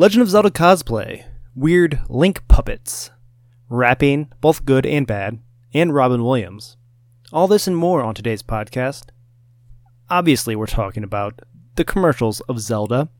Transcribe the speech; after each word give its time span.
Legend 0.00 0.22
of 0.22 0.30
Zelda 0.30 0.48
cosplay, 0.48 1.24
weird 1.54 2.00
Link 2.08 2.48
puppets, 2.48 3.10
rapping, 3.68 4.32
both 4.40 4.64
good 4.64 4.86
and 4.86 5.06
bad, 5.06 5.40
and 5.74 5.92
Robin 5.92 6.24
Williams. 6.24 6.78
All 7.34 7.46
this 7.46 7.66
and 7.66 7.76
more 7.76 8.02
on 8.02 8.14
today's 8.14 8.42
podcast. 8.42 9.10
Obviously, 10.08 10.56
we're 10.56 10.64
talking 10.64 11.04
about 11.04 11.40
the 11.74 11.84
commercials 11.84 12.40
of 12.48 12.60
Zelda. 12.60 13.10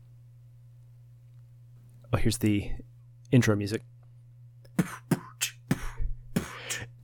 Oh, 2.11 2.17
here's 2.17 2.39
the 2.39 2.71
intro 3.31 3.55
music. 3.55 3.83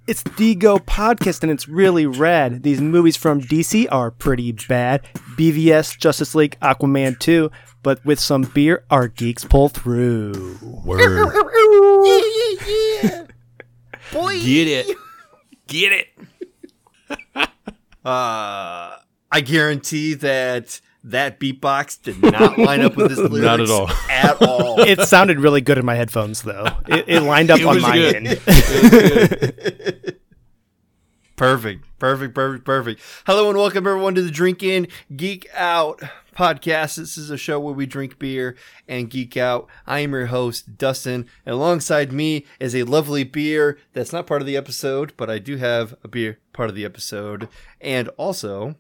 It's 0.08 0.24
the 0.24 0.56
Go 0.56 0.80
podcast 0.80 1.44
and 1.44 1.52
it's 1.52 1.68
really 1.68 2.06
rad. 2.06 2.64
These 2.64 2.80
movies 2.80 3.18
from 3.18 3.42
DC 3.42 3.88
are 3.92 4.10
pretty 4.10 4.54
bad. 4.54 5.04
BVS, 5.36 5.98
Justice 5.98 6.34
League, 6.34 6.58
Aquaman 6.62 7.20
2, 7.20 7.52
but 7.84 8.06
with 8.06 8.18
some 8.18 8.44
beer, 8.44 8.86
our 8.90 9.10
geeks 9.10 9.44
pull 9.44 9.68
through. 9.68 10.58
Word. 10.62 11.28
Boy. 14.14 14.40
Get 14.40 14.68
it. 14.70 14.98
Get 15.68 15.92
it. 15.92 16.08
Uh, 18.06 19.00
I 19.30 19.42
guarantee 19.42 20.14
that 20.14 20.80
that 21.12 21.40
beatbox 21.40 22.02
did 22.02 22.22
not 22.22 22.58
line 22.58 22.82
up 22.82 22.96
with 22.96 23.10
his 23.10 23.20
lyrics 23.20 23.42
Not 23.44 23.60
at 23.62 23.70
all. 23.70 23.90
At 24.10 24.42
all. 24.42 24.82
It 24.88 25.02
sounded 25.08 25.40
really 25.40 25.62
good 25.62 25.78
in 25.78 25.86
my 25.86 25.96
headphones, 25.96 26.42
though. 26.44 26.68
It, 26.88 27.06
it 27.08 27.22
lined 27.22 27.50
up 27.52 27.60
It 27.60 27.66
on 27.66 27.76
was 27.76 27.84
my 27.84 27.96
good. 27.98 28.16
end. 28.16 28.40
Perfect, 31.36 31.86
perfect, 32.00 32.34
perfect, 32.34 32.66
perfect. 32.66 33.00
Hello 33.28 33.48
and 33.50 33.58
welcome 33.60 33.86
everyone 33.86 34.16
to 34.16 34.24
the 34.24 34.32
Drink 34.32 34.64
In 34.64 34.88
Geek 35.16 35.48
Out 35.54 36.02
podcast. 36.36 36.96
This 36.96 37.16
is 37.16 37.30
a 37.30 37.38
show 37.38 37.60
where 37.60 37.76
we 37.76 37.86
drink 37.86 38.18
beer 38.18 38.56
and 38.88 39.08
geek 39.08 39.38
out. 39.38 39.68
I 39.86 40.00
am 40.00 40.14
your 40.14 40.26
host, 40.28 40.80
Dustin, 40.80 41.28
and 41.46 41.54
alongside 41.54 42.12
me 42.12 42.48
is 42.60 42.76
a 42.76 42.84
lovely 42.84 43.24
beer 43.24 43.78
that's 43.94 44.12
not 44.12 44.26
part 44.26 44.42
of 44.42 44.48
the 44.48 44.58
episode, 44.58 45.14
but 45.16 45.30
I 45.30 45.38
do 45.38 45.58
have 45.58 45.94
a 46.04 46.08
beer 46.08 46.40
part 46.54 46.70
of 46.70 46.76
the 46.76 46.86
episode. 46.86 47.48
And 47.80 48.08
also, 48.18 48.74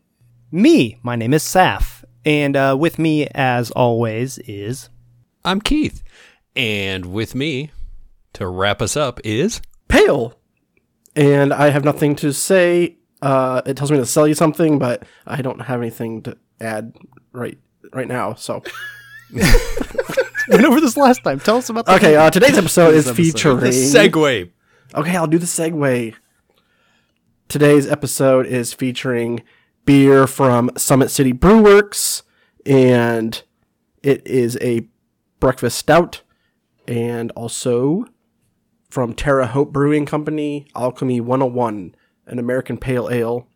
Me, 0.52 0.98
my 1.04 1.16
name 1.16 1.36
is 1.36 1.44
Saf, 1.44 2.04
and 2.28 2.58
uh, 2.58 2.76
with 2.78 3.00
me, 3.00 3.26
as 3.34 3.72
always, 3.72 4.38
is 4.40 4.90
I'm 5.46 5.62
Keith. 5.62 6.04
And 6.58 7.06
with 7.06 7.34
me 7.34 7.72
to 8.34 8.48
wrap 8.48 8.82
us 8.82 8.98
up 8.98 9.22
is 9.24 9.62
pale. 9.88 10.34
And 11.16 11.54
I 11.54 11.70
have 11.70 11.86
nothing 11.86 12.18
to 12.18 12.34
say. 12.34 12.98
Uh, 13.22 13.62
it 13.66 13.78
tells 13.78 13.92
me 13.92 13.98
to 13.98 14.06
sell 14.06 14.28
you 14.28 14.34
something, 14.34 14.78
but 14.78 15.04
I 15.26 15.42
don't 15.42 15.62
have 15.62 15.80
anything 15.80 16.22
to 16.24 16.38
add 16.60 16.94
right 17.32 17.58
right 17.94 18.10
now. 18.10 18.34
So 18.34 18.62
went 19.32 20.66
over 20.66 20.82
this 20.82 20.98
last 20.98 21.24
time. 21.24 21.40
Tell 21.40 21.56
us 21.56 21.70
about 21.70 21.86
the 21.86 21.96
okay, 21.96 22.18
uh, 22.18 22.30
today's 22.30 22.58
episode 22.58 22.94
is 22.94 23.08
episode. 23.08 23.24
featuring. 23.24 23.60
the 23.62 23.68
segue. 23.70 24.52
okay, 24.96 25.16
I'll 25.16 25.28
do 25.28 25.40
the 25.40 25.46
segue. 25.46 26.14
Today's 27.48 27.88
episode 27.88 28.46
is 28.48 28.74
featuring 28.74 29.44
beer 29.88 30.28
from 30.28 30.70
Summit 30.78 31.10
City 31.10 31.32
Brewerks, 31.32 32.24
and 32.66 33.42
it 34.04 34.28
is 34.28 34.58
a 34.62 34.88
breakfast 35.40 35.80
stout, 35.80 36.22
and 36.88 37.32
also 37.32 38.06
from 38.90 39.14
Terre 39.14 39.46
Haute 39.46 39.72
Brewing 39.72 40.06
Company, 40.06 40.68
Alchemy 40.76 41.22
101, 41.22 41.96
an 42.26 42.38
American 42.38 42.78
pale 42.78 43.10
ale. 43.10 43.48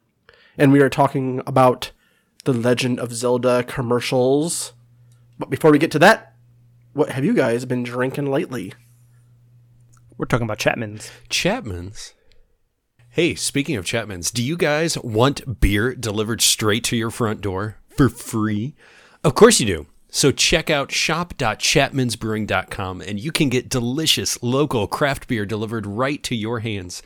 And 0.58 0.72
we 0.72 0.80
are 0.80 0.90
talking 0.90 1.42
about 1.46 1.92
the 2.46 2.54
Legend 2.54 3.00
of 3.00 3.14
Zelda 3.14 3.64
commercials. 3.64 4.72
But 5.38 5.50
before 5.50 5.72
we 5.72 5.80
get 5.80 5.92
to 5.92 6.00
that, 6.00 6.34
what 6.94 7.10
have 7.10 7.26
you 7.26 7.34
guys 7.34 7.66
been 7.66 7.84
drinking 7.84 8.32
lately? 8.32 8.74
We're 10.18 10.28
talking 10.28 10.46
about 10.46 10.60
Chapman's. 10.60 11.12
Chapman's. 11.30 12.14
Hey, 13.14 13.36
speaking 13.36 13.76
of 13.76 13.84
Chapman's, 13.84 14.32
do 14.32 14.42
you 14.42 14.56
guys 14.56 14.98
want 15.00 15.60
beer 15.60 15.94
delivered 15.94 16.42
straight 16.42 16.86
to 16.86 16.96
your 16.96 17.12
front 17.12 17.42
door 17.42 17.76
for 17.90 18.08
free? 18.08 18.74
Of 19.22 19.36
course 19.36 19.60
you 19.60 19.66
do. 19.66 19.86
So 20.10 20.32
check 20.32 20.70
out 20.70 20.94
shop.chapmansbrewing.com 20.94 23.02
and 23.02 23.20
you 23.20 23.34
can 23.34 23.50
get 23.50 23.68
delicious 23.68 24.42
local 24.42 24.88
craft 24.88 25.28
beer 25.28 25.46
delivered 25.46 25.86
right 25.86 26.24
to 26.24 26.38
your 26.38 26.62
hands. 26.62 27.04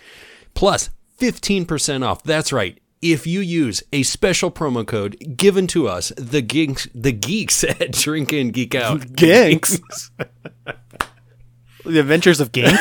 Plus 0.53 0.91
15% 1.19 2.05
off. 2.05 2.21
That's 2.21 2.53
right. 2.53 2.79
If 3.01 3.25
you 3.25 3.39
use 3.39 3.81
a 3.91 4.03
special 4.03 4.51
promo 4.51 4.85
code 4.85 5.35
given 5.35 5.65
to 5.67 5.87
us, 5.87 6.11
the 6.17 6.43
geeks, 6.43 6.87
the 6.93 7.13
geeks 7.13 7.63
at 7.63 7.93
Drink 7.93 8.31
In 8.31 8.51
Geek 8.51 8.75
Out. 8.75 8.99
Ginks. 9.15 10.11
the 11.83 11.99
Adventures 11.99 12.39
of 12.39 12.51
Gink. 12.51 12.77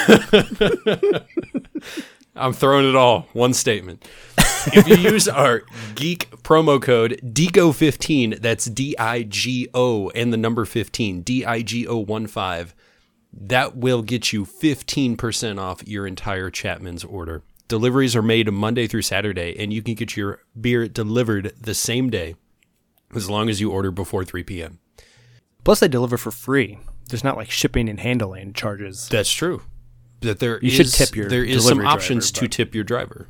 I'm 2.36 2.52
throwing 2.52 2.88
it 2.88 2.96
all. 2.96 3.28
One 3.32 3.54
statement. 3.54 4.06
if 4.66 4.88
you 4.88 4.96
use 4.96 5.28
our 5.28 5.62
geek 5.94 6.30
promo 6.42 6.80
code 6.80 7.20
DIGO15, 7.22 8.40
that's 8.40 8.64
D 8.66 8.96
I 8.98 9.22
G 9.22 9.68
O 9.74 10.10
and 10.10 10.32
the 10.32 10.36
number 10.36 10.64
15, 10.64 11.22
D 11.22 11.44
I 11.44 11.62
G 11.62 11.86
O 11.86 11.98
1 11.98 12.26
5, 12.26 12.74
that 13.32 13.76
will 13.76 14.02
get 14.02 14.32
you 14.32 14.44
15% 14.44 15.60
off 15.60 15.86
your 15.86 16.06
entire 16.06 16.50
Chapman's 16.50 17.04
order. 17.04 17.42
Deliveries 17.68 18.14
are 18.14 18.22
made 18.22 18.50
Monday 18.52 18.86
through 18.86 19.02
Saturday, 19.02 19.56
and 19.58 19.72
you 19.72 19.82
can 19.82 19.94
get 19.94 20.16
your 20.16 20.42
beer 20.60 20.86
delivered 20.86 21.54
the 21.60 21.74
same 21.74 22.10
day 22.10 22.34
as 23.14 23.30
long 23.30 23.48
as 23.48 23.60
you 23.60 23.70
order 23.70 23.90
before 23.90 24.24
3 24.24 24.42
p.m. 24.42 24.78
Plus, 25.62 25.80
they 25.80 25.88
deliver 25.88 26.18
for 26.18 26.30
free. 26.30 26.78
There's 27.08 27.24
not 27.24 27.36
like 27.36 27.50
shipping 27.50 27.88
and 27.88 28.00
handling 28.00 28.52
charges. 28.52 29.08
That's 29.08 29.32
true. 29.32 29.62
That 30.24 30.40
there 30.40 30.58
You 30.62 30.70
should 30.70 30.86
is- 30.86 30.92
tip 30.92 31.14
your 31.16 31.28
there 31.28 31.44
is 31.44 31.62
some 31.64 31.78
delivery 31.78 31.86
options 31.86 32.30
driver, 32.32 32.46
to 32.46 32.56
tip 32.56 32.74
your 32.74 32.84
driver. 32.84 33.28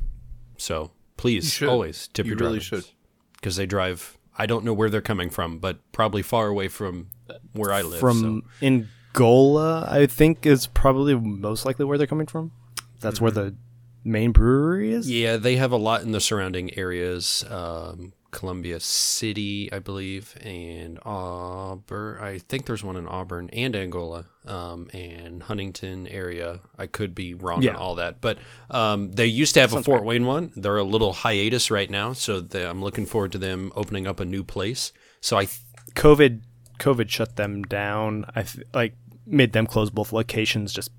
So 0.57 0.91
please 1.17 1.51
should. 1.53 1.69
always 1.69 2.07
tip 2.09 2.25
You 2.25 2.31
your 2.31 2.39
really 2.39 2.59
drivers. 2.59 2.85
should. 2.87 2.93
because 3.33 3.55
they 3.57 3.65
drive. 3.65 4.17
I 4.37 4.45
don't 4.47 4.65
know 4.65 4.73
where 4.73 4.89
they're 4.89 5.01
coming 5.01 5.29
from, 5.29 5.59
but 5.59 5.79
probably 5.91 6.21
far 6.21 6.47
away 6.47 6.67
from 6.67 7.07
where 7.53 7.71
I 7.71 7.81
live. 7.83 7.99
From 8.01 8.43
Angola, 8.61 9.87
I 9.89 10.05
think, 10.07 10.45
is 10.45 10.67
probably 10.67 11.15
most 11.15 11.65
likely 11.65 11.85
where 11.85 11.97
they're 11.97 12.07
coming 12.07 12.27
from. 12.27 12.51
That's 12.99 13.21
where 13.21 13.31
the 13.31 13.55
main 14.03 14.31
brewery 14.31 14.91
is. 14.91 15.09
yeah, 15.09 15.37
they 15.37 15.55
have 15.57 15.71
a 15.71 15.77
lot 15.77 16.01
in 16.03 16.11
the 16.11 16.19
surrounding 16.19 16.77
areas. 16.77 17.43
Um, 17.49 18.13
Columbia 18.35 18.79
City, 18.81 19.71
I 19.71 19.79
believe, 19.79 20.35
and 20.41 20.99
Auburn. 21.05 22.21
I 22.21 22.37
think 22.39 22.65
there's 22.65 22.83
one 22.83 22.97
in 22.97 23.07
Auburn 23.07 23.49
and 23.53 23.75
Angola, 23.75 24.25
um, 24.45 24.89
and 24.93 25.41
Huntington 25.43 26.07
area. 26.07 26.59
I 26.77 26.87
could 26.87 27.15
be 27.15 27.33
wrong 27.33 27.61
Yeah. 27.63 27.71
on 27.71 27.75
all 27.77 27.95
that, 27.95 28.19
but 28.21 28.37
um, 28.69 29.11
they 29.13 29.25
used 29.25 29.53
to 29.55 29.61
have 29.61 29.73
a 29.73 29.81
Fort 29.81 30.03
Wayne 30.03 30.25
one. 30.25 30.51
They're 30.55 30.77
a 30.77 30.83
little 30.83 31.13
hiatus 31.13 31.71
right 31.71 31.89
now, 31.89 32.13
so 32.13 32.41
they, 32.41 32.65
I'm 32.65 32.83
looking 32.83 33.05
forward 33.05 33.31
to 33.31 33.37
them 33.37 33.71
opening 33.75 34.05
up 34.05 34.19
a 34.19 34.25
new 34.25 34.43
place. 34.43 34.91
So 35.21 35.37
I 35.37 35.47
COVID, 35.95 36.41
COVID 36.79 37.09
shut 37.09 37.37
them 37.37 37.63
down. 37.63 38.25
I 38.35 38.43
th- 38.43 38.67
like 38.73 38.95
made 39.25 39.53
them 39.53 39.65
close 39.65 39.89
both 39.89 40.11
locations. 40.11 40.73
Just 40.73 40.91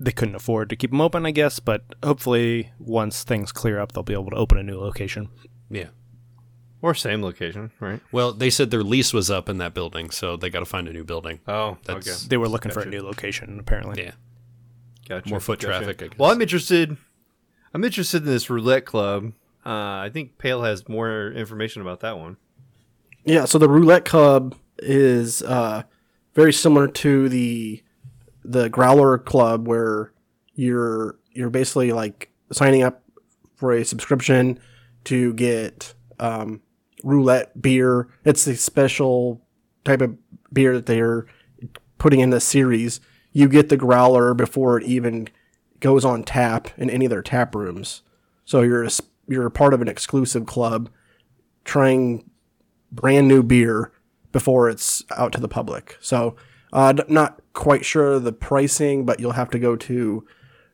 they 0.00 0.10
couldn't 0.12 0.34
afford 0.34 0.68
to 0.70 0.76
keep 0.76 0.90
them 0.90 1.00
open, 1.00 1.24
I 1.24 1.30
guess. 1.30 1.60
But 1.60 1.84
hopefully, 2.02 2.72
once 2.78 3.22
things 3.22 3.52
clear 3.52 3.78
up, 3.78 3.92
they'll 3.92 4.02
be 4.02 4.14
able 4.14 4.30
to 4.30 4.36
open 4.36 4.58
a 4.58 4.62
new 4.64 4.78
location. 4.80 5.28
yeah. 5.70 5.88
Or 6.82 6.94
same 6.94 7.22
location, 7.22 7.70
right? 7.80 8.00
Well, 8.12 8.32
they 8.32 8.50
said 8.50 8.70
their 8.70 8.82
lease 8.82 9.12
was 9.14 9.30
up 9.30 9.48
in 9.48 9.58
that 9.58 9.72
building, 9.72 10.10
so 10.10 10.36
they 10.36 10.50
got 10.50 10.58
to 10.60 10.66
find 10.66 10.88
a 10.88 10.92
new 10.92 11.04
building. 11.04 11.40
Oh, 11.48 11.78
That's- 11.84 12.24
They 12.24 12.36
were 12.36 12.48
looking 12.48 12.72
for 12.72 12.80
a 12.80 12.86
new 12.86 13.00
location, 13.02 13.58
apparently. 13.58 14.02
Yeah. 14.02 14.12
Gotcha. 15.08 15.30
More 15.30 15.40
foot 15.40 15.60
Gotcha. 15.60 15.78
traffic, 15.78 16.02
I 16.02 16.06
guess. 16.08 16.18
Well, 16.18 16.30
I'm 16.30 16.42
interested. 16.42 16.96
I'm 17.72 17.84
interested 17.84 18.22
in 18.22 18.28
this 18.28 18.50
roulette 18.50 18.84
club. 18.84 19.32
Uh, 19.64 19.70
I 20.04 20.10
think 20.12 20.38
Pale 20.38 20.62
has 20.64 20.88
more 20.88 21.30
information 21.32 21.82
about 21.82 22.00
that 22.00 22.18
one. 22.18 22.36
Yeah, 23.24 23.44
so 23.44 23.58
the 23.58 23.68
roulette 23.68 24.04
club 24.04 24.56
is 24.78 25.42
uh, 25.42 25.84
very 26.34 26.52
similar 26.52 26.88
to 26.88 27.28
the 27.28 27.82
the 28.44 28.68
growler 28.68 29.18
club 29.18 29.68
where 29.68 30.12
you're 30.54 31.16
you're 31.30 31.50
basically 31.50 31.92
like 31.92 32.30
signing 32.50 32.82
up 32.82 33.02
for 33.54 33.72
a 33.72 33.84
subscription 33.84 34.58
to 35.04 35.32
get 35.34 35.94
um, 36.18 36.60
roulette 37.02 37.60
beer. 37.60 38.08
It's 38.24 38.46
a 38.46 38.56
special 38.56 39.42
type 39.84 40.00
of 40.00 40.16
beer 40.52 40.74
that 40.74 40.86
they're 40.86 41.26
putting 41.98 42.20
in 42.20 42.30
this 42.30 42.44
series. 42.44 43.00
You 43.32 43.48
get 43.48 43.68
the 43.68 43.76
growler 43.76 44.34
before 44.34 44.78
it 44.78 44.84
even 44.84 45.28
goes 45.80 46.04
on 46.04 46.22
tap 46.22 46.68
in 46.76 46.90
any 46.90 47.06
of 47.06 47.10
their 47.10 47.22
tap 47.22 47.54
rooms. 47.54 48.02
So 48.44 48.62
you're 48.62 48.84
a, 48.84 48.90
you're 49.28 49.46
a 49.46 49.50
part 49.50 49.74
of 49.74 49.82
an 49.82 49.88
exclusive 49.88 50.46
club 50.46 50.90
trying 51.64 52.28
brand 52.90 53.28
new 53.28 53.42
beer 53.42 53.92
before 54.32 54.68
it's 54.68 55.04
out 55.16 55.32
to 55.32 55.40
the 55.40 55.48
public. 55.48 55.96
So, 56.00 56.36
uh, 56.72 56.94
not 57.08 57.40
quite 57.52 57.84
sure 57.84 58.18
the 58.18 58.32
pricing, 58.32 59.04
but 59.04 59.20
you'll 59.20 59.32
have 59.32 59.50
to 59.50 59.58
go 59.58 59.76
to 59.76 60.26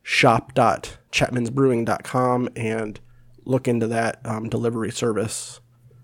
shop.chapmansbrewing.com 0.05 2.49
and 2.55 3.01
look 3.45 3.67
into 3.67 3.89
that 3.89 4.21
um, 4.25 4.49
delivery 4.49 4.93
service. 4.93 5.61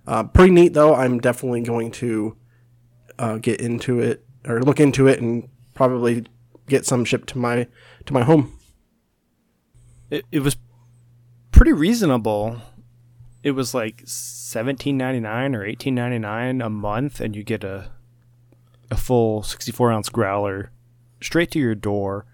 Uh, 0.07 0.25
pretty 0.25 0.53
neat, 0.53 0.75
though. 0.75 0.95
I'm 0.95 1.19
definitely 1.19 1.63
going 1.63 1.91
to 1.93 2.37
uh, 3.19 3.39
get 3.39 3.61
into 3.61 4.01
it 4.01 4.25
or 4.47 4.61
look 4.63 4.81
into 4.81 5.07
it 5.07 5.21
and 5.21 5.49
probably 5.75 6.27
get 6.69 6.87
some 6.87 7.05
shipped 7.05 7.29
to 7.31 7.39
my 7.39 7.67
to 8.07 8.13
my 8.13 8.23
home. 8.23 8.59
It, 10.11 10.25
it 10.31 10.41
was 10.41 10.57
pretty 11.53 11.73
reasonable. 11.73 12.61
It 13.43 13.53
was 13.53 13.75
like 13.75 14.03
seventeen 14.05 14.97
ninety 14.97 15.21
nine 15.21 15.55
or 15.55 15.65
eighteen 15.65 15.95
ninety 15.95 16.19
nine 16.19 16.61
a 16.61 16.71
month, 16.71 17.21
and 17.21 17.35
you 17.35 17.43
get 17.43 17.65
a 17.65 17.91
a 18.91 18.97
full 18.97 19.43
sixty 19.43 19.73
four 19.73 19.91
ounce 19.91 20.09
growler 20.09 20.71
straight 21.21 21.51
to 21.53 21.59
your 21.59 21.75
door 21.75 22.27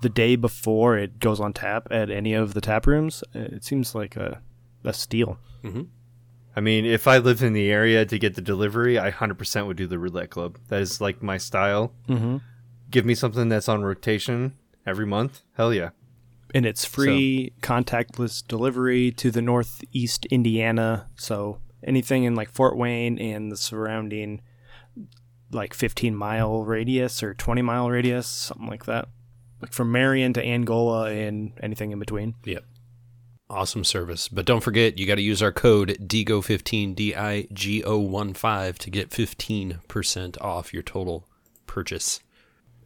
the 0.00 0.08
day 0.08 0.36
before 0.36 0.96
it 0.96 1.18
goes 1.18 1.40
on 1.40 1.52
tap 1.52 1.88
at 1.90 2.08
any 2.10 2.32
of 2.32 2.54
the 2.54 2.60
tap 2.60 2.86
rooms. 2.86 3.24
It 3.34 3.64
seems 3.64 3.94
like 3.94 4.16
a 4.16 4.40
a 4.84 4.92
steal. 4.92 5.38
I 6.58 6.60
mean, 6.60 6.84
if 6.84 7.06
I 7.06 7.18
lived 7.18 7.40
in 7.40 7.52
the 7.52 7.70
area 7.70 8.04
to 8.04 8.18
get 8.18 8.34
the 8.34 8.40
delivery, 8.40 8.98
I 8.98 9.12
100% 9.12 9.68
would 9.68 9.76
do 9.76 9.86
the 9.86 9.96
roulette 9.96 10.30
club. 10.30 10.58
That 10.66 10.82
is 10.82 11.00
like 11.00 11.22
my 11.22 11.38
style. 11.38 11.92
Mm-hmm. 12.08 12.38
Give 12.90 13.06
me 13.06 13.14
something 13.14 13.48
that's 13.48 13.68
on 13.68 13.84
rotation 13.84 14.56
every 14.84 15.06
month. 15.06 15.42
Hell 15.56 15.72
yeah. 15.72 15.90
And 16.52 16.66
it's 16.66 16.84
free 16.84 17.52
contactless 17.62 18.44
delivery 18.44 19.12
to 19.12 19.30
the 19.30 19.40
northeast 19.40 20.26
Indiana. 20.32 21.08
So 21.14 21.60
anything 21.84 22.24
in 22.24 22.34
like 22.34 22.50
Fort 22.50 22.76
Wayne 22.76 23.20
and 23.20 23.52
the 23.52 23.56
surrounding 23.56 24.40
like 25.52 25.74
15 25.74 26.16
mile 26.16 26.64
radius 26.64 27.22
or 27.22 27.34
20 27.34 27.62
mile 27.62 27.88
radius, 27.88 28.26
something 28.26 28.66
like 28.66 28.86
that. 28.86 29.06
Like 29.62 29.72
from 29.72 29.92
Marion 29.92 30.32
to 30.32 30.44
Angola 30.44 31.12
and 31.12 31.52
anything 31.62 31.92
in 31.92 32.00
between. 32.00 32.34
Yep. 32.44 32.64
Awesome 33.50 33.84
service. 33.84 34.28
But 34.28 34.44
don't 34.44 34.60
forget, 34.60 34.98
you 34.98 35.06
got 35.06 35.14
to 35.14 35.22
use 35.22 35.42
our 35.42 35.52
code 35.52 35.96
DIGO15, 36.00 36.94
D 36.94 37.14
I 37.14 37.46
G 37.52 37.82
O 37.82 37.98
1 37.98 38.34
5 38.34 38.78
to 38.78 38.90
get 38.90 39.10
15% 39.10 40.40
off 40.42 40.74
your 40.74 40.82
total 40.82 41.26
purchase. 41.66 42.20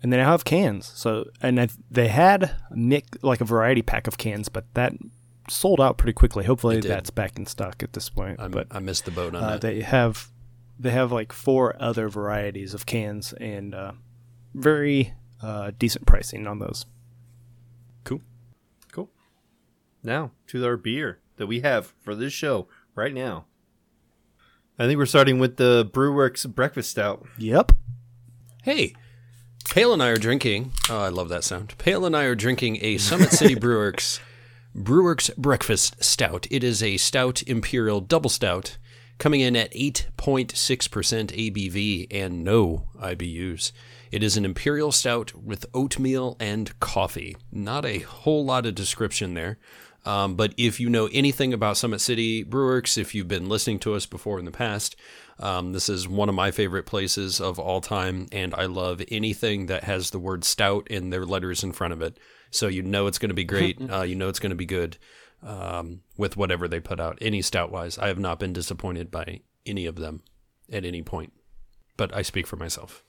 And 0.02 0.12
they 0.12 0.16
now 0.16 0.30
have 0.30 0.44
cans. 0.44 0.86
So 0.94 1.26
and 1.40 1.60
I, 1.60 1.68
they 1.90 2.08
had 2.08 2.56
Nick 2.70 3.04
like 3.22 3.40
a 3.40 3.44
variety 3.44 3.82
pack 3.82 4.06
of 4.06 4.18
cans, 4.18 4.48
but 4.48 4.72
that 4.74 4.92
sold 5.48 5.80
out 5.80 5.98
pretty 5.98 6.12
quickly. 6.12 6.44
Hopefully 6.44 6.80
that's 6.80 7.10
back 7.10 7.36
in 7.36 7.46
stock 7.46 7.82
at 7.82 7.92
this 7.92 8.08
point. 8.08 8.40
I'm, 8.40 8.50
but 8.50 8.66
I 8.70 8.78
missed 8.80 9.04
the 9.04 9.10
boat 9.10 9.34
on 9.34 9.42
uh, 9.42 9.50
that. 9.50 9.60
they 9.60 9.80
have 9.80 10.28
they 10.78 10.90
have 10.90 11.12
like 11.12 11.32
four 11.32 11.76
other 11.80 12.08
varieties 12.08 12.74
of 12.74 12.86
cans 12.86 13.32
and 13.34 13.74
uh, 13.74 13.92
very 14.54 15.14
uh, 15.42 15.72
decent 15.78 16.06
pricing 16.06 16.46
on 16.46 16.58
those. 16.58 16.86
Cool. 18.90 19.08
Now, 20.02 20.32
to 20.48 20.64
our 20.66 20.76
beer 20.76 21.20
that 21.36 21.46
we 21.46 21.60
have 21.60 21.92
for 22.00 22.14
this 22.14 22.32
show 22.32 22.68
right 22.94 23.14
now. 23.14 23.44
I 24.78 24.86
think 24.86 24.98
we're 24.98 25.06
starting 25.06 25.38
with 25.38 25.56
the 25.56 25.88
Brewerks 25.92 26.48
Breakfast 26.52 26.90
Stout. 26.90 27.26
Yep. 27.38 27.72
Hey, 28.62 28.94
Pale 29.68 29.94
and 29.94 30.02
I 30.02 30.08
are 30.08 30.16
drinking. 30.16 30.72
Oh, 30.90 30.98
I 31.00 31.08
love 31.08 31.28
that 31.28 31.44
sound. 31.44 31.76
Pale 31.78 32.04
and 32.04 32.16
I 32.16 32.24
are 32.24 32.34
drinking 32.34 32.78
a 32.82 32.98
Summit 32.98 33.30
City 33.30 33.54
Brewerks 33.56 34.18
Brewerks 34.76 35.34
Breakfast 35.36 36.02
Stout. 36.02 36.46
It 36.50 36.64
is 36.64 36.82
a 36.82 36.96
stout 36.96 37.42
imperial 37.42 38.00
double 38.00 38.30
stout 38.30 38.78
coming 39.18 39.40
in 39.40 39.54
at 39.54 39.72
8.6% 39.72 40.50
ABV 40.50 42.06
and 42.10 42.42
no 42.42 42.88
IBUs. 42.98 43.72
It 44.10 44.22
is 44.22 44.36
an 44.36 44.44
imperial 44.44 44.90
stout 44.90 45.34
with 45.34 45.66
oatmeal 45.72 46.36
and 46.40 46.78
coffee. 46.80 47.36
Not 47.50 47.84
a 47.86 48.00
whole 48.00 48.44
lot 48.44 48.66
of 48.66 48.74
description 48.74 49.34
there. 49.34 49.58
Um, 50.04 50.34
but 50.34 50.52
if 50.56 50.80
you 50.80 50.90
know 50.90 51.08
anything 51.12 51.52
about 51.52 51.76
Summit 51.76 52.00
City 52.00 52.44
Brewerks, 52.44 52.98
if 52.98 53.14
you've 53.14 53.28
been 53.28 53.48
listening 53.48 53.78
to 53.80 53.94
us 53.94 54.06
before 54.06 54.38
in 54.38 54.44
the 54.44 54.50
past, 54.50 54.96
um, 55.38 55.72
this 55.72 55.88
is 55.88 56.08
one 56.08 56.28
of 56.28 56.34
my 56.34 56.50
favorite 56.50 56.86
places 56.86 57.40
of 57.40 57.58
all 57.58 57.80
time, 57.80 58.26
and 58.32 58.54
I 58.54 58.66
love 58.66 59.02
anything 59.08 59.66
that 59.66 59.84
has 59.84 60.10
the 60.10 60.18
word 60.18 60.44
stout 60.44 60.88
in 60.88 61.10
their 61.10 61.24
letters 61.24 61.62
in 61.62 61.72
front 61.72 61.92
of 61.92 62.02
it. 62.02 62.18
So 62.50 62.68
you 62.68 62.82
know 62.82 63.06
it's 63.06 63.18
going 63.18 63.30
to 63.30 63.34
be 63.34 63.44
great. 63.44 63.78
uh, 63.90 64.02
you 64.02 64.14
know 64.14 64.28
it's 64.28 64.40
going 64.40 64.50
to 64.50 64.56
be 64.56 64.66
good 64.66 64.98
um, 65.42 66.00
with 66.16 66.36
whatever 66.36 66.68
they 66.68 66.80
put 66.80 67.00
out. 67.00 67.18
Any 67.20 67.42
stout 67.42 67.70
wise, 67.70 67.98
I 67.98 68.08
have 68.08 68.18
not 68.18 68.38
been 68.38 68.52
disappointed 68.52 69.10
by 69.10 69.40
any 69.64 69.86
of 69.86 69.96
them 69.96 70.22
at 70.70 70.84
any 70.84 71.02
point. 71.02 71.32
But 71.96 72.14
I 72.14 72.22
speak 72.22 72.46
for 72.46 72.56
myself. 72.56 73.04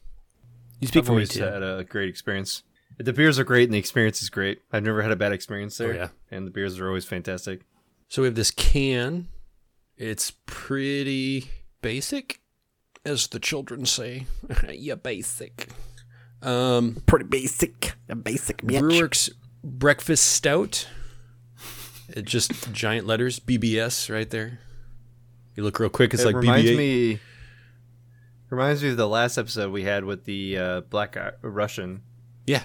You 0.80 0.88
speak 0.88 1.02
I've 1.02 1.06
for 1.08 1.12
me 1.14 1.18
always 1.18 1.30
too. 1.30 1.44
had 1.44 1.64
a 1.64 1.84
great 1.84 2.10
experience. 2.10 2.64
The 2.98 3.14
beers 3.14 3.40
are 3.40 3.44
great 3.44 3.66
and 3.66 3.74
the 3.74 3.78
experience 3.80 4.22
is 4.22 4.30
great. 4.30 4.62
I've 4.72 4.84
never 4.84 5.02
had 5.02 5.12
a 5.12 5.16
bad 5.16 5.32
experience 5.32 5.78
there. 5.78 5.94
Oh, 5.94 5.96
yeah. 5.96 6.08
And 6.32 6.46
the 6.48 6.52
beers 6.52 6.80
are 6.80 6.88
always 6.88 7.06
fantastic. 7.06 7.62
So 8.10 8.22
we 8.22 8.28
have 8.28 8.36
this 8.36 8.52
can. 8.52 9.28
It's 9.98 10.32
pretty 10.46 11.50
basic, 11.82 12.42
as 13.06 13.28
the 13.28 13.40
children 13.40 13.86
say. 13.86 14.26
yeah, 14.70 14.96
basic. 14.96 15.70
Um, 16.42 17.02
Pretty 17.06 17.26
basic, 17.26 17.94
a 18.10 18.16
basic 18.16 18.58
bitch. 18.64 18.82
Brewerks 18.82 19.30
Breakfast 19.64 20.28
Stout. 20.28 20.88
It 22.10 22.26
just 22.26 22.74
giant 22.74 23.08
letters 23.08 23.40
BBS 23.40 24.14
right 24.14 24.30
there. 24.30 24.60
You 25.56 25.64
look 25.64 25.80
real 25.80 25.90
quick, 25.90 26.14
it's 26.14 26.24
it 26.24 26.28
like 26.28 26.36
reminds 26.36 26.70
BB-8. 26.72 26.78
me 26.78 27.20
reminds 28.50 28.84
me 28.84 28.90
of 28.90 28.98
the 28.98 29.08
last 29.08 29.38
episode 29.38 29.72
we 29.72 29.84
had 29.84 30.04
with 30.04 30.26
the 30.26 30.58
uh, 30.58 30.82
Black 30.82 31.16
I- 31.16 31.32
Russian. 31.42 32.02
Yeah, 32.46 32.64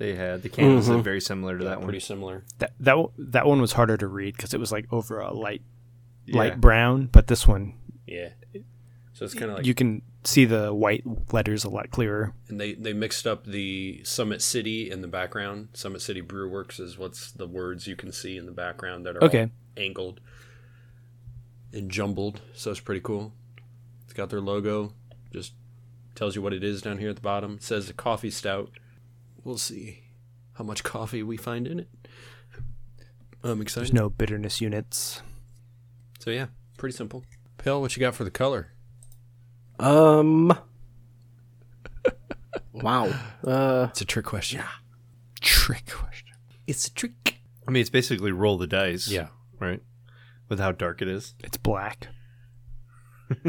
They 0.00 0.14
had 0.14 0.42
the 0.42 0.48
can 0.48 0.76
was 0.76 0.88
Mhm. 0.88 1.04
very 1.04 1.20
similar 1.20 1.58
to 1.58 1.64
that 1.64 1.76
one. 1.80 1.84
pretty 1.84 2.00
similar. 2.00 2.42
That 2.58 2.72
that 2.80 2.92
w- 2.92 3.12
that 3.18 3.44
one 3.46 3.60
was 3.60 3.72
harder 3.72 3.98
to 3.98 4.08
read 4.08 4.34
because 4.34 4.54
it 4.54 4.58
was 4.58 4.72
like 4.72 4.90
over 4.90 5.20
a 5.20 5.30
light 5.30 5.60
light 6.26 6.52
Yeah. 6.52 6.56
brown, 6.56 7.06
but 7.12 7.26
this 7.26 7.46
one 7.46 7.74
Yeah. 8.06 8.30
So 9.12 9.26
it's 9.26 9.34
kind 9.34 9.50
of 9.50 9.58
like 9.58 9.66
you 9.66 9.74
can 9.74 10.00
see 10.24 10.46
the 10.46 10.72
white 10.72 11.04
letters 11.34 11.64
a 11.64 11.68
lot 11.68 11.90
clearer. 11.90 12.32
and 12.48 12.58
they 12.58 12.72
they 12.72 12.94
mixed 12.94 13.26
up 13.26 13.44
the 13.44 14.00
Summit 14.04 14.40
City 14.40 14.90
in 14.90 15.02
the 15.02 15.06
background. 15.08 15.68
Summit 15.74 16.00
City 16.00 16.22
Brewerks 16.22 16.80
is 16.80 16.96
what's 16.96 17.30
the 17.30 17.46
words 17.46 17.86
you 17.86 17.94
can 17.94 18.10
see 18.10 18.38
in 18.38 18.46
the 18.46 18.52
background 18.52 19.04
that 19.04 19.16
are 19.16 19.24
Okay. 19.24 19.42
all 19.42 19.50
angled 19.76 20.20
and 21.74 21.90
jumbled. 21.90 22.40
So 22.54 22.70
it's 22.70 22.80
pretty 22.80 23.02
cool. 23.02 23.34
It's 24.04 24.14
got 24.14 24.30
their 24.30 24.40
logo. 24.40 24.94
Just 25.30 25.52
tells 26.14 26.34
you 26.34 26.40
what 26.40 26.54
it 26.54 26.64
is 26.64 26.80
down 26.80 26.96
here 26.98 27.10
at 27.10 27.16
the 27.16 27.22
bottom. 27.22 27.56
It 27.56 27.62
says 27.62 27.90
a 27.90 27.92
coffee 27.92 28.30
stout. 28.30 28.70
We'll 29.44 29.58
see 29.58 30.02
how 30.54 30.64
much 30.64 30.82
coffee 30.84 31.22
we 31.22 31.36
find 31.36 31.66
in 31.66 31.80
it. 31.80 31.88
I'm 33.42 33.60
excited. 33.62 33.86
There's 33.88 33.94
no 33.94 34.10
bitterness 34.10 34.60
units. 34.60 35.22
So 36.18 36.30
yeah, 36.30 36.46
pretty 36.76 36.94
simple. 36.94 37.24
Pill, 37.58 37.80
what 37.80 37.96
you 37.96 38.00
got 38.00 38.14
for 38.14 38.24
the 38.24 38.30
color? 38.30 38.72
Um. 39.78 40.52
wow. 42.72 43.06
Uh. 43.44 43.86
It's 43.90 44.00
a 44.02 44.04
trick 44.04 44.26
question. 44.26 44.60
Yeah. 44.60 44.68
Trick 45.40 45.90
question. 45.90 46.28
It's 46.66 46.86
a 46.86 46.92
trick. 46.94 47.38
I 47.66 47.70
mean, 47.70 47.80
it's 47.80 47.90
basically 47.90 48.32
roll 48.32 48.58
the 48.58 48.66
dice. 48.66 49.08
Yeah. 49.08 49.28
Right. 49.58 49.80
With 50.48 50.58
how 50.60 50.72
dark 50.72 51.00
it 51.00 51.08
is. 51.08 51.34
It's 51.42 51.56
black. 51.56 52.08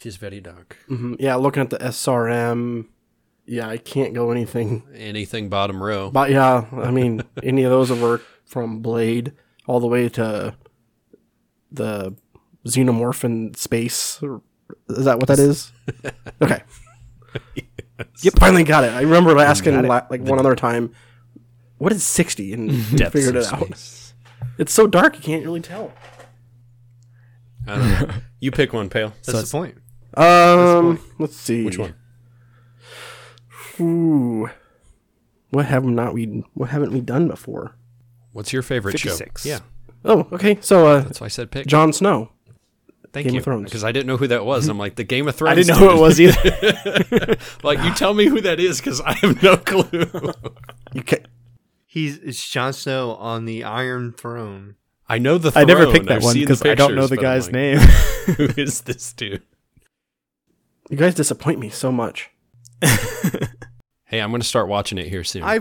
It 0.00 0.08
is 0.08 0.16
very 0.18 0.40
dark. 0.40 0.76
mhm, 0.90 1.16
Yeah. 1.18 1.36
Looking 1.36 1.62
at 1.62 1.70
the 1.70 1.78
SRM. 1.78 2.86
Yeah, 3.46 3.68
I 3.68 3.76
can't 3.76 4.14
go 4.14 4.30
anything. 4.30 4.82
Anything 4.94 5.48
bottom 5.48 5.82
row. 5.82 6.10
But 6.10 6.30
yeah, 6.30 6.64
I 6.72 6.90
mean, 6.90 7.22
any 7.42 7.62
of 7.64 7.70
those 7.70 7.90
will 7.90 7.98
work 8.00 8.22
from 8.46 8.80
Blade 8.80 9.32
all 9.66 9.80
the 9.80 9.86
way 9.86 10.08
to 10.10 10.54
the 11.70 12.14
Xenomorph 12.66 13.24
in 13.24 13.54
space. 13.54 14.22
Is 14.88 15.04
that 15.04 15.18
what 15.18 15.28
that 15.28 15.38
is? 15.38 15.72
Okay. 16.42 16.62
Yep. 18.22 18.34
Finally 18.38 18.64
got 18.64 18.84
it. 18.84 18.92
I 18.92 19.02
remember 19.02 19.38
asking 19.38 19.82
la- 19.86 20.06
like 20.10 20.20
one 20.22 20.38
other 20.38 20.56
time, 20.56 20.92
"What 21.78 21.92
is 21.92 22.02
60?" 22.04 22.52
and 22.52 22.70
Depths 22.96 23.12
figured 23.12 23.36
of 23.36 23.42
it 23.44 23.52
out. 23.52 23.66
space. 23.66 24.14
It's 24.58 24.72
so 24.72 24.86
dark 24.86 25.16
you 25.16 25.22
can't 25.22 25.44
really 25.44 25.60
tell. 25.60 25.92
I 27.66 27.76
don't 27.76 28.08
know. 28.08 28.14
you 28.40 28.50
pick 28.50 28.72
one, 28.72 28.88
Pale. 28.88 29.12
That's 29.24 29.50
the 29.50 29.56
point. 29.58 29.78
Um, 30.16 31.00
let's 31.18 31.36
see. 31.36 31.64
Which 31.64 31.78
one? 31.78 31.94
Ooh, 33.80 34.48
what 35.50 35.66
have 35.66 35.84
not 35.84 36.14
we? 36.14 36.44
What 36.54 36.70
haven't 36.70 36.92
we 36.92 37.00
done 37.00 37.28
before? 37.28 37.76
What's 38.32 38.52
your 38.52 38.62
favorite 38.62 38.92
56. 38.92 39.42
show? 39.42 39.48
Yeah, 39.48 39.60
Oh, 40.04 40.26
okay. 40.32 40.58
So, 40.60 40.86
uh, 40.86 41.00
that's 41.00 41.20
why 41.20 41.26
I 41.26 41.28
said 41.28 41.50
pick. 41.50 41.66
Jon 41.66 41.92
Snow. 41.92 42.30
Thank 43.12 43.26
Game 43.26 43.34
you. 43.34 43.38
of 43.38 43.44
Thrones. 43.44 43.64
Because 43.64 43.84
I 43.84 43.92
didn't 43.92 44.08
know 44.08 44.16
who 44.16 44.26
that 44.26 44.44
was. 44.44 44.66
I'm 44.66 44.76
like 44.78 44.96
the 44.96 45.04
Game 45.04 45.28
of 45.28 45.34
Thrones. 45.36 45.52
I 45.52 45.54
didn't 45.54 45.68
know 45.80 45.88
who 45.88 45.96
it 45.96 46.00
was 46.00 46.20
either. 46.20 47.36
like 47.62 47.82
you 47.84 47.94
tell 47.94 48.12
me 48.12 48.26
who 48.26 48.40
that 48.40 48.58
is 48.58 48.80
because 48.80 49.00
I 49.00 49.12
have 49.14 49.40
no 49.42 49.56
clue. 49.56 50.32
You 50.92 51.02
can 51.02 51.20
He's 51.94 52.18
it's 52.18 52.50
Jon 52.50 52.72
Snow 52.72 53.14
on 53.14 53.44
the 53.44 53.62
Iron 53.62 54.12
Throne. 54.12 54.74
I 55.08 55.18
know 55.18 55.38
the. 55.38 55.52
Throne. 55.52 55.62
I 55.62 55.64
never 55.64 55.92
picked 55.92 56.06
that 56.06 56.16
I've 56.16 56.24
one 56.24 56.34
because 56.34 56.64
I 56.64 56.74
don't 56.74 56.96
know 56.96 57.06
the 57.06 57.16
guy's 57.16 57.46
like, 57.46 57.52
name. 57.52 57.78
who 58.36 58.48
is 58.56 58.80
this 58.80 59.12
dude? 59.12 59.42
You 60.90 60.96
guys 60.96 61.14
disappoint 61.14 61.60
me 61.60 61.68
so 61.70 61.92
much. 61.92 62.30
Hey, 64.06 64.20
I'm 64.20 64.30
going 64.30 64.42
to 64.42 64.46
start 64.46 64.68
watching 64.68 64.98
it 64.98 65.08
here 65.08 65.24
soon. 65.24 65.42
I 65.42 65.60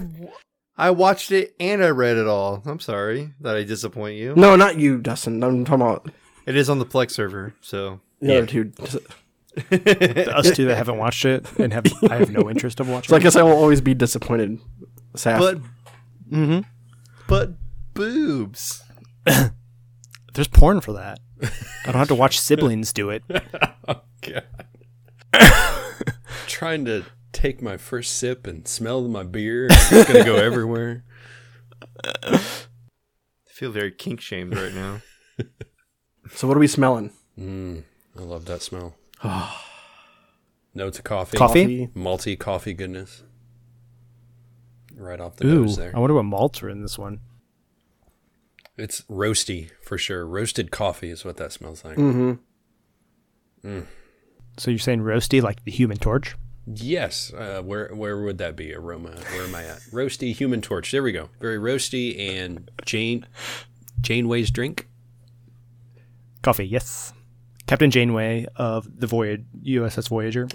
I 0.78 0.92
watched 0.92 1.32
it 1.32 1.56
and 1.60 1.84
I 1.84 1.90
read 1.90 2.18
it 2.18 2.28
all. 2.28 2.62
I'm 2.66 2.80
sorry 2.80 3.34
that 3.40 3.56
I 3.56 3.64
disappoint 3.64 4.18
you. 4.18 4.34
No, 4.36 4.56
not 4.56 4.78
you, 4.78 5.00
Dustin. 5.00 5.44
I'm 5.44 5.66
talking 5.66 5.82
about 5.82 6.12
It 6.46 6.56
is 6.56 6.70
on 6.70 6.78
the 6.78 6.86
Plex 6.86 7.12
server, 7.12 7.56
so 7.62 8.00
the 8.20 8.28
Yeah. 8.34 8.38
other 8.40 8.46
two. 8.46 8.72
Us 10.36 10.52
two 10.56 10.66
that 10.66 10.76
haven't 10.76 10.98
watched 10.98 11.26
it 11.26 11.48
and 11.58 11.74
have 11.74 11.86
I 12.10 12.18
have 12.18 12.32
no 12.32 12.50
interest 12.50 12.80
of 12.80 12.90
watching. 12.90 13.10
So 13.10 13.16
I 13.16 13.20
guess 13.20 13.36
I 13.36 13.44
will 13.44 13.54
always 13.54 13.82
be 13.82 13.94
disappointed. 13.94 14.60
Saf. 15.16 15.40
but 15.40 15.58
mm-hmm. 16.30 16.60
but 17.28 17.54
boobs. 17.94 18.84
There's 20.34 20.48
porn 20.48 20.82
for 20.82 20.94
that. 20.94 21.20
I 21.42 21.48
don't 21.86 21.96
have 21.96 22.08
to 22.10 22.16
watch 22.16 22.40
siblings 22.40 22.94
do 22.94 23.10
it. 23.10 23.24
God. 24.22 24.44
Trying 26.54 26.86
to 26.86 27.04
take 27.32 27.64
my 27.64 27.78
first 27.78 28.16
sip 28.16 28.46
and 28.46 28.68
smell 28.68 29.02
my 29.08 29.24
beer. 29.24 29.68
It's 29.72 30.08
gonna 30.08 30.24
go 30.24 30.36
everywhere. 30.36 31.04
I 32.06 32.40
feel 33.48 33.72
very 33.72 33.92
kink 33.92 34.22
shamed 34.22 34.56
right 34.56 34.72
now. 34.72 35.02
so 36.32 36.48
what 36.48 36.56
are 36.56 36.60
we 36.60 36.68
smelling? 36.68 37.12
Mm, 37.40 37.86
I 38.16 38.22
love 38.22 38.46
that 38.46 38.62
smell. 38.62 38.94
Notes 40.76 41.00
of 41.00 41.04
coffee. 41.06 41.38
Coffee? 41.38 41.88
Malty 41.96 42.38
coffee 42.38 42.74
goodness. 42.74 43.24
Right 44.96 45.20
off 45.20 45.38
the 45.38 45.48
Ooh, 45.48 45.62
nose 45.62 45.76
there. 45.76 45.92
I 45.96 46.00
wonder 46.00 46.14
what 46.14 46.26
malts 46.26 46.62
are 46.62 46.70
in 46.70 46.84
this 46.84 47.00
one. 47.00 47.22
It's 48.78 49.02
roasty 49.10 49.72
for 49.82 49.98
sure. 49.98 50.24
Roasted 50.24 50.70
coffee 50.70 51.10
is 51.10 51.26
what 51.26 51.38
that 51.38 51.52
smells 51.52 51.84
like. 51.84 51.98
Mm-hmm. 51.98 53.80
So 54.58 54.72
you're 54.72 54.78
saying 54.80 55.02
roasty 55.02 55.42
like 55.42 55.64
the 55.64 55.72
Human 55.72 55.98
Torch? 55.98 56.36
Yes. 56.66 57.34
Uh, 57.34 57.62
where 57.62 57.90
where 57.94 58.22
would 58.22 58.38
that 58.38 58.56
be? 58.56 58.74
Aroma. 58.74 59.12
Where 59.34 59.44
am 59.44 59.56
I 59.56 59.64
at? 59.66 59.80
Roasty 59.92 60.34
Human 60.34 60.62
Torch. 60.62 60.92
There 60.92 61.04
we 61.04 61.12
go. 61.12 61.30
Very 61.42 61.58
roasty 61.58 62.18
and 62.20 62.70
Jane 62.86 63.26
Janeway's 64.02 64.50
drink. 64.52 64.88
Coffee, 66.42 66.68
yes. 66.68 67.14
Captain 67.68 67.90
Janeway 67.92 68.46
of 68.56 69.00
the 69.00 69.08
Voyage 69.08 69.46
USS 69.64 70.10
Voyager. 70.10 70.48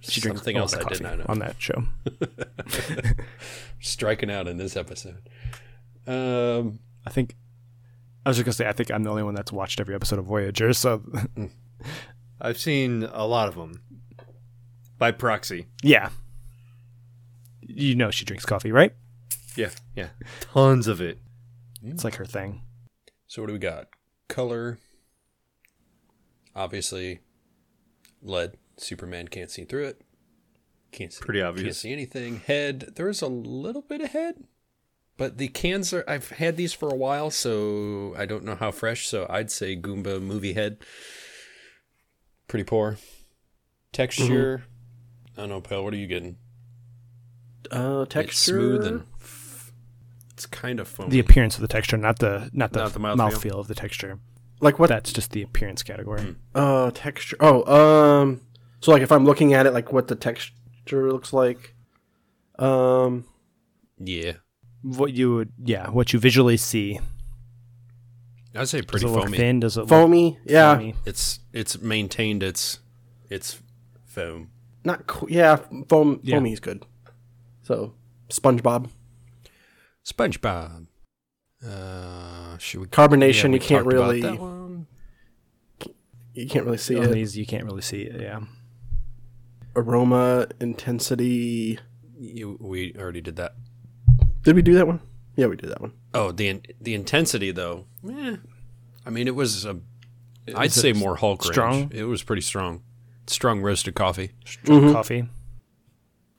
She 0.00 0.20
drinks 0.20 0.40
Something 0.40 0.56
else 0.56 0.74
I 0.74 0.82
did 0.84 1.02
not 1.02 1.18
know. 1.18 1.26
on 1.28 1.38
that 1.40 1.56
show. 1.58 1.84
Striking 3.80 4.30
out 4.30 4.46
in 4.48 4.56
this 4.56 4.76
episode. 4.76 5.28
Um, 6.06 6.78
I 7.06 7.10
think 7.10 7.34
I 8.24 8.30
was 8.30 8.36
just 8.36 8.44
gonna 8.44 8.52
say 8.54 8.66
I 8.68 8.72
think 8.72 8.90
I'm 8.90 9.02
the 9.02 9.10
only 9.10 9.22
one 9.22 9.34
that's 9.34 9.52
watched 9.52 9.80
every 9.80 9.94
episode 9.94 10.18
of 10.18 10.24
Voyager. 10.24 10.72
So 10.72 11.02
I've 12.40 12.58
seen 12.58 13.02
a 13.04 13.26
lot 13.26 13.48
of 13.48 13.54
them 13.54 13.82
by 14.98 15.10
proxy. 15.12 15.66
yeah, 15.82 16.10
you 17.60 17.94
know 17.94 18.10
she 18.10 18.24
drinks 18.24 18.44
coffee, 18.44 18.72
right? 18.72 18.92
Yeah, 19.56 19.70
yeah, 19.94 20.08
tons 20.40 20.86
of 20.86 21.00
it. 21.00 21.18
It's 21.82 22.04
like 22.04 22.16
her 22.16 22.24
thing. 22.26 22.62
so 23.26 23.42
what 23.42 23.46
do 23.48 23.52
we 23.52 23.58
got? 23.58 23.88
Color. 24.28 24.78
Obviously, 26.54 27.20
lead. 28.22 28.56
Superman 28.78 29.28
can't 29.28 29.50
see 29.50 29.64
through 29.64 29.86
it. 29.86 30.02
Can't 30.92 31.12
see, 31.12 31.20
Pretty 31.20 31.40
obvious. 31.42 31.60
Can't 31.62 31.66
obvious. 31.66 31.78
see 31.78 31.92
anything. 31.92 32.40
Head. 32.46 32.92
There's 32.96 33.22
a 33.22 33.26
little 33.26 33.82
bit 33.82 34.00
of 34.00 34.10
head, 34.10 34.44
but 35.16 35.38
the 35.38 35.48
cans 35.48 35.92
are. 35.92 36.04
I've 36.08 36.30
had 36.30 36.56
these 36.56 36.72
for 36.72 36.88
a 36.88 36.94
while, 36.96 37.30
so 37.30 38.14
I 38.18 38.26
don't 38.26 38.44
know 38.44 38.54
how 38.54 38.70
fresh. 38.70 39.06
So 39.06 39.26
I'd 39.28 39.50
say 39.50 39.76
Goomba 39.76 40.20
movie 40.22 40.54
head. 40.54 40.78
Pretty 42.48 42.64
poor. 42.64 42.96
Texture. 43.92 44.64
I 45.36 45.40
don't 45.42 45.48
know, 45.48 45.60
Pale. 45.60 45.84
What 45.84 45.92
are 45.94 45.96
you 45.98 46.06
getting? 46.06 46.36
Uh, 47.70 48.04
texture, 48.06 48.28
It's 48.28 48.38
smooth 48.38 48.86
and 48.86 49.02
f- 49.20 49.72
it's 50.32 50.46
kind 50.46 50.78
of 50.80 50.86
foamy. 50.86 51.10
The 51.10 51.18
appearance 51.18 51.56
of 51.56 51.62
the 51.62 51.68
texture, 51.68 51.96
not 51.96 52.18
the 52.20 52.48
not 52.52 52.72
the, 52.72 52.80
Not 52.80 52.92
the 52.92 53.00
mouthfeel. 53.00 53.16
mouthfeel 53.16 53.58
of 53.58 53.68
the 53.68 53.74
texture. 53.74 54.18
like 54.60 54.78
what? 54.78 54.88
That's 54.88 55.12
just 55.12 55.32
the 55.32 55.42
appearance 55.42 55.82
category. 55.82 56.36
Uh, 56.54 56.90
texture. 56.94 57.36
Oh, 57.40 57.64
um. 58.22 58.40
So 58.80 58.92
like 58.92 59.02
if 59.02 59.10
I'm 59.10 59.24
looking 59.24 59.52
at 59.54 59.66
it, 59.66 59.72
like 59.72 59.92
what 59.92 60.06
the 60.08 60.14
texture 60.14 61.10
looks 61.10 61.32
like. 61.32 61.74
Um. 62.58 63.24
yeah, 63.98 64.32
What 64.82 65.12
you 65.12 65.34
would, 65.34 65.52
yeah, 65.62 65.90
what 65.90 66.12
you 66.12 66.18
visually 66.18 66.56
see. 66.56 67.00
I'd 68.56 68.68
say 68.68 68.80
Does 68.80 68.86
pretty 68.86 69.06
it 69.06 69.10
look 69.10 69.24
foamy. 69.24 69.36
thin? 69.38 69.60
Does 69.60 69.76
it 69.76 69.80
look 69.80 69.88
Foamy. 69.88 70.38
Yeah. 70.44 70.74
foamy? 70.76 70.94
It's 71.04 71.40
it's 71.52 71.80
maintained 71.80 72.42
its 72.42 72.80
its 73.30 73.60
foam. 74.04 74.50
Not. 74.84 75.06
Co- 75.06 75.28
yeah. 75.28 75.56
Foam. 75.88 76.20
Yeah. 76.22 76.36
Foamy 76.36 76.52
is 76.52 76.60
good. 76.60 76.84
So 77.62 77.94
SpongeBob 78.28 78.88
SpongeBob. 80.04 80.86
Uh, 81.66 82.56
should 82.58 82.80
we 82.80 82.86
carbonation. 82.86 83.44
yeah, 83.44 83.48
we 83.48 83.54
you 83.54 83.60
can't 83.60 83.84
talked 83.84 83.92
about 83.94 84.08
really. 84.08 84.20
that 84.22 84.38
one. 84.38 84.86
You 86.34 86.46
can't 86.46 86.64
really 86.66 86.76
see 86.78 86.96
On 86.98 87.04
it. 87.04 87.12
these, 87.12 87.36
you 87.36 87.46
can't 87.46 87.64
really 87.64 87.80
see 87.82 88.02
it. 88.02 88.20
Yeah. 88.20 88.40
Aroma 89.74 90.46
intensity. 90.60 91.78
You, 92.18 92.58
we 92.60 92.94
already 92.98 93.20
did 93.22 93.36
that. 93.36 93.54
Did 94.42 94.54
we 94.54 94.62
do 94.62 94.74
that 94.74 94.86
one? 94.86 95.00
Yeah, 95.36 95.46
we 95.46 95.56
did 95.56 95.70
that 95.70 95.80
one. 95.80 95.92
Oh, 96.14 96.32
the 96.32 96.60
the 96.80 96.94
intensity 96.94 97.50
though. 97.50 97.84
Eh, 98.08 98.36
I 99.04 99.10
mean, 99.10 99.28
it 99.28 99.34
was 99.34 99.64
a. 99.64 99.78
I'd 100.54 100.56
Was 100.66 100.74
say 100.74 100.90
it 100.90 100.96
more 100.96 101.16
Hulk 101.16 101.42
strong? 101.44 101.72
range. 101.80 101.94
It 101.94 102.04
was 102.04 102.22
pretty 102.22 102.42
strong. 102.42 102.82
Strong 103.26 103.60
roasted 103.60 103.94
coffee. 103.94 104.30
Mhm. 104.64 104.92
Coffee. 104.92 105.28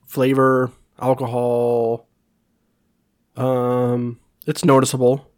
Flavor, 0.06 0.72
alcohol. 1.00 2.08
Um, 3.36 4.20
it's 4.48 4.63
noticeable. 4.66 5.30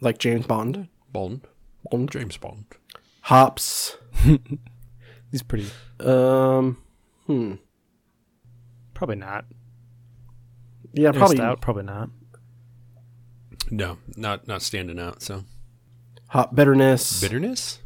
Like 0.00 0.18
James 0.18 0.46
Bond. 0.46 0.88
Bond. 1.12 1.46
Bond. 1.90 2.10
James 2.10 2.36
Bond. 2.36 2.66
Hops. 3.22 3.96
He's 5.30 5.42
pretty. 5.42 5.66
Um, 6.00 6.82
hmm. 7.26 7.54
Probably 8.94 9.16
not. 9.16 9.46
Yeah, 10.92 11.10
Probably 11.12 11.18
probably 11.18 11.36
stout. 11.36 11.60
Probably 11.62 11.82
not. 11.84 12.10
No, 13.72 13.96
not 14.16 14.46
not 14.46 14.60
standing 14.60 14.98
out. 14.98 15.22
So 15.22 15.44
hop 16.28 16.54
bitterness. 16.54 17.22
bitterness, 17.22 17.80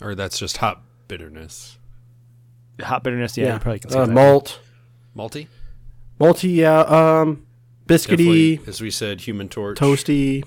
or 0.00 0.14
that's 0.14 0.38
just 0.38 0.58
hot 0.58 0.82
bitterness. 1.08 1.78
Hot 2.80 3.02
bitterness. 3.02 3.36
Yeah, 3.36 3.54
you 3.54 3.58
probably 3.58 3.80
can 3.80 3.90
see 3.90 3.98
uh, 3.98 4.06
that. 4.06 4.12
malt. 4.12 4.60
Malty. 5.16 5.48
Malty, 6.20 6.54
yeah. 6.54 6.80
Um, 6.80 7.44
biscuity, 7.86 8.54
Definitely, 8.56 8.60
as 8.68 8.80
we 8.80 8.90
said, 8.90 9.22
Human 9.22 9.48
Torch. 9.48 9.78
toasty, 9.78 10.44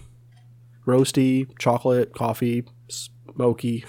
roasty, 0.88 1.48
chocolate, 1.60 2.14
coffee, 2.16 2.64
smoky. 2.88 3.84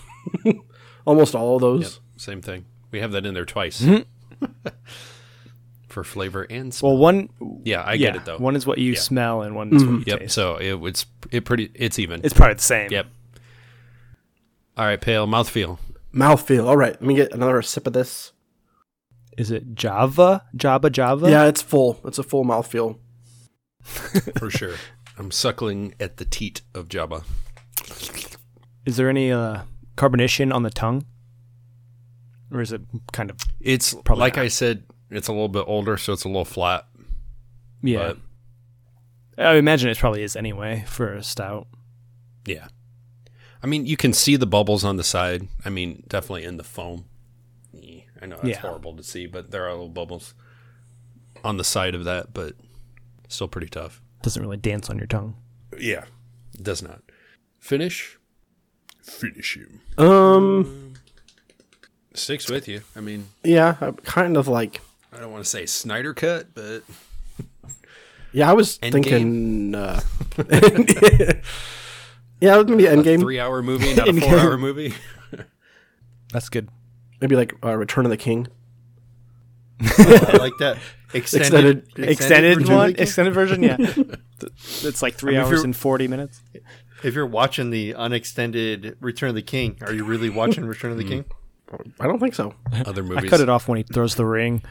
Almost 1.07 1.37
all 1.37 1.55
of 1.55 1.61
those. 1.63 1.83
Yep, 1.83 2.21
same 2.21 2.43
thing. 2.43 2.65
We 2.91 2.99
have 2.99 3.13
that 3.13 3.25
in 3.25 3.35
there 3.35 3.45
twice 3.45 3.81
for 5.88 6.05
flavor 6.05 6.43
and 6.43 6.73
smell. 6.75 6.93
Well, 6.93 6.99
one. 7.00 7.28
yeah, 7.64 7.83
I 7.83 7.95
yeah, 7.95 8.09
get 8.12 8.16
it 8.16 8.25
though. 8.25 8.38
One 8.38 8.57
is 8.57 8.66
what 8.66 8.78
you 8.78 8.93
Yeah. 8.93 8.99
smell, 9.00 9.43
and 9.43 9.55
one 9.55 9.75
is 9.75 9.85
what 9.85 9.93
you 9.93 10.05
yep. 10.07 10.21
taste. 10.21 10.35
So 10.35 10.57
it 10.57 10.75
it's 10.83 11.07
it 11.31 11.45
pretty 11.45 11.71
it's 11.75 11.99
even. 11.99 12.21
It's 12.25 12.35
probably 12.35 12.55
the 12.55 12.62
same. 12.62 12.90
yep. 12.90 13.07
All 14.76 14.85
right, 14.85 15.00
pale 15.00 15.26
mouthfeel. 15.26 15.78
Mouthfeel. 16.14 16.66
All 16.66 16.76
right, 16.76 16.93
let 16.93 17.02
me 17.02 17.14
get 17.14 17.33
another 17.33 17.61
sip 17.62 17.87
of 17.87 17.93
this. 17.93 18.33
Is 19.38 19.50
it 19.50 19.75
Java? 19.75 20.45
Java? 20.55 20.88
Java? 20.90 21.31
Yeah, 21.31 21.45
it's 21.47 21.61
full. 21.62 22.00
It's 22.05 22.19
a 22.19 22.23
full 22.23 22.45
mouthfeel. 22.45 22.99
for 24.38 24.50
sure. 24.50 24.75
I'm 25.19 25.31
suckling 25.31 25.95
at 26.00 26.16
the 26.16 26.25
teat 26.25 26.62
of 26.75 26.88
Java. 26.88 27.23
Is 28.85 28.97
there 28.97 29.09
any 29.09 29.31
uh, 29.33 29.62
carbonation 29.97 30.52
on 30.55 30.62
the 30.62 30.71
tongue, 30.71 31.05
or 32.52 32.61
is 32.61 32.73
it 32.73 32.83
kind 33.12 33.31
of 33.31 33.37
It's 33.61 33.95
Probably 33.95 34.21
like 34.21 34.37
not. 34.37 34.45
I 34.45 34.49
said, 34.49 34.85
it's 35.11 35.29
a 35.29 35.33
little 35.33 35.49
bit 35.49 35.65
older, 35.67 35.97
so 35.97 36.13
it's 36.13 36.25
a 36.25 36.29
little 36.29 36.45
flat. 36.45 36.87
yeah? 37.83 38.15
But 39.37 39.47
I 39.47 39.55
imagine 39.57 39.91
it 39.91 39.99
probably 39.99 40.23
is 40.23 40.35
anyway 40.37 40.85
for 40.87 41.13
a 41.15 41.23
stout. 41.23 41.67
yeah. 42.47 42.69
I 43.63 43.67
mean, 43.69 43.87
you 43.87 43.97
can 43.97 44.13
see 44.13 44.37
the 44.37 44.47
bubbles 44.47 44.85
on 44.85 44.97
the 44.97 45.03
side. 45.03 45.49
I 45.65 45.71
mean, 45.71 46.05
definitely 46.09 46.45
in 46.45 46.57
the 46.57 46.63
foam. 46.63 47.07
I 48.23 48.27
know 48.27 48.37
that's 48.37 48.49
Yeah. 48.49 48.61
horrible 48.61 48.95
to 48.97 49.03
see, 49.03 49.27
but 49.27 49.51
there 49.51 49.65
are 49.67 49.71
little 49.73 49.89
bubbles 49.89 50.35
on 51.43 51.57
the 51.57 51.65
side 51.65 51.95
of 51.95 52.05
that, 52.05 52.33
but 52.33 52.55
still 53.29 53.49
pretty 53.49 53.69
tough. 53.69 54.01
Doesn't 54.23 54.41
really 54.41 54.57
dance 54.57 54.89
on 54.89 54.99
your 54.99 55.07
tongue. 55.07 55.37
Yeah, 55.79 56.05
it 56.55 56.63
does 56.63 56.83
not. 56.83 57.03
Finish. 57.59 58.19
Finish 59.03 59.57
you. 59.57 59.81
Um, 60.03 60.95
Sticks 62.15 62.49
with 62.49 62.69
you. 62.69 62.83
I 62.95 63.01
mean, 63.01 63.29
yeah, 63.45 63.77
I'm 63.81 63.97
kind 63.97 64.37
of 64.37 64.49
like. 64.49 64.81
I 65.13 65.19
don't 65.21 65.33
want 65.33 65.45
to 65.45 65.49
say 65.51 65.67
Snyder 65.67 66.13
cut, 66.15 66.49
but 66.55 66.83
Yeah, 68.33 68.51
I 68.51 68.53
was 68.55 68.79
Endgame? 68.79 68.93
thinking. 68.93 69.75
Uh, 69.75 70.01
yeah, 72.41 72.55
it 72.55 72.59
was 72.59 72.67
maybe 72.67 72.87
a 72.87 72.95
Endgame. 72.97 73.21
three-hour 73.21 73.63
movie, 73.63 73.95
not 73.95 74.09
a 74.09 74.13
four-hour 74.21 74.59
movie. 74.59 74.95
That's 76.33 76.49
good. 76.49 76.69
Maybe 77.21 77.37
like 77.37 77.55
uh, 77.65 77.77
Return 77.77 78.05
of 78.05 78.11
the 78.11 78.17
King. 78.17 78.49
I 79.81 80.37
like 80.39 80.53
that 80.59 80.79
extended 81.15 81.79
Extended- 81.99 82.09
Extended, 82.11 82.59
version 82.61 82.75
one, 82.75 82.95
extended 82.99 83.35
version. 83.35 83.63
Yeah, 83.63 83.77
it's 84.83 85.03
like 85.03 85.15
three 85.15 85.37
I 85.37 85.43
mean, 85.43 85.47
hours 85.53 85.63
and 85.65 85.77
forty 85.77 86.09
minutes. 86.09 86.41
If 87.05 87.15
you're 87.15 87.27
watching 87.27 87.71
the 87.71 87.95
unextended 87.95 88.97
Return 89.01 89.29
of 89.31 89.35
the 89.35 89.43
King, 89.43 89.77
are 89.83 89.93
you 89.93 90.05
really 90.05 90.31
watching 90.31 90.65
Return 90.67 90.93
of 90.93 90.99
the 90.99 91.05
King? 91.05 91.25
I 92.01 92.07
don't 92.07 92.19
think 92.19 92.35
so. 92.35 92.55
Other 92.87 93.03
movies. 93.03 93.25
I 93.25 93.29
cut 93.29 93.41
it 93.41 93.49
off 93.49 93.69
when 93.69 93.77
he 93.77 93.83
throws 93.83 94.15
the 94.15 94.25
ring. 94.25 94.63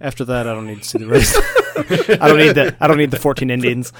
After 0.00 0.24
that, 0.26 0.46
I 0.46 0.52
don't 0.52 0.66
need 0.66 0.82
to 0.82 0.88
see 0.88 0.98
the 0.98 1.06
rest. 1.06 1.36
I 2.20 2.28
don't 2.28 2.38
need 2.38 2.54
the. 2.54 2.76
I 2.80 2.86
don't 2.86 2.98
need 2.98 3.10
the 3.10 3.18
fourteen 3.18 3.50
Indians. 3.50 3.92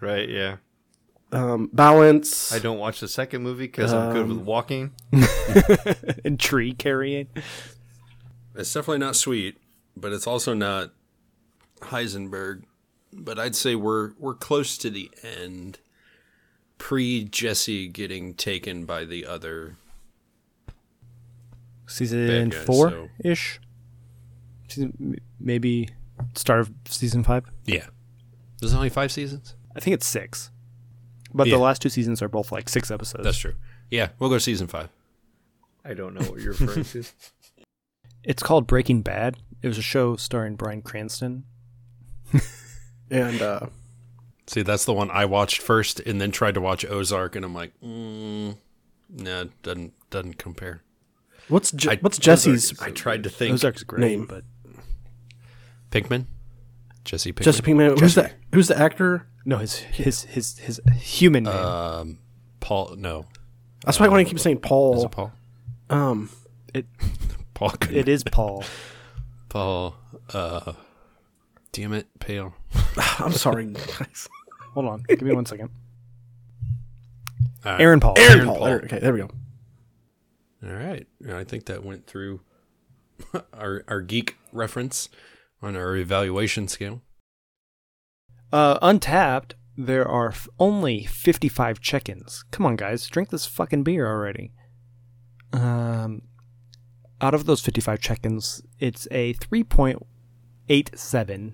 Right, 0.00 0.28
yeah. 0.28 0.56
Um, 1.32 1.68
balance. 1.72 2.52
I 2.52 2.58
don't 2.60 2.78
watch 2.78 3.00
the 3.00 3.08
second 3.08 3.42
movie 3.42 3.66
because 3.66 3.92
I'm 3.92 4.12
good 4.12 4.28
with 4.28 4.38
walking. 4.38 4.92
and 6.24 6.38
tree 6.38 6.72
carrying. 6.72 7.28
It's 8.54 8.72
definitely 8.72 8.98
not 8.98 9.16
sweet, 9.16 9.58
but 9.96 10.12
it's 10.12 10.26
also 10.26 10.54
not 10.54 10.92
Heisenberg. 11.80 12.62
But 13.12 13.38
I'd 13.38 13.56
say 13.56 13.74
we're 13.74 14.12
we're 14.18 14.34
close 14.34 14.78
to 14.78 14.90
the 14.90 15.10
end. 15.22 15.78
Pre 16.78 17.24
Jesse 17.24 17.88
getting 17.88 18.34
taken 18.34 18.84
by 18.84 19.04
the 19.04 19.26
other. 19.26 19.76
Season 21.86 22.26
Bad 22.26 22.50
guy, 22.50 22.58
four 22.58 22.90
so- 22.90 23.08
ish. 23.24 23.60
Season 24.76 25.16
maybe 25.40 25.88
start 26.34 26.60
of 26.60 26.72
season 26.88 27.24
five. 27.24 27.44
Yeah. 27.64 27.86
There's 28.60 28.74
only 28.74 28.88
five 28.90 29.10
seasons. 29.10 29.54
I 29.74 29.80
think 29.80 29.94
it's 29.94 30.06
six. 30.06 30.50
But 31.34 31.46
Yeah. 31.46 31.54
the 31.56 31.62
last 31.62 31.82
two 31.82 31.88
seasons 31.88 32.20
are 32.22 32.28
both 32.28 32.52
like 32.52 32.68
six 32.68 32.90
episodes. 32.90 33.24
That's 33.24 33.38
true. 33.38 33.54
Yeah, 33.90 34.08
we'll 34.18 34.30
go 34.30 34.38
season 34.38 34.66
five. 34.66 34.88
I 35.84 35.94
don't 35.94 36.14
know 36.14 36.22
what 36.26 36.40
you're 36.40 36.52
referring 36.52 36.84
to. 36.84 37.04
It's 38.24 38.42
called 38.42 38.66
Breaking 38.66 39.02
Bad. 39.02 39.36
It 39.62 39.68
was 39.68 39.78
a 39.78 39.82
show 39.82 40.16
starring 40.16 40.56
Bryan 40.56 40.82
Cranston. 40.82 41.44
and 43.10 43.40
uh, 43.40 43.66
See, 44.48 44.62
that's 44.62 44.84
the 44.84 44.92
one 44.92 45.10
I 45.12 45.24
watched 45.26 45.60
first, 45.60 46.00
and 46.00 46.20
then 46.20 46.32
tried 46.32 46.54
to 46.54 46.60
watch 46.60 46.84
Ozark, 46.84 47.36
and 47.36 47.44
I'm 47.44 47.54
like, 47.54 47.72
mm, 47.80 48.56
no, 49.08 49.48
doesn't 49.62 49.92
doesn't 50.10 50.38
compare. 50.38 50.82
what's 51.48 51.70
Je- 51.70 51.90
I- 51.90 51.98
what's 52.00 52.18
Jesse's 52.18 52.76
I 52.80 52.90
tried 52.90 53.22
to 53.22 53.30
think. 53.30 53.54
Ozark's 53.54 53.84
great, 53.84 54.00
name. 54.00 54.26
but 54.26 54.42
Pinkman, 56.04 56.26
Jesse 57.04 57.32
Pinkman. 57.32 57.44
Jesse 57.44 57.62
Pinkman? 57.62 57.98
Who's 58.00 58.14
the 58.14 58.30
Who's 58.54 58.68
the 58.68 58.78
actor? 58.78 59.26
no, 59.44 59.58
his 59.58 59.76
his 59.78 60.22
his 60.24 60.58
his 60.58 60.80
human 61.00 61.44
name. 61.44 61.54
Um, 61.54 62.18
Paul. 62.60 62.96
No, 62.96 63.26
That's 63.84 63.98
why 64.00 64.06
I 64.06 64.08
want 64.08 64.26
to 64.26 64.30
keep 64.30 64.40
saying 64.40 64.58
Paul. 64.58 64.96
is 64.96 65.04
Paul. 65.10 65.32
it 65.88 65.90
Paul? 65.90 65.98
Um, 66.10 66.30
it 66.74 66.86
Paul. 67.54 67.70
Goodman. 67.70 67.96
it 67.98 68.08
is 68.08 68.24
Paul. 68.24 68.64
Paul. 69.48 69.96
Uh, 70.32 70.72
damn 71.72 71.92
it, 71.92 72.06
Pale. 72.18 72.54
I'm 73.18 73.32
sorry, 73.32 73.66
guys. 73.98 74.28
Hold 74.74 74.86
on, 74.86 75.04
give 75.08 75.22
me 75.22 75.32
one 75.32 75.46
second. 75.46 75.70
All 77.64 77.72
right. 77.72 77.80
Aaron 77.80 78.00
Paul. 78.00 78.14
Aaron 78.18 78.46
Paul. 78.46 78.64
There- 78.64 78.80
okay, 78.84 78.98
there 78.98 79.12
we 79.12 79.20
go. 79.20 79.30
All 80.66 80.72
right. 80.72 81.06
I 81.32 81.44
think 81.44 81.66
that 81.66 81.84
went 81.84 82.06
through 82.06 82.40
our 83.54 83.84
our 83.88 84.00
geek 84.00 84.36
reference 84.52 85.08
on 85.66 85.76
our 85.76 85.96
evaluation 85.96 86.68
scale. 86.68 87.02
Uh, 88.52 88.78
Untappd. 88.80 89.52
There 89.78 90.08
are 90.08 90.28
f- 90.28 90.48
only 90.58 91.04
55 91.04 91.80
check-ins. 91.80 92.42
Come 92.50 92.64
on, 92.64 92.76
guys, 92.76 93.06
drink 93.08 93.28
this 93.28 93.44
fucking 93.44 93.82
beer 93.82 94.06
already. 94.06 94.52
Um, 95.52 96.22
out 97.20 97.34
of 97.34 97.44
those 97.44 97.60
55 97.60 98.00
check-ins, 98.00 98.62
it's 98.78 99.06
a 99.10 99.34
3.87. 99.34 101.52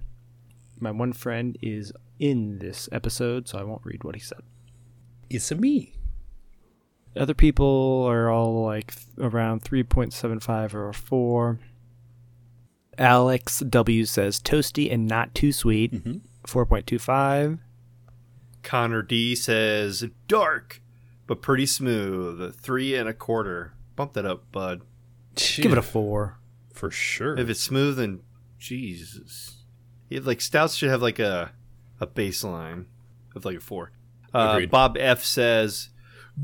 My 0.79 0.93
one 0.93 1.13
friend 1.13 1.59
is 1.61 1.93
in 2.21 2.61
this 2.61 2.89
episode, 2.93 3.49
so 3.49 3.59
I 3.59 3.65
won't 3.65 3.85
read 3.85 4.05
what 4.05 4.15
he 4.15 4.21
said. 4.21 4.43
It's 5.29 5.51
a 5.51 5.57
me. 5.57 5.97
Other 7.17 7.35
people 7.35 8.05
are 8.09 8.31
all 8.31 8.63
like 8.65 8.95
th- 8.95 9.09
around 9.19 9.63
3.75 9.63 10.75
or 10.75 10.93
4. 10.93 11.59
Alex 13.03 13.59
W 13.61 14.05
says 14.05 14.41
toasty 14.41 14.93
and 14.93 15.07
not 15.09 15.35
too 15.35 15.53
sweet. 15.53 15.93
4.25. 16.47 17.59
Connor 18.63 19.03
D 19.03 19.35
says 19.35 20.05
dark, 20.29 20.81
but 21.27 21.43
pretty 21.43 21.67
smooth. 21.67 22.55
Three 22.55 22.95
and 22.95 23.09
a 23.09 23.13
quarter. 23.13 23.75
Bump 23.97 24.13
that 24.13 24.25
up, 24.25 24.51
bud. 24.53 24.83
Give 25.35 25.73
it 25.73 25.79
a 25.79 25.83
4. 25.83 26.39
for 26.73 26.91
sure. 26.91 27.37
If 27.37 27.49
it's 27.49 27.61
smooth, 27.61 27.97
then 27.97 28.21
Jesus. 28.59 29.65
You 30.09 30.19
have, 30.19 30.27
like 30.27 30.41
stouts 30.41 30.77
should 30.77 30.91
have 30.91 31.03
like 31.03 31.19
a 31.19 31.53
a 32.01 32.07
baseline 32.07 32.87
of 33.35 33.45
like 33.45 33.57
a 33.57 33.61
four. 33.61 33.93
Uh, 34.35 34.67
Bob 34.67 34.97
F 34.99 35.25
says, 35.25 35.89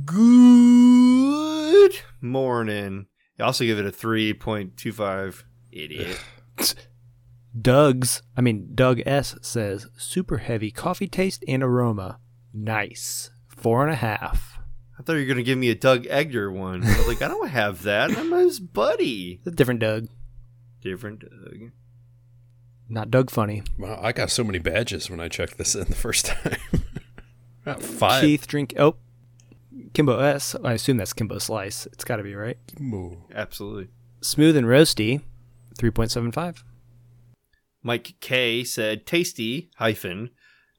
"Good 0.05 2.01
morning." 2.21 3.07
I 3.39 3.43
also 3.43 3.65
give 3.65 3.79
it 3.79 3.87
a 3.87 3.93
three 3.93 4.33
point 4.35 4.77
two 4.77 4.93
five. 4.93 5.45
Idiot. 5.71 6.19
Doug's, 7.61 8.23
I 8.37 8.41
mean, 8.41 8.71
Doug 8.75 9.01
S 9.07 9.37
says 9.43 9.87
super 9.97 10.39
heavy 10.39 10.71
coffee 10.71 11.09
taste 11.09 11.45
and 11.49 11.63
aroma. 11.63 12.19
Nice. 12.53 13.31
Four 13.49 13.83
and 13.83 13.93
a 13.93 13.97
half. 13.97 14.59
I 14.99 15.03
thought 15.03 15.15
you 15.15 15.21
were 15.21 15.27
gonna 15.27 15.43
give 15.43 15.59
me 15.59 15.71
a 15.71 15.75
Doug 15.75 16.07
Egger 16.09 16.51
one. 16.51 16.85
I 16.85 16.99
was 16.99 17.09
like, 17.09 17.23
I 17.23 17.29
don't 17.29 17.49
have 17.49 17.83
that. 17.83 18.17
I'm 18.17 18.33
his 18.33 18.61
buddy. 18.61 19.41
It's 19.45 19.47
a 19.47 19.51
different 19.51 19.81
Doug. 19.81 20.09
Different 20.81 21.21
Doug. 21.21 21.71
Not 22.89 23.11
Doug 23.11 23.31
Funnie. 23.31 23.63
Wow, 23.79 24.01
I 24.03 24.13
got 24.13 24.31
so 24.31 24.43
many 24.43 24.59
badges 24.59 25.11
when 25.11 25.21
I 25.21 25.29
checked 25.29 25.59
this 25.59 25.75
in 25.75 25.85
the 25.85 25.95
first 25.95 26.27
time. 26.27 26.57
About 27.63 27.83
five. 27.83 28.23
Keith 28.23 28.47
drink. 28.47 28.75
Oh, 28.79 28.97
Kimbo 29.93 30.19
S. 30.21 30.57
I 30.65 30.73
assume 30.73 30.97
that's 30.97 31.13
Kimbo 31.13 31.39
Slice. 31.39 31.87
It's 31.87 32.05
got 32.05 32.17
to 32.17 32.23
be 32.23 32.35
right. 32.35 32.57
Kimbo. 32.75 33.19
Absolutely. 33.35 33.89
Smooth 34.23 34.57
and 34.57 34.67
roasty. 34.67 35.21
3.75. 35.79 36.63
Mike 37.83 38.15
K 38.21 38.65
said, 38.65 39.07
tasty, 39.07 39.71
hyphen, 39.77 40.31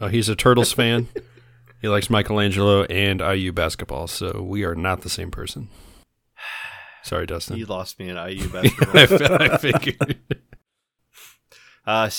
Oh, 0.00 0.08
he's 0.08 0.28
a 0.28 0.36
Turtles 0.36 0.72
fan. 0.72 1.08
He 1.82 1.88
likes 1.88 2.10
Michelangelo 2.10 2.84
and 2.84 3.20
IU 3.20 3.52
basketball, 3.52 4.06
so 4.06 4.42
we 4.42 4.64
are 4.64 4.74
not 4.74 5.00
the 5.02 5.08
same 5.10 5.30
person. 5.30 5.68
Sorry, 7.02 7.26
Dustin. 7.26 7.56
You 7.56 7.66
lost 7.66 7.98
me 7.98 8.08
in 8.08 8.16
IU 8.16 8.48
basketball. 8.92 9.42
I 9.42 9.56
figured. 9.56 10.18
uh, 11.86 12.10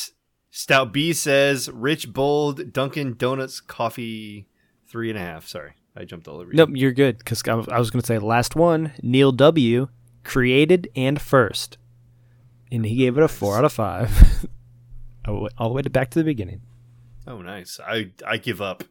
Stout 0.50 0.92
B 0.92 1.14
says, 1.14 1.70
rich, 1.72 2.12
bold, 2.12 2.74
Dunkin' 2.74 3.16
Donuts 3.18 3.62
coffee, 3.62 4.48
three 4.88 5.10
and 5.10 5.18
a 5.18 5.22
half. 5.22 5.48
Sorry, 5.48 5.74
I 5.96 6.04
jumped 6.06 6.28
all 6.28 6.40
over 6.40 6.52
you. 6.52 6.58
Nope, 6.58 6.72
you're 6.74 6.92
good. 6.92 7.20
Because 7.20 7.42
I 7.48 7.80
was 7.80 7.90
going 7.92 8.02
to 8.02 8.06
say 8.08 8.20
last 8.20 8.56
one, 8.56 8.94
Neil 9.02 9.32
W. 9.32 9.88
Created 10.24 10.90
and 10.96 11.22
first. 11.22 11.78
And 12.72 12.86
he 12.86 12.96
gave 12.96 13.18
it 13.18 13.24
a 13.24 13.28
4 13.28 13.58
out 13.58 13.66
of 13.66 13.74
5. 13.74 14.48
all 15.28 15.50
all 15.58 15.70
the 15.70 15.76
way 15.76 15.82
to 15.82 15.90
back 15.90 16.10
to 16.12 16.20
the 16.20 16.26
beginning. 16.26 16.62
Oh, 17.28 17.42
nice. 17.42 17.80
I 17.86 18.12
I 18.26 18.38
give 18.38 18.62
up. 18.62 18.84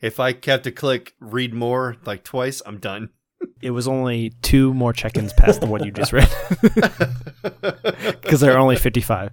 If 0.00 0.20
I 0.20 0.34
have 0.44 0.62
to 0.62 0.72
click 0.72 1.14
read 1.20 1.54
more 1.54 1.96
like 2.04 2.24
twice, 2.24 2.62
I'm 2.64 2.78
done. 2.78 3.10
It 3.60 3.70
was 3.70 3.86
only 3.86 4.30
two 4.40 4.72
more 4.72 4.94
check 4.94 5.16
ins 5.16 5.32
past 5.34 5.60
the 5.60 5.66
one 5.66 5.84
you 5.84 5.90
just 5.90 6.12
read. 6.12 6.28
Because 8.22 8.40
there 8.40 8.54
are 8.54 8.58
only 8.58 8.76
55. 8.76 9.30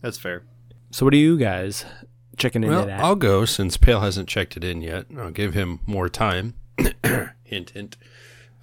That's 0.00 0.16
fair. 0.16 0.44
So, 0.90 1.04
what 1.04 1.12
are 1.12 1.18
you 1.18 1.36
guys 1.36 1.84
checking 2.36 2.62
into 2.62 2.76
Well. 2.76 3.04
I'll 3.04 3.16
go 3.16 3.44
since 3.44 3.76
Pale 3.76 4.00
hasn't 4.00 4.28
checked 4.28 4.56
it 4.56 4.64
in 4.64 4.80
yet. 4.80 5.06
I'll 5.16 5.30
give 5.30 5.54
him 5.54 5.80
more 5.86 6.08
time. 6.08 6.54
hint, 7.44 7.70
hint. 7.70 7.96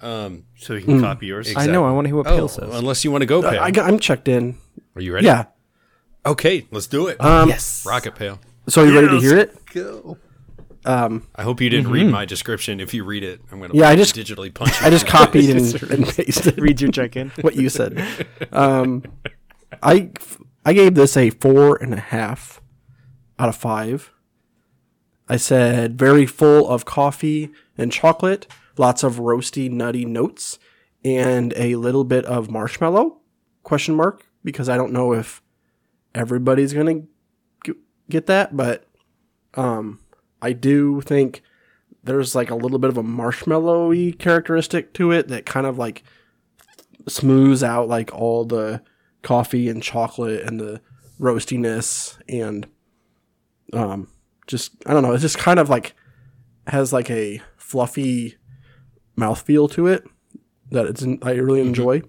Um, 0.04 0.44
So 0.58 0.74
you 0.74 0.82
can 0.84 1.00
copy 1.00 1.26
yours. 1.26 1.52
I 1.56 1.66
know. 1.66 1.84
I 1.84 1.92
want 1.92 2.04
to 2.04 2.08
hear 2.10 2.16
what 2.16 2.26
Pale 2.26 2.44
oh, 2.44 2.46
says. 2.46 2.74
unless 2.74 3.04
you 3.04 3.10
want 3.10 3.22
to 3.22 3.26
go, 3.26 3.40
Pale. 3.42 3.60
I, 3.60 3.88
am 3.88 3.98
checked 3.98 4.28
in. 4.28 4.58
Are 4.94 5.00
you 5.00 5.14
ready? 5.14 5.26
Yeah. 5.26 5.46
Okay, 6.26 6.66
let's 6.70 6.86
do 6.86 7.08
it. 7.08 7.20
Um, 7.20 7.48
yes. 7.48 7.84
Rocket 7.86 8.14
Pale. 8.14 8.38
So 8.68 8.82
are 8.82 8.86
you 8.86 8.94
ready 8.94 9.08
to 9.08 9.20
hear 9.20 9.38
it? 9.38 9.64
Go. 9.72 10.18
Um, 10.86 11.26
I 11.34 11.42
hope 11.42 11.60
you 11.60 11.70
didn't 11.70 11.90
read 11.90 12.06
my 12.06 12.24
description. 12.26 12.80
If 12.80 12.92
you 12.92 13.04
read 13.04 13.24
it, 13.24 13.40
I'm 13.50 13.58
going 13.58 13.70
to 13.70 13.76
Yeah, 13.76 13.88
I 13.88 13.96
just- 13.96 14.14
digitally 14.14 14.52
punch 14.52 14.70
you. 14.80 14.86
I 14.86 14.90
just 14.90 15.06
copied 15.06 15.50
and, 15.50 15.82
and 15.90 16.06
pasted 16.06 16.58
Read 16.60 16.80
your 16.80 16.90
check-in. 16.90 17.30
what 17.40 17.56
you 17.56 17.68
said. 17.70 18.26
Um, 18.52 19.02
I 19.82 20.10
I 20.64 20.72
gave 20.72 20.94
this 20.94 21.16
a 21.16 21.30
four 21.30 21.76
and 21.76 21.94
a 21.94 22.00
half 22.00 22.60
out 23.38 23.48
of 23.48 23.56
five. 23.56 24.10
I 25.28 25.36
said 25.36 25.98
very 25.98 26.26
full 26.26 26.68
of 26.68 26.84
coffee 26.84 27.50
and 27.78 27.90
chocolate, 27.90 28.46
lots 28.76 29.02
of 29.02 29.16
roasty, 29.16 29.70
nutty 29.70 30.04
notes, 30.04 30.58
and 31.04 31.52
a 31.56 31.76
little 31.76 32.04
bit 32.04 32.24
of 32.24 32.50
marshmallow? 32.50 33.18
Question 33.62 33.94
mark 33.94 34.26
because 34.42 34.68
I 34.68 34.76
don't 34.76 34.92
know 34.92 35.12
if 35.12 35.42
everybody's 36.14 36.72
gonna 36.72 37.02
get 38.08 38.26
that, 38.26 38.56
but 38.56 38.86
um, 39.54 40.00
I 40.42 40.52
do 40.52 41.00
think 41.00 41.42
there's 42.02 42.34
like 42.34 42.50
a 42.50 42.54
little 42.54 42.78
bit 42.78 42.90
of 42.90 42.98
a 42.98 43.02
marshmallowy 43.02 44.18
characteristic 44.18 44.92
to 44.94 45.10
it 45.10 45.28
that 45.28 45.46
kind 45.46 45.66
of 45.66 45.78
like 45.78 46.02
smooths 47.08 47.62
out 47.62 47.88
like 47.88 48.14
all 48.14 48.44
the 48.44 48.82
coffee 49.22 49.68
and 49.68 49.82
chocolate 49.82 50.42
and 50.42 50.60
the 50.60 50.80
roastiness 51.18 52.18
and 52.28 52.66
um 53.72 54.08
just 54.46 54.72
I 54.84 54.92
don't 54.92 55.02
know, 55.02 55.12
it's 55.12 55.22
just 55.22 55.38
kind 55.38 55.58
of 55.58 55.70
like 55.70 55.94
has 56.66 56.92
like 56.92 57.10
a 57.10 57.40
fluffy 57.56 58.36
mouthfeel 59.16 59.70
to 59.72 59.86
it 59.86 60.04
that 60.70 60.86
it's 60.86 61.04
I 61.22 61.32
really 61.32 61.60
enjoy. 61.60 62.02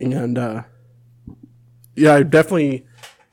And 0.00 0.38
uh 0.38 0.62
yeah, 1.94 2.14
I 2.14 2.22
definitely 2.22 2.86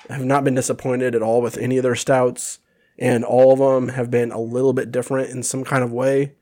have 0.10 0.26
not 0.26 0.44
been 0.44 0.56
disappointed 0.56 1.16
at 1.16 1.22
all 1.22 1.42
with 1.42 1.58
any 1.58 1.78
of 1.78 1.84
their 1.84 1.96
stouts 1.96 2.60
and 2.98 3.24
all 3.24 3.54
of 3.54 3.60
them 3.60 3.94
have 3.96 4.10
been 4.10 4.32
a 4.32 4.40
little 4.40 4.74
bit 4.74 4.92
different 4.92 5.30
in 5.30 5.44
some 5.44 5.64
kind 5.64 5.84
of 5.84 5.92
way 5.92 6.34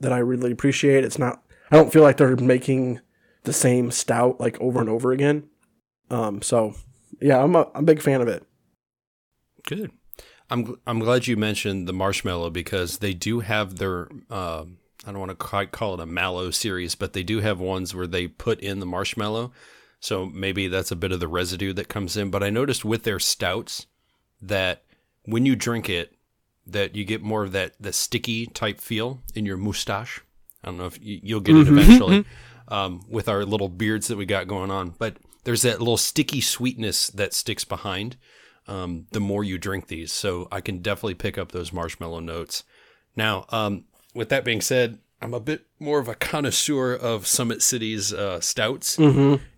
that 0.00 0.12
I 0.12 0.18
really 0.18 0.52
appreciate. 0.52 1.04
It's 1.04 1.18
not 1.18 1.42
I 1.70 1.76
don't 1.76 1.92
feel 1.92 2.02
like 2.02 2.16
they're 2.16 2.36
making 2.36 3.00
the 3.44 3.52
same 3.52 3.90
stout 3.90 4.40
like 4.40 4.60
over 4.60 4.80
and 4.80 4.88
over 4.88 5.12
again. 5.12 5.48
Um, 6.10 6.42
so 6.42 6.74
yeah, 7.20 7.42
I'm 7.42 7.54
a, 7.54 7.68
I'm 7.74 7.82
a 7.82 7.86
big 7.86 8.02
fan 8.02 8.20
of 8.20 8.28
it. 8.28 8.44
Good. 9.66 9.92
I'm 10.50 10.76
I'm 10.86 10.98
glad 10.98 11.26
you 11.26 11.36
mentioned 11.36 11.86
the 11.86 11.92
marshmallow 11.92 12.50
because 12.50 12.98
they 12.98 13.12
do 13.12 13.40
have 13.40 13.76
their 13.76 14.08
um 14.30 14.78
I 15.08 15.10
don't 15.10 15.20
want 15.20 15.30
to 15.30 15.36
quite 15.36 15.72
call 15.72 15.94
it 15.94 16.00
a 16.00 16.06
mallow 16.06 16.50
series, 16.50 16.94
but 16.94 17.14
they 17.14 17.22
do 17.22 17.40
have 17.40 17.58
ones 17.58 17.94
where 17.94 18.06
they 18.06 18.26
put 18.26 18.60
in 18.60 18.78
the 18.78 18.84
marshmallow. 18.84 19.52
So 20.00 20.26
maybe 20.26 20.68
that's 20.68 20.90
a 20.90 20.96
bit 20.96 21.12
of 21.12 21.18
the 21.18 21.26
residue 21.26 21.72
that 21.72 21.88
comes 21.88 22.14
in. 22.14 22.30
But 22.30 22.42
I 22.42 22.50
noticed 22.50 22.84
with 22.84 23.04
their 23.04 23.18
stouts 23.18 23.86
that 24.42 24.82
when 25.24 25.46
you 25.46 25.56
drink 25.56 25.88
it, 25.88 26.14
that 26.66 26.94
you 26.94 27.06
get 27.06 27.22
more 27.22 27.44
of 27.44 27.52
that 27.52 27.72
the 27.80 27.94
sticky 27.94 28.46
type 28.48 28.82
feel 28.82 29.22
in 29.34 29.46
your 29.46 29.56
mustache. 29.56 30.22
I 30.62 30.68
don't 30.68 30.76
know 30.76 30.84
if 30.84 31.02
you, 31.02 31.20
you'll 31.22 31.40
get 31.40 31.56
it 31.56 31.68
eventually 31.68 32.26
um, 32.68 33.00
with 33.08 33.30
our 33.30 33.46
little 33.46 33.70
beards 33.70 34.08
that 34.08 34.18
we 34.18 34.26
got 34.26 34.46
going 34.46 34.70
on, 34.70 34.90
but 34.98 35.16
there's 35.44 35.62
that 35.62 35.78
little 35.78 35.96
sticky 35.96 36.42
sweetness 36.42 37.08
that 37.08 37.32
sticks 37.32 37.64
behind 37.64 38.18
um, 38.66 39.06
the 39.12 39.20
more 39.20 39.42
you 39.42 39.56
drink 39.56 39.86
these. 39.86 40.12
So 40.12 40.48
I 40.52 40.60
can 40.60 40.82
definitely 40.82 41.14
pick 41.14 41.38
up 41.38 41.52
those 41.52 41.72
marshmallow 41.72 42.20
notes. 42.20 42.64
Now, 43.16 43.46
um, 43.48 43.84
with 44.18 44.28
that 44.30 44.44
being 44.44 44.60
said, 44.60 44.98
I'm 45.22 45.32
a 45.32 45.40
bit 45.40 45.66
more 45.78 46.00
of 46.00 46.08
a 46.08 46.14
connoisseur 46.16 46.92
of 46.92 47.26
Summit 47.26 47.62
City's 47.62 48.12
uh, 48.12 48.40
stouts, 48.40 48.98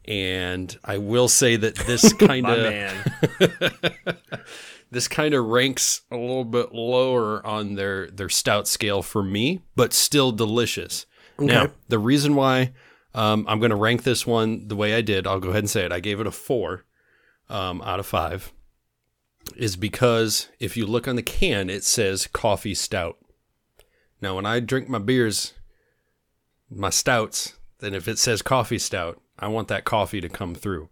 and 0.05 0.79
I 0.85 0.99
will 0.99 1.29
say 1.29 1.57
that 1.57 1.75
this 1.87 2.13
kind 2.13 2.47
of 2.47 2.59
man. 2.59 3.15
this 4.91 5.09
kind 5.09 5.33
of 5.33 5.47
ranks 5.47 6.03
a 6.11 6.17
little 6.17 6.45
bit 6.45 6.73
lower 6.75 7.45
on 7.47 7.75
their 7.75 8.11
their 8.11 8.29
stout 8.29 8.69
scale 8.69 9.03
for 9.03 9.23
me, 9.23 9.63
but 9.77 9.95
still 9.95 10.31
delicious. 10.31 11.07
Now, 11.39 11.71
the 11.89 11.99
reason 11.99 12.35
why 12.35 12.73
um, 13.15 13.47
I'm 13.49 13.61
going 13.61 13.71
to 13.71 13.77
rank 13.77 14.03
this 14.03 14.27
one 14.27 14.69
the 14.69 14.77
way 14.77 14.95
I 14.95 15.01
did, 15.01 15.27
I'll 15.27 15.41
go 15.41 15.49
ahead 15.49 15.61
and 15.61 15.71
say 15.71 15.87
it. 15.87 15.93
I 15.93 16.01
gave 16.01 16.21
it 16.21 16.27
a 16.27 16.31
four 16.31 16.85
um, 17.49 17.81
out 17.81 17.99
of 17.99 18.05
five, 18.05 18.53
is 19.57 19.77
because 19.77 20.49
if 20.59 20.77
you 20.77 20.85
look 20.85 21.09
on 21.09 21.17
the 21.17 21.23
can, 21.23 21.71
it 21.71 21.83
says 21.83 22.27
coffee 22.27 22.75
stout. 22.75 23.17
Now, 24.21 24.37
when 24.37 24.47
I 24.47 24.61
drink 24.61 24.89
my 24.89 24.99
beers, 24.99 25.55
my 26.71 26.91
stouts, 26.91 27.59
then 27.79 27.95
if 27.95 28.07
it 28.07 28.19
says 28.19 28.43
coffee 28.43 28.79
stout, 28.79 29.21
I 29.39 29.49
want 29.49 29.69
that 29.69 29.85
coffee 29.85 30.21
to 30.21 30.29
come 30.29 30.55
through. 30.55 30.91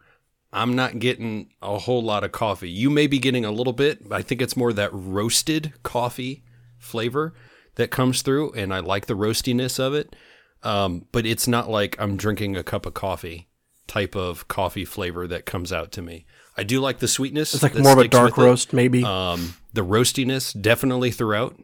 I'm 0.53 0.75
not 0.75 0.99
getting 0.99 1.51
a 1.61 1.79
whole 1.79 2.03
lot 2.03 2.25
of 2.25 2.33
coffee. 2.33 2.71
You 2.71 2.89
may 2.89 3.07
be 3.07 3.19
getting 3.19 3.45
a 3.45 3.51
little 3.51 3.75
bit, 3.75 4.09
but 4.09 4.17
I 4.17 4.23
think 4.23 4.41
it's 4.41 4.57
more 4.57 4.73
that 4.73 4.91
roasted 4.93 5.75
coffee 5.83 6.43
flavor 6.79 7.35
that 7.75 7.91
comes 7.91 8.23
through, 8.23 8.53
and 8.53 8.73
I 8.73 8.81
like 8.81 9.07
the 9.07 9.17
roastiness 9.17 9.79
of 9.79 9.95
it. 9.95 10.17
Um, 10.63 11.07
but 11.13 11.27
it's 11.27 11.47
not 11.47 11.69
like 11.69 11.97
I'm 12.01 12.17
drinking 12.17 12.57
a 12.57 12.65
cup 12.65 12.87
of 12.87 12.95
coffee 12.95 13.49
type 13.87 14.17
of 14.17 14.49
coffee 14.49 14.85
flavor 14.85 15.27
that 15.27 15.47
comes 15.47 15.73
out 15.73 15.93
to 15.93 16.03
me. 16.03 16.27
I 16.57 16.63
do 16.65 16.81
like 16.81 16.99
the 16.99 17.09
sweetness. 17.09 17.55
It's 17.55 17.63
like 17.63 17.77
more 17.77 17.93
of 17.93 17.99
a 17.99 18.09
dark 18.09 18.37
with 18.37 18.45
it. 18.45 18.49
roast, 18.49 18.73
maybe. 18.73 19.05
Um, 19.05 19.55
the 19.73 19.85
roastiness 19.85 20.61
definitely 20.61 21.11
throughout. 21.11 21.57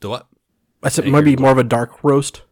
The 0.00 0.10
what? 0.10 0.26
I 0.82 0.88
said 0.88 1.06
maybe 1.06 1.36
more 1.36 1.52
of 1.52 1.58
a 1.58 1.64
dark 1.64 2.02
roast 2.02 2.42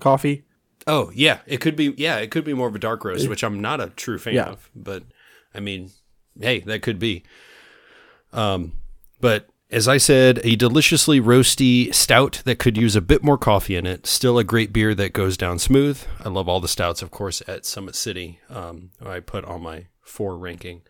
coffee. 0.00 0.44
Oh 0.86 1.10
yeah, 1.14 1.40
it 1.46 1.58
could 1.60 1.76
be. 1.76 1.94
Yeah, 1.96 2.16
it 2.16 2.30
could 2.30 2.44
be 2.44 2.54
more 2.54 2.68
of 2.68 2.74
a 2.74 2.78
dark 2.78 3.04
roast, 3.04 3.28
which 3.28 3.42
I'm 3.44 3.60
not 3.60 3.80
a 3.80 3.88
true 3.90 4.18
fan 4.18 4.34
Yeah. 4.34 4.46
of. 4.50 4.70
But 4.74 5.04
I 5.54 5.60
mean, 5.60 5.90
hey, 6.40 6.60
that 6.60 6.82
could 6.82 6.98
be. 6.98 7.24
Um, 8.32 8.72
but 9.20 9.48
as 9.70 9.86
I 9.86 9.98
said, 9.98 10.40
a 10.44 10.56
deliciously 10.56 11.20
roasty 11.20 11.94
stout 11.94 12.40
that 12.44 12.58
could 12.58 12.76
use 12.78 12.96
a 12.96 13.00
bit 13.02 13.22
more 13.22 13.36
coffee 13.36 13.76
in 13.76 13.86
it. 13.86 14.06
Still 14.06 14.38
a 14.38 14.44
great 14.44 14.72
beer 14.72 14.94
that 14.94 15.12
goes 15.12 15.36
down 15.36 15.58
smooth. 15.58 16.02
I 16.24 16.28
love 16.30 16.48
all 16.48 16.60
the 16.60 16.68
stouts, 16.68 17.02
of 17.02 17.10
course, 17.10 17.42
at 17.46 17.66
Summit 17.66 17.94
City. 17.94 18.40
Um, 18.48 18.90
I 19.04 19.20
put 19.20 19.44
on 19.44 19.62
my 19.62 19.86
four 20.00 20.38
ranking. 20.38 20.82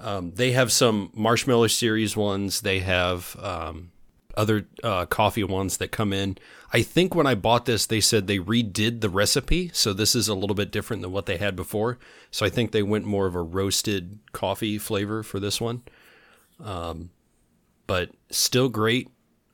Um, 0.00 0.32
they 0.34 0.52
have 0.52 0.70
some 0.70 1.10
marshmallow 1.14 1.68
series 1.68 2.14
ones. 2.16 2.60
They 2.60 2.80
have 2.80 3.36
um, 3.40 3.92
other 4.36 4.66
uh, 4.82 5.06
coffee 5.06 5.44
ones 5.44 5.76
that 5.78 5.92
come 5.92 6.12
in. 6.12 6.38
I 6.72 6.82
think 6.82 7.14
when 7.14 7.26
I 7.26 7.34
bought 7.34 7.66
this, 7.66 7.86
they 7.86 8.00
said 8.00 8.26
they 8.26 8.38
redid 8.38 9.00
the 9.00 9.08
recipe, 9.08 9.70
so 9.72 9.92
this 9.92 10.14
is 10.14 10.28
a 10.28 10.34
little 10.34 10.56
bit 10.56 10.70
different 10.70 11.02
than 11.02 11.12
what 11.12 11.26
they 11.26 11.36
had 11.36 11.56
before. 11.56 11.98
So 12.30 12.44
I 12.44 12.48
think 12.48 12.72
they 12.72 12.82
went 12.82 13.04
more 13.04 13.26
of 13.26 13.34
a 13.34 13.42
roasted 13.42 14.18
coffee 14.32 14.78
flavor 14.78 15.22
for 15.22 15.38
this 15.38 15.60
one. 15.60 15.82
Um, 16.62 17.10
but 17.86 18.10
still 18.30 18.68
great. 18.68 19.08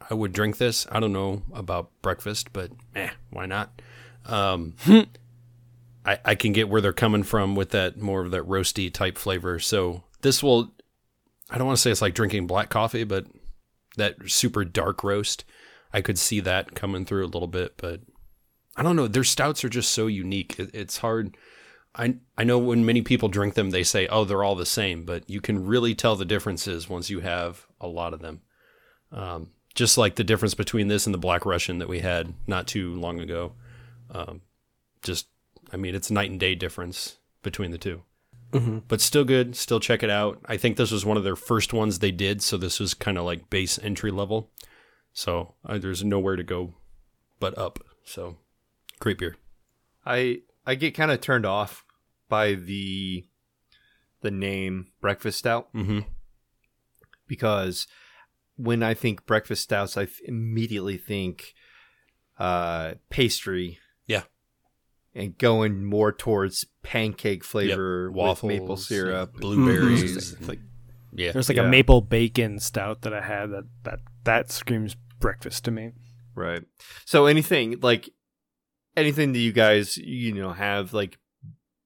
I 0.09 0.15
would 0.15 0.33
drink 0.33 0.59
this. 0.59 0.87
I 0.91 1.01
don't 1.01 1.13
know 1.13 1.43
about 1.53 1.91
breakfast, 2.03 2.53
but 2.53 2.71
eh, 2.95 3.11
why 3.31 3.47
not? 3.47 3.81
Um, 4.27 4.75
I, 6.05 6.19
I 6.25 6.35
can 6.35 6.53
get 6.53 6.69
where 6.69 6.81
they're 6.81 6.93
coming 6.93 7.23
from 7.23 7.55
with 7.55 7.71
that 7.71 7.99
more 7.99 8.25
of 8.25 8.31
that 8.31 8.49
roasty 8.49 8.93
type 8.93 9.19
flavor. 9.19 9.59
So 9.59 10.05
this 10.23 10.43
will, 10.43 10.73
I 11.51 11.59
don't 11.59 11.67
want 11.67 11.77
to 11.77 11.83
say 11.83 11.91
it's 11.91 12.03
like 12.03 12.15
drinking 12.15 12.47
black 12.47 12.71
coffee, 12.71 13.05
but 13.05 13.27
that 13.97 14.17
super 14.31 14.65
dark 14.65 15.03
roast, 15.05 15.45
I 15.93 16.01
could 16.01 16.19
see 16.19 16.41
that 16.41 16.75
coming 16.75 17.05
through 17.05 17.25
a 17.25 17.29
little 17.29 17.49
bit. 17.49 17.75
But 17.77 18.01
I 18.77 18.83
don't 18.83 18.97
know. 18.97 19.09
Their 19.09 19.25
stouts 19.25 19.65
are 19.65 19.69
just 19.69 19.93
so 19.93 20.07
unique. 20.07 20.59
It, 20.59 20.71
it's 20.75 20.99
hard. 20.99 21.37
I 21.95 22.17
I 22.39 22.45
know 22.45 22.59
when 22.59 22.87
many 22.87 23.03
people 23.03 23.29
drink 23.29 23.55
them, 23.55 23.71
they 23.71 23.83
say, 23.83 24.07
"Oh, 24.09 24.25
they're 24.25 24.45
all 24.45 24.55
the 24.55 24.67
same," 24.67 25.05
but 25.05 25.29
you 25.29 25.41
can 25.41 25.67
really 25.67 25.95
tell 25.95 26.17
the 26.17 26.25
differences 26.25 26.89
once 26.89 27.11
you 27.11 27.21
have 27.21 27.67
a 27.81 27.89
lot 27.89 28.15
of 28.15 28.21
them. 28.21 28.43
Um, 29.13 29.51
just 29.75 29.99
like 29.99 30.17
the 30.17 30.25
difference 30.25 30.55
between 30.55 30.89
this 30.89 31.07
and 31.07 31.15
the 31.15 31.19
Black 31.19 31.45
Russian 31.45 31.79
that 31.79 31.89
we 31.89 32.01
had 32.01 32.35
not 32.47 32.67
too 32.67 32.95
long 32.95 33.21
ago. 33.21 33.53
Um, 34.11 34.43
just, 35.03 35.29
I 35.73 35.77
mean, 35.77 35.95
it's 35.95 36.11
night 36.11 36.31
and 36.31 36.41
day 36.41 36.55
difference 36.55 37.19
between 37.43 37.71
the 37.71 37.79
2 38.53 38.83
But 38.89 39.01
still 39.01 39.25
good. 39.25 39.57
Still 39.57 39.81
check 39.81 40.03
it 40.03 40.11
out. 40.11 40.41
I 40.47 40.57
think 40.57 40.77
this 40.77 40.91
was 40.91 41.05
one 41.05 41.17
of 41.17 41.25
their 41.25 41.37
first 41.37 41.73
ones 41.73 41.99
they 41.99 42.11
did, 42.11 42.43
so 42.43 42.57
this 42.57 42.81
was 42.81 42.95
kind 42.95 43.19
of 43.19 43.25
like 43.25 43.51
base 43.51 43.79
entry 43.83 44.11
level. 44.11 44.51
So 45.13 45.55
uh, 45.65 45.79
there's 45.79 46.05
nowhere 46.05 46.37
to 46.37 46.43
go 46.45 46.75
but 47.39 47.57
up. 47.59 47.79
So 48.05 48.37
great 48.99 49.19
beer. 49.19 49.37
I 50.05 50.43
I 50.67 50.75
get 50.75 50.95
kind 50.95 51.11
of 51.11 51.21
turned 51.21 51.47
off 51.47 51.85
by 52.29 52.55
the 52.55 53.25
the 54.21 54.31
name 54.31 54.89
breakfast 55.01 55.39
stout 55.39 55.73
Mm-hmm. 55.75 56.01
because 57.27 57.87
when 58.57 58.83
I 58.83 58.93
think 58.95 59.25
breakfast 59.27 59.63
stouts, 59.63 59.97
I 59.97 60.07
immediately 60.25 60.99
think 60.99 61.55
uh, 62.39 62.95
pastry. 63.09 63.79
Yeah. 65.15 65.23
And 65.23 65.39
going 65.39 65.85
more 65.85 66.13
towards 66.13 66.65
pancake 66.83 67.43
flavor 67.45 68.11
Waffles, 68.13 68.43
with 68.53 68.61
maple 68.61 68.77
syrup, 68.77 69.35
blueberries. 69.35 70.17
It's 70.17 70.33
and- 70.33 70.49
like 70.49 70.61
yeah. 71.13 71.33
There's 71.33 71.49
like 71.49 71.57
Yeah. 71.57 71.65
a 71.65 71.69
maple 71.69 72.01
bacon 72.01 72.61
stout 72.61 73.03
that 73.03 73.13
I 73.13 73.21
had 73.21 73.51
that 73.51 73.65
that 73.83 73.99
that 74.25 74.51
screams 74.53 74.97
breakfast 75.19 75.65
to 75.65 75.71
me. 75.71 75.93
Right. 76.37 76.63
So 77.05 77.27
anything 77.27 77.81
like 77.83 78.09
anything 78.97 79.33
that 79.33 79.39
you 79.41 79.53
guys 79.53 79.97
you 79.97 80.33
know 80.33 80.53
have 80.53 80.93
like 80.93 81.19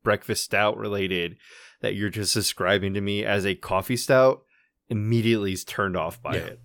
breakfast 0.03 0.45
stout 0.45 0.77
related 0.77 1.37
that 1.81 1.95
you're 1.95 2.11
just 2.11 2.35
describing 2.35 2.93
to 2.95 3.01
me 3.01 3.25
as 3.25 3.47
a 3.47 3.55
coffee 3.55 3.97
stout 3.97 4.43
immediately 4.91 5.53
is 5.53 5.65
turned 5.65 5.97
off 5.97 6.23
by 6.23 6.35
Yeah. 6.37 6.41
it 6.43 6.61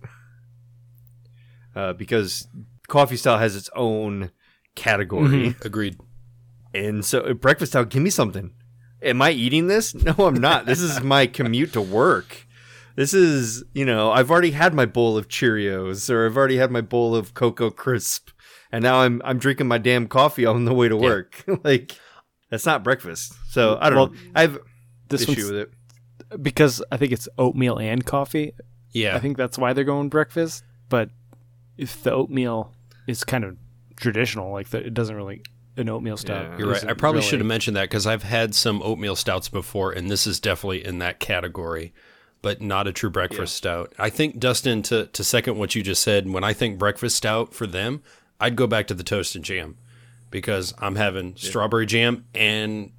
uh, 1.74 1.92
because 1.94 2.46
coffee 2.88 3.16
stout 3.16 3.40
has 3.40 3.56
its 3.56 3.70
own 3.74 4.30
category 4.74 5.54
Agreed. 5.62 5.96
And 6.74 7.04
so 7.04 7.20
uh, 7.20 7.32
breakfast 7.34 7.72
stout 7.72 7.88
give 7.90 8.02
me 8.02 8.10
something. 8.10 8.52
Am 9.02 9.22
i 9.22 9.30
eating 9.30 9.66
this? 9.66 9.94
No 10.04 10.14
i'm 10.26 10.34
not. 10.34 10.66
This 10.66 10.80
is 10.80 11.00
my 11.02 11.26
commute 11.26 11.72
to 11.74 11.80
work. 11.80 12.46
This 12.96 13.14
is 13.14 13.64
you 13.72 13.84
know 13.86 14.10
i've 14.12 14.30
already 14.30 14.50
had 14.50 14.74
my 14.74 14.84
bowl 14.86 15.16
of 15.16 15.28
cheerios 15.28 16.10
or 16.10 16.26
i've 16.26 16.36
already 16.36 16.56
had 16.58 16.70
my 16.70 16.80
bowl 16.82 17.14
of 17.14 17.32
cocoa 17.34 17.70
crisp 17.70 18.30
and 18.72 18.82
now 18.82 18.96
i'm 19.00 19.22
i'm 19.24 19.38
drinking 19.38 19.68
my 19.68 19.78
damn 19.78 20.06
coffee 20.06 20.44
on 20.44 20.64
the 20.64 20.74
way 20.74 20.88
to 20.88 20.96
work. 20.96 21.44
Like 21.64 21.96
that's 22.50 22.66
not 22.66 22.82
breakfast. 22.84 23.32
So 23.48 23.78
i 23.80 23.88
don't 23.88 23.96
Well, 23.98 24.06
know. 24.08 24.16
I 24.34 24.40
have 24.42 24.58
This 25.08 25.22
issue 25.28 25.46
with 25.46 25.54
it. 25.56 26.42
because 26.42 26.82
I 26.92 26.96
think 26.96 27.12
it's 27.12 27.28
oatmeal 27.38 27.78
and 27.78 28.04
coffee. 28.04 28.52
Yeah. 28.92 29.16
I 29.16 29.20
think 29.20 29.36
that's 29.36 29.56
why 29.56 29.72
they're 29.72 29.84
going 29.84 30.08
breakfast. 30.08 30.64
But 30.88 31.10
if 31.78 32.02
the 32.02 32.12
oatmeal 32.12 32.74
is 33.06 33.22
kind 33.24 33.44
of 33.44 33.56
traditional, 33.96 34.52
like 34.52 34.70
the, 34.70 34.78
it 34.84 34.94
doesn't 34.94 35.14
really 35.14 35.42
an 35.76 35.88
oatmeal 35.88 36.16
stout. 36.16 36.44
Yeah. 36.44 36.58
You're 36.58 36.68
right. 36.68 36.84
I 36.84 36.94
probably 36.94 37.18
really- 37.20 37.30
should 37.30 37.40
have 37.40 37.46
mentioned 37.46 37.76
that 37.76 37.84
because 37.84 38.06
I've 38.06 38.22
had 38.22 38.54
some 38.54 38.82
oatmeal 38.82 39.16
stouts 39.16 39.48
before, 39.48 39.92
and 39.92 40.10
this 40.10 40.26
is 40.26 40.40
definitely 40.40 40.84
in 40.84 40.98
that 40.98 41.20
category, 41.20 41.92
but 42.42 42.60
not 42.60 42.86
a 42.86 42.92
true 42.92 43.10
breakfast 43.10 43.54
stout. 43.54 43.92
I 43.98 44.10
think 44.10 44.38
Dustin, 44.38 44.82
to 44.84 45.06
to 45.06 45.24
second 45.24 45.58
what 45.58 45.74
you 45.74 45.82
just 45.82 46.02
said, 46.02 46.28
when 46.28 46.44
I 46.44 46.52
think 46.52 46.78
breakfast 46.78 47.16
stout 47.16 47.54
for 47.54 47.66
them, 47.66 48.02
I'd 48.40 48.56
go 48.56 48.66
back 48.66 48.86
to 48.88 48.94
the 48.94 49.04
toast 49.04 49.36
and 49.36 49.44
jam 49.44 49.76
because 50.30 50.74
I'm 50.78 50.96
having 50.96 51.36
strawberry 51.36 51.86
jam 51.86 52.24
and 52.34 52.92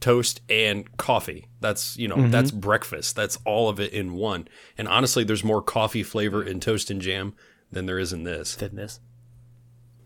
toast 0.00 0.40
and 0.48 0.96
coffee. 0.96 1.46
That's 1.60 1.96
you 1.96 2.08
know 2.08 2.16
mm-hmm. 2.16 2.30
that's 2.30 2.50
breakfast. 2.50 3.16
That's 3.16 3.38
all 3.44 3.68
of 3.68 3.80
it 3.80 3.92
in 3.92 4.14
one. 4.14 4.48
And 4.78 4.88
honestly, 4.88 5.24
there's 5.24 5.44
more 5.44 5.62
coffee 5.62 6.02
flavor 6.02 6.42
in 6.42 6.60
toast 6.60 6.90
and 6.90 7.00
jam 7.00 7.34
than 7.70 7.86
there 7.86 7.98
is 7.98 8.12
in 8.12 8.22
this, 8.22 8.54
Than 8.54 8.76
this. 8.76 9.00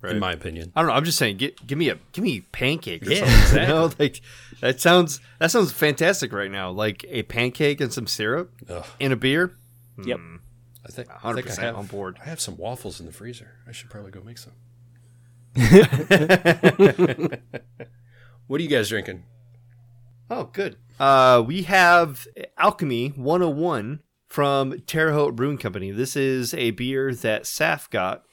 In 0.03 0.19
my 0.19 0.33
opinion. 0.33 0.73
I 0.75 0.81
don't 0.81 0.89
know. 0.89 0.95
I'm 0.95 1.05
just 1.05 1.19
saying, 1.19 1.37
get, 1.37 1.67
give 1.67 1.77
me 1.79 1.89
a 1.89 1.99
give 2.13 2.25
me 2.25 2.41
pancake 2.53 3.07
or 3.07 3.11
Yeah, 3.11 3.27
something. 3.27 3.63
You 3.63 3.69
know, 3.69 3.91
like 3.99 4.21
that 4.61 4.81
sounds 4.81 5.21
that 5.39 5.51
sounds 5.51 5.73
fantastic 5.73 6.33
right 6.33 6.51
now. 6.51 6.71
Like 6.71 7.05
a 7.09 7.23
pancake 7.25 7.81
and 7.81 7.93
some 7.93 8.07
syrup 8.07 8.51
Ugh. 8.69 8.87
in 8.99 9.13
a 9.13 9.17
beer. 9.17 9.57
Yep. 10.03 10.19
I 10.87 10.93
think, 10.93 11.09
100 11.09 11.45
percent 11.45 11.77
on 11.77 11.87
board. 11.87 12.19
I 12.25 12.29
have 12.29 12.41
some 12.41 12.57
waffles 12.57 13.01
in 13.01 13.07
the 13.07 13.13
freezer. 13.13 13.59
I 13.69 13.73
should 13.73 13.91
probably 13.91 14.11
go 14.11 14.23
make 14.23 14.39
some. 14.39 14.53
what 18.47 18.61
are 18.61 18.63
you 18.63 18.69
guys 18.69 18.89
drinking? 18.89 19.25
Oh, 20.31 20.45
good. 20.45 20.77
Uh, 20.99 21.43
we 21.47 21.63
have 21.63 22.27
Alchemy 22.57 23.09
101 23.17 24.01
from 24.29 24.81
Terre 24.83 25.13
Haute 25.13 25.35
Brewing 25.35 25.59
Company. 25.59 25.91
This 25.91 26.15
is 26.15 26.55
a 26.55 26.71
beer 26.71 27.13
that 27.15 27.43
Saf 27.45 27.91
got 27.91 28.25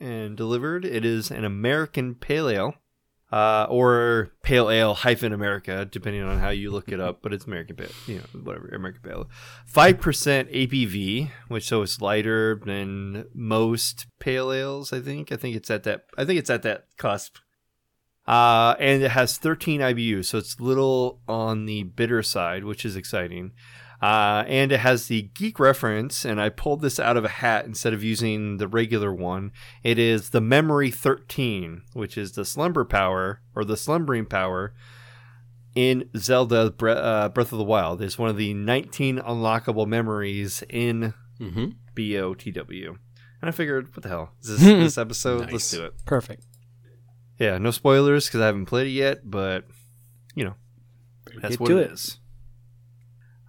and 0.00 0.36
delivered. 0.36 0.84
It 0.84 1.04
is 1.04 1.30
an 1.30 1.44
American 1.44 2.14
pale 2.14 2.48
ale, 2.48 2.74
uh, 3.32 3.66
or 3.68 4.32
pale 4.42 4.70
ale 4.70 4.94
hyphen 4.94 5.32
America, 5.32 5.86
depending 5.90 6.22
on 6.22 6.38
how 6.38 6.50
you 6.50 6.70
look 6.70 6.90
it 6.90 7.00
up. 7.00 7.22
But 7.22 7.32
it's 7.32 7.44
American 7.44 7.76
pale, 7.76 7.90
you 8.06 8.16
know, 8.16 8.40
whatever 8.42 8.68
American 8.68 9.02
pale. 9.02 9.30
Five 9.66 10.00
percent 10.00 10.50
ABV, 10.50 11.30
which 11.48 11.66
so 11.66 11.82
it's 11.82 12.00
lighter 12.00 12.60
than 12.64 13.26
most 13.34 14.06
pale 14.18 14.52
ales. 14.52 14.92
I 14.92 15.00
think. 15.00 15.32
I 15.32 15.36
think 15.36 15.56
it's 15.56 15.70
at 15.70 15.82
that. 15.84 16.06
I 16.16 16.24
think 16.24 16.38
it's 16.38 16.50
at 16.50 16.62
that 16.62 16.86
cusp. 16.96 17.38
Uh, 18.26 18.74
and 18.80 19.04
it 19.04 19.12
has 19.12 19.38
13 19.38 19.80
IBU, 19.80 20.24
so 20.24 20.38
it's 20.38 20.58
little 20.58 21.20
on 21.28 21.64
the 21.66 21.84
bitter 21.84 22.24
side, 22.24 22.64
which 22.64 22.84
is 22.84 22.96
exciting. 22.96 23.52
Uh, 24.02 24.44
and 24.46 24.72
it 24.72 24.80
has 24.80 25.06
the 25.08 25.22
geek 25.34 25.58
reference, 25.58 26.24
and 26.24 26.40
I 26.40 26.50
pulled 26.50 26.82
this 26.82 27.00
out 27.00 27.16
of 27.16 27.24
a 27.24 27.28
hat 27.28 27.64
instead 27.64 27.94
of 27.94 28.04
using 28.04 28.58
the 28.58 28.68
regular 28.68 29.12
one. 29.12 29.52
It 29.82 29.98
is 29.98 30.30
the 30.30 30.40
Memory 30.42 30.90
13, 30.90 31.82
which 31.94 32.18
is 32.18 32.32
the 32.32 32.44
slumber 32.44 32.84
power 32.84 33.40
or 33.54 33.64
the 33.64 33.76
slumbering 33.76 34.26
power 34.26 34.74
in 35.74 36.08
Zelda 36.16 36.70
Bre- 36.70 36.90
uh, 36.90 37.28
Breath 37.30 37.52
of 37.52 37.58
the 37.58 37.64
Wild. 37.64 38.02
It's 38.02 38.18
one 38.18 38.28
of 38.30 38.36
the 38.36 38.52
19 38.54 39.18
unlockable 39.18 39.86
memories 39.86 40.62
in 40.68 41.14
Mm-hmm. 41.40 41.66
BOTW. 41.94 42.88
And 42.88 43.48
I 43.48 43.50
figured, 43.50 43.94
what 43.94 44.02
the 44.02 44.08
hell? 44.08 44.32
Is 44.42 44.48
this, 44.48 44.60
this 44.60 44.96
episode? 44.98 45.52
Let's 45.52 45.70
do 45.70 45.84
it. 45.84 45.92
Perfect. 46.06 46.42
Yeah, 47.38 47.58
no 47.58 47.70
spoilers 47.70 48.26
because 48.26 48.40
I 48.40 48.46
haven't 48.46 48.64
played 48.66 48.86
it 48.86 48.90
yet, 48.92 49.30
but 49.30 49.64
you 50.34 50.44
know, 50.46 50.54
that's 51.42 51.56
Get 51.56 51.60
what 51.60 51.68
to 51.68 51.78
it 51.78 51.82
it. 51.88 51.92
is. 51.92 52.18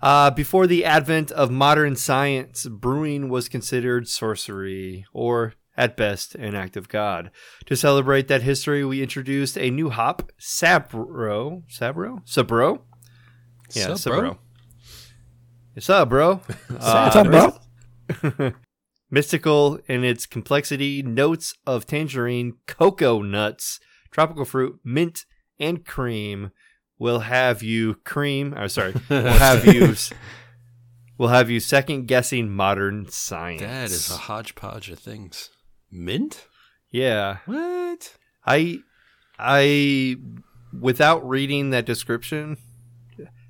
Uh, 0.01 0.29
before 0.29 0.67
the 0.67 0.85
advent 0.85 1.31
of 1.31 1.49
modern 1.49 1.95
science, 1.95 2.67
brewing 2.67 3.29
was 3.29 3.49
considered 3.49 4.07
sorcery, 4.07 5.05
or 5.11 5.53
at 5.75 5.97
best, 5.97 6.35
an 6.35 6.55
act 6.55 6.77
of 6.77 6.89
God. 6.89 7.31
To 7.65 7.75
celebrate 7.75 8.27
that 8.27 8.43
history, 8.43 8.85
we 8.85 9.01
introduced 9.01 9.57
a 9.57 9.71
new 9.71 9.89
hop, 9.89 10.31
Sabro. 10.39 11.63
Sabro? 11.69 12.25
Sabro? 12.27 12.81
Yeah, 13.73 13.89
Sabro. 13.89 14.37
What's 15.73 15.89
up, 15.89 16.09
bro? 16.09 16.35
What's 16.69 17.15
up, 17.15 17.27
bro? 17.27 18.53
Mystical 19.11 19.79
in 19.87 20.03
its 20.03 20.25
complexity, 20.25 21.03
notes 21.03 21.53
of 21.65 21.85
tangerine, 21.85 22.53
cocoa 22.65 23.21
nuts, 23.21 23.79
tropical 24.11 24.43
fruit, 24.43 24.79
mint, 24.83 25.25
and 25.59 25.85
cream 25.85 26.51
will 26.99 27.19
have 27.19 27.63
you 27.63 27.95
cream. 28.03 28.53
I'm 28.55 28.63
oh, 28.63 28.67
sorry, 28.67 28.93
will 29.09 29.23
have 29.23 29.65
you. 29.65 29.95
We'll 31.17 31.29
have 31.29 31.49
you 31.49 31.59
second 31.59 32.07
guessing 32.07 32.49
modern 32.49 33.09
science. 33.09 33.61
That 33.61 33.85
is 33.85 34.11
a 34.11 34.17
hodgepodge 34.17 34.91
of 34.91 34.99
things. 34.99 35.49
Mint? 35.91 36.45
yeah. 36.91 37.37
What? 37.45 38.15
I, 38.45 38.79
I, 39.39 40.17
without 40.79 41.27
reading 41.27 41.71
that 41.71 41.85
description, 41.85 42.57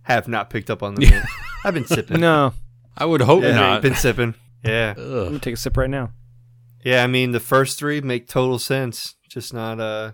have 0.04 0.28
not 0.28 0.50
picked 0.50 0.70
up 0.70 0.82
on 0.82 0.96
the 0.96 1.02
mint. 1.10 1.26
I've 1.64 1.74
been 1.74 1.86
sipping. 1.86 2.22
No, 2.22 2.54
I 2.98 3.06
would 3.06 3.22
hope 3.22 3.44
yeah, 3.44 3.52
not. 3.52 3.70
I've 3.78 3.82
been 3.82 3.96
sipping. 3.96 4.36
Yeah. 4.64 4.94
I'm 4.98 5.26
gonna 5.26 5.40
take 5.40 5.54
a 5.56 5.58
sip 5.58 5.76
right 5.78 5.90
now. 5.90 6.12
Yeah, 6.84 7.04
I 7.04 7.08
mean 7.08 7.32
the 7.32 7.40
first 7.40 7.78
three 7.78 8.00
make 8.02 8.28
total 8.28 8.60
sense. 8.60 9.16
Just 9.30 9.54
not 9.54 9.80
uh 9.80 10.12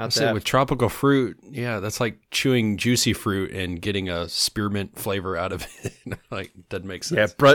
not 0.00 0.12
say 0.12 0.24
that. 0.26 0.34
with 0.34 0.44
tropical 0.44 0.88
fruit, 0.88 1.38
yeah, 1.50 1.80
that's 1.80 2.00
like 2.00 2.18
chewing 2.30 2.76
juicy 2.76 3.12
fruit 3.12 3.52
and 3.52 3.80
getting 3.80 4.08
a 4.08 4.28
spearmint 4.28 4.98
flavor 4.98 5.36
out 5.36 5.52
of 5.52 5.66
it. 5.82 6.18
like 6.30 6.52
doesn't 6.68 6.86
make 6.86 7.02
yeah, 7.10 7.26
sense. 7.26 7.34
br- 7.34 7.54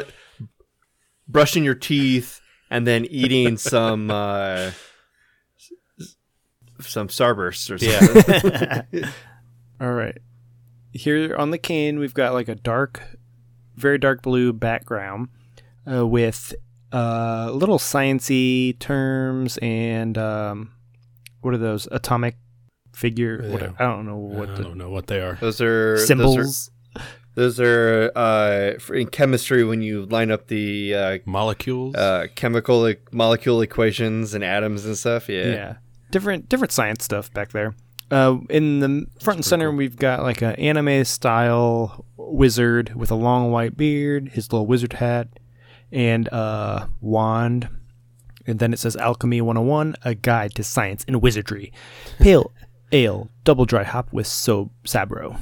brushing 1.28 1.64
your 1.64 1.76
teeth 1.76 2.42
and 2.70 2.86
then 2.86 3.06
eating 3.06 3.58
some 3.58 4.10
uh 4.12 4.72
some 6.82 7.08
starburst 7.08 7.72
or 7.72 7.78
something. 7.78 9.04
All 9.82 9.94
right. 9.94 10.18
Here 10.94 11.36
on 11.36 11.52
the 11.52 11.58
can, 11.58 12.00
we've 12.00 12.14
got 12.14 12.34
like 12.34 12.48
a 12.48 12.56
dark, 12.56 13.02
very 13.76 13.98
dark 13.98 14.22
blue 14.22 14.54
background 14.54 15.30
uh, 15.90 16.06
with 16.08 16.54
uh, 16.92 17.52
little 17.54 17.78
sciency 17.80 18.78
terms 18.80 19.58
and 19.58 20.18
um, 20.18 20.72
what 21.46 21.54
are 21.54 21.58
those 21.60 21.88
atomic 21.92 22.36
figure? 22.94 23.40
Yeah. 23.44 23.52
What 23.52 23.64
I 23.80 23.84
don't 23.86 24.06
know 24.06 24.18
what 24.18 24.50
I 24.50 24.56
the 24.56 24.64
don't 24.64 24.78
know 24.78 24.90
what 24.90 25.08
they 25.08 25.22
are. 25.22 25.38
Those 25.40 25.62
are 25.62 25.98
symbols. 25.98 26.36
Those 26.36 26.70
are, 26.98 27.02
those 27.36 27.60
are 27.60 28.12
uh, 28.16 28.94
in 28.94 29.08
chemistry 29.08 29.64
when 29.64 29.82
you 29.82 30.06
line 30.06 30.32
up 30.32 30.48
the 30.48 30.96
uh, 30.96 31.18
Molecules? 31.26 31.94
uh, 31.96 32.28
chemical 32.36 32.88
e- 32.90 32.96
molecule 33.12 33.62
equations 33.62 34.34
and 34.34 34.44
atoms 34.44 34.86
and 34.86 34.98
stuff. 34.98 35.28
yeah. 35.30 35.46
Yeah. 35.48 35.76
different 36.12 36.50
different 36.50 36.72
science 36.72 37.04
stuff 37.04 37.32
back 37.34 37.52
there. 37.52 37.76
Uh, 38.12 38.38
in 38.50 38.80
the 38.80 39.06
front 39.20 39.38
and 39.40 39.46
center, 39.46 39.72
we've 39.72 39.98
got 39.98 40.22
like 40.24 40.42
an 40.42 40.56
anime 40.56 41.04
style 41.04 42.06
wizard 42.18 42.94
with 42.96 43.12
a 43.12 43.16
long 43.16 43.52
white 43.52 43.76
beard, 43.76 44.30
his 44.30 44.52
little 44.54 44.68
wizard 44.68 44.94
hat, 44.94 45.28
and 45.92 46.28
a 46.28 46.88
wand. 47.02 47.68
And 48.48 48.60
then 48.60 48.74
it 48.74 48.80
says 48.80 48.96
Alchemy 48.96 49.42
101, 49.42 49.96
a 50.04 50.16
guide 50.16 50.54
to 50.56 50.64
science 50.64 51.04
and 51.08 51.22
wizardry. 51.22 51.74
Pale 52.20 52.52
ale, 52.92 53.30
double 53.44 53.66
dry 53.66 53.84
hop 53.84 54.12
with 54.14 54.28
so 54.28 54.72
sabro. 54.86 55.40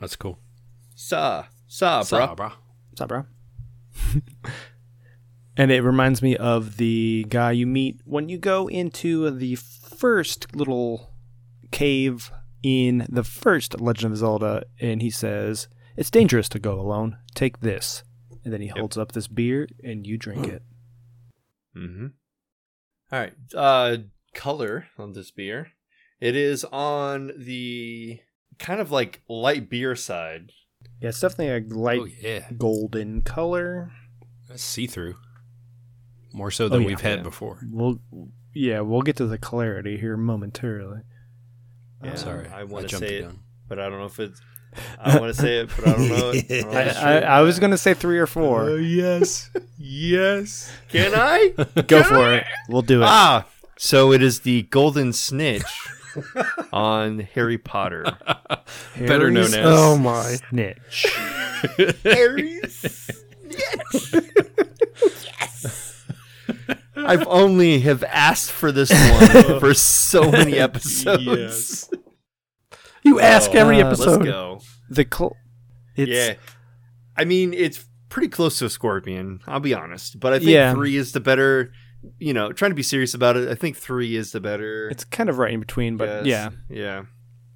that's 0.00 0.16
cool. 0.16 0.38
Sa 0.94 1.46
sa 1.66 2.02
bro. 2.04 2.26
Sabra. 2.26 2.52
What's 2.90 3.00
up, 3.00 3.08
bro? 3.08 3.24
and 5.56 5.70
it 5.70 5.82
reminds 5.82 6.22
me 6.22 6.36
of 6.36 6.76
the 6.76 7.26
guy 7.28 7.52
you 7.52 7.66
meet 7.66 8.00
when 8.04 8.28
you 8.28 8.38
go 8.38 8.68
into 8.68 9.30
the 9.30 9.56
first 9.56 10.54
little 10.54 11.12
cave 11.70 12.30
in 12.62 13.06
the 13.08 13.24
first 13.24 13.80
Legend 13.80 14.12
of 14.12 14.18
Zelda, 14.18 14.64
and 14.80 15.02
he 15.02 15.10
says, 15.10 15.68
It's 15.96 16.10
dangerous 16.10 16.48
to 16.50 16.58
go 16.58 16.78
alone. 16.78 17.16
Take 17.34 17.60
this. 17.60 18.04
And 18.44 18.52
then 18.52 18.60
he 18.60 18.68
holds 18.68 18.98
up 18.98 19.12
this 19.12 19.28
beer, 19.28 19.68
and 19.82 20.06
you 20.06 20.16
drink 20.16 20.46
it. 20.48 20.62
Mm-hmm. 21.76 22.06
All 23.12 23.18
right. 23.18 23.32
Uh, 23.54 23.96
color 24.34 24.86
on 24.98 25.12
this 25.12 25.30
beer 25.30 25.72
It 26.20 26.34
is 26.36 26.64
on 26.64 27.32
the 27.36 28.20
kind 28.58 28.80
of 28.80 28.90
like 28.90 29.20
light 29.28 29.68
beer 29.68 29.94
side. 29.96 30.52
Yeah, 31.00 31.10
it's 31.10 31.20
definitely 31.20 31.48
a 31.74 31.74
light 31.78 32.00
Oh 32.00 32.08
yeah, 32.20 32.48
golden 32.56 33.22
color. 33.22 33.92
that's 34.48 34.62
see 34.62 34.86
through. 34.86 35.16
More 36.32 36.50
so 36.50 36.68
than 36.68 36.82
yeah. 36.82 36.86
we've 36.88 37.00
had 37.00 37.18
Yeah. 37.18 37.22
before. 37.24 37.60
We'll 37.70 38.00
yeah, 38.54 38.80
we'll 38.80 39.02
get 39.02 39.16
to 39.16 39.26
the 39.26 39.38
clarity 39.38 39.96
here 39.98 40.16
momentarily. 40.16 41.00
Yeah, 42.04 42.14
Sorry, 42.16 42.48
I 42.48 42.64
want 42.64 42.84
to 42.84 42.88
jumped 42.88 43.06
say 43.08 43.16
it, 43.18 43.22
gun. 43.22 43.40
but 43.68 43.78
I 43.78 43.88
don't 43.88 43.98
know 43.98 44.06
if 44.06 44.18
it's. 44.18 44.40
I 44.98 45.18
want 45.18 45.34
to 45.34 45.40
say 45.40 45.58
it, 45.58 45.70
but 45.76 45.88
I 45.88 45.92
don't 45.92 46.08
know. 46.08 46.30
It. 46.34 46.50
I 46.66 46.84
don't 46.84 46.94
know 46.94 47.00
I, 47.00 47.18
I, 47.20 47.40
was 47.42 47.58
gonna 47.58 47.76
say 47.78 47.94
three 47.94 48.18
or 48.18 48.26
four. 48.26 48.78
yes, 48.78 49.50
yes. 49.78 50.72
Can 50.88 51.12
I? 51.14 51.48
Go 51.86 52.02
for 52.02 52.32
it. 52.32 52.44
We'll 52.68 52.82
do 52.82 53.02
it. 53.02 53.06
ah, 53.06 53.46
so 53.76 54.12
it 54.12 54.22
is 54.22 54.40
the 54.40 54.62
golden 54.62 55.12
snitch 55.12 55.62
on 56.72 57.20
Harry 57.20 57.58
Potter. 57.58 58.04
Better 58.98 59.30
known 59.30 59.50
Harry's 59.50 59.54
as- 59.54 59.66
Oh 59.66 59.98
my! 59.98 60.36
snitch. 60.50 61.06
Harry's 62.04 63.10
Yes. 63.50 64.14
Yes. 65.24 66.04
I've 66.96 67.26
only 67.26 67.80
have 67.80 68.04
asked 68.04 68.50
for 68.52 68.72
this 68.72 68.90
one 68.90 69.60
for 69.60 69.74
so 69.74 70.30
many 70.30 70.58
episodes. 70.58 71.22
Yes. 71.24 71.90
You 73.02 73.20
ask 73.20 73.54
every 73.54 73.80
Uh, 73.82 73.88
Let's 73.88 74.00
episode. 74.00 74.24
go. 74.24 74.60
The 74.90 75.06
cl- 75.12 75.36
it's, 75.96 76.10
yeah. 76.10 76.34
I 77.16 77.24
mean, 77.24 77.52
it's 77.52 77.84
pretty 78.08 78.28
close 78.28 78.58
to 78.60 78.66
a 78.66 78.70
scorpion, 78.70 79.40
I'll 79.46 79.60
be 79.60 79.74
honest. 79.74 80.20
But 80.20 80.32
I 80.34 80.38
think 80.38 80.50
Yeah. 80.50 80.72
three 80.74 80.96
is 80.96 81.12
the 81.12 81.20
better, 81.20 81.72
you 82.18 82.32
know, 82.32 82.52
trying 82.52 82.70
to 82.70 82.74
be 82.74 82.82
serious 82.82 83.14
about 83.14 83.36
it. 83.36 83.48
I 83.48 83.54
think 83.54 83.76
three 83.76 84.16
is 84.16 84.32
the 84.32 84.40
better. 84.40 84.88
it's 84.90 85.04
kind 85.04 85.28
of 85.28 85.38
right 85.38 85.52
in 85.52 85.60
between, 85.60 85.96
but 85.96 86.24
guess. 86.24 86.26
yeah, 86.26 86.50
Yeah. 86.68 87.02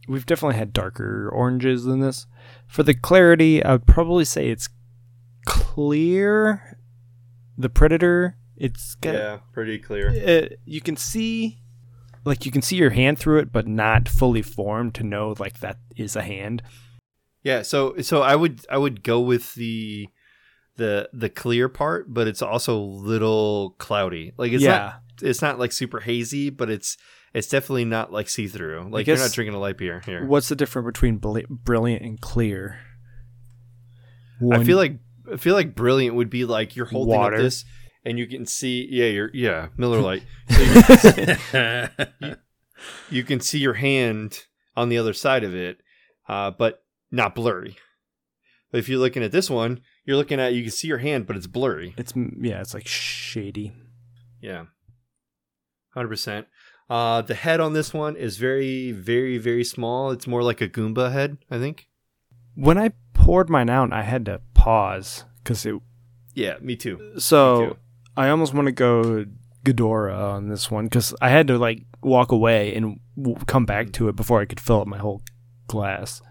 we've 0.09 0.27
definitely 0.27 0.57
had 0.57 0.73
darker 0.73 1.29
oranges 1.33 1.85
than 1.85 2.01
this. 2.01 2.27
For 2.67 2.83
the 2.83 2.95
clarity, 2.95 3.63
I 3.65 3.73
would 3.73 3.87
probably 3.87 4.25
say 4.25 4.49
it's 4.49 4.69
clear. 5.47 6.79
The 7.59 7.69
predator, 7.71 8.37
it's 8.57 8.95
got 8.97 9.15
Yeah. 9.15 9.39
Pretty 9.53 9.79
clear. 9.79 10.09
uh, 10.11 10.55
you 10.65 10.81
can 10.81 10.97
see 10.97 11.61
like 12.27 12.45
you 12.45 12.53
can 12.53 12.61
see 12.61 12.77
your 12.77 12.91
hand 12.91 13.19
through 13.19 13.39
it 13.39 13.51
but 13.51 13.67
not 13.67 14.09
fully 14.09 14.43
formed 14.43 14.95
to 14.95 15.03
know 15.03 15.35
like 15.39 15.61
that 15.61 15.79
is 15.97 16.17
a 16.17 16.23
hand 16.23 16.63
Yeah. 17.43 17.63
So, 17.63 17.97
so 18.03 18.23
I 18.23 18.35
would, 18.35 18.67
I 18.69 18.77
would 18.77 19.05
go 19.05 19.21
with 19.21 19.55
the, 19.55 20.09
the, 20.75 21.09
the 21.13 21.29
clear 21.29 21.69
part, 21.69 22.13
but 22.13 22.27
it's 22.27 22.43
also 22.43 22.77
a 22.77 22.83
little 22.83 23.77
cloudy. 23.79 24.33
Like 24.37 24.51
it's 24.51 24.65
yeah 24.65 24.79
not, 24.79 25.03
it's 25.23 25.43
not 25.43 25.57
like 25.57 25.71
super 25.71 26.01
hazy, 26.01 26.51
but 26.51 26.69
it's, 26.69 26.97
it's 27.33 27.47
definitely 27.47 27.85
not 27.85 28.11
like 28.11 28.29
see 28.29 28.49
through. 28.49 28.89
Like 28.91 29.07
you're 29.07 29.17
not 29.17 29.31
drinking 29.31 29.55
a 29.55 29.61
light 29.61 29.79
beer 29.79 30.03
here. 30.05 30.27
what's 30.27 30.49
the 30.49 30.57
difference 30.57 30.87
between 30.87 31.19
brilliant 31.19 32.03
and 32.03 32.21
clear 32.21 32.81
I 34.53 34.65
feel 34.65 34.77
like 34.77 34.99
I 35.33 35.37
feel 35.37 35.55
like 35.55 35.77
brilliant 35.77 36.17
would 36.17 36.31
be 36.31 36.45
like 36.45 36.75
you're 36.75 36.87
holding 36.87 37.15
Water. 37.15 37.37
up 37.37 37.43
this 37.43 37.65
and 38.07 38.19
you 38.19 38.27
can 38.27 38.47
see 38.47 38.87
yeah 38.91 39.07
you're 39.07 39.31
yeah 39.35 39.69
Miller 39.77 40.01
Lite 40.01 40.23
So 40.49 40.63
you, 40.63 40.83
can 40.83 40.99
see, 40.99 42.35
you 43.11 43.25
can 43.25 43.41
see 43.41 43.59
your 43.59 43.75
hand 43.75 44.45
on 44.77 44.89
the 44.89 44.97
other 44.99 45.13
side 45.13 45.45
of 45.45 45.55
it, 45.55 45.81
uh, 46.29 46.51
but 46.53 46.83
not 47.11 47.35
blurry. 47.35 47.77
But 48.71 48.79
if 48.79 48.89
you're 48.89 48.99
looking 48.99 49.23
at 49.23 49.33
this 49.33 49.49
one, 49.51 49.81
you're 50.05 50.17
looking 50.17 50.41
at 50.41 50.55
you 50.55 50.63
can 50.63 50.71
see 50.71 50.89
your 50.89 50.99
hand, 50.99 51.27
but 51.27 51.37
it's 51.37 51.47
blurry. 51.47 51.95
it's 51.99 52.13
yeah 52.41 52.61
it's 52.61 52.75
like 52.75 52.87
shady 52.87 53.73
Yeah, 54.41 54.65
hundred 55.95 56.09
percent. 56.09 56.47
Uh, 56.89 57.21
the 57.23 57.35
head 57.35 57.59
on 57.59 57.73
this 57.73 57.93
one 57.93 58.15
is 58.17 58.37
very 58.39 58.93
very 58.93 59.39
very 59.39 59.65
small. 59.65 60.11
It's 60.13 60.27
more 60.27 60.43
like 60.43 60.61
a 60.61 60.69
Goomba 60.69 61.11
head, 61.13 61.39
I 61.51 61.59
think. 61.59 61.89
when 62.55 62.79
i 62.79 62.93
poured 63.15 63.51
mine 63.51 63.69
out 63.69 63.93
i 63.93 64.03
had 64.03 64.25
to 64.27 64.41
pause 64.55 65.25
because 65.43 65.67
it 65.67 65.75
Yeah, 66.35 66.59
me 66.61 66.77
too. 66.77 66.97
Me 66.99 67.21
so 67.21 67.41
too. 67.61 67.77
I 68.17 68.29
almost 68.29 68.55
want 68.55 68.67
to 68.67 68.73
go 68.73 69.25
Ghidorah 69.65 70.35
on 70.35 70.49
this 70.49 70.71
one 70.71 70.85
because 70.85 71.15
i 71.21 71.29
had 71.29 71.47
to 71.49 71.59
like 71.59 71.83
walk 72.03 72.31
away 72.33 72.75
and 72.75 73.01
w- 73.17 73.37
come 73.47 73.65
back 73.67 73.93
to 73.93 74.09
it 74.09 74.17
before 74.17 74.41
i 74.41 74.45
could 74.45 74.61
fill 74.61 74.81
up 74.81 74.87
my 74.87 74.99
whole 74.99 75.23
glass 75.69 76.23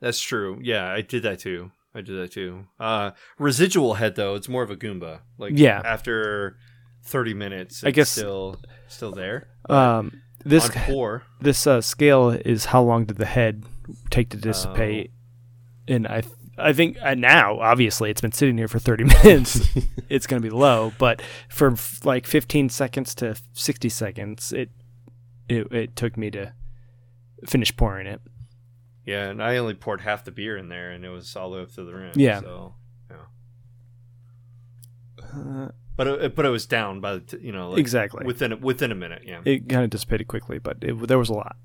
That's 0.00 0.20
true. 0.20 0.60
Yeah, 0.62 0.88
I 0.88 1.00
did 1.02 1.24
that 1.24 1.40
too. 1.40 1.72
I 1.94 2.00
did 2.02 2.16
that 2.22 2.30
too. 2.32 2.66
Uh, 2.78 3.10
residual 3.38 3.94
head 3.94 4.14
though, 4.14 4.36
it's 4.36 4.48
more 4.48 4.62
of 4.62 4.70
a 4.70 4.76
Goomba. 4.76 5.20
Like 5.38 5.54
Yeah. 5.56 5.82
after 5.84 6.56
thirty 7.04 7.34
minutes, 7.34 7.82
I 7.84 7.90
guess- 7.90 8.08
still 8.10 8.56
still 8.86 9.10
there. 9.12 9.48
um 9.68 10.12
this 10.44 10.66
On 10.70 10.82
pour, 10.86 11.22
this 11.40 11.66
uh, 11.66 11.80
scale 11.80 12.30
is 12.30 12.66
how 12.66 12.80
long 12.82 13.06
did 13.06 13.16
the 13.18 13.26
head 13.26 13.64
take 14.10 14.28
to 14.30 14.36
dissipate 14.36 15.10
and 15.88 16.06
i 16.06 16.22
i 16.58 16.72
think 16.72 16.96
uh, 17.02 17.14
now 17.14 17.58
obviously 17.60 18.10
it's 18.10 18.20
been 18.20 18.32
sitting 18.32 18.58
here 18.58 18.68
for 18.68 18.78
30 18.78 19.04
minutes 19.24 19.60
it's 20.08 20.26
going 20.26 20.42
to 20.42 20.46
be 20.48 20.54
low 20.54 20.92
but 20.98 21.22
from 21.48 21.74
f- 21.74 22.00
like 22.04 22.26
15 22.26 22.68
seconds 22.68 23.14
to 23.16 23.36
60 23.52 23.88
seconds 23.88 24.52
it 24.52 24.70
it, 25.48 25.70
it 25.72 25.96
took 25.96 26.16
me 26.16 26.30
to 26.30 26.52
finish 27.46 27.74
pouring 27.76 28.06
it 28.06 28.20
yeah, 29.04 29.30
and 29.30 29.42
I 29.42 29.56
only 29.56 29.72
poured 29.72 30.02
half 30.02 30.24
the 30.24 30.30
beer 30.30 30.58
in 30.58 30.68
there, 30.68 30.90
and 30.90 31.02
it 31.02 31.08
was 31.08 31.34
all 31.34 31.50
the 31.50 31.56
way 31.56 31.62
up 31.62 31.72
to 31.76 31.82
the 31.84 31.94
rim. 31.94 32.12
Yeah. 32.14 32.40
So, 32.40 32.74
yeah. 33.10 33.16
uh, 35.24 35.68
But 35.96 36.06
it, 36.08 36.34
but 36.36 36.44
it 36.44 36.50
was 36.50 36.66
down 36.66 37.00
by 37.00 37.14
the 37.14 37.20
t- 37.20 37.38
you 37.40 37.50
know 37.50 37.70
like 37.70 37.78
exactly 37.78 38.26
within 38.26 38.60
within 38.60 38.92
a 38.92 38.94
minute. 38.94 39.22
Yeah. 39.24 39.40
it 39.46 39.66
kind 39.66 39.82
of 39.84 39.88
dissipated 39.88 40.28
quickly 40.28 40.58
but 40.58 40.76
it, 40.82 41.08
there 41.08 41.18
was 41.18 41.30
a 41.30 41.32
lot 41.32 41.56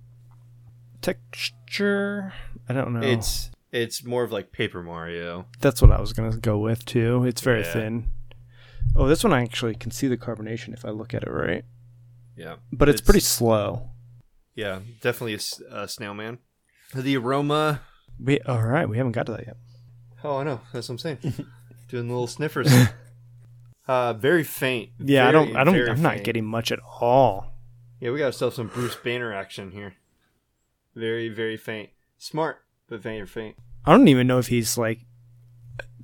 texture 1.01 2.33
i 2.69 2.73
don't 2.73 2.93
know 2.93 3.01
It's 3.01 3.51
it's 3.73 4.03
more 4.05 4.23
of 4.23 4.31
like 4.31 4.51
Paper 4.53 4.81
Mario. 4.83 5.45
that's 5.59 5.81
what 5.81 5.91
i 5.91 5.99
was 5.99 6.13
going 6.13 6.31
to 6.31 6.37
go 6.37 6.57
with 6.57 6.85
too 6.85 7.25
it's 7.25 7.41
very 7.41 7.61
Yeah. 7.63 7.73
thin 7.73 8.11
oh 8.95 9.07
this 9.07 9.23
one 9.23 9.33
i 9.33 9.41
actually 9.41 9.75
can 9.75 9.91
see 9.91 10.07
the 10.07 10.15
carbonation 10.17 10.73
if 10.73 10.85
i 10.85 10.89
look 10.89 11.13
at 11.13 11.23
it 11.23 11.29
right 11.31 11.65
Yeah. 12.37 12.55
but 12.71 12.87
it's, 12.89 13.01
It's- 13.01 13.05
pretty 13.05 13.19
slow 13.21 13.89
Yeah, 14.55 14.79
definitely 15.01 15.33
a, 15.35 15.75
a 15.83 15.87
snail 15.87 16.13
man. 16.13 16.37
The 16.93 17.17
aroma. 17.17 17.81
we 18.19 18.39
all 18.41 18.61
right 18.61 18.87
we 18.87 18.97
haven't 18.97 19.13
got 19.13 19.25
to 19.25 19.31
that 19.33 19.47
yet 19.47 19.57
Oh, 20.25 20.37
I 20.37 20.43
know. 20.45 20.61
That's 20.71 20.87
what 20.87 20.93
I'm 20.93 20.99
saying. 20.99 21.17
Doing 21.89 22.07
little 22.07 22.27
sniffers. 22.27 22.71
uh, 23.89 24.13
very 24.13 24.43
faint. 24.45 24.91
Yeah, 24.97 25.27
I 25.27 25.31
don't. 25.33 25.53
I 25.53 25.65
don't. 25.65 25.75
I'm 25.75 26.01
not 26.01 26.13
faint. 26.13 26.23
getting 26.23 26.45
much 26.45 26.71
at 26.71 26.79
all. 27.01 27.51
Yeah, 27.99 28.11
we 28.11 28.19
got 28.19 28.27
ourselves 28.27 28.55
some 28.55 28.67
Bruce 28.67 28.95
Banner 28.95 29.33
action 29.33 29.71
here. 29.71 29.95
Very, 30.95 31.27
very 31.27 31.57
faint. 31.57 31.89
Smart, 32.17 32.59
but 32.87 33.01
very 33.01 33.25
faint. 33.27 33.57
I 33.85 33.91
don't 33.91 34.07
even 34.07 34.27
know 34.27 34.39
if 34.39 34.47
he's 34.47 34.77
like 34.77 34.99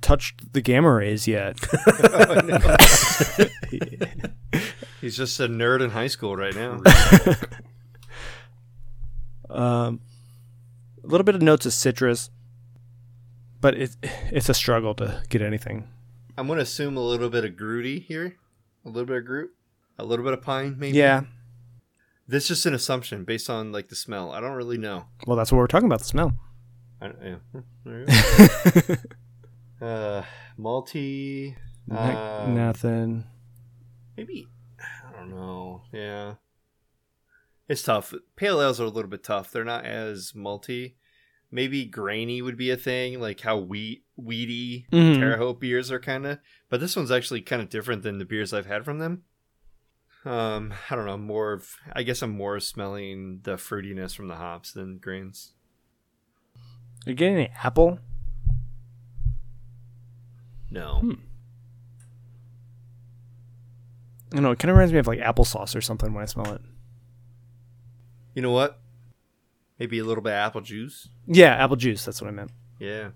touched 0.00 0.52
the 0.52 0.60
gamma 0.60 0.92
rays 0.92 1.28
yet. 1.28 1.58
He's 5.00 5.16
just 5.16 5.40
a 5.40 5.48
nerd 5.48 5.82
in 5.82 5.90
high 5.90 6.08
school 6.08 6.36
right 6.36 6.54
now. 6.54 6.82
um, 9.50 10.00
a 11.02 11.06
little 11.06 11.24
bit 11.24 11.34
of 11.34 11.40
notes 11.40 11.64
of 11.64 11.72
citrus, 11.72 12.28
but 13.60 13.74
it 13.74 13.96
it's 14.30 14.50
a 14.50 14.54
struggle 14.54 14.94
to 14.96 15.22
get 15.30 15.40
anything. 15.40 15.88
I'm 16.36 16.46
gonna 16.46 16.62
assume 16.62 16.98
a 16.98 17.00
little 17.00 17.30
bit 17.30 17.46
of 17.46 17.52
Grooty 17.52 18.04
here, 18.04 18.36
a 18.84 18.88
little 18.88 19.06
bit 19.06 19.16
of 19.16 19.24
Groot, 19.24 19.50
a 19.98 20.04
little 20.04 20.24
bit 20.24 20.34
of 20.34 20.42
pine, 20.42 20.76
maybe. 20.78 20.98
Yeah. 20.98 21.22
This 22.28 22.44
is 22.44 22.48
just 22.48 22.66
an 22.66 22.74
assumption 22.74 23.24
based 23.24 23.48
on 23.48 23.72
like 23.72 23.88
the 23.88 23.96
smell. 23.96 24.32
I 24.32 24.40
don't 24.40 24.52
really 24.52 24.78
know. 24.78 25.06
Well, 25.26 25.36
that's 25.36 25.50
what 25.50 25.58
we're 25.58 25.66
talking 25.66 25.86
about. 25.86 26.00
The 26.00 26.04
smell. 26.04 26.34
Yeah. 27.02 27.36
Hmm, 27.84 28.04
uh, 29.80 30.22
malty. 30.58 31.56
No- 31.86 31.96
um, 32.44 32.54
Nothing. 32.54 33.24
Maybe 34.16 34.46
I 34.78 35.18
don't 35.18 35.30
know. 35.30 35.82
Yeah, 35.92 36.34
it's 37.68 37.82
tough. 37.82 38.12
Pale 38.36 38.60
ales 38.62 38.80
are 38.80 38.84
a 38.84 38.88
little 38.90 39.10
bit 39.10 39.24
tough. 39.24 39.50
They're 39.50 39.64
not 39.64 39.84
as 39.86 40.32
malty. 40.32 40.94
Maybe 41.50 41.84
grainy 41.84 42.42
would 42.42 42.56
be 42.56 42.70
a 42.70 42.76
thing, 42.76 43.18
like 43.18 43.40
how 43.40 43.56
wheat 43.58 44.04
weedy 44.16 44.86
Mhm. 44.92 45.18
Terre 45.18 45.36
Haute 45.38 45.58
beers 45.58 45.90
are 45.90 45.98
kind 45.98 46.26
of. 46.26 46.38
But 46.68 46.80
this 46.80 46.94
one's 46.94 47.10
actually 47.10 47.40
kind 47.40 47.60
of 47.62 47.70
different 47.70 48.02
than 48.02 48.18
the 48.18 48.24
beers 48.24 48.52
I've 48.52 48.66
had 48.66 48.84
from 48.84 48.98
them. 48.98 49.24
Um, 50.24 50.74
I 50.90 50.94
don't 50.96 51.06
know. 51.06 51.16
More 51.16 51.54
of, 51.54 51.76
I 51.94 52.02
guess 52.04 52.20
I'm 52.22 52.30
more 52.36 52.60
smelling 52.60 53.40
the 53.42 53.56
fruitiness 53.56 54.14
from 54.14 54.28
the 54.28 54.36
hops 54.36 54.70
than 54.72 54.98
grains. 54.98 55.54
Are 57.06 57.10
you 57.10 57.14
getting 57.14 57.34
any 57.36 57.50
apple? 57.62 57.98
No, 60.70 61.00
Hmm. 61.00 61.12
I 64.32 64.36
don't 64.36 64.42
know. 64.44 64.50
It 64.52 64.58
kind 64.60 64.70
of 64.70 64.76
reminds 64.76 64.92
me 64.92 65.00
of 65.00 65.06
like 65.08 65.18
applesauce 65.18 65.74
or 65.74 65.80
something 65.80 66.12
when 66.14 66.22
I 66.22 66.26
smell 66.26 66.52
it. 66.54 66.60
you 68.34 68.42
know 68.42 68.52
what? 68.52 68.80
Maybe 69.80 69.98
a 69.98 70.04
little 70.04 70.22
bit 70.22 70.30
of 70.30 70.36
apple 70.36 70.60
juice. 70.60 71.08
Yeah, 71.26 71.56
apple 71.56 71.74
juice. 71.76 72.04
That's 72.04 72.20
what 72.22 72.28
I 72.28 72.30
meant. 72.30 72.52
Yeah, 72.78 73.10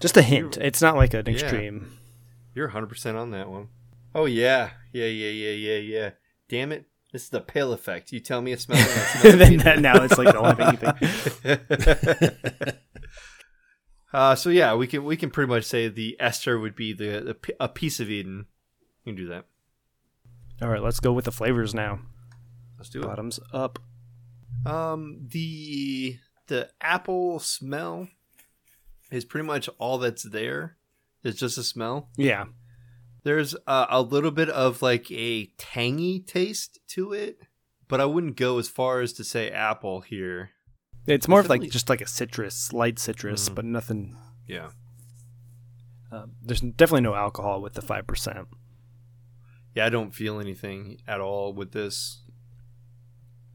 Just 0.00 0.16
a 0.16 0.22
hint. 0.22 0.56
It's 0.56 0.80
not 0.80 0.96
like 0.96 1.12
an 1.12 1.26
Yeah. 1.26 1.32
extreme. 1.32 1.92
You're 2.54 2.68
100% 2.68 3.16
on 3.16 3.32
that 3.32 3.48
one. 3.50 3.68
Oh, 4.14 4.24
yeah. 4.24 4.70
Yeah, 4.92 5.04
yeah, 5.06 5.30
yeah, 5.30 5.50
yeah, 5.50 5.76
yeah. 5.78 6.10
Damn 6.48 6.72
it. 6.72 6.86
This 7.12 7.24
is 7.24 7.30
the 7.30 7.40
pale 7.40 7.72
effect. 7.72 8.12
You 8.12 8.20
tell 8.20 8.42
me 8.42 8.52
it 8.52 8.60
smells. 8.60 8.80
and 8.82 8.90
it 8.90 9.06
smells 9.06 9.38
then 9.38 9.56
that, 9.58 9.80
now 9.80 10.02
it's 10.02 10.18
like 10.18 10.32
don't 10.32 10.44
have 10.44 10.60
anything. 10.60 10.92
Uh, 14.12 14.34
so 14.34 14.48
yeah, 14.48 14.74
we 14.74 14.86
can 14.86 15.04
we 15.04 15.16
can 15.16 15.30
pretty 15.30 15.48
much 15.48 15.64
say 15.64 15.88
the 15.88 16.16
ester 16.18 16.58
would 16.58 16.74
be 16.74 16.92
the, 16.92 17.20
the 17.20 17.54
a 17.60 17.68
piece 17.68 18.00
of 18.00 18.10
Eden. 18.10 18.46
You 19.04 19.12
can 19.12 19.16
do 19.16 19.28
that. 19.28 19.44
All 20.62 20.68
right, 20.68 20.82
let's 20.82 21.00
go 21.00 21.12
with 21.12 21.26
the 21.26 21.32
flavors 21.32 21.74
now. 21.74 22.00
Let's 22.78 22.88
do 22.88 23.00
it. 23.00 23.06
Bottoms 23.06 23.38
up. 23.52 23.78
Um, 24.64 25.28
the 25.30 26.18
the 26.46 26.70
apple 26.80 27.38
smell 27.38 28.08
is 29.10 29.24
pretty 29.24 29.46
much 29.46 29.68
all 29.78 29.98
that's 29.98 30.22
there. 30.22 30.76
It's 31.22 31.38
just 31.38 31.58
a 31.58 31.62
smell. 31.62 32.08
Yeah, 32.16 32.46
There's 33.24 33.54
uh, 33.66 33.86
a 33.90 34.00
little 34.00 34.30
bit 34.30 34.48
of 34.48 34.80
like 34.82 35.10
a 35.10 35.46
tangy 35.58 36.20
taste 36.20 36.78
to 36.88 37.12
it, 37.12 37.38
but 37.88 38.00
I 38.00 38.04
wouldn't 38.04 38.36
go 38.36 38.58
as 38.58 38.68
far 38.68 39.00
as 39.00 39.12
to 39.14 39.24
say 39.24 39.50
apple 39.50 40.00
here. 40.00 40.50
it's 41.06 41.26
more 41.28 41.40
of 41.40 41.48
like 41.48 41.62
just 41.70 41.88
like 41.88 42.00
a 42.02 42.06
citrus, 42.06 42.72
light 42.72 42.98
citrus, 42.98 43.48
Mhm. 43.48 43.54
but 43.54 43.64
nothing. 43.64 44.16
Yeah. 44.46 44.70
Uh, 46.12 46.26
there's 46.42 46.60
definitely 46.60 47.02
no 47.02 47.14
alcohol 47.14 47.60
with 47.60 47.74
the 47.74 47.82
five 47.82 48.06
percent. 48.06 48.48
Yeah, 49.74 49.86
I 49.86 49.88
don't 49.90 50.14
feel 50.14 50.40
anything 50.40 50.98
at 51.06 51.20
all 51.20 51.52
with 51.52 51.72
this. 51.72 52.22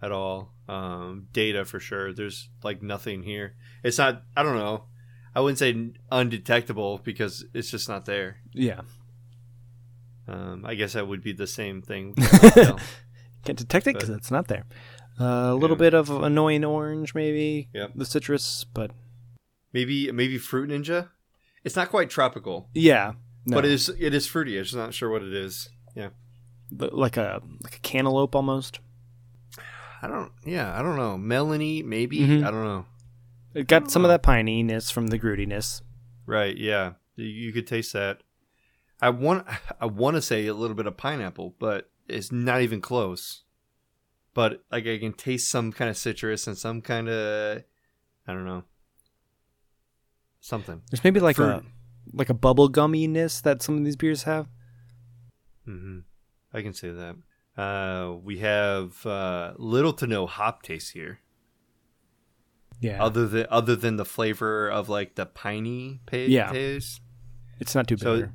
At 0.01 0.11
all. 0.11 0.53
Um, 0.68 1.28
data 1.32 1.64
for 1.66 1.80
sure. 1.80 2.11
There's 2.14 2.49
like 2.64 2.82
nothing 2.84 3.24
here. 3.24 3.55
It's 3.84 3.97
not. 3.97 4.24
I 4.36 4.43
don't 4.43 4.55
know. 4.57 4.86
I 5.36 5.39
wouldn't 5.41 5.57
say 5.59 5.91
undetectable 6.11 6.99
because 7.03 7.45
it's 7.53 7.72
just 7.72 7.88
not 7.89 8.05
there. 8.05 8.38
Yeah, 8.53 8.82
Um, 10.28 10.65
I 10.65 10.76
guess 10.76 10.93
that 10.93 11.07
would 11.07 11.21
be 11.24 11.34
the 11.34 11.47
same 11.47 11.82
thing. 11.82 12.13
can't 13.43 13.57
detect 13.57 13.88
it 13.88 13.93
because 13.95 14.09
it's 14.09 14.32
not 14.32 14.47
there. 14.47 14.63
Uh, 15.19 15.51
a 15.51 15.55
little 15.55 15.76
Yeah. 15.76 15.80
bit 15.89 15.93
of 15.93 16.09
annoying 16.09 16.63
orange, 16.65 17.13
maybe. 17.13 17.69
Yep. 17.74 17.91
The 17.95 18.05
citrus, 18.05 18.63
but 18.74 18.91
maybe 19.74 20.11
maybe 20.11 20.38
fruit 20.38 20.69
ninja. 20.69 21.09
It's 21.63 21.76
not 21.76 21.89
quite 21.89 22.09
tropical, 22.09 22.69
yeah, 22.74 23.13
no. 23.45 23.55
but 23.55 23.65
it 23.65 23.71
is 23.71 23.89
it 23.99 24.13
is 24.13 24.26
fruity. 24.28 24.57
I'm 24.57 24.63
just 24.63 24.76
not 24.76 24.93
sure 24.93 25.09
what 25.09 25.21
it 25.24 25.34
is. 25.34 25.69
Yeah. 25.95 26.09
But 26.71 26.93
like 26.93 27.17
a 27.17 27.41
like 27.63 27.76
a 27.76 27.80
cantaloupe 27.80 28.36
almost. 28.36 28.80
I 30.01 30.07
don't. 30.07 30.32
Yeah, 30.45 30.78
I 30.78 30.82
don't 30.82 30.97
know. 30.97 31.15
Melony, 31.17 31.84
maybe. 31.86 32.19
Mhm. 32.19 32.45
I 32.45 32.51
don't 32.51 32.63
know. 32.65 32.86
It 33.53 33.67
got 33.67 33.91
some 33.91 34.03
of 34.03 34.09
that 34.09 34.24
pininess 34.24 34.91
from 34.91 35.07
the 35.07 35.19
grootiness. 35.19 35.82
Right. 36.26 36.57
Yeah. 36.57 36.93
You 37.15 37.53
could 37.53 37.67
taste 37.67 37.93
that. 37.93 38.21
I 39.04 39.10
want. 39.10 39.45
I 39.82 39.86
want 39.86 40.16
to 40.16 40.22
say 40.22 40.47
a 40.47 40.54
little 40.54 40.76
bit 40.76 40.88
of 40.88 40.95
pineapple, 40.97 41.56
but 41.60 41.89
it's 42.08 42.32
not 42.32 42.62
even 42.62 42.82
close. 42.82 43.43
But 44.34 44.64
like 44.72 44.88
I 44.88 44.97
can 44.97 45.14
taste 45.14 45.49
some 45.51 45.72
kind 45.72 45.89
of 45.89 45.97
citrus 45.97 46.47
and 46.47 46.58
some 46.58 46.82
kind 46.82 47.08
of, 47.10 47.64
I 48.28 48.34
don't 48.34 48.45
know, 48.45 48.64
something. 50.39 50.82
There's 50.89 51.04
maybe 51.04 51.20
like 51.20 51.38
a 51.38 51.60
Fruit. 51.62 51.66
like 52.14 52.30
a 52.30 52.34
bubble 52.34 52.70
gumminess 52.70 53.41
that 53.43 53.62
some 53.62 53.78
of 53.78 53.84
these 53.86 53.95
beers 53.95 54.24
have. 54.24 54.47
hmm 55.66 55.99
I 56.54 56.62
can 56.62 56.74
say 56.74 56.89
that. 56.91 57.16
Uh, 57.56 58.14
we 58.24 58.39
have 58.39 59.06
uh, 59.06 59.54
little 59.58 59.93
to 59.93 60.08
no 60.08 60.26
hop 60.26 60.64
taste 60.64 60.93
here, 60.93 61.20
Yeah, 62.80 63.04
other 63.04 63.28
than 63.28 63.45
other 63.51 63.76
than 63.76 63.97
the 63.97 64.06
flavor 64.06 64.68
of 64.70 64.89
like 64.89 65.16
the 65.16 65.26
piney 65.28 66.01
pa- 66.08 66.18
Yeah. 66.28 66.51
taste. 66.51 67.01
it's 67.60 67.76
not 67.76 67.88
too 67.88 67.97
so 67.97 68.16
bitter. 68.16 68.34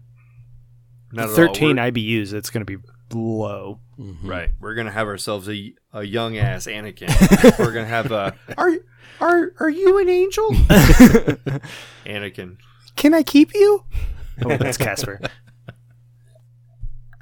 Not 1.12 1.24
at 1.24 1.30
all. 1.30 1.36
Thirteen 1.36 1.76
IBUs. 1.76 2.32
It's 2.32 2.50
going 2.50 2.64
to 2.66 2.78
be 2.78 2.82
low. 3.12 3.80
Right. 4.22 4.50
We're 4.60 4.74
gonna 4.74 4.90
have 4.92 5.06
ourselves 5.08 5.48
a, 5.48 5.74
a 5.92 6.02
young 6.04 6.36
ass 6.36 6.66
Anakin. 6.66 7.08
We're 7.58 7.72
gonna 7.72 7.86
have 7.86 8.12
a 8.12 8.34
are 8.56 8.72
are 9.20 9.52
are 9.58 9.70
you 9.70 9.98
an 9.98 10.08
angel? 10.08 10.48
Anakin. 12.06 12.58
Can 12.96 13.14
I 13.14 13.22
keep 13.24 13.54
you? 13.54 13.84
Oh, 14.44 14.56
that's 14.56 14.76
Casper. 14.78 15.20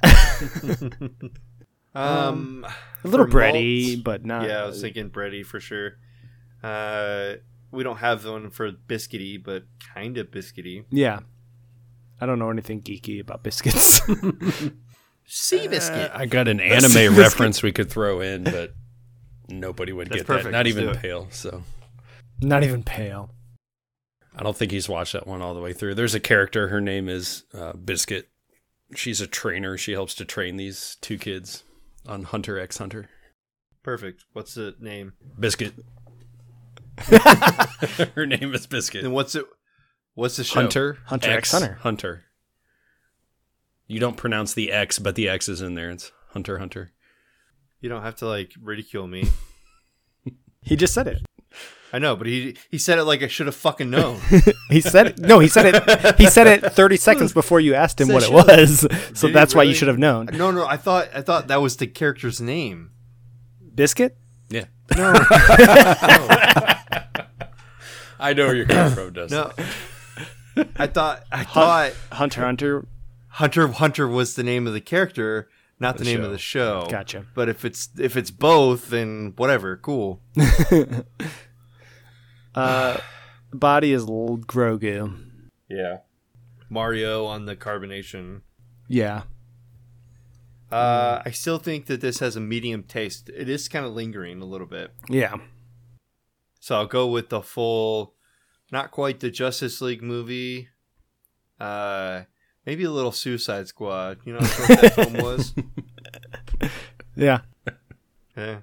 Um, 1.95 2.63
A 3.03 3.07
little 3.07 3.25
for 3.25 3.31
bready, 3.31 3.87
malts- 3.95 4.01
but 4.03 4.23
not. 4.25 4.47
yeah, 4.47 4.61
I 4.63 4.67
was 4.67 4.79
thinking 4.79 5.09
bready 5.09 5.43
for 5.43 5.59
sure. 5.59 5.93
Uh, 6.61 7.37
we 7.71 7.83
don't 7.83 7.97
have 7.97 8.23
one 8.25 8.51
for 8.51 8.71
biscuity, 8.71 9.43
but 9.43 9.63
kind 9.95 10.19
of 10.19 10.27
biscuity. 10.29 10.85
Yeah. 10.91 11.21
I 12.19 12.25
don't 12.25 12.39
know 12.39 12.49
anything 12.49 12.81
geeky 12.81 13.19
about 13.21 13.43
biscuits. 13.43 14.01
Sea 15.25 15.67
biscuit. 15.67 16.11
I 16.13 16.25
got 16.25 16.47
an 16.47 16.59
anime 16.59 17.15
reference 17.17 17.61
we 17.61 17.71
could 17.71 17.89
throw 17.89 18.21
in, 18.21 18.43
but 18.45 18.73
nobody 19.49 19.91
would 19.91 20.07
That's 20.09 20.21
get 20.21 20.27
perfect. 20.27 20.45
that. 20.45 20.51
Not 20.51 20.65
Let's 20.65 20.77
even. 20.77 20.95
Pale. 20.95 21.27
So 21.31 21.63
not 22.41 22.63
even 22.63 22.83
pale. 22.83 23.31
I 24.35 24.43
don't 24.43 24.55
think 24.55 24.71
he's 24.71 24.87
watched 24.87 25.13
that 25.13 25.27
one 25.27 25.41
all 25.41 25.53
the 25.53 25.61
way 25.61 25.73
through. 25.73 25.95
There's 25.95 26.15
a 26.15 26.19
character. 26.19 26.67
Her 26.67 26.79
name 26.79 27.09
is 27.09 27.43
uh, 27.53 27.73
Biscuit. 27.73 28.29
She's 28.95 29.19
a 29.19 29.27
trainer. 29.27 29.77
She 29.77 29.93
helps 29.93 30.13
to 30.15 30.25
train 30.25 30.57
these 30.57 30.97
two 31.01 31.17
kids 31.17 31.63
on 32.05 32.23
Hunter 32.23 32.57
X 32.59 32.77
Hunter. 32.77 33.09
Perfect. 33.83 34.25
What's 34.33 34.53
the 34.53 34.75
name? 34.79 35.13
Biscuit. 35.39 35.73
Her 38.15 38.25
name 38.25 38.53
is 38.53 38.67
Biscuit. 38.67 39.03
And 39.03 39.13
what's 39.13 39.35
it? 39.35 39.45
What's 40.17 40.35
the 40.35 40.43
show? 40.43 40.61
Hunter. 40.61 40.97
Hunter 41.05 41.29
X 41.29 41.51
Hunter. 41.51 41.77
Hunter. 41.81 42.23
You 43.85 43.99
don't 43.99 44.17
pronounce 44.17 44.51
the 44.55 44.71
X, 44.71 44.97
but 44.97 45.13
the 45.13 45.29
X 45.29 45.47
is 45.47 45.61
in 45.61 45.75
there. 45.75 45.91
It's 45.91 46.11
Hunter 46.29 46.57
Hunter. 46.57 46.91
You 47.81 47.89
don't 47.89 48.01
have 48.01 48.15
to 48.17 48.25
like 48.27 48.51
ridicule 48.59 49.05
me. 49.07 49.25
He 50.63 50.75
just 50.75 50.93
said 50.93 51.07
it. 51.07 51.21
I 51.93 51.99
know, 51.99 52.15
but 52.17 52.25
he 52.27 52.57
he 52.71 52.77
said 52.79 52.97
it 52.97 53.03
like 53.05 53.21
I 53.23 53.27
should 53.27 53.45
have 53.45 53.55
fucking 53.55 53.89
known. 53.91 54.19
He 54.69 54.81
said 54.81 55.05
it. 55.07 55.19
No, 55.19 55.37
he 55.39 55.47
said 55.47 55.65
it. 55.73 56.15
He 56.17 56.25
said 56.25 56.47
it 56.47 56.73
30 56.73 56.97
seconds 57.07 57.31
before 57.31 57.59
you 57.61 57.73
asked 57.75 58.01
him 58.01 58.07
Said 58.07 58.13
what 58.15 58.23
it 58.23 58.31
was. 58.31 58.87
So 59.13 59.27
he 59.27 59.33
that's 59.33 59.53
why 59.55 59.63
you 59.63 59.73
should 59.75 59.87
have 59.87 59.99
known. 59.99 60.25
no, 60.33 60.49
no, 60.51 60.65
I 60.65 60.75
thought 60.77 61.09
I 61.13 61.21
thought 61.21 61.47
that 61.47 61.61
was 61.61 61.77
the 61.77 61.85
character's 61.87 62.41
name. 62.41 62.89
Biscuit? 63.75 64.17
Yeah. 64.49 64.65
No, 64.97 65.13
I 68.19 68.33
know 68.35 68.47
where 68.47 68.55
you're 68.55 68.65
coming 68.65 68.93
from, 68.95 69.13
Dustin. 69.13 69.37
no. 69.37 69.51
I 70.77 70.87
thought 70.87 71.23
I 71.31 71.43
thought 71.43 71.93
Hunter 72.11 72.41
Hunter. 72.41 72.87
Hunter 73.29 73.67
Hunter 73.67 74.07
was 74.07 74.35
the 74.35 74.43
name 74.43 74.65
of 74.67 74.73
the 74.73 74.81
character, 74.81 75.49
not 75.79 75.97
the, 75.97 76.03
The 76.03 76.09
name 76.11 76.19
show. 76.21 76.25
of 76.25 76.31
the 76.31 76.37
show. 76.37 76.87
Gotcha. 76.89 77.25
But 77.35 77.49
if 77.49 77.63
it's 77.65 77.89
if 77.99 78.15
it's 78.17 78.31
both, 78.31 78.89
then 78.89 79.33
whatever, 79.37 79.77
cool. 79.77 80.21
Uh, 82.55 82.99
body 83.53 83.91
is 83.93 84.03
l- 84.03 84.39
Grogu. 84.41 85.15
Yeah. 85.69 85.97
Mario 86.69 87.25
on 87.25 87.45
the 87.45 87.55
carbonation. 87.55 88.41
Yeah. 88.87 89.23
Uh, 90.71 91.21
I 91.23 91.31
still 91.31 91.59
think 91.59 91.85
that 91.85 92.01
this 92.01 92.19
has 92.19 92.35
a 92.35 92.39
medium 92.39 92.83
taste. 92.83 93.29
It 93.29 93.47
is 93.47 93.67
kind 93.69 93.85
of 93.85 93.93
lingering 93.93 94.41
a 94.41 94.45
little 94.45 94.67
bit. 94.67 94.91
Yeah. 95.07 95.35
So 96.59 96.75
I'll 96.75 96.87
go 96.87 97.07
with 97.07 97.29
the 97.29 97.41
full, 97.41 98.15
not 98.71 98.91
quite 98.91 99.19
the 99.19 99.29
Justice 99.31 99.81
League 99.81 100.01
movie. 100.03 100.69
Uh, 101.59 102.23
maybe 102.65 102.83
a 102.83 102.91
little 102.91 103.11
Suicide 103.11 103.67
Squad. 103.67 104.19
You 104.25 104.33
know 104.33 104.39
what 104.39 104.67
that 104.81 104.93
film 104.95 105.13
was? 105.13 105.53
Yeah. 107.15 107.39
Yeah. 108.35 108.59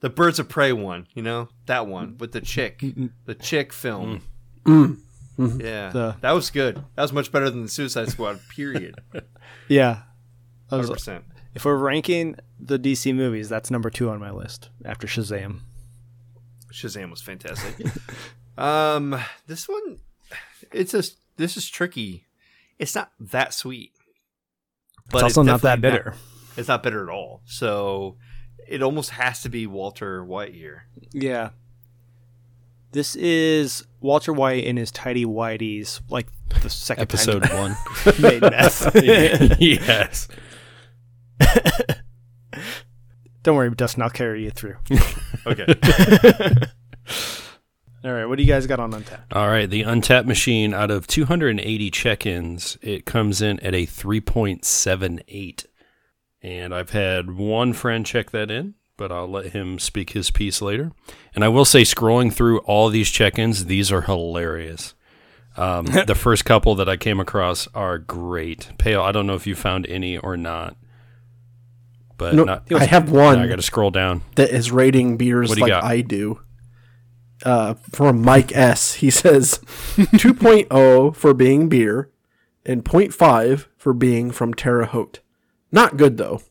The 0.00 0.08
Birds 0.08 0.38
of 0.38 0.48
Prey 0.48 0.72
one, 0.72 1.06
you 1.14 1.22
know? 1.22 1.50
That 1.66 1.86
one 1.86 2.16
with 2.16 2.32
the 2.32 2.40
chick. 2.40 2.82
The 3.26 3.34
chick 3.34 3.70
film. 3.72 4.22
Mm. 4.64 4.96
Yeah. 5.38 5.90
The- 5.90 6.16
that 6.22 6.32
was 6.32 6.48
good. 6.48 6.76
That 6.94 7.02
was 7.02 7.12
much 7.12 7.30
better 7.30 7.50
than 7.50 7.62
the 7.64 7.68
Suicide 7.68 8.08
Squad, 8.08 8.40
period. 8.48 8.94
Yeah. 9.68 10.02
100%. 10.70 11.22
if 11.54 11.64
we're 11.66 11.76
ranking 11.76 12.36
the 12.58 12.78
DC 12.78 13.14
movies, 13.14 13.48
that's 13.50 13.70
number 13.70 13.90
two 13.90 14.08
on 14.08 14.18
my 14.20 14.30
list 14.30 14.70
after 14.86 15.06
Shazam. 15.06 15.60
Shazam 16.72 17.10
was 17.10 17.20
fantastic. 17.20 17.86
um, 18.58 19.18
this 19.46 19.68
one, 19.68 19.98
it's 20.72 20.94
a 20.94 21.02
this 21.36 21.56
is 21.56 21.68
tricky. 21.68 22.26
It's 22.78 22.94
not 22.94 23.12
that 23.20 23.54
sweet, 23.54 23.92
It's 25.12 25.22
also 25.22 25.42
not 25.42 25.60
that 25.62 25.80
definitely 25.80 25.98
bitter. 26.10 26.14
it's 26.56 26.68
not 26.68 26.82
bitter 26.82 27.02
at 27.08 27.12
all. 27.12 27.42
So 27.44 28.16
it 28.68 28.82
almost 28.82 29.10
has 29.10 29.42
to 29.42 29.48
be 29.48 29.66
Walter 29.66 30.24
White 30.24 30.54
here. 30.54 30.84
Yeah. 31.12 31.50
This 32.92 33.16
is 33.16 33.86
Walter 34.00 34.32
White 34.32 34.64
in 34.64 34.76
his 34.76 34.90
tidy 34.90 35.24
whities, 35.24 36.00
like 36.10 36.26
the 36.60 36.68
second 36.68 37.02
Episode 37.02 37.48
one. 37.52 37.74
time 37.74 38.14
he 38.16 38.22
made 38.22 38.42
meth. 38.42 38.94
yes. 39.60 40.28
Don't 43.42 43.56
worry, 43.56 43.70
Dustin. 43.70 44.02
I'll 44.02 44.10
carry 44.10 44.44
you 44.44 44.50
through. 44.50 44.76
Okay, 45.46 45.66
All 48.04 48.12
right, 48.12 48.24
what 48.24 48.36
do 48.36 48.42
you 48.42 48.48
guys 48.48 48.66
got 48.66 48.80
on 48.80 48.90
Untappd? 48.92 49.32
All 49.32 49.48
right, 49.48 49.70
the 49.70 49.82
Untappd 49.82 50.26
machine 50.26 50.74
out 50.74 50.90
of 50.90 51.06
280 51.06 51.90
check-ins, 51.90 52.76
it 52.82 53.04
comes 53.06 53.40
in 53.40 53.60
at 53.60 53.74
a 53.74 53.86
3.78. 53.86 55.66
And 56.42 56.74
I've 56.74 56.90
had 56.90 57.36
one 57.36 57.72
friend 57.72 58.04
check 58.04 58.32
that 58.32 58.50
in, 58.50 58.74
but 58.96 59.12
I'll 59.12 59.28
let 59.28 59.52
him 59.52 59.78
speak 59.78 60.10
his 60.10 60.32
piece 60.32 60.60
later. 60.60 60.90
And 61.34 61.44
I 61.44 61.48
will 61.48 61.64
say, 61.64 61.82
scrolling 61.82 62.32
through 62.32 62.58
all 62.60 62.88
these 62.88 63.08
check 63.08 63.38
ins, 63.38 63.66
these 63.66 63.92
are 63.92 64.02
hilarious. 64.02 64.94
Um, 65.56 65.84
the 66.06 66.16
first 66.16 66.44
couple 66.44 66.74
that 66.74 66.88
I 66.88 66.96
came 66.96 67.20
across 67.20 67.68
are 67.68 67.98
great. 67.98 68.72
Pale, 68.78 69.02
I 69.02 69.12
don't 69.12 69.28
know 69.28 69.34
if 69.34 69.46
you 69.46 69.54
found 69.54 69.86
any 69.86 70.18
or 70.18 70.36
not. 70.36 70.76
But 72.18 72.34
No, 72.34 72.44
not, 72.44 72.72
I 72.72 72.84
have 72.84 73.10
one 73.10 73.38
I 73.38 73.46
got 73.46 73.56
to 73.56 73.62
scroll 73.62 73.90
down. 73.90 74.22
that 74.34 74.50
is 74.50 74.72
rating 74.72 75.16
beers 75.16 75.48
What 75.48 75.54
do 75.54 75.60
you 75.60 75.66
like 75.70 75.82
got? 75.82 75.84
I 75.84 76.00
do. 76.00 76.40
Uh, 77.44 77.74
from 77.90 78.22
Mike 78.22 78.54
S. 78.54 78.94
He 78.94 79.10
says 79.10 79.58
2.0 79.96 81.16
for 81.16 81.34
being 81.34 81.68
beer 81.68 82.10
and 82.64 82.84
0.5 82.84 83.66
for 83.76 83.92
being 83.92 84.30
from 84.30 84.54
Terre 84.54 84.84
Haute. 84.84 85.20
Not 85.72 85.96
good 85.96 86.16
though. 86.18 86.42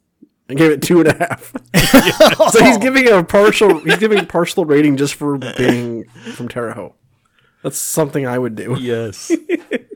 I 0.50 0.54
gave 0.54 0.72
it 0.72 0.82
two 0.82 1.00
and 1.00 1.08
a 1.10 1.18
half. 1.18 1.54
so 2.52 2.64
he's 2.66 2.78
giving 2.78 3.08
a 3.08 3.24
partial. 3.24 3.80
He's 3.80 3.98
giving 3.98 4.20
a 4.20 4.26
partial 4.26 4.66
rating 4.66 4.98
just 4.98 5.16
for 5.16 5.38
being 5.38 6.04
from 6.36 6.50
Terre 6.50 6.74
Haute. 6.74 6.94
That's 7.64 7.78
something 7.78 8.28
I 8.28 8.38
would 8.38 8.56
do. 8.56 8.76
Yes. 8.78 9.32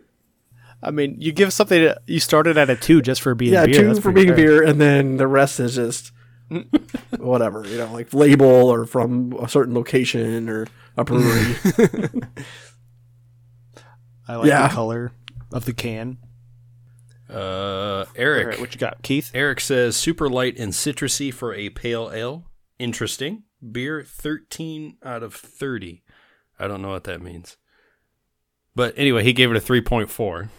I 0.83 0.91
mean, 0.91 1.17
you 1.19 1.33
give 1.33 1.51
something. 1.51 1.79
To, 1.81 1.99
you 2.05 2.19
started 2.21 2.57
at 2.57 2.69
a 2.69 2.75
two 2.77 3.01
just 3.01 3.21
for 3.21 3.35
being 3.35 3.51
Yeah, 3.53 3.65
beer. 3.65 3.73
two 3.81 3.87
that's 3.87 3.99
for 3.99 4.11
being 4.13 4.27
fair. 4.27 4.35
beer, 4.35 4.63
and 4.63 4.79
then 4.79 5.17
the 5.17 5.27
rest 5.27 5.59
is 5.59 5.75
just 5.75 6.11
whatever 7.17 7.67
you 7.67 7.77
know, 7.77 7.91
like 7.91 8.13
label 8.13 8.45
or 8.45 8.85
from 8.85 9.33
a 9.41 9.49
certain 9.49 9.73
location 9.73 10.47
or 10.47 10.67
a 10.97 11.03
brewery. 11.03 11.55
I 14.27 14.35
like 14.37 14.47
Yeah. 14.47 14.67
the 14.67 14.73
color 14.73 15.11
of 15.51 15.65
the 15.65 15.73
can. 15.73 16.17
Uh, 17.29 18.05
Eric. 18.15 18.47
right, 18.47 18.59
what 18.59 18.73
you 18.73 18.79
got, 18.79 19.01
Keith? 19.01 19.31
Eric 19.33 19.59
says 19.59 19.95
super 19.95 20.29
light 20.29 20.57
and 20.59 20.73
citrusy 20.73 21.33
for 21.33 21.53
a 21.53 21.69
pale 21.69 22.11
ale. 22.13 22.45
Interesting. 22.79 23.43
Beer 23.71 24.03
13 24.03 24.97
out 25.03 25.23
of 25.23 25.33
30. 25.33 26.03
I 26.59 26.67
don't 26.67 26.81
know 26.81 26.89
what 26.89 27.03
that 27.05 27.21
means. 27.21 27.57
But 28.75 28.93
anyway, 28.97 29.23
he 29.23 29.33
gave 29.33 29.49
it 29.51 29.57
a 29.57 29.59
3.4. 29.61 30.49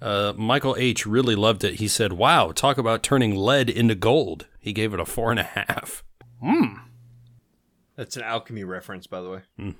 Uh, 0.00 0.32
Michael 0.36 0.76
H. 0.78 1.06
really 1.06 1.34
loved 1.34 1.64
it. 1.64 1.74
He 1.76 1.88
said, 1.88 2.12
Wow, 2.12 2.52
talk 2.52 2.78
about 2.78 3.02
turning 3.02 3.34
lead 3.34 3.68
into 3.70 3.94
gold. 3.94 4.46
He 4.60 4.72
gave 4.72 4.92
it 4.94 5.00
a 5.00 5.04
4.5. 5.04 6.02
That's 7.98 8.16
an 8.16 8.22
alchemy 8.22 8.62
reference, 8.64 9.06
by 9.08 9.20
the 9.20 9.28
way. 9.28 9.40
Hmm. 9.58 9.70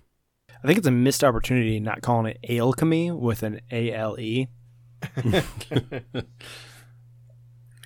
I 0.62 0.66
think 0.66 0.76
it's 0.78 0.88
a 0.88 0.90
missed 0.90 1.22
opportunity 1.22 1.78
not 1.78 2.02
calling 2.02 2.34
it 2.42 2.58
alchemy 2.58 3.12
with 3.12 3.44
an 3.44 3.60
A 3.70 3.92
L 3.92 4.18
E. 4.18 4.48
Good 5.14 6.24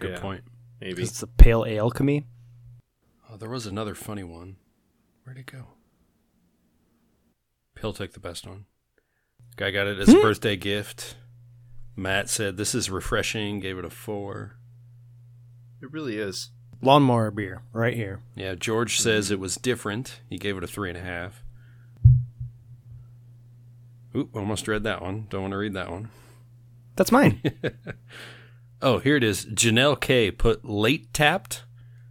Yeah. 0.03 0.21
point. 0.21 0.45
Maybe. 0.81 1.03
It's 1.03 1.23
a 1.23 1.27
pale 1.27 1.65
alchemy. 1.69 2.27
Oh, 3.31 3.37
there 3.37 3.51
was 3.51 3.67
another 3.67 3.95
funny 3.95 4.25
one. 4.25 4.57
Where'd 5.25 5.39
it 5.39 5.47
go? 5.47 5.67
Pill 7.75 7.93
took 7.93 8.13
the 8.15 8.21
best 8.21 8.47
one. 8.47 8.65
Guy 9.57 9.71
got 9.71 9.87
it 9.87 9.99
as 9.99 10.09
a 10.09 10.15
birthday 10.23 10.57
gift. 10.57 11.17
Matt 11.95 12.31
said 12.31 12.57
this 12.57 12.75
is 12.75 12.91
refreshing, 12.91 13.61
gave 13.61 13.77
it 13.79 13.85
a 13.85 13.91
four. 13.91 14.57
It 15.83 15.93
really 15.93 16.17
is. 16.17 16.51
Lawnmower 16.83 17.31
beer, 17.31 17.63
right 17.73 17.95
here. 17.95 18.21
Yeah, 18.35 18.55
George 18.55 19.01
says 19.01 19.31
it 19.31 19.39
was 19.39 19.57
different. 19.57 20.21
He 20.29 20.37
gave 20.37 20.57
it 20.57 20.65
a 20.65 20.67
three 20.67 20.89
and 20.89 20.99
a 20.99 21.03
half. 21.03 21.43
Oop, 24.15 24.37
almost 24.37 24.69
read 24.69 24.83
that 24.83 25.01
one. 25.01 25.27
Don't 25.31 25.43
want 25.43 25.53
to 25.53 25.59
read 25.59 25.75
that 25.75 25.91
one. 25.91 26.11
That's 26.97 27.13
mine. 27.13 27.41
Oh, 28.83 28.99
here 28.99 29.15
it 29.15 29.23
is. 29.23 29.47
Janelle 29.47 29.99
K 29.99 30.33
put 30.33 30.65
late 30.65 31.15
tapped. 31.15 31.63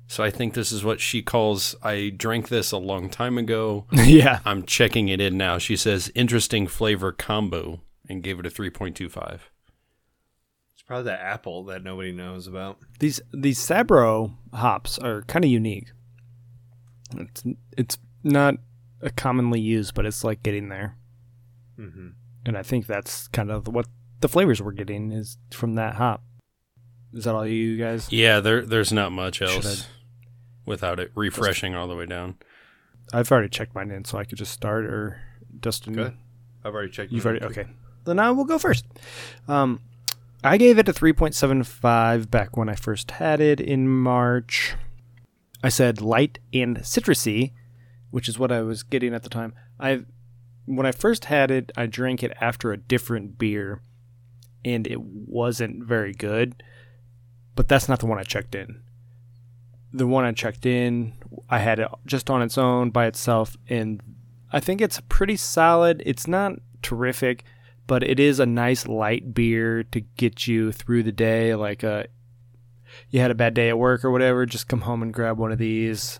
So 0.07 0.23
I 0.23 0.29
think 0.29 0.53
this 0.53 0.71
is 0.71 0.83
what 0.85 1.01
she 1.01 1.21
calls 1.21 1.75
I 1.83 2.13
drank 2.15 2.47
this 2.47 2.71
a 2.71 2.77
long 2.77 3.09
time 3.09 3.37
ago. 3.37 3.85
yeah. 3.91 4.39
I'm 4.45 4.63
checking 4.63 5.09
it 5.09 5.19
in 5.19 5.37
now. 5.37 5.57
She 5.57 5.75
says 5.75 6.11
interesting 6.15 6.67
flavor 6.67 7.11
combo 7.11 7.81
and 8.07 8.23
gave 8.23 8.39
it 8.39 8.45
a 8.45 8.49
3.25. 8.49 9.39
It's 10.91 10.95
probably 10.95 11.11
that 11.11 11.21
apple 11.21 11.63
that 11.65 11.85
nobody 11.85 12.11
knows 12.11 12.47
about. 12.47 12.77
These 12.99 13.21
these 13.33 13.57
Sabro 13.57 14.33
hops 14.53 14.99
are 14.99 15.21
kind 15.21 15.45
of 15.45 15.49
unique. 15.49 15.87
It's 17.15 17.43
it's 17.77 17.97
not 18.25 18.55
a 19.01 19.09
commonly 19.09 19.61
used, 19.61 19.93
but 19.93 20.05
it's 20.05 20.25
like 20.25 20.43
getting 20.43 20.67
there. 20.67 20.97
Mm-hmm. 21.79 22.09
And 22.45 22.57
I 22.57 22.61
think 22.61 22.87
that's 22.87 23.29
kind 23.29 23.51
of 23.51 23.69
what 23.69 23.87
the 24.19 24.27
flavors 24.27 24.61
we're 24.61 24.73
getting 24.73 25.13
is 25.13 25.37
from 25.51 25.75
that 25.75 25.95
hop. 25.95 26.23
Is 27.13 27.23
that 27.23 27.35
all 27.35 27.47
you 27.47 27.77
guys? 27.77 28.11
Yeah, 28.11 28.41
there 28.41 28.65
there's 28.65 28.91
not 28.91 29.13
much 29.13 29.41
else 29.41 29.87
without 30.65 30.99
it 30.99 31.13
refreshing 31.15 31.73
all 31.73 31.87
the 31.87 31.95
way 31.95 32.05
down. 32.05 32.35
I've 33.13 33.31
already 33.31 33.47
checked 33.47 33.73
mine 33.73 33.91
in, 33.91 34.03
so 34.03 34.17
I 34.17 34.25
could 34.25 34.37
just 34.37 34.51
start. 34.51 34.83
Or 34.83 35.21
Dustin, 35.57 35.93
Good. 35.93 36.17
I've 36.65 36.73
already 36.73 36.91
checked. 36.91 37.13
you've 37.13 37.25
already 37.25 37.45
okay. 37.45 37.67
Then 38.03 38.19
I 38.19 38.31
will 38.31 38.43
go 38.43 38.59
first. 38.59 38.85
Um, 39.47 39.79
I 40.43 40.57
gave 40.57 40.79
it 40.79 40.89
a 40.89 40.93
three 40.93 41.13
point 41.13 41.35
seven 41.35 41.63
five 41.63 42.31
back 42.31 42.57
when 42.57 42.69
I 42.69 42.75
first 42.75 43.11
had 43.11 43.39
it 43.39 43.59
in 43.59 43.87
March. 43.87 44.75
I 45.63 45.69
said 45.69 46.01
light 46.01 46.39
and 46.51 46.77
citrusy, 46.79 47.53
which 48.09 48.27
is 48.27 48.39
what 48.39 48.51
I 48.51 48.61
was 48.61 48.81
getting 48.81 49.13
at 49.13 49.23
the 49.23 49.29
time. 49.29 49.53
I 49.79 50.05
when 50.65 50.85
I 50.85 50.91
first 50.91 51.25
had 51.25 51.51
it, 51.51 51.71
I 51.75 51.85
drank 51.85 52.23
it 52.23 52.35
after 52.41 52.71
a 52.71 52.77
different 52.77 53.37
beer, 53.37 53.81
and 54.65 54.87
it 54.87 55.01
wasn't 55.01 55.83
very 55.83 56.13
good. 56.13 56.63
But 57.55 57.67
that's 57.67 57.89
not 57.89 57.99
the 57.99 58.05
one 58.05 58.17
I 58.17 58.23
checked 58.23 58.55
in. 58.55 58.81
The 59.93 60.07
one 60.07 60.23
I 60.23 60.31
checked 60.31 60.65
in, 60.65 61.13
I 61.49 61.59
had 61.59 61.79
it 61.79 61.89
just 62.05 62.29
on 62.29 62.41
its 62.41 62.57
own 62.57 62.89
by 62.89 63.05
itself, 63.05 63.57
and 63.67 64.01
I 64.51 64.59
think 64.59 64.81
it's 64.81 65.01
pretty 65.09 65.35
solid. 65.35 66.01
It's 66.05 66.27
not 66.27 66.53
terrific, 66.81 67.43
but 67.87 68.03
it 68.03 68.19
is 68.19 68.39
a 68.39 68.45
nice 68.45 68.87
light 68.87 69.33
beer 69.33 69.83
to 69.83 70.01
get 70.01 70.47
you 70.47 70.71
through 70.71 71.03
the 71.03 71.11
day. 71.11 71.55
Like 71.55 71.83
a, 71.83 72.07
you 73.09 73.19
had 73.19 73.31
a 73.31 73.35
bad 73.35 73.53
day 73.53 73.69
at 73.69 73.77
work 73.77 74.05
or 74.05 74.11
whatever, 74.11 74.45
just 74.45 74.67
come 74.67 74.81
home 74.81 75.01
and 75.01 75.13
grab 75.13 75.37
one 75.37 75.51
of 75.51 75.57
these. 75.57 76.19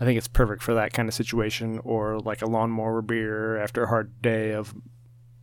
I 0.00 0.04
think 0.04 0.18
it's 0.18 0.28
perfect 0.28 0.62
for 0.62 0.74
that 0.74 0.92
kind 0.92 1.08
of 1.08 1.14
situation, 1.14 1.80
or 1.84 2.18
like 2.18 2.42
a 2.42 2.46
lawnmower 2.46 3.02
beer 3.02 3.56
after 3.56 3.84
a 3.84 3.88
hard 3.88 4.20
day 4.20 4.50
of 4.52 4.74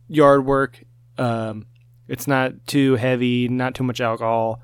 yard 0.06 0.44
work. 0.44 0.84
Um, 1.16 1.66
it's 2.08 2.26
not 2.26 2.66
too 2.66 2.96
heavy, 2.96 3.48
not 3.48 3.74
too 3.74 3.84
much 3.84 4.00
alcohol, 4.00 4.62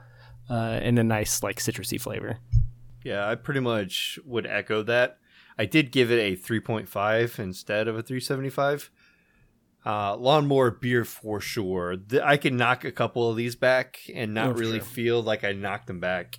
uh, 0.51 0.81
and 0.83 0.99
a 0.99 1.05
nice 1.05 1.43
like 1.43 1.59
citrusy 1.59 2.01
flavor. 2.01 2.39
Yeah, 3.05 3.27
I 3.29 3.37
pretty 3.37 3.61
much 3.61 4.19
would 4.25 4.47
echo 4.47 4.83
that. 4.83 5.19
I 5.59 5.65
did 5.65 5.93
give 5.93 6.11
it 6.11 6.19
a 6.19 6.37
3.5 6.37 7.39
instead 7.39 7.89
of 7.89 7.97
a 7.97 8.03
375. 8.03 8.91
Uh, 9.87 10.17
lawnmower 10.17 10.73
beer 10.73 11.05
for 11.05 11.41
sure. 11.41 11.97
Th- 11.97 12.21
I 12.21 12.37
can 12.39 12.57
knock 12.57 12.85
a 12.85 12.91
couple 12.91 13.31
of 13.31 13.37
these 13.37 13.55
back 13.55 13.99
and 14.13 14.35
not 14.35 14.49
Oh, 14.49 14.53
really 14.55 14.81
feel 14.81 15.23
like 15.23 15.45
I 15.45 15.53
knocked 15.53 15.87
them 15.87 16.01
back. 16.01 16.39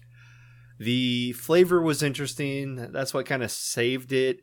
The 0.79 1.31
flavor 1.31 1.81
was 1.81 2.03
interesting. 2.03 2.75
That's 2.91 3.13
what 3.13 3.25
kind 3.25 3.41
of 3.43 3.49
saved 3.49 4.11
it. 4.11 4.41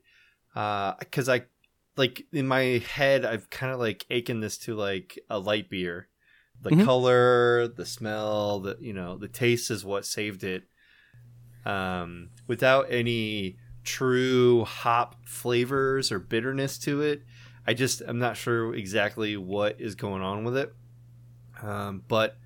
Because 0.54 1.28
I, 1.28 1.42
like, 1.98 2.26
in 2.32 2.46
my 2.48 2.82
head, 2.94 3.26
I've 3.26 3.50
kind 3.50 3.72
of 3.74 3.78
like 3.78 4.06
akin 4.10 4.40
this 4.40 4.56
to 4.58 4.74
like 4.74 5.18
a 5.28 5.38
light 5.38 5.68
beer. 5.68 6.08
The 6.62 6.70
Mhm. 6.70 6.84
color, 6.86 7.68
the 7.68 7.84
smell, 7.84 8.60
the 8.60 8.78
you 8.80 8.94
know, 8.94 9.18
the 9.18 9.28
taste 9.28 9.70
is 9.70 9.84
what 9.84 10.06
saved 10.06 10.44
it 10.44 10.64
um, 11.66 12.30
without 12.46 12.86
any 12.90 13.56
true 13.84 14.64
hop 14.64 15.16
flavors 15.26 16.10
or 16.10 16.18
bitterness 16.18 16.78
to 16.78 17.02
it. 17.02 17.22
I 17.66 17.74
just 17.74 18.02
I'm 18.06 18.18
not 18.18 18.36
sure 18.36 18.74
exactly 18.74 19.36
what 19.36 19.80
is 19.80 19.94
going 19.94 20.22
on 20.22 20.44
with 20.44 20.56
it, 20.56 20.74
um, 21.62 22.02
but 22.08 22.36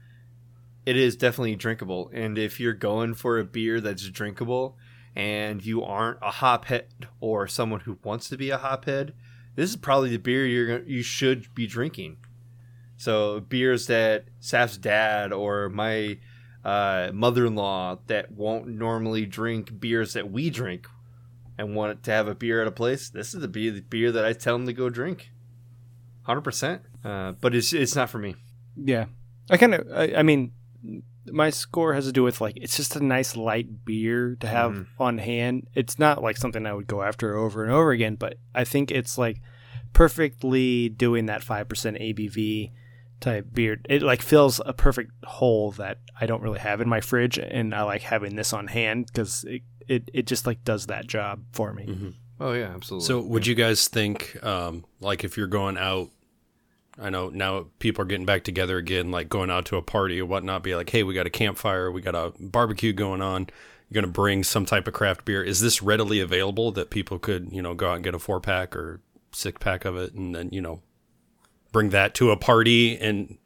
it 0.87 0.97
is 0.97 1.17
definitely 1.17 1.57
drinkable. 1.57 2.11
And 2.13 2.39
if 2.39 2.61
you're 2.61 2.73
going 2.73 3.15
for 3.15 3.39
a 3.39 3.45
beer 3.45 3.81
that's 3.81 4.09
drinkable 4.09 4.77
and 5.15 5.65
you 5.65 5.83
aren't 5.83 6.19
a 6.23 6.31
hophead 6.31 7.09
or 7.21 7.49
someone 7.49 7.81
who 7.81 7.99
wants 8.03 8.29
to 8.29 8.37
be 8.37 8.51
a 8.51 8.59
hophead, 8.59 9.13
this 9.57 9.71
is 9.71 9.77
probably 9.77 10.11
the 10.11 10.19
beer 10.19 10.47
you're 10.47 10.83
you 10.85 11.03
should 11.03 11.53
be 11.55 11.67
drinking. 11.67 12.19
So 12.97 13.41
beers 13.41 13.87
that 13.89 14.25
Saf's 14.41 14.79
dad 14.79 15.33
or 15.33 15.69
my 15.69 16.19
uh, 16.65 17.11
mother-in-law 17.13 17.99
that 18.07 18.33
won't 18.33 18.69
normally 18.69 19.27
drink 19.27 19.81
beers 19.81 20.13
that 20.13 20.31
we 20.31 20.51
drink 20.51 20.87
and 21.59 21.75
want 21.75 22.03
to 22.05 22.11
have 22.13 22.29
a 22.29 22.35
beer 22.35 22.63
at 22.63 22.69
a 22.69 22.73
place, 22.73 23.11
this 23.11 23.35
is 23.35 23.41
the 23.41 23.49
beer, 23.49 23.73
the 23.73 23.81
beer 23.83 24.13
that 24.13 24.25
I 24.25 24.33
tell 24.33 24.57
them 24.57 24.67
to 24.67 24.73
go 24.73 24.89
drink. 24.89 25.31
Hundred 26.23 26.43
percent. 26.43 26.83
Uh, 27.05 27.33
but 27.33 27.55
it's 27.55 27.73
it's 27.73 27.97
not 27.97 28.09
for 28.11 28.19
me. 28.19 28.37
Yeah, 28.77 29.07
I 29.51 29.57
kind 29.57 29.75
of. 29.75 29.87
I, 29.93 30.15
I 30.19 30.23
mean, 30.23 30.53
my 31.27 31.51
score 31.51 31.95
has 31.95 32.07
to 32.07 32.13
do 32.13 32.23
with 32.23 32.41
like 32.41 32.57
it's 32.57 32.77
just 32.77 32.97
a 32.97 33.05
nice 33.05 33.37
light 33.37 33.85
beer 33.85 34.37
to 34.41 34.47
have 34.47 34.73
Mhm. 34.73 34.87
on 35.01 35.19
hand. 35.19 35.67
It's 35.75 35.99
not 35.99 36.23
like 36.23 36.37
something 36.37 36.65
I 36.67 36.73
would 36.75 36.87
go 36.87 37.03
after 37.03 37.37
over 37.37 37.65
and 37.65 37.73
over 37.73 37.91
again, 37.93 38.15
but 38.17 38.37
I 38.55 38.65
think 38.65 38.91
it's 38.91 39.17
like 39.19 39.41
perfectly 40.03 40.89
doing 40.89 41.27
that 41.27 41.43
five 41.43 41.69
percent 41.69 41.99
ABV 41.99 42.73
type 43.21 43.47
beer. 43.53 43.81
It 43.89 44.03
like 44.03 44.23
fills 44.23 44.61
a 44.65 44.73
perfect 44.73 45.11
hole 45.25 45.73
that 45.73 45.99
I 46.21 46.27
don't 46.27 46.43
really 46.43 46.61
have 46.61 46.81
in 46.81 46.89
my 46.89 47.01
fridge, 47.01 47.39
and 47.39 47.75
I 47.75 47.83
like 47.83 48.03
having 48.03 48.37
this 48.37 48.53
on 48.53 48.69
hand 48.69 49.07
because 49.07 49.45
it, 49.49 49.63
it 49.89 50.11
it 50.13 50.27
just 50.27 50.47
like 50.47 50.63
does 50.65 50.87
that 50.87 51.07
job 51.07 51.41
for 51.53 51.73
me. 51.73 51.87
Mm-hmm. 51.87 52.09
Oh 52.41 52.53
yeah, 52.53 52.71
absolutely. 52.75 53.07
So, 53.07 53.21
would 53.21 53.47
you 53.47 53.55
guys 53.55 53.89
think, 53.89 54.43
um, 54.45 54.85
like, 55.01 55.25
if 55.25 55.37
you're 55.37 55.49
going 55.49 55.77
out, 55.77 56.11
I 57.01 57.11
know 57.11 57.31
now 57.31 57.67
people 57.79 58.03
are 58.03 58.07
getting 58.07 58.27
back 58.27 58.45
together 58.45 58.77
again, 58.77 59.11
like 59.11 59.29
going 59.29 59.51
out 59.51 59.67
to 59.67 59.77
a 59.77 59.83
party 59.83 60.21
or 60.21 60.27
whatnot, 60.27 60.63
be 60.63 60.75
like, 60.75 60.91
hey, 60.91 61.03
we 61.03 61.15
got 61.15 61.27
a 61.27 61.31
campfire, 61.31 61.91
we 61.91 62.01
got 62.01 62.15
a 62.15 62.33
barbecue 62.39 62.93
going 62.93 63.23
on. 63.23 63.49
You're 63.89 64.03
going 64.03 64.13
to 64.13 64.17
bring 64.17 64.45
some 64.45 64.67
type 64.67 64.87
of 64.87 64.95
craft 64.95 65.25
beer. 65.25 65.43
Is 65.43 65.61
this 65.61 65.83
readily 65.83 66.21
available 66.21 66.71
that 66.73 66.91
people 66.91 67.19
could, 67.19 67.49
you 67.53 67.63
know, 67.63 67.75
go 67.75 67.91
out 67.91 67.95
and 67.95 68.05
get 68.05 68.15
a 68.15 68.19
four 68.19 68.41
pack 68.41 68.77
or 68.77 69.01
six 69.33 69.57
pack 69.61 69.85
of 69.85 69.97
it 69.97 70.13
and 70.13 70.35
then, 70.35 70.51
you 70.53 70.61
know, 70.61 70.83
bring 71.73 71.91
that 71.91 72.15
to 72.17 72.31
a 72.31 72.37
party 72.37 72.99
and 72.99 73.39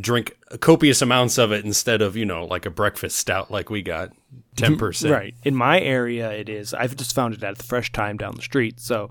drink 0.00 0.36
copious 0.60 1.00
amounts 1.02 1.38
of 1.38 1.52
it 1.52 1.64
instead 1.64 2.02
of, 2.02 2.16
you 2.16 2.24
know, 2.24 2.44
like 2.44 2.66
a 2.66 2.70
breakfast 2.70 3.16
stout 3.16 3.50
like 3.50 3.70
we 3.70 3.82
got, 3.82 4.10
10%. 4.56 5.10
Right. 5.10 5.34
In 5.44 5.54
my 5.54 5.80
area, 5.80 6.30
it 6.32 6.48
is. 6.48 6.74
I've 6.74 6.96
just 6.96 7.14
found 7.14 7.34
it 7.34 7.42
at 7.42 7.58
the 7.58 7.64
Fresh 7.64 7.92
Thyme 7.92 8.16
down 8.16 8.34
the 8.34 8.42
street. 8.42 8.80
So, 8.80 9.10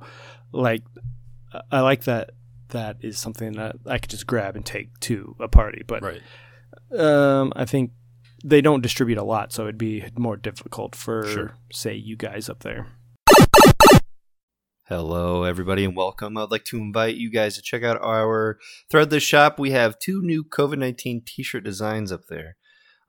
like, 0.51 0.83
I 1.71 1.81
like 1.81 2.03
that. 2.05 2.31
That 2.69 2.97
is 3.01 3.17
something 3.17 3.53
that 3.53 3.75
I 3.85 3.97
could 3.99 4.09
just 4.09 4.27
grab 4.27 4.55
and 4.55 4.65
take 4.65 4.99
to 5.01 5.35
a 5.39 5.47
party. 5.47 5.83
But 5.85 6.01
Right. 6.01 6.21
um, 6.97 7.53
I 7.55 7.65
think 7.65 7.91
they 8.43 8.61
don't 8.61 8.81
distribute 8.81 9.17
a 9.17 9.23
lot, 9.23 9.53
so 9.53 9.63
it'd 9.63 9.77
be 9.77 10.05
more 10.17 10.35
difficult 10.37 10.95
for, 10.95 11.25
Sure. 11.27 11.53
say, 11.71 11.93
you 11.95 12.15
guys 12.15 12.49
up 12.49 12.59
there. 12.61 12.87
Hello, 14.87 15.45
everybody, 15.45 15.83
and 15.83 15.95
welcome. 15.95 16.37
I'd 16.37 16.51
like 16.51 16.63
to 16.65 16.77
invite 16.77 17.15
you 17.15 17.31
guys 17.31 17.55
to 17.55 17.63
check 17.63 17.81
out 17.81 17.99
our 18.03 18.59
Threadless 18.93 19.23
shop. 19.23 19.57
We 19.57 19.71
have 19.71 19.97
two 19.97 20.21
new 20.21 20.43
COVID 20.43 20.77
19 20.77 21.23
t 21.25 21.41
shirt 21.41 21.63
designs 21.63 22.11
up 22.11 22.27
there. 22.29 22.55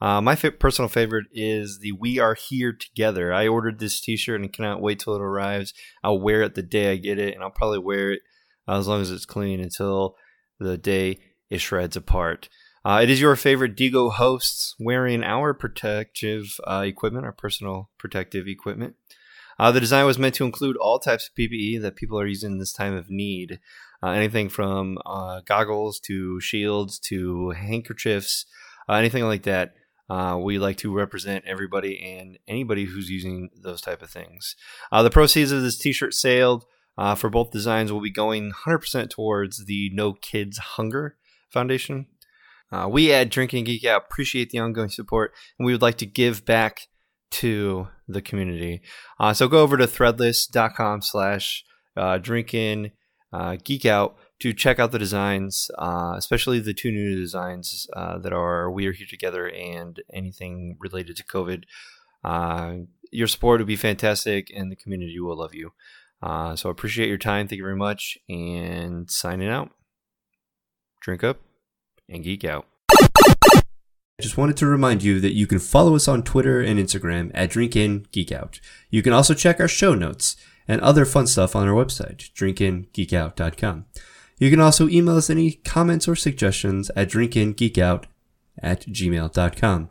Uh, 0.00 0.22
my 0.22 0.36
personal 0.36 0.88
favorite 0.88 1.26
is 1.32 1.80
the 1.80 1.92
We 1.92 2.18
Are 2.18 2.32
Here 2.32 2.72
Together. 2.72 3.30
I 3.30 3.46
ordered 3.46 3.78
this 3.78 4.00
t 4.00 4.16
shirt 4.16 4.40
and 4.40 4.50
cannot 4.50 4.80
wait 4.80 5.00
till 5.00 5.16
it 5.16 5.20
arrives. 5.20 5.74
I'll 6.02 6.18
wear 6.18 6.40
it 6.44 6.54
the 6.54 6.62
day 6.62 6.92
I 6.92 6.96
get 6.96 7.18
it, 7.18 7.34
and 7.34 7.44
I'll 7.44 7.50
probably 7.50 7.80
wear 7.80 8.12
it 8.12 8.20
as 8.66 8.88
long 8.88 9.02
as 9.02 9.10
it's 9.10 9.26
clean 9.26 9.60
until 9.60 10.16
the 10.58 10.78
day 10.78 11.18
it 11.50 11.58
shreds 11.58 11.94
apart. 11.94 12.48
Uh, 12.86 13.00
it 13.02 13.10
is 13.10 13.20
your 13.20 13.36
favorite 13.36 13.76
Digo 13.76 14.10
hosts 14.12 14.74
wearing 14.80 15.22
our 15.22 15.52
protective 15.52 16.58
uh, 16.66 16.84
equipment, 16.86 17.26
our 17.26 17.32
personal 17.32 17.90
protective 17.98 18.48
equipment. 18.48 18.94
Uh, 19.58 19.72
the 19.72 19.80
design 19.80 20.04
was 20.04 20.18
meant 20.18 20.34
to 20.34 20.44
include 20.44 20.76
all 20.76 20.98
types 20.98 21.28
of 21.28 21.34
PPE 21.34 21.80
that 21.82 21.96
people 21.96 22.18
are 22.18 22.26
using 22.26 22.52
in 22.52 22.58
this 22.58 22.72
time 22.72 22.94
of 22.94 23.10
need. 23.10 23.60
Uh, 24.02 24.10
anything 24.10 24.48
from 24.48 24.98
uh, 25.06 25.40
goggles 25.46 25.98
to 26.00 26.40
shields 26.40 26.98
to 26.98 27.50
handkerchiefs, 27.50 28.44
uh, 28.88 28.94
anything 28.94 29.24
like 29.24 29.44
that. 29.44 29.74
Uh, 30.08 30.38
we 30.40 30.58
like 30.58 30.76
to 30.76 30.94
represent 30.94 31.44
everybody 31.46 32.00
and 32.16 32.38
anybody 32.46 32.84
who's 32.84 33.10
using 33.10 33.50
those 33.60 33.80
type 33.80 34.02
of 34.02 34.10
things. 34.10 34.54
Uh, 34.92 35.02
the 35.02 35.10
proceeds 35.10 35.50
of 35.50 35.62
this 35.62 35.78
T-shirt 35.78 36.14
sale 36.14 36.62
for 37.16 37.28
both 37.28 37.50
designs 37.50 37.92
will 37.92 38.00
be 38.00 38.12
going 38.12 38.52
100% 38.52 39.10
towards 39.10 39.66
the 39.66 39.90
No 39.92 40.12
Kids 40.12 40.58
Hunger 40.58 41.16
Foundation. 41.50 42.06
We 42.88 43.12
at 43.12 43.30
Drinking 43.30 43.64
Geek 43.64 43.84
Out 43.84 44.04
appreciate 44.08 44.50
the 44.50 44.60
ongoing 44.60 44.90
support, 44.90 45.32
and 45.58 45.66
we 45.66 45.72
would 45.72 45.82
like 45.82 45.98
to 45.98 46.06
give 46.06 46.44
back 46.44 46.82
to 47.36 47.88
the 48.08 48.22
community. 48.22 48.80
Uh, 49.18 49.34
so 49.34 49.48
go 49.48 49.60
over 49.60 49.76
to 49.76 49.86
threadless.com 49.86 51.02
slash 51.02 51.64
uh, 51.96 52.18
drinking 52.18 52.92
uh, 53.32 53.56
geek 53.62 53.84
out 53.84 54.16
to 54.40 54.52
check 54.52 54.78
out 54.78 54.92
the 54.92 54.98
designs, 54.98 55.70
uh, 55.78 56.14
especially 56.16 56.58
the 56.60 56.74
two 56.74 56.90
new 56.90 57.16
designs 57.16 57.86
that 57.94 58.32
are 58.32 58.70
We 58.70 58.86
Are 58.86 58.92
Here 58.92 59.06
Together 59.08 59.48
and 59.48 60.02
anything 60.12 60.76
related 60.78 61.16
to 61.16 61.24
COVID. 61.24 61.64
Your 63.12 63.26
support 63.26 63.60
would 63.60 63.66
be 63.66 63.76
fantastic 63.76 64.50
and 64.54 64.70
the 64.70 64.76
community 64.76 65.18
will 65.20 65.38
love 65.38 65.54
you. 65.54 65.72
So 66.56 66.68
appreciate 66.68 67.08
your 67.08 67.18
time. 67.18 67.48
Thank 67.48 67.58
you 67.58 67.64
very 67.64 67.76
much. 67.76 68.18
And 68.28 69.10
signing 69.10 69.48
out. 69.48 69.70
Drink 71.00 71.24
up 71.24 71.40
and 72.08 72.24
geek 72.24 72.44
out. 72.44 72.66
I 74.18 74.22
just 74.22 74.38
wanted 74.38 74.56
to 74.58 74.66
remind 74.66 75.02
you 75.02 75.20
that 75.20 75.34
you 75.34 75.46
can 75.46 75.58
follow 75.58 75.94
us 75.94 76.08
on 76.08 76.22
Twitter 76.22 76.62
and 76.62 76.80
Instagram 76.80 77.30
at 77.34 77.50
DrinkInGeekOut. 77.50 78.60
You 78.88 79.02
can 79.02 79.12
also 79.12 79.34
check 79.34 79.60
our 79.60 79.68
show 79.68 79.94
notes 79.94 80.36
and 80.66 80.80
other 80.80 81.04
fun 81.04 81.26
stuff 81.26 81.54
on 81.54 81.68
our 81.68 81.74
website, 81.74 82.32
drinkingeekout.com. 82.32 83.84
You 84.38 84.50
can 84.50 84.58
also 84.60 84.88
email 84.88 85.16
us 85.16 85.28
any 85.28 85.52
comments 85.52 86.08
or 86.08 86.16
suggestions 86.16 86.90
at 86.96 87.10
drinkingeekout 87.10 88.04
at 88.62 88.86
gmail.com. 88.86 89.90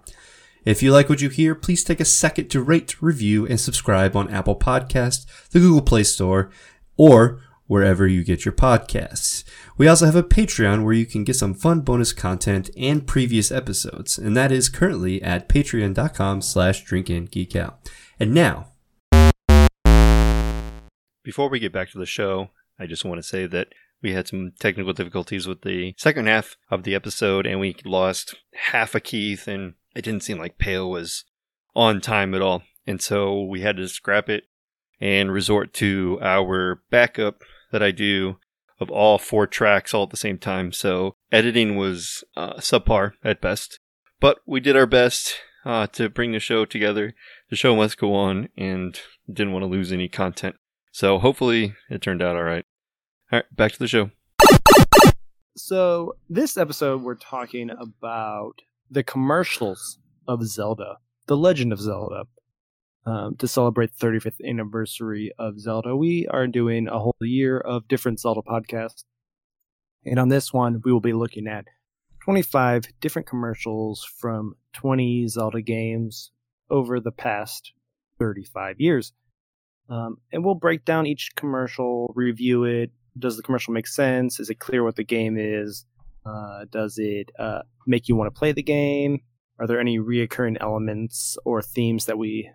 If 0.65 0.82
you 0.82 0.91
like 0.91 1.07
what 1.07 1.21
you 1.21 1.30
hear, 1.30 1.53
please 1.53 1.84
take 1.84 1.99
a 1.99 2.05
second 2.05 2.47
to 2.49 2.63
rate, 2.63 2.99
review, 3.03 3.45
and 3.45 3.59
subscribe 3.59 4.15
on 4.15 4.34
Apple 4.34 4.55
Podcasts, 4.55 5.28
the 5.51 5.59
Google 5.59 5.84
Play 5.84 6.03
Store, 6.03 6.49
or 6.97 7.41
wherever 7.68 8.07
you 8.07 8.24
get 8.24 8.45
your 8.45 8.53
podcasts. 8.53 9.43
We 9.78 9.88
also 9.88 10.05
have 10.05 10.16
a 10.16 10.24
Patreon 10.24 10.84
where 10.84 10.93
you 10.93 11.05
can 11.05 11.24
get 11.24 11.36
some 11.36 11.53
fun 11.53 11.82
bonus 11.82 12.13
content 12.13 12.70
and 12.78 13.07
previous 13.07 13.51
episodes, 13.51 14.18
and 14.18 14.36
that 14.38 14.51
is 14.51 14.70
currently 14.70 15.22
at 15.22 15.49
patreon.com 15.49 16.41
slash 16.41 16.86
drinkingeekout. 16.86 17.76
And 18.20 18.34
now, 18.34 18.68
Before 21.26 21.49
we 21.49 21.59
get 21.59 21.74
back 21.74 21.89
to 21.89 21.97
the 21.97 22.05
show, 22.05 22.51
I 22.80 22.86
just 22.86 23.03
want 23.03 23.18
to 23.18 23.28
say 23.28 23.47
that 23.47 23.70
we 23.99 24.13
had 24.13 24.28
some 24.28 24.51
technical 24.59 24.93
difficulties 24.93 25.47
with 25.47 25.63
the 25.63 25.95
second 25.97 26.28
half 26.28 26.55
of 26.70 26.84
the 26.84 26.93
episode, 26.93 27.47
and 27.47 27.59
we 27.59 27.76
lost 27.84 28.36
half 28.53 28.93
a 28.93 28.99
Keith, 28.99 29.47
and 29.47 29.74
it 29.95 30.03
didn't 30.03 30.22
seem 30.22 30.38
like 30.38 30.59
Pale 30.59 30.88
was 30.88 31.26
on 31.76 31.99
time 31.99 32.36
at 32.36 32.43
all. 32.43 32.61
And 32.86 33.01
so 33.01 33.41
we 33.41 33.61
had 33.61 33.78
to 33.78 33.88
scrap 33.88 34.30
it 34.30 34.43
and 35.01 35.32
resort 35.32 35.74
to 35.74 36.20
our 36.22 36.84
backup 36.91 37.41
that 37.76 37.84
I 37.84 37.91
do 37.91 38.38
of 38.80 38.89
all 38.89 39.17
four 39.17 39.45
tracks 39.45 39.93
all 39.93 40.03
at 40.03 40.11
the 40.11 40.15
same 40.15 40.38
time. 40.38 40.71
So 40.71 41.17
editing 41.30 41.76
was 41.76 42.23
uh, 42.38 42.53
subpar 42.53 43.11
at 43.21 43.41
best, 43.41 43.80
but 44.21 44.38
we 44.45 44.61
did 44.61 44.78
our 44.78 44.86
best 44.86 45.36
uh, 45.65 45.88
to 45.88 46.07
bring 46.07 46.32
the 46.32 46.39
show 46.39 46.63
together. 46.63 47.13
The 47.49 47.57
show 47.57 47.76
must 47.76 47.97
go 47.97 48.15
on, 48.15 48.47
and 48.55 48.97
didn't 49.28 49.51
want 49.51 49.63
to 49.63 49.67
lose 49.67 49.91
any 49.91 50.07
content. 50.07 50.55
So 50.93 51.19
hopefully 51.19 51.76
it 51.89 52.01
turned 52.01 52.21
out 52.21 52.38
all 52.38 52.43
right. 52.43 52.65
All 53.30 53.39
right, 53.39 53.45
back 53.53 53.73
to 53.73 53.80
the 53.80 53.89
show. 53.89 54.11
So, 55.57 56.15
this 56.30 56.55
episode, 56.55 57.01
we're 57.01 57.15
talking 57.15 57.71
about 57.71 58.61
the 58.89 59.03
commercials 59.03 59.99
of 60.30 60.45
Zelda, 60.45 60.99
The 61.28 61.36
Legend 61.36 61.73
of 61.73 61.82
Zelda. 61.82 62.23
Um, 63.08 63.36
to 63.36 63.47
celebrate 63.47 63.91
the 63.95 64.06
35th 64.06 64.43
anniversary 64.43 65.32
of 65.38 65.60
Zelda, 65.60 65.95
we 65.95 66.28
are 66.28 66.47
doing 66.47 66.88
a 66.88 66.97
whole 66.97 67.16
year 67.22 67.60
of 67.60 67.88
different 67.88 68.20
Zelda 68.20 68.41
podcasts. 68.41 69.03
And 70.03 70.18
on 70.18 70.30
this 70.30 70.51
one, 70.51 70.82
we 70.84 70.91
will 70.91 71.01
be 71.01 71.14
looking 71.14 71.47
at 71.47 71.66
25 72.24 72.86
different 73.01 73.28
commercials 73.28 74.03
from 74.03 74.56
20 74.74 75.28
Zelda 75.28 75.62
games 75.62 76.32
over 76.72 76.99
the 76.99 77.12
past 77.12 77.74
35 78.18 78.82
years. 78.82 79.14
Um, 79.88 80.18
and 80.32 80.43
we'll 80.43 80.56
break 80.56 80.84
down 80.84 81.06
each 81.06 81.30
commercial, 81.36 82.12
review 82.16 82.64
it. 82.64 82.89
Does 83.18 83.38
the 83.38 83.43
commercial 83.43 83.74
make 83.74 83.86
sense? 83.86 84.39
Is 84.39 84.49
it 84.49 84.56
clear 84.56 84.84
what 84.84 84.95
the 84.95 85.03
game 85.03 85.38
is? 85.38 85.86
Uh, 86.26 86.66
does 86.72 86.97
it 86.97 87.30
uh, 87.38 87.62
make 87.86 88.08
you 88.10 88.16
want 88.16 88.34
to 88.34 88.38
play 88.38 88.51
the 88.51 88.64
game? 88.64 89.22
Are 89.60 89.68
there 89.68 89.80
any 89.80 89.99
reoccurring 89.99 90.58
elements 90.60 91.38
or 91.45 91.62
themes 91.62 92.06
that 92.06 92.18
we 92.18 92.49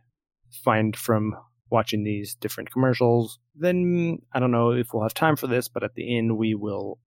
find 0.64 0.96
from 0.96 1.36
watching 1.70 2.04
these 2.04 2.34
different 2.34 2.70
commercials? 2.72 3.38
Then 3.54 4.18
I 4.32 4.40
don't 4.40 4.50
know 4.50 4.72
if 4.72 4.92
we'll 4.92 5.02
have 5.02 5.14
time 5.14 5.36
for 5.36 5.46
this, 5.46 5.68
but 5.68 5.82
at 5.82 5.94
the 5.94 6.16
end 6.16 6.36
we 6.36 6.54
will 6.54 6.98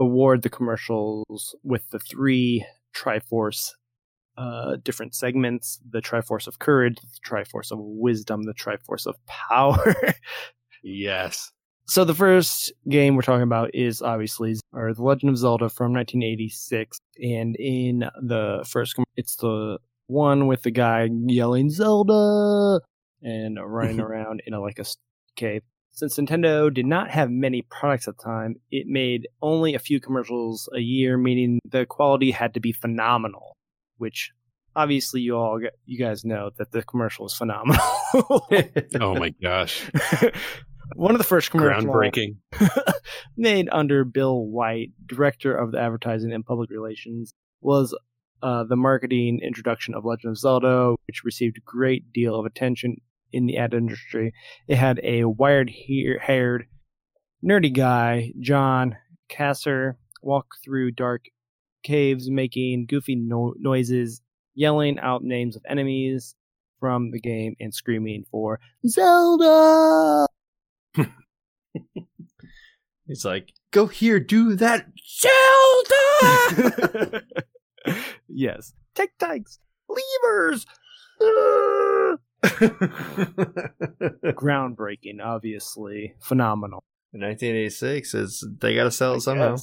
award 0.00 0.42
the 0.42 0.50
commercials 0.50 1.54
with 1.62 1.88
the 1.90 1.98
three 1.98 2.64
Triforce 2.94 3.70
uh, 4.38 4.76
different 4.84 5.14
segments 5.14 5.80
the 5.90 6.00
Triforce 6.00 6.46
of 6.46 6.60
Courage, 6.60 6.96
the 7.00 7.28
Triforce 7.28 7.72
of 7.72 7.78
Wisdom, 7.80 8.44
the 8.44 8.54
Triforce 8.54 9.06
of 9.06 9.16
Power. 9.26 9.96
Yes. 10.82 11.50
so 11.86 12.04
the 12.04 12.14
first 12.14 12.72
game 12.88 13.16
we're 13.16 13.22
talking 13.22 13.42
about 13.42 13.74
is 13.74 14.00
obviously 14.00 14.54
or 14.72 14.94
The 14.94 15.02
Legend 15.02 15.30
of 15.30 15.38
Zelda 15.38 15.68
from 15.68 15.92
1986, 15.92 16.98
and 17.20 17.56
in 17.56 18.08
the 18.22 18.64
first, 18.68 18.94
it's 19.16 19.36
the 19.36 19.78
one 20.08 20.46
with 20.48 20.62
the 20.62 20.70
guy 20.70 21.08
yelling 21.26 21.70
Zelda 21.70 22.80
and 23.22 23.58
running 23.64 23.98
mm-hmm. 23.98 24.06
around 24.06 24.42
in 24.44 24.54
a 24.54 24.60
like 24.60 24.78
a 24.78 24.84
cave. 25.36 25.62
Since 25.92 26.16
Nintendo 26.16 26.72
did 26.72 26.86
not 26.86 27.10
have 27.10 27.30
many 27.30 27.62
products 27.62 28.08
at 28.08 28.16
the 28.18 28.22
time, 28.22 28.56
it 28.70 28.86
made 28.86 29.28
only 29.42 29.74
a 29.74 29.78
few 29.80 30.00
commercials 30.00 30.68
a 30.74 30.80
year, 30.80 31.16
meaning 31.16 31.60
the 31.64 31.86
quality 31.86 32.30
had 32.30 32.54
to 32.54 32.60
be 32.60 32.72
phenomenal. 32.72 33.56
Which 33.96 34.32
obviously 34.76 35.20
you 35.20 35.36
all 35.36 35.60
you 35.86 35.98
guys 35.98 36.24
know 36.24 36.50
that 36.56 36.70
the 36.72 36.82
commercial 36.82 37.26
is 37.26 37.34
phenomenal. 37.34 37.84
Oh 39.00 39.14
my 39.14 39.34
gosh. 39.42 39.90
One 40.94 41.10
of 41.10 41.18
the 41.18 41.24
first 41.24 41.50
commercials 41.50 41.84
Groundbreaking. 41.84 42.36
made 43.36 43.68
under 43.70 44.04
Bill 44.04 44.46
White, 44.46 44.92
director 45.04 45.54
of 45.54 45.72
the 45.72 45.78
advertising 45.78 46.32
and 46.32 46.46
public 46.46 46.70
relations, 46.70 47.34
was 47.60 47.94
uh, 48.42 48.64
the 48.64 48.76
marketing 48.76 49.40
introduction 49.42 49.94
of 49.94 50.04
Legend 50.04 50.32
of 50.32 50.38
Zelda, 50.38 50.94
which 51.06 51.24
received 51.24 51.58
a 51.58 51.62
great 51.64 52.12
deal 52.12 52.34
of 52.34 52.46
attention 52.46 52.96
in 53.32 53.46
the 53.46 53.56
ad 53.56 53.74
industry. 53.74 54.32
It 54.66 54.76
had 54.76 55.00
a 55.02 55.24
wired-haired, 55.24 56.66
nerdy 57.44 57.72
guy, 57.72 58.32
John 58.40 58.96
Kassir, 59.30 59.94
walk 60.22 60.46
through 60.64 60.92
dark 60.92 61.26
caves, 61.82 62.30
making 62.30 62.86
goofy 62.86 63.16
no- 63.16 63.54
noises, 63.58 64.22
yelling 64.54 64.98
out 64.98 65.22
names 65.22 65.56
of 65.56 65.62
enemies 65.68 66.34
from 66.80 67.10
the 67.10 67.20
game, 67.20 67.54
and 67.60 67.74
screaming 67.74 68.24
for 68.30 68.60
Zelda. 68.86 70.26
He's 73.06 73.24
like, 73.24 73.52
go 73.70 73.86
here, 73.86 74.20
do 74.20 74.54
that, 74.56 74.86
Zelda. 75.02 77.22
yes. 78.28 78.72
Tic 78.94 79.10
tacs, 79.18 79.58
levers. 79.88 80.66
Groundbreaking, 84.24 85.22
obviously. 85.22 86.14
Phenomenal. 86.20 86.82
In 87.12 87.20
1986 87.22 88.14
is 88.14 88.46
they 88.60 88.74
got 88.74 88.84
to 88.84 88.90
sell 88.90 89.14
it 89.14 89.20
somehow. 89.22 89.56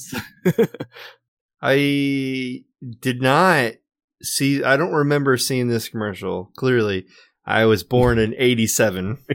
Yes. 0.45 0.67
I 1.61 2.63
did 2.99 3.21
not 3.21 3.73
see. 4.21 4.63
I 4.63 4.77
don't 4.77 4.93
remember 4.93 5.37
seeing 5.37 5.67
this 5.67 5.87
commercial. 5.89 6.51
Clearly, 6.57 7.05
I 7.45 7.65
was 7.65 7.83
born 7.83 8.17
in 8.19 8.33
'87. 8.37 9.19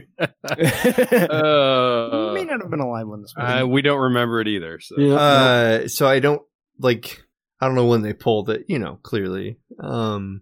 Uh, 0.43 2.31
May 2.33 2.43
not 2.45 2.61
have 2.61 2.69
been 2.69 2.79
alive 2.79 3.07
when 3.07 3.21
this 3.21 3.33
was. 3.35 3.61
uh, 3.61 3.67
we 3.67 3.81
don't 3.81 3.99
remember 3.99 4.39
it 4.41 4.47
either. 4.47 4.79
So 4.79 4.95
Yeah. 4.99 5.15
Uh, 5.15 5.87
so 5.87 6.07
I 6.07 6.19
don't 6.19 6.41
like. 6.79 7.23
I 7.61 7.67
don't 7.67 7.75
know 7.75 7.85
when 7.85 8.01
they 8.01 8.13
pulled 8.13 8.49
it. 8.49 8.65
You 8.67 8.79
know, 8.79 8.97
clearly. 9.03 9.57
Um, 9.79 10.41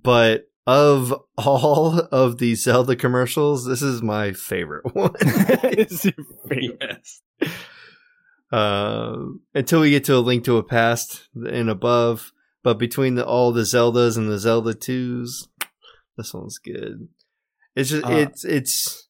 but 0.00 0.48
of 0.66 1.12
all 1.38 1.98
of 1.98 2.38
the 2.38 2.54
Zelda 2.54 2.96
commercials, 2.96 3.64
this 3.66 3.82
is 3.82 4.02
my 4.02 4.32
favorite 4.32 4.84
one. 4.94 5.12
It's 5.20 6.04
your 6.04 6.14
favorite. 6.48 6.78
yes. 6.80 7.20
Um, 8.50 9.42
until 9.54 9.80
we 9.82 9.90
get 9.90 10.04
to 10.04 10.16
a 10.16 10.18
link 10.20 10.44
to 10.44 10.56
a 10.56 10.62
past 10.62 11.28
and 11.34 11.68
above. 11.68 12.32
But 12.64 12.78
between 12.78 13.14
the, 13.14 13.24
all 13.24 13.52
the 13.52 13.62
Zeldas 13.62 14.16
and 14.16 14.28
the 14.30 14.38
Zelda 14.38 14.74
twos, 14.74 15.48
this 16.16 16.34
one's 16.34 16.58
good. 16.58 17.08
It's 17.76 17.90
just 17.90 18.04
Uh, 18.04 18.12
it's 18.12 18.44
it's 18.44 19.08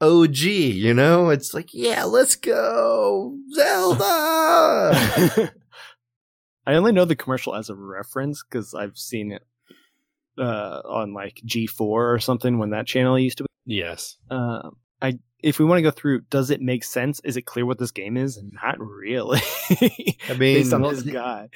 OG, 0.00 0.36
you 0.38 0.94
know. 0.94 1.30
It's 1.30 1.52
like 1.54 1.70
yeah, 1.72 2.04
let's 2.04 2.36
go 2.36 3.36
Zelda. 3.54 5.52
I 6.68 6.74
only 6.74 6.92
know 6.92 7.06
the 7.06 7.16
commercial 7.16 7.54
as 7.54 7.70
a 7.70 7.74
reference 7.74 8.42
because 8.42 8.74
I've 8.74 8.98
seen 8.98 9.32
it 9.32 9.42
uh, 10.38 10.80
on 10.84 11.14
like 11.14 11.40
G4 11.46 11.80
or 11.80 12.18
something 12.18 12.58
when 12.58 12.70
that 12.70 12.86
channel 12.86 13.18
used 13.18 13.38
to 13.38 13.44
be. 13.44 13.48
Yes. 13.64 14.16
Uh, 14.30 14.70
I 15.00 15.18
if 15.40 15.58
we 15.58 15.64
want 15.64 15.78
to 15.78 15.82
go 15.82 15.90
through, 15.90 16.22
does 16.30 16.50
it 16.50 16.60
make 16.60 16.84
sense? 16.84 17.20
Is 17.24 17.36
it 17.36 17.42
clear 17.42 17.64
what 17.64 17.78
this 17.78 17.90
game 17.90 18.16
is? 18.16 18.38
Not 18.62 18.76
really. 18.80 19.40
I 19.70 19.92
mean, 20.30 20.38
based 20.38 20.72
on 20.72 20.82
this 20.82 21.02
guy, 21.02 21.48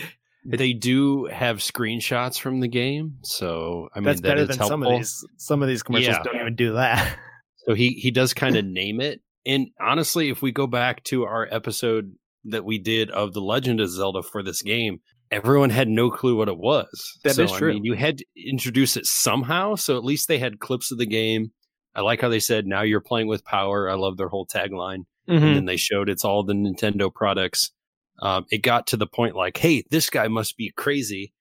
They 0.46 0.72
do 0.72 1.26
have 1.26 1.58
screenshots 1.58 2.38
from 2.40 2.60
the 2.60 2.68
game, 2.68 3.18
so 3.22 3.88
I 3.94 3.98
mean 3.98 4.04
that's 4.04 4.20
that 4.22 4.28
better 4.28 4.42
is 4.42 4.48
than 4.48 4.58
helpful. 4.58 4.68
some 4.68 4.82
of 4.82 4.98
these. 4.98 5.24
Some 5.36 5.62
of 5.62 5.68
these 5.68 5.82
commercials 5.82 6.16
Yeah. 6.16 6.22
don't 6.22 6.40
even 6.40 6.54
do 6.56 6.72
that. 6.74 7.18
So 7.66 7.74
he 7.74 7.90
he 7.90 8.10
does 8.10 8.34
kind 8.34 8.56
of 8.56 8.64
name 8.80 9.00
it. 9.00 9.20
And 9.44 9.68
honestly, 9.80 10.30
if 10.30 10.40
we 10.42 10.52
go 10.52 10.66
back 10.66 11.04
to 11.04 11.24
our 11.24 11.46
episode 11.50 12.14
that 12.44 12.64
we 12.64 12.78
did 12.78 13.10
of 13.10 13.32
the 13.32 13.40
Legend 13.40 13.80
of 13.80 13.90
Zelda 13.90 14.22
for 14.22 14.42
this 14.42 14.62
game, 14.62 15.00
everyone 15.30 15.70
had 15.70 15.88
no 15.88 16.10
clue 16.10 16.36
what 16.36 16.48
it 16.48 16.58
was. 16.58 17.18
That 17.24 17.34
so, 17.34 17.44
is 17.44 17.52
true. 17.52 17.70
I 17.70 17.74
mean, 17.74 17.84
you 17.84 17.94
had 17.94 18.18
to 18.18 18.24
introduce 18.36 18.96
it 18.96 19.06
somehow. 19.06 19.76
So 19.76 19.96
at 19.96 20.04
least 20.04 20.28
they 20.28 20.38
had 20.38 20.60
clips 20.60 20.92
of 20.92 20.98
the 20.98 21.06
game. 21.06 21.52
I 21.94 22.00
like 22.00 22.20
how 22.20 22.28
they 22.28 22.40
said, 22.40 22.66
"Now 22.66 22.82
you're 22.82 23.00
playing 23.00 23.26
with 23.26 23.44
power." 23.44 23.88
I 23.90 23.94
love 23.94 24.16
their 24.16 24.28
whole 24.28 24.46
tagline. 24.46 25.04
Mm-hmm. 25.28 25.44
And 25.44 25.56
then 25.56 25.64
they 25.66 25.76
showed 25.76 26.08
it's 26.08 26.24
all 26.24 26.42
the 26.42 26.54
Nintendo 26.54 27.12
products. 27.12 27.72
Um, 28.20 28.46
it 28.50 28.58
got 28.58 28.86
to 28.88 28.96
the 28.96 29.06
point 29.06 29.36
like, 29.36 29.56
hey, 29.56 29.84
this 29.90 30.10
guy 30.10 30.28
must 30.28 30.56
be 30.56 30.72
crazy 30.76 31.32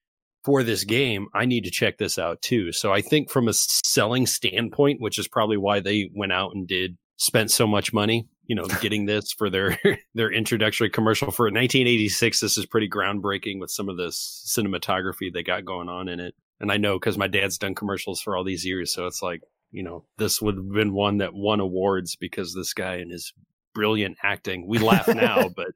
for 0.43 0.63
this 0.63 0.83
game. 0.83 1.27
I 1.33 1.45
need 1.45 1.63
to 1.65 1.71
check 1.71 1.97
this 1.97 2.17
out 2.17 2.41
too. 2.41 2.71
So 2.71 2.91
I 2.91 3.01
think 3.01 3.29
from 3.29 3.47
a 3.47 3.53
selling 3.53 4.25
standpoint, 4.25 5.01
which 5.01 5.19
is 5.19 5.27
probably 5.27 5.57
why 5.57 5.79
they 5.79 6.09
went 6.13 6.31
out 6.31 6.51
and 6.53 6.67
did 6.67 6.97
spent 7.17 7.51
so 7.51 7.67
much 7.67 7.93
money, 7.93 8.27
you 8.45 8.55
know, 8.55 8.65
getting 8.81 9.05
this 9.05 9.31
for 9.31 9.49
their 9.49 9.77
their 10.15 10.31
introductory 10.31 10.89
commercial 10.89 11.31
for 11.31 11.45
1986. 11.45 12.39
This 12.39 12.57
is 12.57 12.65
pretty 12.65 12.89
groundbreaking 12.89 13.59
with 13.59 13.71
some 13.71 13.89
of 13.89 13.97
this 13.97 14.43
cinematography 14.47 15.31
they 15.31 15.43
got 15.43 15.65
going 15.65 15.89
on 15.89 16.07
in 16.07 16.19
it. 16.19 16.35
And 16.59 16.71
I 16.71 16.77
know 16.77 16.99
because 16.99 17.17
my 17.17 17.27
dad's 17.27 17.57
done 17.57 17.75
commercials 17.75 18.21
for 18.21 18.37
all 18.37 18.43
these 18.43 18.65
years, 18.65 18.93
so 18.93 19.07
it's 19.07 19.21
like 19.21 19.41
you 19.71 19.83
know 19.83 20.05
this 20.17 20.41
would 20.41 20.55
have 20.55 20.71
been 20.71 20.93
one 20.93 21.17
that 21.17 21.33
won 21.33 21.59
awards 21.59 22.15
because 22.15 22.53
this 22.53 22.73
guy 22.73 22.95
and 22.95 23.11
his 23.11 23.33
brilliant 23.73 24.17
acting. 24.23 24.67
We 24.67 24.79
laugh 24.79 25.07
now, 25.15 25.49
but 25.49 25.67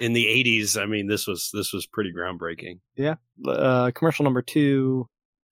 in 0.00 0.12
the 0.12 0.26
80s, 0.26 0.80
I 0.80 0.86
mean, 0.86 1.06
this 1.06 1.26
was 1.26 1.50
this 1.52 1.72
was 1.72 1.86
pretty 1.86 2.12
groundbreaking. 2.12 2.80
Yeah, 2.96 3.16
uh, 3.46 3.90
commercial 3.94 4.24
number 4.24 4.42
two. 4.42 5.06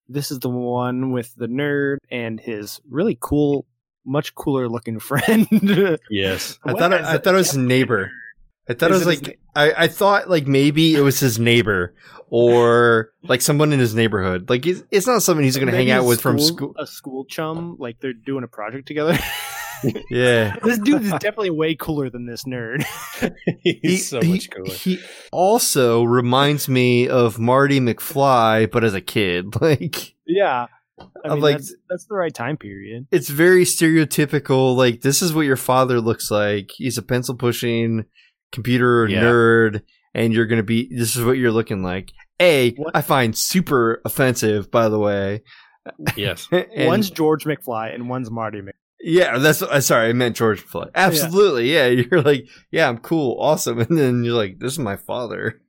This 0.08 0.32
is 0.32 0.40
the 0.40 0.50
one 0.50 1.12
with 1.12 1.32
the 1.36 1.46
nerd 1.46 1.98
and 2.11 2.40
his 2.40 2.80
really 2.88 3.16
cool, 3.20 3.66
much 4.05 4.34
cooler 4.34 4.68
looking 4.68 4.98
friend. 5.01 5.46
Yes. 6.11 6.59
I 6.64 6.74
thought 6.74 6.92
it, 6.92 7.01
is 7.01 7.07
I 7.07 7.18
thought 7.18 7.34
it 7.34 7.38
was 7.38 7.51
his 7.51 7.57
neighbor. 7.57 8.11
I 8.68 8.74
thought 8.74 8.92
Is 8.92 9.03
it 9.03 9.07
was 9.07 9.18
it 9.18 9.20
his 9.20 9.28
like 9.28 9.40
I, 9.57 9.84
I 9.84 9.88
thought 9.88 10.30
like 10.30 10.46
maybe 10.46 10.94
it 10.94 11.01
was 11.01 11.18
his 11.18 11.38
neighbor 11.38 11.94
or 12.30 13.11
like 13.22 13.42
someone 13.42 13.72
in 13.72 13.80
his 13.80 13.94
neighborhood. 13.94 14.48
Like 14.48 14.66
it's, 14.66 14.82
it's 14.90 15.07
not 15.07 15.22
someone 15.22 15.44
he's 15.44 15.57
going 15.57 15.70
to 15.70 15.76
hang 15.76 15.90
out 15.90 16.05
a 16.05 16.07
with 16.07 16.20
from 16.20 16.38
school. 16.38 16.74
A 16.78 16.86
school 16.86 17.24
chum, 17.24 17.76
like 17.78 18.01
they're 18.01 18.12
doing 18.12 18.44
a 18.44 18.48
project 18.48 18.86
together. 18.86 19.18
Yeah. 20.11 20.57
this 20.62 20.78
dude 20.78 21.05
is 21.05 21.11
definitely 21.12 21.48
way 21.48 21.74
cooler 21.74 22.11
than 22.11 22.26
this 22.26 22.44
nerd. 22.44 22.84
He's 23.62 24.07
so 24.07 24.20
he, 24.20 24.32
much 24.32 24.51
cooler. 24.51 24.74
He 24.74 25.01
also 25.32 26.03
reminds 26.03 26.68
me 26.68 27.09
of 27.09 27.38
Marty 27.38 27.80
McFly, 27.80 28.70
but 28.70 28.84
as 28.84 28.92
a 28.92 29.01
kid. 29.01 29.59
Like 29.59 30.14
yeah, 30.26 30.66
I 31.01 31.28
I'm 31.28 31.32
mean, 31.34 31.40
like- 31.42 31.57
that's, 31.59 31.74
that's 31.88 32.07
the 32.07 32.14
right 32.14 32.32
time 32.34 32.57
period. 32.57 33.07
it's 33.11 33.28
very 33.28 33.64
stereotypical. 33.64 34.76
Like 34.76 35.01
this 35.03 35.22
is 35.22 35.32
what 35.34 35.42
your 35.46 35.57
father 35.57 36.01
looks 36.01 36.30
like. 36.30 36.70
He's 36.76 36.98
a 36.98 37.03
pencil 37.03 37.34
pushing 37.36 38.05
computer 38.53 39.07
Yeah. 39.09 39.22
nerd, 39.22 39.82
and 40.14 40.32
you're 40.32 40.46
gonna 40.46 40.62
be. 40.62 40.88
This 40.94 41.16
is 41.16 41.24
what 41.24 41.38
you're 41.38 41.53
looking 41.53 41.82
like. 41.82 42.12
A, 42.40 42.72
What? 42.74 42.96
I 42.96 43.03
find 43.03 43.36
super 43.36 44.01
offensive. 44.05 44.70
By 44.70 44.88
the 44.88 44.98
way, 44.98 45.42
yes. 46.16 46.48
And- 46.53 46.86
one's 46.86 47.11
George 47.11 47.44
McFly 47.44 47.94
and 47.94 48.09
one's 48.09 48.30
Marty 48.30 48.61
McFly. 48.61 48.72
Yeah, 49.03 49.38
that's 49.38 49.62
uh, 49.62 49.80
sorry. 49.80 50.11
I 50.11 50.12
meant 50.12 50.36
George 50.36 50.62
McFly. 50.66 50.90
Absolutely, 50.94 51.72
yeah. 51.72 51.86
You're 52.11 52.20
like, 52.22 52.46
yeah, 52.70 52.88
I'm 52.88 52.98
cool, 52.98 53.36
awesome, 53.40 53.78
and 53.80 53.96
then 53.98 54.24
you're 54.24 54.34
like, 54.34 54.59
this 54.59 54.72
is 54.74 54.78
my 54.78 54.96
father. 54.96 55.61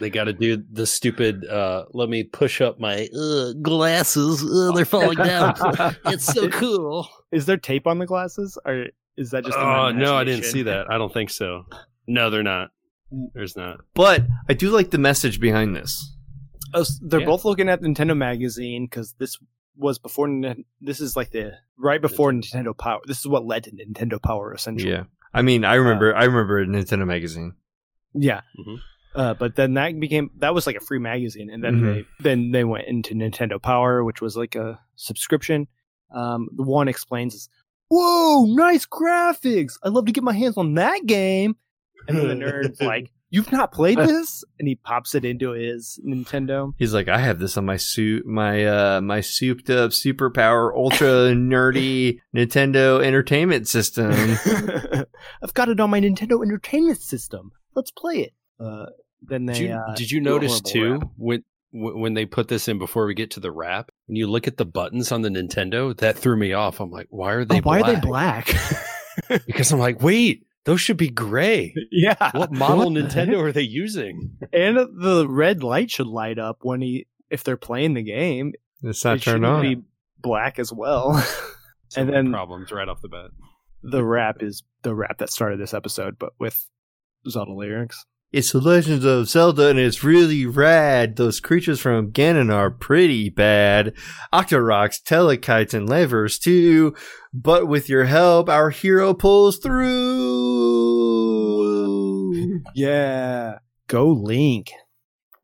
They 0.00 0.10
got 0.10 0.24
to 0.24 0.32
do 0.32 0.62
the 0.70 0.86
stupid. 0.86 1.44
uh 1.46 1.84
Let 1.92 2.08
me 2.08 2.22
push 2.24 2.60
up 2.60 2.78
my 2.78 3.08
uh, 3.18 3.52
glasses. 3.62 4.42
Uh, 4.44 4.72
they're 4.74 4.84
falling 4.84 5.18
down. 5.18 5.54
it's 6.06 6.24
so 6.26 6.48
cool. 6.48 7.08
Is 7.32 7.46
there 7.46 7.56
tape 7.56 7.86
on 7.86 7.98
the 7.98 8.06
glasses, 8.06 8.58
or 8.64 8.86
is 9.16 9.30
that 9.30 9.44
just? 9.44 9.56
in 9.56 9.64
my 9.64 9.88
Oh 9.88 9.92
no, 9.92 10.14
I 10.16 10.24
didn't 10.24 10.44
see 10.44 10.62
that. 10.62 10.90
I 10.90 10.98
don't 10.98 11.12
think 11.12 11.30
so. 11.30 11.64
No, 12.06 12.30
they're 12.30 12.42
not. 12.42 12.68
There's 13.34 13.56
not. 13.56 13.78
But 13.94 14.26
I 14.48 14.54
do 14.54 14.70
like 14.70 14.90
the 14.90 14.98
message 14.98 15.40
behind 15.40 15.74
this. 15.76 16.14
Oh, 16.74 16.80
s- 16.82 17.00
they're 17.02 17.20
Yeah. 17.20 17.26
both 17.26 17.44
looking 17.44 17.68
at 17.68 17.80
Nintendo 17.80 18.16
Magazine 18.16 18.86
because 18.86 19.14
this 19.18 19.38
was 19.76 19.98
before. 19.98 20.28
This 20.80 21.00
is 21.00 21.16
like 21.16 21.30
the 21.30 21.52
right 21.78 22.00
before 22.02 22.32
Nintendo 22.32 22.76
Power. 22.76 23.00
This 23.06 23.18
is 23.20 23.26
what 23.28 23.44
led 23.46 23.64
to 23.64 23.70
Nintendo 23.70 24.20
Power, 24.22 24.52
essentially. 24.54 24.90
Yeah, 24.92 25.04
I 25.34 25.42
mean, 25.42 25.64
I 25.64 25.74
remember, 25.74 26.14
I 26.14 26.24
remember 26.24 26.64
Nintendo 26.66 27.06
magazine. 27.06 27.54
Yeah. 28.14 28.40
Mhm. 28.58 28.76
Uh, 29.16 29.34
but 29.34 29.56
then 29.56 29.74
that 29.74 29.98
became 29.98 30.30
that 30.38 30.54
was 30.54 30.66
like 30.66 30.76
a 30.76 30.80
free 30.80 30.98
magazine, 30.98 31.50
and 31.50 31.64
then 31.64 31.80
Mhm. 31.80 31.94
they 31.94 32.04
then 32.20 32.50
they 32.52 32.64
went 32.64 32.86
into 32.86 33.14
Nintendo 33.14 33.60
Power, 33.60 34.04
which 34.04 34.20
was 34.20 34.36
like 34.36 34.54
a 34.54 34.78
subscription. 34.96 35.66
Um, 36.14 36.48
the 36.54 36.62
one 36.62 36.86
explains, 36.88 37.48
"Whoa, 37.88 38.44
nice 38.54 38.86
graphics! 38.86 39.74
I'd 39.82 39.92
love 39.92 40.06
to 40.06 40.12
get 40.12 40.22
my 40.24 40.34
hands 40.34 40.56
on 40.56 40.74
that 40.74 41.06
game." 41.06 41.56
And 42.08 42.16
then 42.18 42.28
the 42.28 42.34
nerd's 42.34 42.80
like, 42.80 43.10
"You've 43.30 43.50
not 43.50 43.72
played 43.72 43.98
this?" 43.98 44.44
And 44.58 44.68
he 44.68 44.74
pops 44.76 45.14
it 45.14 45.24
into 45.24 45.50
his 45.52 45.98
Nintendo. 46.06 46.72
He's 46.78 46.94
like, 46.94 47.08
I 47.08 47.18
have 47.18 47.38
this 47.40 47.56
on 47.56 47.64
my 47.64 47.76
suit, 47.76 48.24
my 48.26 48.64
uh, 48.64 49.00
my 49.00 49.20
souped 49.20 49.70
up, 49.70 49.90
superpower, 49.90 50.72
ultra 50.76 51.32
nerdy 51.34 52.18
Nintendo 52.36 53.02
Entertainment 53.04 53.66
System. 53.66 54.12
I've 55.42 55.54
got 55.54 55.68
it 55.68 55.80
on 55.80 55.90
my 55.90 56.00
Nintendo 56.00 56.42
Entertainment 56.44 57.00
System. 57.00 57.50
Let's 57.74 57.90
play 57.90 58.18
it. 58.20 58.32
Uh, 58.60 58.86
then 59.28 59.46
they 59.46 59.54
Did 59.54 59.62
you, 59.62 59.72
uh, 59.74 59.94
did 59.94 60.10
you 60.10 60.20
notice 60.20 60.60
too 60.60 60.94
rap. 60.94 61.08
when 61.16 61.44
when 61.72 62.14
they 62.14 62.24
put 62.24 62.48
this 62.48 62.68
in 62.68 62.78
before 62.78 63.06
we 63.06 63.14
get 63.14 63.32
to 63.32 63.40
the 63.40 63.50
wrap, 63.52 63.90
when 64.06 64.16
you 64.16 64.26
look 64.26 64.46
at 64.48 64.56
the 64.56 64.64
buttons 64.64 65.12
on 65.12 65.22
the 65.22 65.28
Nintendo, 65.28 65.94
that 65.98 66.16
threw 66.16 66.36
me 66.36 66.52
off. 66.54 66.80
I'm 66.80 66.90
like, 66.90 67.08
why 67.10 67.32
are 67.32 67.44
they? 67.44 67.58
Oh, 67.58 67.62
why 67.62 67.80
are 67.80 67.94
they 67.94 68.00
black? 68.00 68.54
Because 69.46 69.72
I'm 69.72 69.78
like, 69.78 70.02
wait, 70.02 70.46
those 70.66 70.80
should 70.82 70.98
be 70.98 71.08
gray. 71.08 71.74
yeah. 71.90 72.32
What 72.32 72.52
model 72.52 72.90
What 72.90 73.02
Nintendo 73.02 73.40
are 73.40 73.50
they 73.52 73.62
using? 73.62 74.36
And 74.52 74.76
the 74.76 75.26
red 75.26 75.62
light 75.62 75.90
should 75.90 76.06
light 76.06 76.38
up 76.38 76.58
when 76.60 76.82
he 76.82 77.06
if 77.30 77.42
they're 77.42 77.56
playing 77.56 77.94
the 77.94 78.02
game. 78.02 78.52
It's 78.82 79.04
it 79.06 79.22
should 79.22 79.40
be 79.62 79.82
black 80.18 80.58
as 80.58 80.70
well. 80.70 81.24
and 81.96 82.12
then 82.12 82.30
problems 82.30 82.70
right 82.70 82.88
off 82.88 83.00
the 83.00 83.08
bat. 83.08 83.30
the 83.82 84.04
rap 84.04 84.42
is 84.42 84.64
the 84.82 84.94
rap 84.94 85.16
that 85.18 85.30
started 85.30 85.58
this 85.58 85.72
episode, 85.72 86.18
but 86.18 86.34
with 86.38 86.68
Zelda 87.26 87.52
lyrics. 87.52 88.04
It's 88.36 88.52
the 88.52 88.60
Legends 88.60 89.06
of 89.06 89.30
Zelda, 89.30 89.68
and 89.68 89.78
it's 89.78 90.04
really 90.04 90.44
rad. 90.44 91.16
Those 91.16 91.40
creatures 91.40 91.80
from 91.80 92.12
Ganon 92.12 92.52
are 92.52 92.70
pretty 92.70 93.30
bad. 93.30 93.94
Octoroks, 94.30 95.02
Tektites, 95.02 95.72
and 95.72 95.88
Leevers 95.88 96.38
too. 96.38 96.94
But 97.32 97.66
with 97.66 97.88
your 97.88 98.04
help, 98.04 98.50
our 98.50 98.68
hero 98.68 99.14
pulls 99.14 99.56
through. 99.56 99.86
Yeah. 102.74 103.60
Go 103.88 104.08
Link. 104.08 104.70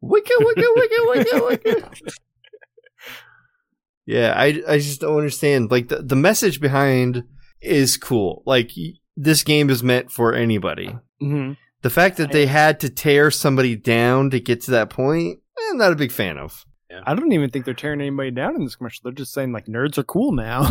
Wicka, 0.04 0.36
wicka, 0.40 0.66
wicka, 0.76 1.06
wicka, 1.06 1.40
wicka. 1.48 2.12
yeah, 4.06 4.34
I, 4.36 4.62
I 4.68 4.76
just 4.76 5.00
don't 5.00 5.16
understand. 5.16 5.70
Like, 5.70 5.88
the, 5.88 6.02
the 6.02 6.16
message 6.16 6.60
behind 6.60 7.24
is 7.62 7.96
cool. 7.96 8.42
Like, 8.44 8.70
this 9.16 9.42
game 9.44 9.70
is 9.70 9.82
meant 9.82 10.12
for 10.12 10.34
anybody. 10.34 10.88
Mm-hmm. 11.22 11.52
The 11.82 11.90
fact 11.90 12.16
that 12.18 12.32
they 12.32 12.46
had 12.46 12.80
to 12.80 12.90
tear 12.90 13.30
somebody 13.30 13.76
down 13.76 14.30
to 14.30 14.40
get 14.40 14.60
to 14.62 14.70
that 14.72 14.90
point, 14.90 15.40
eh, 15.58 15.62
I'm 15.70 15.78
not 15.78 15.92
a 15.92 15.96
big 15.96 16.12
fan 16.12 16.38
of. 16.38 16.64
I 17.04 17.14
don't 17.14 17.32
even 17.32 17.50
think 17.50 17.64
they're 17.64 17.74
tearing 17.74 18.00
anybody 18.00 18.30
down 18.30 18.54
in 18.54 18.64
this 18.64 18.76
commercial. 18.76 19.00
They're 19.04 19.12
just 19.12 19.32
saying 19.32 19.52
like 19.52 19.66
nerds 19.66 19.98
are 19.98 20.04
cool 20.04 20.32
now. 20.32 20.70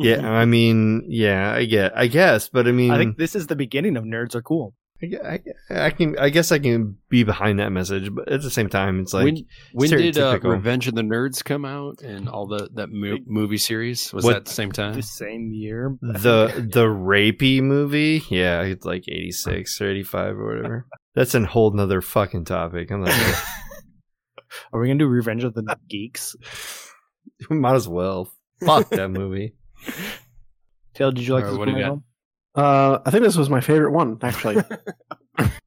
Yeah, 0.00 0.30
I 0.30 0.44
mean, 0.44 1.04
yeah, 1.08 1.52
I 1.52 1.64
get, 1.64 1.96
I 1.96 2.06
guess, 2.06 2.48
but 2.48 2.68
I 2.68 2.72
mean, 2.72 2.92
I 2.92 2.98
think 2.98 3.16
this 3.16 3.34
is 3.34 3.48
the 3.48 3.56
beginning 3.56 3.96
of 3.96 4.04
nerds 4.04 4.36
are 4.36 4.42
cool. 4.42 4.74
I, 5.00 5.40
I, 5.70 5.86
I 5.86 5.90
can, 5.90 6.18
I 6.18 6.28
guess 6.28 6.50
I 6.50 6.58
can 6.58 6.96
be 7.08 7.22
behind 7.22 7.60
that 7.60 7.70
message, 7.70 8.12
but 8.12 8.28
at 8.28 8.42
the 8.42 8.50
same 8.50 8.68
time, 8.68 9.00
it's 9.00 9.14
like, 9.14 9.24
when 9.24 9.46
when 9.72 9.90
did 9.90 10.18
uh. 10.18 10.40
Revenge 10.42 10.88
of 10.88 10.96
the 10.96 11.02
Nerds 11.02 11.44
come 11.44 11.64
out 11.64 12.02
and 12.02 12.28
all 12.28 12.48
the 12.48 12.68
that 12.74 12.90
mo- 12.90 13.18
movie 13.26 13.58
series? 13.58 14.12
Was 14.12 14.24
What- 14.24 14.32
that 14.34 14.44
the 14.46 14.52
same 14.52 14.72
time? 14.72 14.94
The 14.94 15.02
same 15.02 15.52
year. 15.52 15.96
The 16.02 16.50
think- 16.52 16.72
the 16.72 16.86
rapey 16.86 17.62
movie, 17.62 18.22
yeah, 18.28 18.62
it's 18.62 18.84
like 18.84 19.04
eighty 19.08 19.30
six 19.30 19.80
or 19.80 19.88
eighty 19.88 20.02
five 20.02 20.36
or 20.36 20.56
whatever. 20.56 20.86
That's 21.14 21.34
a 21.34 21.44
whole 21.46 21.70
nother 21.70 22.00
fucking 22.00 22.44
topic. 22.44 22.90
I'm 22.90 23.02
like, 23.04 23.14
Are 24.72 24.80
we 24.80 24.88
gonna 24.88 24.98
do 24.98 25.06
Revenge 25.06 25.44
of 25.44 25.54
the 25.54 25.76
Geeks? 25.88 26.34
might 27.50 27.74
as 27.74 27.86
well. 27.86 28.32
Fuck 28.64 28.88
that 28.90 29.08
movie. 29.10 29.54
Taylor, 30.94 31.12
did 31.12 31.24
you 31.26 31.34
like 31.34 31.44
All 31.44 31.50
right, 31.50 31.52
this 31.52 31.58
what 31.58 31.64
do 31.66 31.70
you 31.72 31.76
commercial? 31.76 32.02
Uh, 32.54 32.98
I 33.04 33.10
think 33.10 33.22
this 33.24 33.36
was 33.36 33.50
my 33.50 33.60
favorite 33.60 33.92
one, 33.92 34.18
actually. 34.22 34.62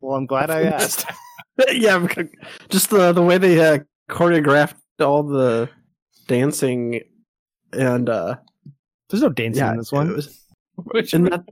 Well, 0.01 0.17
I'm 0.17 0.25
glad 0.25 0.49
I 0.51 0.63
asked. 0.63 1.05
yeah, 1.71 2.05
just 2.69 2.89
the 2.89 3.13
the 3.13 3.21
way 3.21 3.37
they 3.37 3.57
uh, 3.73 3.79
choreographed 4.09 4.75
all 4.99 5.23
the 5.23 5.69
dancing 6.27 6.99
and 7.71 8.09
uh, 8.09 8.35
There's 9.09 9.21
no 9.21 9.29
dancing 9.29 9.63
yeah, 9.63 9.71
in 9.71 9.77
this 9.77 9.91
one. 9.91 10.09
it 10.09 10.15
was- 10.15 10.37
in 11.13 11.23
that 11.25 11.43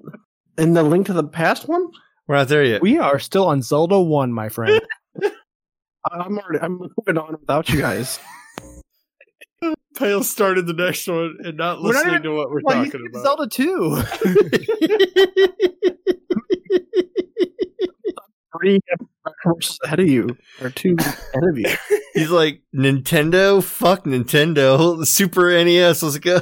in 0.58 0.74
the 0.74 0.84
link 0.84 1.06
to 1.06 1.14
the 1.14 1.24
past 1.24 1.68
one. 1.70 1.86
We're 2.28 2.36
not 2.36 2.50
there 2.50 2.64
yet. 2.66 2.82
We 2.82 2.98
are 2.98 3.20
still 3.20 3.48
on 3.48 3.62
Zelda 3.62 4.02
One, 4.02 4.34
my 4.34 4.50
friend. 4.50 4.82
I'm 6.12 6.38
already 6.40 6.60
I'm 6.60 6.80
moving 6.98 7.18
on 7.18 7.38
without 7.40 7.70
you 7.70 7.80
guys. 7.80 8.20
Pale 10.00 10.24
started 10.24 10.66
the 10.66 10.74
next 10.74 11.08
one 11.08 11.38
and 11.44 11.58
not 11.58 11.82
We're 11.84 11.92
not 11.94 12.08
even- 12.08 12.24
to 12.24 12.34
what 12.34 12.50
we're 12.50 12.62
Well, 12.64 12.86
you 12.86 12.90
skipped 12.90 13.16
Zelda 13.18 13.48
Two. 13.48 14.02
Three 18.60 18.80
commercials 19.44 19.80
ahead 19.84 20.00
of 20.00 20.08
you, 20.10 20.36
or 20.62 20.70
two 20.72 20.96
ahead 20.98 21.44
of 21.44 21.58
you. 21.58 21.70
He's 22.14 22.32
like 22.32 22.62
Nintendo. 22.76 23.62
Fuck 23.64 24.06
Nintendo. 24.06 25.06
Super 25.08 25.52
NES. 25.64 26.02
Let's 26.02 26.18
go. 26.18 26.42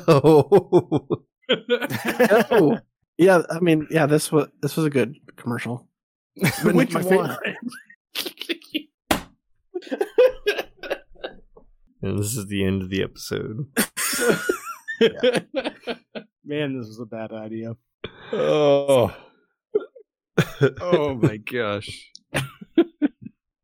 oh, 2.50 2.80
yeah. 3.18 3.42
I 3.50 3.60
mean, 3.60 3.88
yeah. 3.92 4.06
This 4.06 4.32
was 4.32 4.48
this 4.62 4.78
was 4.78 4.86
a 4.86 4.90
good 4.90 5.16
commercial. 5.36 5.88
Which 6.64 6.94
my 6.94 7.02
one? 7.02 7.38
Favorite- 12.02 12.10
and 12.10 12.20
this 12.20 12.36
is 12.36 12.48
the 12.48 12.64
end 12.64 12.82
of 12.82 12.90
the 12.90 13.04
episode. 13.04 13.68
Man, 16.44 16.78
this 16.78 16.88
was 16.88 17.00
a 17.00 17.06
bad 17.06 17.32
idea. 17.32 17.76
oh, 18.34 19.16
oh 20.82 21.16
my 21.16 21.38
gosh! 21.38 22.12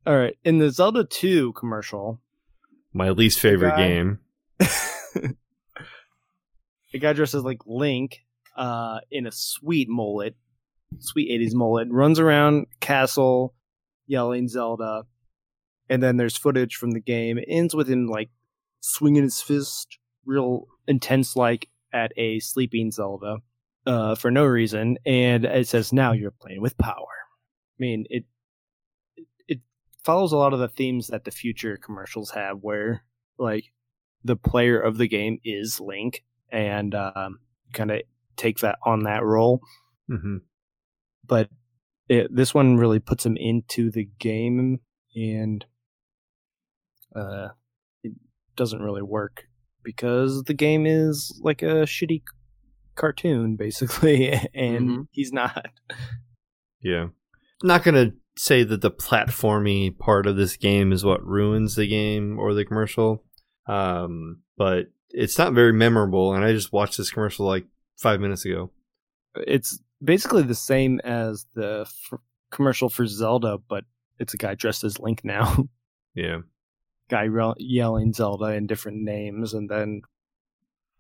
All 0.06 0.18
right, 0.18 0.38
in 0.44 0.60
the 0.60 0.70
Zelda 0.70 1.06
Two 1.06 1.54
commercial, 1.54 2.22
My 2.94 3.10
least 3.12 3.40
favorite 3.40 3.72
guy- 3.72 3.88
game. 3.88 4.20
the 4.60 5.36
guy 7.00 7.14
dressed 7.14 7.34
as 7.36 7.44
like 7.44 7.60
Link, 7.66 8.20
uh, 8.58 9.00
in 9.12 9.26
a 9.28 9.32
sweet 9.32 9.88
mullet, 9.90 10.36
sweet 11.00 11.30
'80s 11.32 11.54
mullet, 11.54 11.88
runs 11.90 12.20
around 12.20 12.68
castle, 12.80 13.54
yelling 14.08 14.48
Zelda, 14.50 15.04
and 15.94 16.02
then 16.02 16.18
there's 16.18 16.36
footage 16.36 16.76
from 16.76 16.92
the 16.92 17.00
game. 17.00 17.38
It 17.38 17.46
ends 17.48 17.76
with 17.76 17.88
him 17.88 18.08
like 18.08 18.32
swinging 18.80 19.22
his 19.22 19.44
fist, 19.44 20.00
real 20.26 20.66
intense, 20.88 21.36
like 21.36 21.70
at 21.94 22.12
a 22.18 22.40
sleeping 22.40 22.90
Zelda, 22.90 23.38
uh, 23.86 24.16
for 24.16 24.32
no 24.32 24.44
reason, 24.44 24.98
and 25.06 25.46
it 25.46 25.68
says, 25.68 25.94
"Now 25.94 26.12
you're 26.14 26.32
playing 26.32 26.62
with 26.62 26.76
power." 26.80 26.96
I 26.96 27.78
mean, 27.78 28.06
it 28.10 28.26
it- 29.48 29.62
follows 30.04 30.32
a 30.32 30.38
lot 30.38 30.54
of 30.54 30.60
the 30.60 30.68
themes 30.68 31.08
that 31.10 31.26
the 31.26 31.32
future 31.32 31.78
commercials 31.78 32.32
have, 32.32 32.58
where 32.62 33.04
like 33.38 33.66
the 34.24 34.36
player 34.36 34.80
of 34.80 34.98
the 34.98 35.08
game 35.08 35.38
is 35.44 35.80
Link, 35.80 36.24
and 36.52 36.96
um, 36.96 37.38
kind 37.72 37.92
of 37.92 38.02
take 38.36 38.58
that 38.60 38.80
on 38.84 39.04
that 39.04 39.24
role. 39.24 39.62
hmm 40.08 40.38
But 41.24 41.50
it, 42.10 42.36
this 42.36 42.52
one 42.54 42.78
really 42.78 43.00
puts 43.00 43.24
him 43.26 43.38
into 43.38 43.92
the 43.92 44.10
game, 44.18 44.80
and 45.16 45.64
uh, 47.16 47.50
it 48.04 48.14
doesn't 48.56 48.82
really 48.82 49.02
work 49.02 49.46
because 49.84 50.44
the 50.44 50.54
game 50.54 50.86
is 50.86 51.40
like 51.44 51.62
a 51.62 51.84
shitty 51.86 52.22
cartoon, 52.96 53.56
basically, 53.56 54.32
and 54.54 54.90
Mhm. 54.90 55.08
he's 55.12 55.32
not. 55.34 55.66
Yeah. 56.82 57.08
Not 57.64 57.84
gonna 57.84 58.12
say 58.38 58.64
that 58.64 58.82
the 58.82 58.92
platformy 58.92 59.98
part 59.98 60.26
of 60.28 60.36
this 60.36 60.58
game 60.58 60.92
is 60.92 61.06
what 61.06 61.26
ruins 61.26 61.76
the 61.76 61.88
game 61.88 62.40
or 62.40 62.54
the 62.54 62.66
commercial. 62.66 63.24
Um, 63.68 64.42
but 64.58 64.88
it's 65.12 65.38
not 65.38 65.54
very 65.54 65.72
memorable 65.72 66.34
and 66.34 66.44
I 66.44 66.52
just 66.52 66.74
watched 66.74 66.98
this 66.98 67.12
commercial 67.12 67.46
like 67.46 67.66
five 67.98 68.20
minutes 68.20 68.44
ago. 68.46 68.72
It's 69.36 69.80
basically 70.04 70.44
the 70.44 70.56
same 70.56 71.00
as 71.04 71.46
the 71.54 71.86
f- 71.88 72.20
commercial 72.52 72.90
for 72.90 73.06
Zelda, 73.08 73.58
but 73.70 73.86
it's 74.20 74.34
a 74.34 74.38
guy 74.38 74.56
dressed 74.56 74.84
as 74.84 75.00
Link 75.00 75.24
now. 75.24 75.66
Yeah. 76.16 76.42
Guy 77.10 77.24
re- 77.24 77.54
yelling 77.58 78.14
Zelda 78.14 78.46
in 78.54 78.68
different 78.68 79.02
names 79.04 79.54
and 79.54 79.70
then 79.70 80.02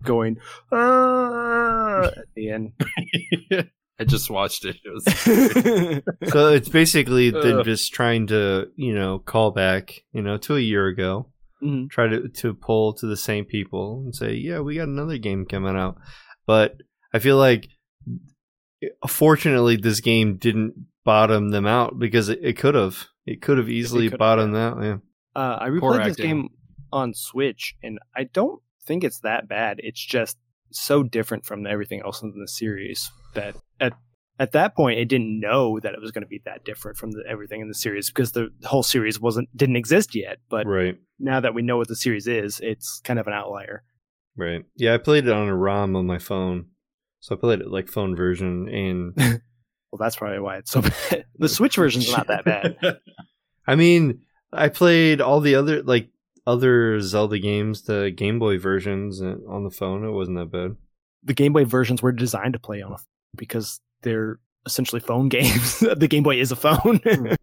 going 0.04 0.38
"Ah," 0.72 2.04
at 2.06 2.28
the 2.36 2.50
end. 2.50 2.74
I 4.00 4.06
just 4.06 4.30
watched 4.30 4.66
it. 4.66 4.78
It 4.84 4.92
was 4.92 5.06
So 6.32 6.48
it's 6.50 6.70
basically 6.70 7.30
them 7.30 7.64
just 7.64 7.94
trying 7.94 8.28
to, 8.28 8.68
you 8.76 8.94
know, 8.94 9.20
call 9.20 9.52
back, 9.52 10.04
you 10.12 10.22
know, 10.22 10.38
to 10.38 10.56
a 10.56 10.60
year 10.60 10.88
ago. 10.88 11.30
Mhm. 11.64 11.90
Try 11.90 12.08
to 12.08 12.28
to 12.28 12.54
pull 12.54 12.94
to 12.96 13.06
the 13.06 13.16
same 13.18 13.46
people 13.46 14.02
and 14.04 14.16
say, 14.16 14.34
yeah, 14.34 14.60
we 14.60 14.76
got 14.76 14.88
another 14.88 15.18
game 15.18 15.46
coming 15.46 15.78
out. 15.78 15.98
But 16.46 16.76
I 17.14 17.20
feel 17.20 17.38
like, 17.38 17.70
fortunately, 19.08 19.78
this 19.78 20.02
game 20.02 20.38
didn't 20.38 20.74
bottom 21.06 21.52
them 21.52 21.66
out 21.66 22.00
because 22.00 22.30
it, 22.30 22.40
it 22.42 22.58
could 22.58 22.76
have. 22.76 23.06
It 23.26 23.42
could 23.42 23.58
have 23.58 23.70
easily 23.70 24.08
could've, 24.08 24.20
bottomed 24.20 24.56
out. 24.56 24.84
Yeah. 24.84 24.98
Uh, 25.36 25.58
I 25.60 25.70
Poor 25.80 25.94
replayed 25.94 26.04
this 26.06 26.12
acting. 26.14 26.28
game 26.28 26.50
on 26.92 27.14
Switch, 27.14 27.76
and 27.84 28.00
I 28.16 28.26
don't 28.26 28.62
think 28.86 29.04
it's 29.04 29.20
that 29.22 29.48
bad. 29.48 29.80
It's 29.84 30.04
just 30.04 30.38
so 30.72 31.04
different 31.04 31.46
from 31.46 31.66
everything 31.68 32.02
else 32.04 32.22
in 32.22 32.34
the 32.40 32.48
series 32.48 33.12
that 33.36 33.56
at 33.80 33.94
at 34.40 34.52
that 34.54 34.76
point 34.76 35.00
it 35.00 35.06
didn't 35.06 35.40
know 35.40 35.80
that 35.80 35.94
it 35.94 36.02
was 36.02 36.12
going 36.12 36.24
to 36.24 36.28
be 36.28 36.42
that 36.46 36.66
different 36.66 36.98
from 36.98 37.12
the, 37.12 37.24
everything 37.30 37.62
in 37.62 37.68
the 37.68 37.74
series 37.76 38.10
because 38.10 38.32
the 38.32 38.50
whole 38.66 38.82
series 38.84 39.20
wasn't 39.20 39.48
didn't 39.56 39.76
exist 39.76 40.16
yet. 40.16 40.38
But 40.50 40.66
Right. 40.66 40.96
now 41.20 41.40
that 41.40 41.54
we 41.54 41.62
know 41.62 41.78
what 41.78 41.88
the 41.88 41.96
series 41.96 42.28
is, 42.28 42.60
it's 42.60 43.00
kind 43.04 43.20
of 43.20 43.28
an 43.28 43.34
outlier. 43.34 43.84
Right. 44.36 44.66
Yeah, 44.76 44.96
I 44.96 44.98
played 44.98 45.28
it 45.28 45.32
on 45.32 45.48
a 45.48 45.56
ROM 45.56 45.96
on 45.96 46.08
my 46.08 46.18
phone. 46.18 46.66
So 47.20 47.36
I 47.36 47.40
played 47.40 47.62
it 47.62 47.70
like 47.70 47.88
phone 47.88 48.16
version 48.16 48.68
and 48.68 49.14
Well, 49.92 50.00
that's 50.00 50.16
probably 50.16 50.40
why 50.40 50.58
it's 50.58 50.72
so 50.72 50.82
bad. 51.12 51.26
The 51.38 51.48
Switch 51.48 51.76
version's 51.76 52.12
not 52.12 52.26
that 52.28 52.44
bad. 52.46 52.78
I 53.68 53.76
mean, 53.76 54.22
I 54.54 54.70
played 54.70 55.22
all 55.22 55.40
the 55.40 55.56
other 55.56 55.82
like 55.84 56.10
other 56.46 57.00
Zelda 57.00 57.40
games, 57.40 57.84
the 57.84 58.12
Game 58.16 58.40
Boy 58.40 58.60
versions 58.60 59.22
uh, 59.22 59.36
on 59.48 59.64
the 59.64 59.70
phone, 59.72 60.04
it 60.04 60.12
wasn't 60.12 60.38
that 60.38 60.52
bad. 60.52 60.76
The 61.24 61.34
Game 61.34 61.54
Boy 61.54 61.66
versions 61.66 62.02
were 62.02 62.12
designed 62.12 62.54
to 62.54 62.60
play 62.60 62.82
on 62.82 62.92
a 62.92 62.96
f- 62.96 63.08
because 63.36 63.80
they're 64.02 64.40
essentially 64.66 65.00
phone 65.00 65.30
games. 65.38 65.80
the 65.80 66.08
Game 66.08 66.24
Boy 66.24 66.40
is 66.40 66.52
a 66.52 66.56
phone, 66.56 67.00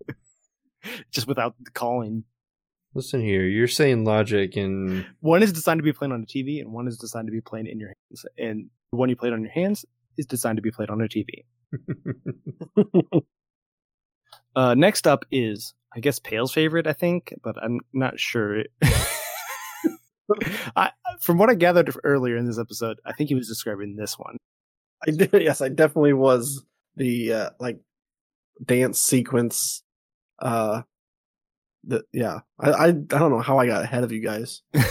just 1.11 1.26
without 1.26 1.54
the 1.61 1.70
calling. 1.70 2.24
Listen 2.92 3.20
here, 3.20 3.44
you're 3.44 3.68
saying 3.68 4.04
logic 4.04 4.56
and 4.56 5.06
One 5.20 5.42
is 5.44 5.52
designed 5.52 5.78
to 5.78 5.84
be 5.84 5.92
played 5.92 6.11
on 6.11 6.22
a 6.22 6.26
TV, 6.26 6.61
and 6.61 6.72
one 6.72 6.88
is 6.88 6.98
designed 6.98 7.28
to 7.28 7.32
be 7.32 7.40
played 7.40 7.66
in 7.66 7.78
your 7.78 7.88
hands. 7.88 8.26
And 8.36 8.68
the 8.90 8.96
one 8.96 9.08
you 9.08 9.16
played 9.16 9.32
on 9.32 9.42
your 9.42 9.52
hands 9.52 9.84
is 10.18 10.26
designed 10.26 10.56
to 10.56 10.62
be 10.62 10.72
played 10.72 10.90
on 10.90 11.00
a 11.00 11.08
TV. 11.08 11.44
Uh, 14.57 14.74
next 14.74 15.07
up 15.07 15.24
is, 15.30 15.74
I 15.94 16.01
guess, 16.01 16.18
Pale's 16.18 16.53
favorite, 16.53 16.86
I 16.86 16.92
think, 16.92 17.32
but 17.42 17.57
I'm 17.62 17.80
not 17.92 18.18
sure. 18.18 18.64
I, 20.76 20.90
from 21.20 21.38
what 21.38 21.51
I 21.51 21.55
gathered 21.55 21.92
earlier 22.05 22.36
in 22.36 22.46
this 22.46 22.59
episode, 22.59 22.98
I 23.05 23.12
think 23.12 23.28
he 23.28 23.34
was 23.34 23.48
describing 23.48 23.96
this 23.96 24.18
one. 24.18 24.36
I 25.07 25.11
did, 25.11 25.30
yes, 25.42 25.61
I 25.61 25.68
definitely 25.68 26.12
was 26.12 26.64
the 26.96 27.32
uh, 27.32 27.51
like 27.59 27.80
dance 28.64 29.01
sequence. 29.01 29.82
Uh, 30.40 30.82
the 31.84 32.05
yeah, 32.12 32.40
I, 32.59 32.70
I 32.70 32.84
I 32.88 32.90
don't 32.92 33.30
know 33.30 33.40
how 33.40 33.59
I 33.59 33.66
got 33.66 33.82
ahead 33.82 34.05
of 34.05 34.12
you 34.12 34.20
guys. 34.22 34.62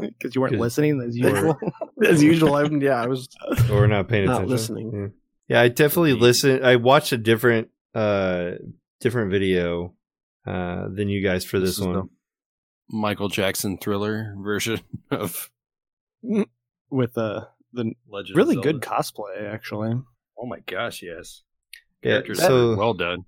Because 0.00 0.32
you 0.36 0.40
weren't 0.40 0.52
'Cause- 0.52 0.60
listening 0.60 1.02
as 1.02 1.16
usual. 1.16 1.58
As 2.06 2.22
usual, 2.22 2.54
I'm 2.54 2.80
yeah, 2.80 3.02
I 3.02 3.08
was 3.08 3.28
or 3.68 3.88
not 3.88 4.06
paying 4.06 4.26
Not 4.26 4.44
attention. 4.44 4.48
listening. 4.52 4.92
Yeah. 5.48 5.56
Yeah, 5.56 5.60
I 5.62 5.66
definitely 5.70 6.12
listened. 6.12 6.64
I 6.64 6.76
watched 6.76 7.10
a 7.10 7.18
different 7.18 7.70
uh 7.96 8.52
different 9.00 9.30
video 9.30 9.94
uh 10.46 10.88
than 10.88 11.08
you 11.08 11.22
guys 11.22 11.44
for 11.44 11.58
this, 11.60 11.76
This 11.76 11.86
one. 11.86 12.08
Michael 12.90 13.28
Jackson 13.28 13.76
thriller 13.78 14.34
version 14.42 14.80
of 15.10 15.50
with 16.90 17.16
uh, 17.18 17.44
the 17.72 17.92
Legend. 18.08 18.36
really 18.36 18.54
Zelda. 18.54 18.72
good 18.72 18.82
cosplay, 18.82 19.52
actually. 19.52 19.92
Oh 20.38 20.46
my 20.46 20.60
gosh, 20.66 21.02
yes. 21.02 21.42
Yeah, 22.02 22.12
Characters 22.22 22.40
so 22.40 22.72
are 22.72 22.76
well 22.76 22.94
done. 22.94 23.24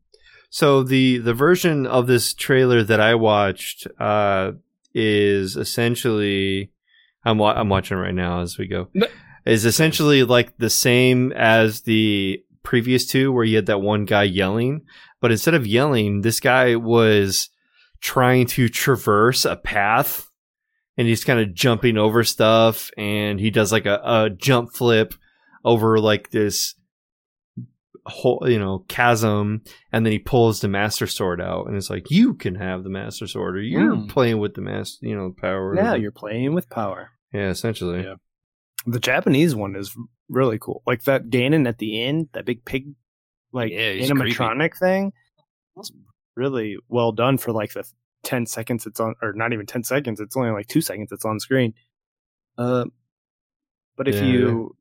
So 0.48 0.82
the 0.82 1.18
the 1.18 1.34
version 1.34 1.86
of 1.86 2.06
this 2.06 2.34
trailer 2.34 2.82
that 2.84 3.00
I 3.00 3.14
watched 3.16 3.86
uh, 3.98 4.52
is 4.94 5.56
essentially 5.56 6.72
I'm 7.24 7.38
wa- 7.38 7.52
I'm 7.54 7.68
watching 7.68 7.98
it 7.98 8.00
right 8.00 8.14
now 8.14 8.40
as 8.40 8.58
we 8.58 8.66
go. 8.66 8.88
No. 8.94 9.06
Is 9.44 9.64
essentially 9.64 10.22
like 10.24 10.56
the 10.58 10.70
same 10.70 11.32
as 11.32 11.82
the 11.82 12.42
previous 12.62 13.06
two 13.06 13.32
where 13.32 13.44
you 13.44 13.56
had 13.56 13.66
that 13.66 13.80
one 13.80 14.04
guy 14.04 14.24
yelling, 14.24 14.82
but 15.20 15.30
instead 15.30 15.54
of 15.54 15.66
yelling, 15.66 16.22
this 16.22 16.40
guy 16.40 16.76
was 16.76 17.48
trying 18.00 18.46
to 18.46 18.68
traverse 18.68 19.44
a 19.44 19.56
path 19.56 20.28
and 20.96 21.06
he's 21.06 21.24
kind 21.24 21.38
of 21.40 21.54
jumping 21.54 21.96
over 21.98 22.24
stuff 22.24 22.90
and 22.96 23.38
he 23.40 23.50
does 23.50 23.70
like 23.72 23.86
a, 23.86 24.00
a 24.04 24.30
jump 24.30 24.72
flip 24.72 25.14
over 25.64 25.98
like 26.00 26.30
this 26.30 26.74
whole 28.06 28.42
you 28.48 28.58
know 28.58 28.84
chasm 28.88 29.62
and 29.92 30.06
then 30.06 30.12
he 30.12 30.18
pulls 30.18 30.60
the 30.60 30.68
master 30.68 31.06
sword 31.06 31.40
out 31.40 31.66
and 31.66 31.76
it's 31.76 31.90
like 31.90 32.10
you 32.10 32.32
can 32.32 32.54
have 32.54 32.82
the 32.82 32.88
master 32.88 33.26
sword 33.26 33.56
or 33.56 33.60
you're 33.60 33.94
Hmm. 33.94 34.06
playing 34.06 34.38
with 34.38 34.54
the 34.54 34.62
master 34.62 35.06
you 35.06 35.14
know 35.14 35.34
power 35.38 35.74
Now 35.74 35.94
you're 35.94 36.10
playing 36.10 36.54
with 36.54 36.70
power. 36.70 37.10
yeah 37.32 37.50
essentially 37.50 38.02
Yeah. 38.04 38.14
The 38.86 38.98
Japanese 39.00 39.54
one 39.54 39.76
is 39.76 39.94
really 40.30 40.58
cool. 40.58 40.82
Like 40.86 41.04
that 41.04 41.24
Ganon 41.28 41.68
at 41.68 41.76
the 41.76 42.02
end, 42.02 42.30
that 42.32 42.46
big 42.46 42.64
pig, 42.64 42.94
like 43.52 43.72
Yeah, 43.72 43.92
he's 43.92 44.10
animatronic 44.10 44.76
thing. 44.78 45.12
It's 45.76 45.90
really 46.36 46.76
well 46.88 47.12
done 47.12 47.38
for 47.38 47.52
like 47.52 47.72
the 47.72 47.84
ten 48.22 48.46
seconds 48.46 48.86
it's 48.86 49.00
on, 49.00 49.14
or 49.22 49.32
not 49.32 49.52
even 49.52 49.66
ten 49.66 49.82
seconds. 49.84 50.20
It's 50.20 50.36
only 50.36 50.50
like 50.50 50.66
two 50.68 50.80
seconds 50.80 51.10
it's 51.12 51.24
on 51.24 51.40
screen. 51.40 51.74
Uh, 52.58 52.84
but 53.96 54.08
if 54.08 54.16
Yeah. 54.16 54.24
you 54.24 54.76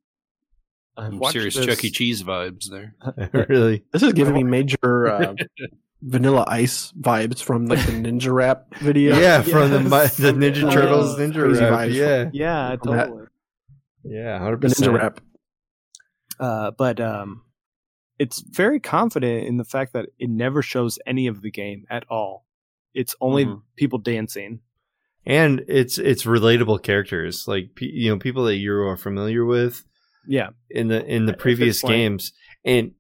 I've 0.98 1.14
Some 1.14 1.24
serious 1.32 1.56
this- 1.56 1.66
Chuck 1.66 1.84
E. 1.86 1.90
Cheese 1.92 2.24
vibes 2.24 2.70
there. 2.70 2.96
really 3.50 3.84
this 3.94 4.04
is 4.04 4.14
giving 4.14 4.34
me 4.34 4.44
major 4.44 5.08
uh, 5.08 5.34
Vanilla 6.02 6.46
Ice 6.48 6.92
vibes 7.00 7.42
from 7.44 7.66
like 7.68 7.86
the 7.86 7.92
Ninja 7.94 8.32
Rap 8.34 8.74
video. 8.76 9.18
yeah 9.18 9.42
from 9.42 9.70
the 9.72 9.82
Yes. 9.82 10.20
mi- 10.20 10.26
the 10.26 10.34
ninja 10.34 10.68
Uh, 10.68 10.72
turtles 10.72 11.18
ninja 11.18 11.60
rap. 11.60 11.72
vibes. 11.90 11.94
yeah 11.94 12.30
Yeah, 12.34 12.76
From 12.78 12.96
that- 12.96 13.08
totally. 13.08 13.26
yeah 14.04 14.40
100% 14.40 14.60
the 14.62 14.68
Ninja 14.68 14.94
Rap. 14.98 15.22
Uh, 16.40 16.72
but 16.72 17.00
um, 17.02 17.42
it's 18.20 18.42
very 18.42 18.80
confident 18.80 19.48
in 19.48 19.58
the 19.58 19.64
fact 19.64 19.94
that 19.94 20.10
it 20.20 20.30
never 20.30 20.62
shows 20.62 21.00
any 21.08 21.26
of 21.28 21.42
the 21.42 21.50
game 21.50 21.86
at 21.90 22.04
all. 22.10 22.46
It's 22.94 23.16
only 23.22 23.46
Mhm. 23.46 23.62
people 23.76 24.00
dancing. 24.00 24.60
and 25.26 25.64
it's 25.68 25.98
it's 25.98 26.24
relatable 26.24 26.82
characters 26.82 27.46
like 27.48 27.70
you 27.82 28.10
know 28.10 28.18
people 28.18 28.46
that 28.46 28.56
you 28.56 28.74
are 28.74 28.96
familiar 28.98 29.44
with 29.46 29.84
Yeah, 30.28 30.50
in 30.70 30.88
the 30.88 31.06
in 31.06 31.26
the 31.26 31.34
previous 31.34 31.82
games 31.82 32.32
and 32.64 32.94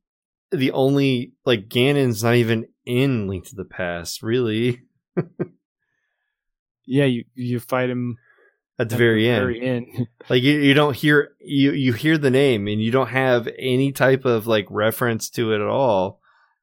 the 0.51 0.71
only 0.71 1.33
like 1.45 1.69
Ganon's 1.69 2.23
not 2.23 2.35
even 2.35 2.67
in 2.85 3.27
Link 3.27 3.45
to 3.47 3.55
the 3.55 3.65
Past 3.65 4.21
really 4.23 4.81
yeah. 6.85 7.05
You 7.05 7.23
you 7.35 7.59
fight 7.59 7.89
him 7.89 8.17
at 8.79 8.89
the 8.89 8.95
at 8.95 8.99
very 8.99 9.27
end 9.29 9.41
Very 9.43 9.61
end. 9.61 10.07
like 10.29 10.41
you, 10.41 10.53
you 10.59 10.73
don't 10.73 10.95
hear 10.95 11.31
you 11.39 11.71
you 11.73 11.93
hear 11.93 12.17
the 12.17 12.31
name 12.31 12.67
and 12.67 12.81
you 12.81 12.91
don't 12.91 13.09
have 13.09 13.47
any 13.59 13.91
type 13.91 14.25
of 14.25 14.47
like 14.47 14.65
reference 14.69 15.29
to 15.31 15.51
it 15.53 15.57
at 15.61 15.67
all 15.67 16.21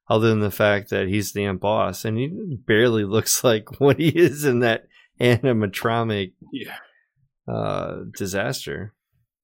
other 0.09 0.29
than 0.29 0.39
the 0.39 0.49
fact 0.51 0.89
that 0.89 1.07
he's 1.07 1.33
the 1.33 1.45
end 1.45 1.59
boss 1.59 2.03
and 2.05 2.17
he 2.17 2.27
barely 2.65 3.03
looks 3.03 3.43
like 3.43 3.79
what 3.79 3.99
he 3.99 4.09
is 4.09 4.43
in 4.45 4.59
that 4.59 4.83
animatronic 5.19 6.33
Yeah. 6.51 6.75
uh 7.47 7.97
disaster 8.17 8.93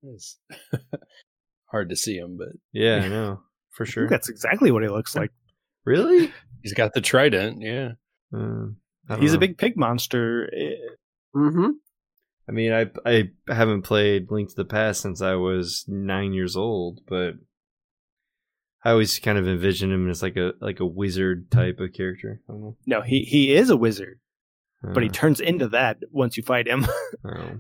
It's 0.04 0.38
hard 1.72 1.90
to 1.90 1.96
see 1.96 2.18
him, 2.18 2.38
but 2.38 2.50
yeah 2.72 2.98
i 3.04 3.08
know 3.08 3.42
for 3.72 3.84
I 3.86 3.90
sure 3.90 4.04
think 4.04 4.12
that's 4.12 4.30
exactly 4.30 4.72
what 4.72 4.84
he 4.84 4.90
looks 4.90 5.16
like. 5.16 5.32
really 5.86 6.32
he's 6.62 6.74
got 6.74 6.94
the 6.94 7.02
trident. 7.02 7.62
Yeah. 7.62 7.94
Uh, 8.34 8.68
I 9.10 9.14
don't 9.16 9.22
He's 9.22 9.34
a 9.34 9.38
big 9.40 9.58
pig 9.58 9.76
monster. 9.78 10.50
Eh, 10.56 10.76
Mm-hmm. 11.36 11.70
I 12.48 12.52
mean 12.52 12.72
i 12.74 12.90
i 13.06 13.30
haven't 13.48 13.82
played 13.84 14.30
link 14.32 14.50
to 14.50 14.56
the 14.56 14.66
past 14.66 15.02
since 15.02 15.22
i 15.22 15.34
was 15.36 15.86
nine 15.88 16.34
years 16.34 16.56
old 16.56 17.00
but 17.08 17.36
i 18.84 18.92
always 18.92 19.18
kind 19.20 19.38
of 19.38 19.48
envision 19.48 19.92
him 19.92 20.10
as 20.10 20.22
like 20.22 20.36
a 20.38 20.52
like 20.60 20.80
a 20.80 20.86
wizard 20.86 21.50
type 21.52 21.80
of 21.80 21.94
character 21.94 22.42
i 22.48 22.52
don't 22.52 22.62
know 22.62 22.78
No, 22.86 23.02
he 23.02 23.24
he 23.24 23.54
is 23.54 23.70
a 23.70 23.78
wizard, 23.78 24.20
but 24.82 25.04
he 25.04 25.10
Uh, 25.10 25.14
turns 25.14 25.40
into 25.40 25.70
that 25.70 25.98
once 26.12 26.36
you 26.36 26.44
fight 26.44 26.68
him. 26.68 26.86
oh. 27.26 27.60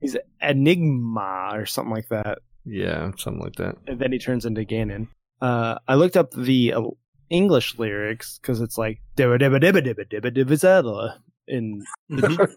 He's 0.00 0.16
Enigma 0.40 1.50
or 1.52 1.66
something 1.66 1.92
like 1.92 2.08
that. 2.08 2.38
Yeah, 2.64 3.10
something 3.18 3.42
like 3.42 3.56
that. 3.56 3.76
and 3.86 3.98
then 4.00 4.12
he 4.12 4.18
turns 4.18 4.46
into 4.46 4.64
Ganon. 4.64 5.08
Uh, 5.42 5.76
I 5.86 5.94
looked 5.96 6.16
up 6.16 6.30
the 6.32 6.72
uh, 6.72 6.82
English 7.28 7.78
lyrics 7.78 8.38
because 8.40 8.62
it's 8.62 8.78
like 8.78 9.02
dibba 9.16 9.38
dibba 9.38 9.60
dibba 9.60 9.80
dibba 9.84 10.04
dibba 10.08 10.30
dibba 10.34 10.56
zada, 10.56 11.20
and 11.48 11.82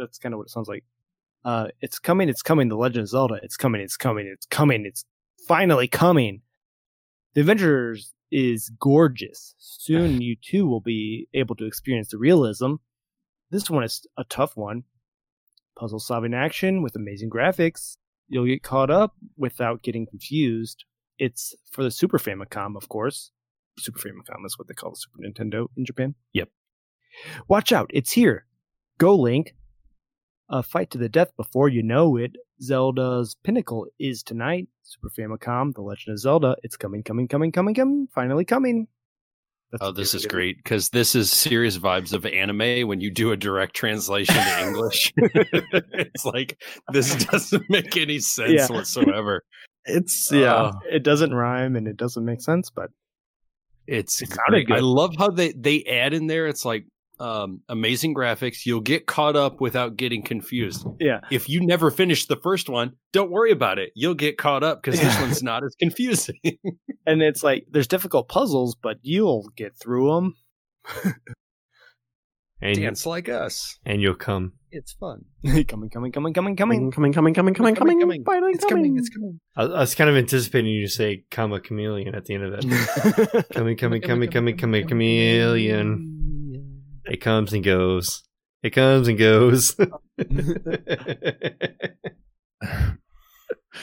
that's 0.00 0.18
kind 0.18 0.34
of 0.34 0.38
what 0.38 0.46
it 0.46 0.50
sounds 0.50 0.68
like. 0.68 0.84
Uh, 1.44 1.68
it's 1.80 1.98
coming, 1.98 2.28
it's 2.28 2.42
coming. 2.42 2.68
The 2.68 2.76
Legend 2.76 3.02
of 3.02 3.08
Zelda, 3.08 3.38
it's 3.42 3.56
coming, 3.56 3.80
it's 3.80 3.96
coming, 3.96 4.26
it's 4.26 4.46
coming, 4.46 4.84
it's 4.84 5.04
finally 5.46 5.88
coming. 5.88 6.42
The 7.34 7.42
Avengers 7.42 8.12
is 8.30 8.70
gorgeous. 8.80 9.54
Soon, 9.58 10.20
you 10.20 10.36
too 10.36 10.66
will 10.66 10.80
be 10.80 11.28
able 11.34 11.54
to 11.56 11.66
experience 11.66 12.08
the 12.08 12.18
realism. 12.18 12.74
This 13.50 13.70
one 13.70 13.84
is 13.84 14.06
a 14.16 14.24
tough 14.24 14.56
one. 14.56 14.84
Puzzle 15.78 15.98
solving 15.98 16.34
action 16.34 16.82
with 16.82 16.96
amazing 16.96 17.30
graphics. 17.30 17.96
You'll 18.28 18.46
get 18.46 18.62
caught 18.62 18.90
up 18.90 19.14
without 19.36 19.82
getting 19.82 20.06
confused. 20.06 20.84
It's 21.18 21.54
for 21.70 21.82
the 21.82 21.90
Super 21.90 22.18
Famicom, 22.18 22.76
of 22.76 22.88
course. 22.88 23.32
Super 23.78 23.98
Famicom 23.98 24.44
is 24.44 24.58
what 24.58 24.68
they 24.68 24.74
call 24.74 24.90
the 24.90 24.96
Super 24.96 25.18
Nintendo 25.20 25.68
in 25.76 25.84
Japan. 25.84 26.14
Yep. 26.32 26.48
Watch 27.48 27.72
out, 27.72 27.90
it's 27.92 28.12
here. 28.12 28.46
Go 28.98 29.16
Link. 29.16 29.54
A 30.52 30.62
fight 30.62 30.90
to 30.90 30.98
the 30.98 31.08
death 31.08 31.30
before 31.36 31.68
you 31.68 31.82
know 31.82 32.16
it. 32.16 32.32
Zelda's 32.60 33.36
pinnacle 33.44 33.86
is 34.00 34.22
tonight. 34.22 34.66
Super 34.82 35.08
Famicom, 35.08 35.72
The 35.74 35.80
Legend 35.82 36.14
of 36.14 36.18
Zelda. 36.18 36.56
It's 36.64 36.76
coming, 36.76 37.02
coming, 37.04 37.28
coming, 37.28 37.52
coming, 37.52 37.74
coming. 37.74 38.08
Finally 38.12 38.44
coming. 38.44 38.88
That's 39.70 39.82
Oh, 39.84 39.92
this 39.92 40.12
is 40.14 40.24
really 40.24 40.30
great 40.34 40.56
because 40.56 40.88
this 40.88 41.14
is 41.14 41.30
serious 41.30 41.78
vibes 41.78 42.12
of 42.12 42.26
anime 42.26 42.88
when 42.88 43.00
you 43.00 43.10
do 43.12 43.30
a 43.30 43.36
direct 43.36 43.76
translation 43.76 44.34
to 44.34 44.66
English. 44.66 45.12
it's 45.16 46.24
like 46.24 46.60
this 46.92 47.14
doesn't 47.26 47.70
make 47.70 47.96
any 47.96 48.18
sense 48.18 48.50
Yeah. 48.50 48.66
whatsoever. 48.72 49.44
It's 49.84 50.30
yeah. 50.32 50.54
Uh, 50.54 50.72
It 50.90 51.04
doesn't 51.04 51.32
rhyme 51.32 51.76
and 51.76 51.86
it 51.86 51.96
doesn't 51.96 52.24
make 52.24 52.40
sense, 52.40 52.68
but 52.70 52.90
it's 53.86 54.20
It 54.20 54.30
great. 54.30 54.66
sounded 54.66 54.72
I 54.72 54.80
love 54.80 55.14
how 55.16 55.28
they 55.30 55.52
they 55.52 55.84
add 55.84 56.12
in 56.14 56.26
there. 56.26 56.48
It's 56.48 56.64
like 56.64 56.86
um, 57.20 57.60
amazing 57.68 58.14
graphics. 58.14 58.64
You'll 58.66 58.80
get 58.80 59.06
caught 59.06 59.36
up 59.36 59.60
without 59.60 59.96
getting 59.96 60.22
confused. 60.22 60.86
yeah. 60.98 61.20
If 61.30 61.48
you 61.48 61.60
never 61.64 61.90
finish 61.90 62.26
the 62.26 62.36
first 62.36 62.68
one, 62.68 62.94
don't 63.12 63.30
worry 63.30 63.52
about 63.52 63.78
it. 63.78 63.90
You'll 63.94 64.14
get 64.14 64.38
caught 64.38 64.62
up 64.64 64.82
because 64.82 64.98
this 65.00 65.20
one's 65.20 65.42
not 65.42 65.62
as 65.64 65.74
confusing. 65.78 66.38
And 67.06 67.22
it's 67.22 67.42
like 67.42 67.66
there's 67.70 67.88
difficult 67.88 68.28
puzzles, 68.28 68.76
but 68.80 68.98
you'll 69.02 69.48
get 69.56 69.74
through 69.74 70.14
them. 70.14 70.34
and 72.60 72.76
Dance 72.76 73.06
like 73.06 73.28
us. 73.28 73.78
and 73.86 74.02
you'll 74.02 74.14
come. 74.14 74.52
It's 74.70 74.92
fun. 74.92 75.24
coming, 75.44 75.64
coming, 75.64 76.12
coming, 76.12 76.12
coming, 76.12 76.32
coming. 76.32 76.56
Coming, 76.56 77.12
coming, 77.12 77.12
coming, 77.12 77.54
coming, 77.54 77.74
coming, 77.74 78.00
coming. 78.00 78.24
finally 78.24 78.52
It's 78.52 78.64
coming. 78.64 78.96
It's 78.98 79.08
coming. 79.08 79.40
I, 79.56 79.62
I 79.62 79.80
was 79.80 79.94
kind 79.94 80.08
of 80.10 80.16
anticipating 80.16 80.70
you 80.70 80.86
to 80.86 80.92
say 80.92 81.24
"come 81.30 81.52
a 81.52 81.58
chameleon" 81.60 82.14
at 82.14 82.26
the 82.26 82.34
end 82.34 82.44
of 82.44 82.52
it. 82.54 83.50
coming, 83.52 83.76
coming, 83.76 84.02
coming, 84.02 84.30
coming, 84.30 84.56
coming, 84.56 84.86
chameleon. 84.86 86.16
It 87.20 87.24
comes 87.24 87.52
and 87.52 87.62
goes. 87.62 88.22
It 88.62 88.70
comes 88.70 89.06
and 89.06 89.18
goes. 89.18 89.76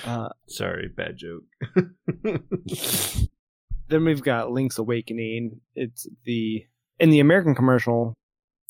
Uh, 0.06 0.30
Sorry, 0.48 0.90
bad 0.90 1.18
joke. 1.18 1.44
then 3.88 4.06
we've 4.06 4.22
got 4.22 4.52
Link's 4.52 4.78
Awakening. 4.78 5.60
It's 5.76 6.08
the 6.24 6.66
in 7.00 7.10
the 7.10 7.20
American 7.20 7.56
commercial. 7.56 8.14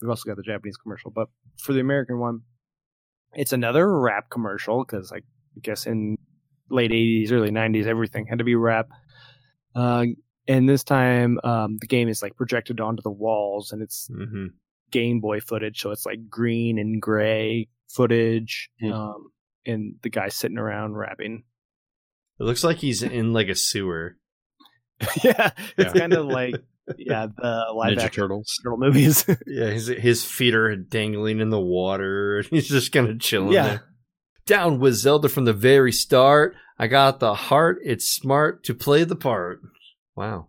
We've 0.02 0.10
also 0.10 0.30
got 0.30 0.38
the 0.38 0.44
Japanese 0.44 0.78
commercial, 0.78 1.12
but 1.12 1.28
for 1.58 1.74
the 1.74 1.80
American 1.80 2.20
one, 2.20 2.42
it's 3.34 3.52
another 3.52 4.00
rap 4.00 4.30
commercial 4.30 4.86
because 4.86 5.12
I 5.12 5.22
guess 5.62 5.86
in 5.86 6.18
late 6.70 6.92
'80s, 6.92 7.32
early 7.32 7.52
'90s, 7.52 7.88
everything 7.88 8.26
had 8.28 8.38
to 8.38 8.46
be 8.46 8.56
rap. 8.56 8.90
Uh, 9.76 10.06
and 10.48 10.68
this 10.70 10.84
time, 10.84 11.40
um, 11.44 11.78
the 11.80 11.88
game 11.88 12.08
is 12.10 12.22
like 12.22 12.36
projected 12.36 12.80
onto 12.80 13.02
the 13.02 13.12
walls, 13.12 13.72
and 13.72 13.82
it's 13.82 14.08
hmm 14.14 14.48
Game 14.92 15.20
Boy 15.20 15.42
footage, 15.42 15.82
so 15.82 15.92
it's 15.92 16.06
like 16.06 16.30
green 16.30 16.80
and 16.80 17.02
gray 17.02 17.68
footage. 17.90 18.70
Hmm. 18.80 18.92
Um, 18.94 19.28
and 19.66 19.96
the 20.02 20.10
guy 20.10 20.30
sitting 20.30 20.58
around 20.58 20.96
rapping. 20.96 21.44
It 22.40 22.44
looks 22.44 22.64
like 22.64 22.78
he's 22.78 23.04
in 23.04 23.34
like 23.34 23.50
a 23.50 23.56
sewer. 23.56 24.16
yeah, 25.24 25.52
it's 25.78 25.94
Yeah. 25.94 26.00
kind 26.00 26.14
of 26.14 26.26
like 26.28 26.56
yeah 26.98 27.28
the 27.36 27.66
live 27.76 27.98
Ninja 27.98 28.04
action 28.04 28.24
Turtles. 28.24 28.54
turtle 28.64 28.78
movies. 28.78 29.26
Yeah, 29.46 29.72
his 29.72 29.88
his 29.88 30.24
feet 30.24 30.56
are 30.56 30.76
dangling 30.76 31.40
in 31.42 31.50
the 31.50 31.60
water. 31.60 32.38
and 32.40 32.48
He's 32.48 32.70
just 32.70 32.92
kind 32.94 33.10
of 33.10 33.20
chilling 33.20 33.52
Yeah. 33.52 33.68
there. 33.68 33.84
Down 34.46 34.80
with 34.80 34.94
Zelda 34.94 35.28
from 35.28 35.44
the 35.44 35.52
very 35.54 35.92
start. 35.92 36.56
I 36.80 36.88
got 36.88 37.20
the 37.20 37.34
heart. 37.34 37.80
It's 37.84 38.10
smart 38.10 38.64
to 38.66 38.74
play 38.74 39.04
the 39.04 39.16
part. 39.18 39.60
Wow. 40.18 40.48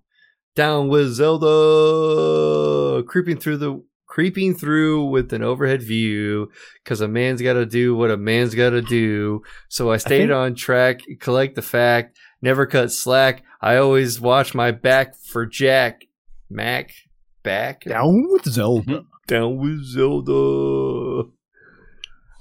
Down 0.56 0.88
with 0.88 1.12
Zelda, 1.12 3.02
creeping 3.04 3.36
through 3.36 3.58
the 3.58 3.84
creeping 4.06 4.54
through 4.54 5.04
with 5.04 5.32
an 5.34 5.42
overhead 5.42 5.82
view 5.82 6.50
because 6.82 7.00
a 7.02 7.06
man's 7.06 7.42
got 7.42 7.52
to 7.52 7.66
do 7.66 7.94
what 7.94 8.10
a 8.10 8.16
man's 8.16 8.54
got 8.54 8.70
to 8.70 8.80
do. 8.82 9.42
So 9.68 9.92
I 9.92 9.98
stayed 9.98 10.28
think- 10.28 10.32
on 10.32 10.54
track, 10.54 11.00
collect 11.20 11.54
the 11.54 11.62
fact, 11.62 12.16
never 12.42 12.66
cut 12.66 12.90
slack. 12.90 13.44
I 13.60 13.76
always 13.76 14.20
watch 14.20 14.54
my 14.54 14.70
back 14.70 15.14
for 15.16 15.44
Jack. 15.46 16.02
Mac, 16.50 16.92
back 17.42 17.84
Down 17.84 18.24
with 18.32 18.46
Zelda. 18.46 19.04
down 19.26 19.58
with 19.58 19.84
Zelda. 19.84 21.28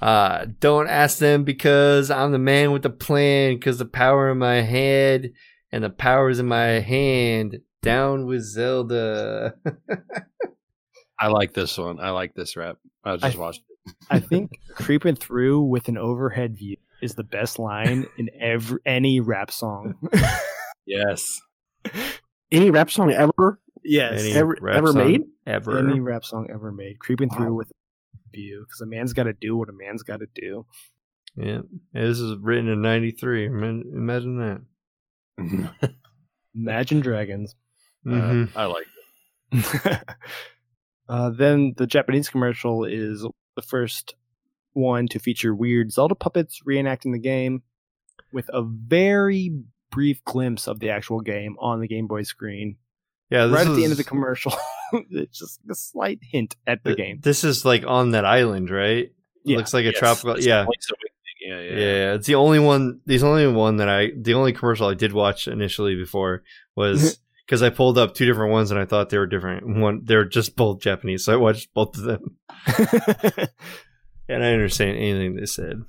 Uh, 0.01 0.45
don't 0.61 0.87
ask 0.87 1.17
them 1.17 1.43
because 1.43 2.09
I'm 2.09 2.31
the 2.31 2.39
man 2.39 2.71
with 2.71 2.83
the 2.83 2.89
plan. 2.89 3.55
Because 3.55 3.79
the 3.79 3.85
power 3.85 4.31
in 4.31 4.37
my 4.37 4.61
head 4.61 5.33
and 5.71 5.83
the 5.83 5.89
power's 5.89 6.39
in 6.39 6.45
my 6.47 6.79
hand. 6.79 7.59
Down 7.83 8.25
with 8.25 8.41
Zelda. 8.43 9.53
I 11.19 11.27
like 11.27 11.53
this 11.53 11.77
one. 11.77 11.99
I 11.99 12.09
like 12.11 12.33
this 12.35 12.55
rap. 12.57 12.77
I 13.03 13.17
just 13.17 13.37
I- 13.37 13.39
watched 13.39 13.61
it. 13.69 13.95
I 14.09 14.19
think 14.19 14.51
creeping 14.75 15.15
through 15.15 15.61
with 15.61 15.87
an 15.87 15.97
overhead 15.97 16.57
view 16.57 16.75
is 17.01 17.15
the 17.15 17.23
best 17.23 17.57
line 17.57 18.05
in 18.17 18.29
every 18.39 18.79
any 18.85 19.19
rap 19.19 19.51
song. 19.51 19.95
Yes. 20.89 21.41
Any 22.49 22.71
rap 22.71 22.89
song 22.89 23.11
ever, 23.11 23.59
yes, 23.83 24.21
Any 24.21 24.31
ever, 24.31 24.55
rap 24.61 24.77
ever 24.77 24.93
song 24.93 24.97
made? 25.11 25.21
Ever. 25.45 25.77
any 25.79 25.99
rap 25.99 26.23
song 26.23 26.47
ever 26.49 26.71
made. 26.71 26.97
Creeping 26.99 27.29
through 27.29 27.47
Wow. 27.51 27.57
with 27.57 27.71
a 27.71 28.29
view 28.31 28.63
because 28.65 28.79
a 28.79 28.85
man's 28.85 29.11
got 29.11 29.23
to 29.23 29.33
do 29.33 29.57
what 29.57 29.67
a 29.67 29.73
man's 29.73 30.03
got 30.03 30.21
to 30.21 30.27
do. 30.33 30.65
yeah. 31.35 31.59
This 31.93 32.19
is 32.21 32.37
written 32.39 32.69
in 32.69 32.81
93. 32.81 33.47
Ima- 33.47 33.81
Imagine 33.93 34.37
that. 34.39 34.61
Imagine 36.55 36.99
Dragons. 37.01 37.55
Mhm. 38.05 38.55
Uh, 38.55 38.59
I 38.59 38.65
like 38.65 38.85
it. 39.51 39.99
uh, 41.09 41.29
then 41.31 41.73
the 41.77 41.87
Japanese 41.87 42.29
commercial 42.29 42.85
is 42.85 43.25
the 43.55 43.61
first 43.61 44.15
one 44.73 45.07
to 45.09 45.19
feature 45.19 45.53
weird 45.55 45.91
Zelda 45.91 46.15
puppets 46.15 46.61
reenacting 46.67 47.11
the 47.13 47.19
game 47.19 47.63
with 48.31 48.49
a 48.53 48.61
very 48.63 49.51
brief 49.91 50.23
glimpse 50.25 50.67
of 50.67 50.79
the 50.79 50.89
actual 50.89 51.21
game 51.21 51.55
on 51.59 51.79
the 51.79 51.87
Game 51.87 52.07
Boy 52.07 52.23
screen. 52.23 52.77
yeah. 53.29 53.45
This 53.47 53.55
right 53.55 53.67
at 53.67 53.75
the 53.75 53.83
end 53.83 53.91
of 53.91 53.97
the 53.97 54.03
commercial. 54.03 54.53
it's 55.11 55.39
just 55.39 55.59
a 55.69 55.75
slight 55.75 56.19
hint 56.21 56.55
at 56.67 56.83
the 56.83 56.95
th- 56.95 56.97
game. 56.97 57.19
This 57.21 57.43
is 57.43 57.65
like 57.65 57.83
on 57.85 58.11
that 58.11 58.25
island, 58.25 58.69
right? 58.69 59.11
Yeah. 59.43 59.57
Looks 59.57 59.73
like 59.73 59.83
a 59.85 59.89
Yes, 59.91 59.99
tropical. 59.99 60.39
Yeah. 60.39 60.65
Link's 60.67 60.89
Awakening. 60.91 61.11
Yeah, 61.47 61.61
yeah. 61.61 61.71
Yeah, 61.71 62.13
it's 62.15 62.27
the 62.27 62.35
only 62.35 62.59
one. 62.59 62.99
The 63.05 63.21
only 63.23 63.47
one 63.47 63.77
that 63.77 63.87
I, 63.87 64.11
the 64.17 64.33
only 64.33 64.51
commercial 64.51 64.87
I 64.87 64.95
did 64.95 65.13
watch 65.13 65.47
initially 65.47 65.95
before 65.95 66.43
was 66.75 67.19
because 67.45 67.63
I 67.63 67.69
pulled 67.69 67.97
up 67.97 68.13
two 68.13 68.25
different 68.25 68.51
ones 68.51 68.69
and 68.69 68.79
I 68.79 68.85
thought 68.85 69.09
they 69.09 69.17
were 69.17 69.27
different. 69.27 69.65
One, 69.79 70.01
they're 70.03 70.25
just 70.25 70.57
both 70.57 70.81
Japanese, 70.81 71.23
so 71.23 71.31
I 71.31 71.37
watched 71.37 71.73
both 71.73 71.95
of 71.97 72.03
them, 72.03 72.35
and 74.27 74.43
I 74.43 74.51
understand 74.51 74.97
anything 74.97 75.37
they 75.37 75.45
said. 75.45 75.83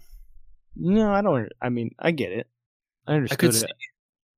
no, 0.76 1.12
I 1.12 1.22
don't. 1.22 1.48
I 1.60 1.70
mean, 1.70 1.90
I 1.98 2.12
get 2.12 2.30
it. 2.30 2.46
I 3.08 3.12
I 3.12 3.16
understood 3.16 3.38
could 3.40 3.50
it. 3.50 3.54
see 3.54 3.66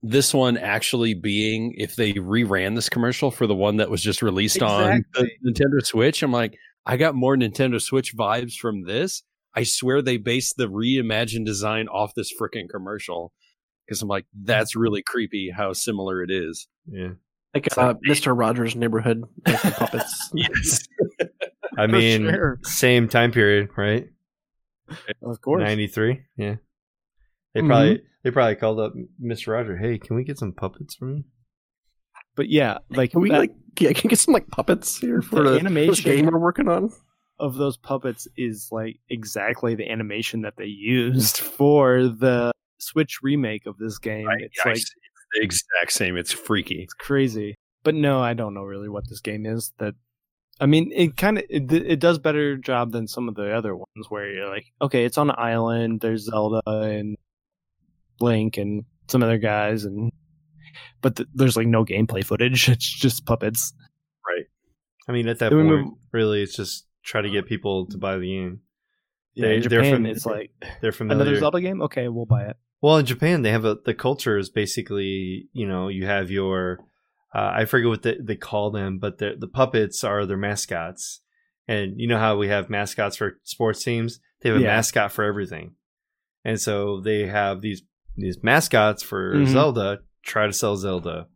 this 0.03 0.33
one 0.33 0.57
actually 0.57 1.13
being 1.13 1.75
if 1.77 1.97
they 1.97 2.15
reran 2.15 2.75
this 2.77 2.89
commercial 2.89 3.31
for 3.31 3.47
the 3.47 3.55
one 3.55 3.77
that 3.77 3.91
was 3.91 4.03
just 4.03 4.23
released 4.23 4.63
on 4.63 5.05
the 5.13 5.31
Nintendo 5.47 5.85
Switch. 5.85 6.23
I'm 6.23 6.33
like, 6.33 6.57
I 6.87 6.97
got 6.97 7.15
more 7.15 7.37
Nintendo 7.37 7.79
Switch 7.79 8.17
vibes 8.17 8.55
from 8.55 8.85
this. 8.85 9.23
I 9.55 9.65
swear 9.65 10.01
they 10.03 10.17
based 10.17 10.57
the 10.57 10.67
reimagined 10.69 11.45
design 11.47 11.89
off 11.89 12.15
this 12.15 12.33
freaking 12.39 12.69
commercial. 12.71 13.33
Because 13.87 14.03
I'm 14.03 14.09
like, 14.09 14.27
that's 14.45 14.77
really 14.77 15.03
creepy 15.03 15.51
how 15.51 15.73
similar 15.73 16.23
it 16.23 16.31
is. 16.31 16.69
Yeah, 16.87 17.09
Like 17.55 17.77
uh, 17.77 17.87
like- 17.89 17.97
Mr. 18.09 18.39
Rogers' 18.39 18.77
Neighborhood 18.77 19.25
with 19.45 19.63
the 19.63 19.71
puppets. 19.77 20.31
Yes. 20.35 20.87
I 21.79 21.87
mean, 21.89 22.23
sure. 22.29 22.59
same 22.63 23.09
time 23.09 23.33
period, 23.33 23.69
right? 23.77 24.07
Of 25.23 25.41
course. 25.41 25.63
Ninety 25.63 25.87
three. 25.87 26.23
Yeah, 26.37 26.57
they 27.55 27.63
probably 27.63 28.03
they 28.25 28.31
probably 28.33 28.57
called 28.57 28.81
up 28.81 28.93
Mr. 29.23 29.53
Roger. 29.53 29.77
Hey, 29.77 29.99
can 29.99 30.17
we 30.17 30.25
get 30.25 30.37
some 30.39 30.53
puppets 30.53 30.95
from 30.97 31.17
you? 31.19 31.25
But 32.37 32.49
yeah, 32.49 32.79
like 32.91 33.13
Can 33.13 33.21
we 33.23 33.31
that- 33.31 33.39
like 33.39 33.55
yeah, 33.81 33.93
can 33.93 34.03
we 34.05 34.11
get 34.11 34.19
some 34.19 34.35
like 34.35 34.49
puppets 34.49 34.99
here 34.99 35.23
for 35.23 35.43
The 35.45 35.51
the, 35.51 35.59
animation- 35.61 36.05
game 36.05 36.27
we're 36.27 36.39
working 36.39 36.69
on? 36.69 36.91
Of 37.41 37.55
those 37.55 37.77
puppets 37.77 38.29
is 38.37 38.69
like 38.71 38.99
exactly 39.09 39.75
the 39.75 39.91
animation 39.91 40.43
that 40.43 40.55
they 40.57 40.67
used 40.67 41.39
for 41.57 42.05
the 42.09 42.53
Switch 42.79 43.19
remake 43.23 43.67
of 43.67 43.77
this 43.79 43.99
game. 43.99 44.27
it's 44.39 44.59
I 44.65 44.69
like. 44.71 44.79
It's 44.79 44.95
the 45.35 45.43
exact 45.43 45.93
same. 45.93 46.17
It's 46.17 46.33
freaky. 46.33 46.83
it's 46.83 46.95
crazy. 46.95 47.55
But 47.83 47.95
no, 47.95 48.21
I 48.21 48.35
don't 48.35 48.55
know 48.55 48.63
really 48.65 48.89
what 48.89 49.09
this 49.09 49.21
game 49.21 49.47
is. 49.47 49.73
That 49.79 49.95
I 50.61 50.67
mean, 50.67 50.91
it 50.95 51.17
kind 51.17 51.39
of 51.39 51.45
it, 51.49 51.73
it 51.73 52.01
does 52.01 52.19
better 52.19 52.57
job 52.57 52.93
than 52.93 53.07
some 53.09 53.29
of 53.29 53.35
the 53.35 53.53
other 53.55 53.75
ones 53.75 54.07
where 54.11 54.31
you're 54.31 54.49
like, 54.49 54.67
okay, 54.83 55.05
it's 55.05 55.19
on 55.19 55.31
an 55.31 55.37
island. 55.39 56.01
There's 56.01 56.25
Zelda 56.25 56.61
and 56.67 57.17
Link 58.21 58.57
and 58.59 58.85
some 59.09 59.23
other 59.23 59.39
guys, 59.39 59.85
and 59.85 60.11
but 61.01 61.17
th- 61.17 61.29
there's 61.35 61.57
like 61.57 61.67
no 61.67 61.85
gameplay 61.85 62.25
footage. 62.25 62.69
It's 62.71 62.85
just 62.89 63.25
puppets. 63.25 63.73
Right. 64.29 64.47
I 65.09 65.13
mean, 65.13 65.29
at 65.29 65.39
that 65.39 65.51
Then 65.51 65.67
point, 65.69 65.69
move- 65.87 65.95
really, 66.13 66.43
it's 66.43 66.57
just 66.57 66.87
try 67.03 67.21
to 67.23 67.31
get 67.31 67.47
people 67.47 67.87
to 67.87 67.99
buy 67.99 68.17
the 68.19 68.27
game. 68.27 68.61
Yeah, 69.35 69.49
They- 69.49 69.55
in 69.57 69.61
they're 69.63 69.83
Japan, 69.83 69.93
fam- 69.93 70.07
it's 70.07 70.27
like 70.27 70.51
They're 70.81 70.93
familiar. 70.93 71.23
another 71.23 71.39
Zelda 71.39 71.61
game. 71.61 71.83
Okay, 71.83 72.09
we'll 72.09 72.27
buy 72.27 72.45
it. 72.45 72.57
Well, 72.83 72.97
in 72.99 73.07
Japan, 73.07 73.43
they 73.43 73.51
have 73.53 73.65
a 73.65 73.77
the 73.85 73.95
culture 73.95 74.39
is 74.39 74.49
basically 74.51 75.49
you 75.53 75.67
know 75.69 75.89
you 75.89 76.07
have 76.07 76.31
your 76.31 76.79
uh, 77.35 77.53
I 77.55 77.65
forget 77.65 77.89
what 77.89 78.03
the, 78.03 78.17
they 78.21 78.37
call 78.37 78.71
them, 78.71 78.99
but 78.99 79.19
the 79.19 79.35
the 79.39 79.47
puppets 79.49 80.03
are 80.03 80.27
their 80.27 80.37
mascots, 80.37 81.21
and 81.69 82.01
you 82.01 82.07
know 82.09 82.19
how 82.19 82.37
we 82.37 82.49
have 82.49 82.69
mascots 82.71 83.17
for 83.17 83.39
sports 83.45 83.85
teams. 83.85 84.19
They 84.41 84.49
have 84.49 84.59
a 84.59 84.63
Yeah. 84.63 84.69
mascot 84.77 85.13
for 85.13 85.25
everything, 85.25 85.75
and 86.45 86.61
so 86.61 87.01
they 87.01 87.27
have 87.27 87.61
these 87.61 87.83
these 88.17 88.43
mascots 88.43 89.03
for 89.03 89.35
Mhm. 89.37 89.47
Zelda. 89.47 89.99
Try 90.25 90.47
to 90.47 90.53
sell 90.53 90.77
Zelda. 90.77 91.29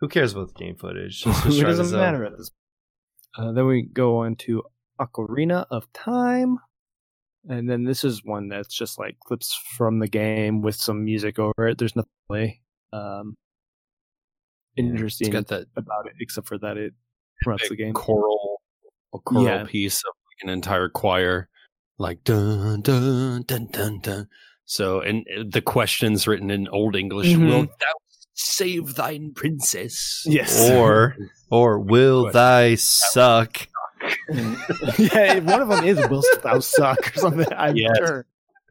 Who 0.00 0.08
cares 0.08 0.32
about 0.32 0.48
the 0.48 0.54
game 0.64 0.76
footage? 0.76 1.22
It 1.46 1.62
doesn't 1.62 1.98
matter 1.98 2.24
at 2.24 2.36
this. 2.36 2.50
Uh, 3.36 3.52
then 3.52 3.66
we 3.66 3.82
go 3.82 4.18
on 4.18 4.36
to 4.36 4.62
Ocarina 5.00 5.66
of 5.70 5.90
Time, 5.92 6.58
and 7.48 7.68
then 7.68 7.84
this 7.84 8.04
is 8.04 8.24
one 8.24 8.48
that's 8.48 8.74
just 8.74 8.98
like 8.98 9.18
clips 9.20 9.54
from 9.76 9.98
the 10.00 10.08
game 10.08 10.60
with 10.62 10.74
some 10.76 11.04
music 11.04 11.38
over 11.38 11.68
it. 11.68 11.78
There's 11.78 11.96
nothing 11.96 12.10
really 12.28 12.62
um, 12.92 13.34
interesting 14.76 15.32
that 15.32 15.66
about 15.76 16.06
it 16.06 16.14
except 16.20 16.46
for 16.48 16.58
that 16.58 16.76
it 16.76 16.94
runs 17.46 17.62
the 17.68 17.76
game. 17.76 17.92
choral, 17.94 18.60
a 19.14 19.18
choral 19.18 19.44
Yeah. 19.44 19.64
piece 19.64 19.98
of 19.98 20.12
like 20.26 20.48
an 20.48 20.50
entire 20.50 20.88
choir, 20.88 21.48
like 21.98 22.22
dun 22.24 22.82
dun 22.82 23.42
dun 23.42 23.66
dun 23.70 24.00
dun. 24.00 24.28
So, 24.64 25.00
and 25.00 25.24
uh, 25.36 25.44
the 25.50 25.62
questions 25.62 26.26
written 26.28 26.50
in 26.50 26.68
Old 26.68 26.94
English: 26.94 27.28
Mhm. 27.34 27.48
"Wilt 27.48 27.70
thou 27.80 27.94
save 28.34 28.94
thine 28.96 29.32
princess?" 29.34 30.24
Yes. 30.26 30.70
Or 30.70 31.16
or 31.50 31.78
will 31.80 32.30
thy 32.32 32.74
suck 32.74 33.66
yeah, 34.98 35.38
one 35.40 35.60
of 35.62 35.68
them 35.68 35.84
is 35.84 35.96
Will 36.08 36.22
Thou 36.42 36.58
suck 36.60 36.98
or 37.16 37.20
something. 37.20 37.46
I'm 37.56 37.76
Yes. 37.76 37.96
sure. 37.98 38.26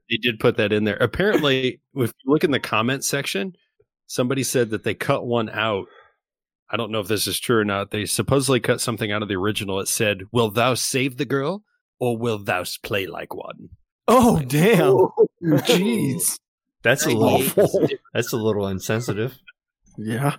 They 0.09 0.18
did 0.18 0.39
put 0.39 0.57
that 0.57 0.72
in 0.72 0.85
there. 0.85 0.95
Apparently, 0.97 1.81
if 1.95 2.14
you 2.23 2.31
look 2.31 2.43
in 2.43 2.51
the 2.51 2.59
comment 2.59 3.03
section, 3.03 3.55
somebody 4.07 4.43
said 4.43 4.69
that 4.69 4.84
they 4.84 4.93
cut 4.93 5.26
one 5.26 5.49
out. 5.49 5.88
I 6.69 6.77
don't 6.77 6.91
know 6.91 6.99
if 6.99 7.07
this 7.07 7.27
is 7.27 7.39
true 7.39 7.57
or 7.59 7.65
not. 7.65 7.91
They 7.91 8.05
supposedly 8.05 8.59
cut 8.59 8.81
something 8.81 9.11
out 9.11 9.22
of 9.22 9.27
the 9.30 9.35
original. 9.35 9.80
It 9.80 9.88
said, 9.88 10.23
"Will 10.31 10.49
thou 10.51 10.73
save 10.73 11.18
the 11.18 11.26
girl, 11.26 11.64
or 11.99 12.18
will 12.18 12.38
thou 12.39 12.64
play 12.84 13.05
like 13.07 13.34
one?" 13.34 13.69
Oh 14.07 14.39
damn! 14.39 15.09
Jeez. 15.61 16.39
That's 16.84 17.05
a 17.05 17.09
little. 17.09 17.68
That's 18.14 18.31
a 18.34 18.38
little 18.38 18.68
insensitive. 18.68 19.38
Yeah. 19.97 20.35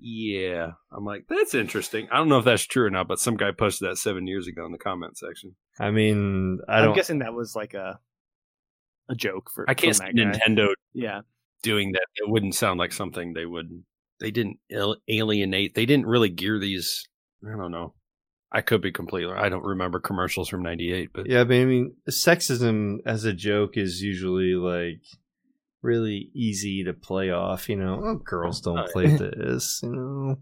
Yeah, 0.00 0.72
I'm 0.92 1.04
like, 1.04 1.24
that's 1.28 1.54
interesting. 1.54 2.08
I 2.12 2.18
don't 2.18 2.28
know 2.28 2.38
if 2.38 2.44
that's 2.44 2.66
true 2.66 2.86
or 2.86 2.90
not, 2.90 3.08
but 3.08 3.18
some 3.18 3.36
guy 3.36 3.50
posted 3.50 3.88
that 3.88 3.96
seven 3.96 4.26
years 4.26 4.46
ago 4.46 4.64
in 4.64 4.72
the 4.72 4.78
comment 4.78 5.18
section. 5.18 5.56
I 5.80 5.90
mean, 5.90 6.60
I 6.68 6.80
I'm 6.80 6.94
guessing 6.94 7.18
that 7.20 7.34
was 7.34 7.56
like 7.56 7.74
a 7.74 7.98
a 9.08 9.14
joke 9.14 9.50
for. 9.52 9.68
I 9.68 9.74
can't 9.74 9.96
see 9.96 10.04
that. 10.04 10.14
Nintendo 10.14 10.68
Yeah, 10.92 11.22
doing 11.62 11.92
that. 11.92 12.06
It 12.16 12.28
wouldn't 12.28 12.54
sound 12.54 12.78
like 12.78 12.92
something 12.92 13.32
they 13.32 13.46
would. 13.46 13.82
They 14.20 14.30
didn't 14.30 14.58
alienate. 15.08 15.74
They 15.74 15.86
didn't 15.86 16.06
really 16.06 16.28
gear 16.28 16.58
these. 16.58 17.08
I 17.44 17.56
don't 17.56 17.72
know. 17.72 17.94
I 18.50 18.62
could 18.62 18.80
be 18.80 18.92
completely. 18.92 19.34
I 19.34 19.48
don't 19.48 19.64
remember 19.64 20.00
commercials 20.00 20.48
from 20.48 20.62
'98, 20.62 21.10
but 21.12 21.26
Yeah, 21.26 21.44
but 21.44 21.54
I 21.54 21.64
mean, 21.64 21.96
sexism 22.08 22.98
as 23.04 23.24
a 23.24 23.32
joke 23.32 23.76
is 23.76 24.00
usually 24.00 24.54
like 24.54 25.02
really 25.82 26.30
easy 26.34 26.84
to 26.84 26.92
play 26.92 27.30
off. 27.30 27.68
You 27.68 27.76
know, 27.76 28.00
oh, 28.02 28.14
girls 28.16 28.60
don't 28.60 28.88
play 28.90 29.06
this. 29.16 29.80
You 29.82 29.92
know, 29.92 30.38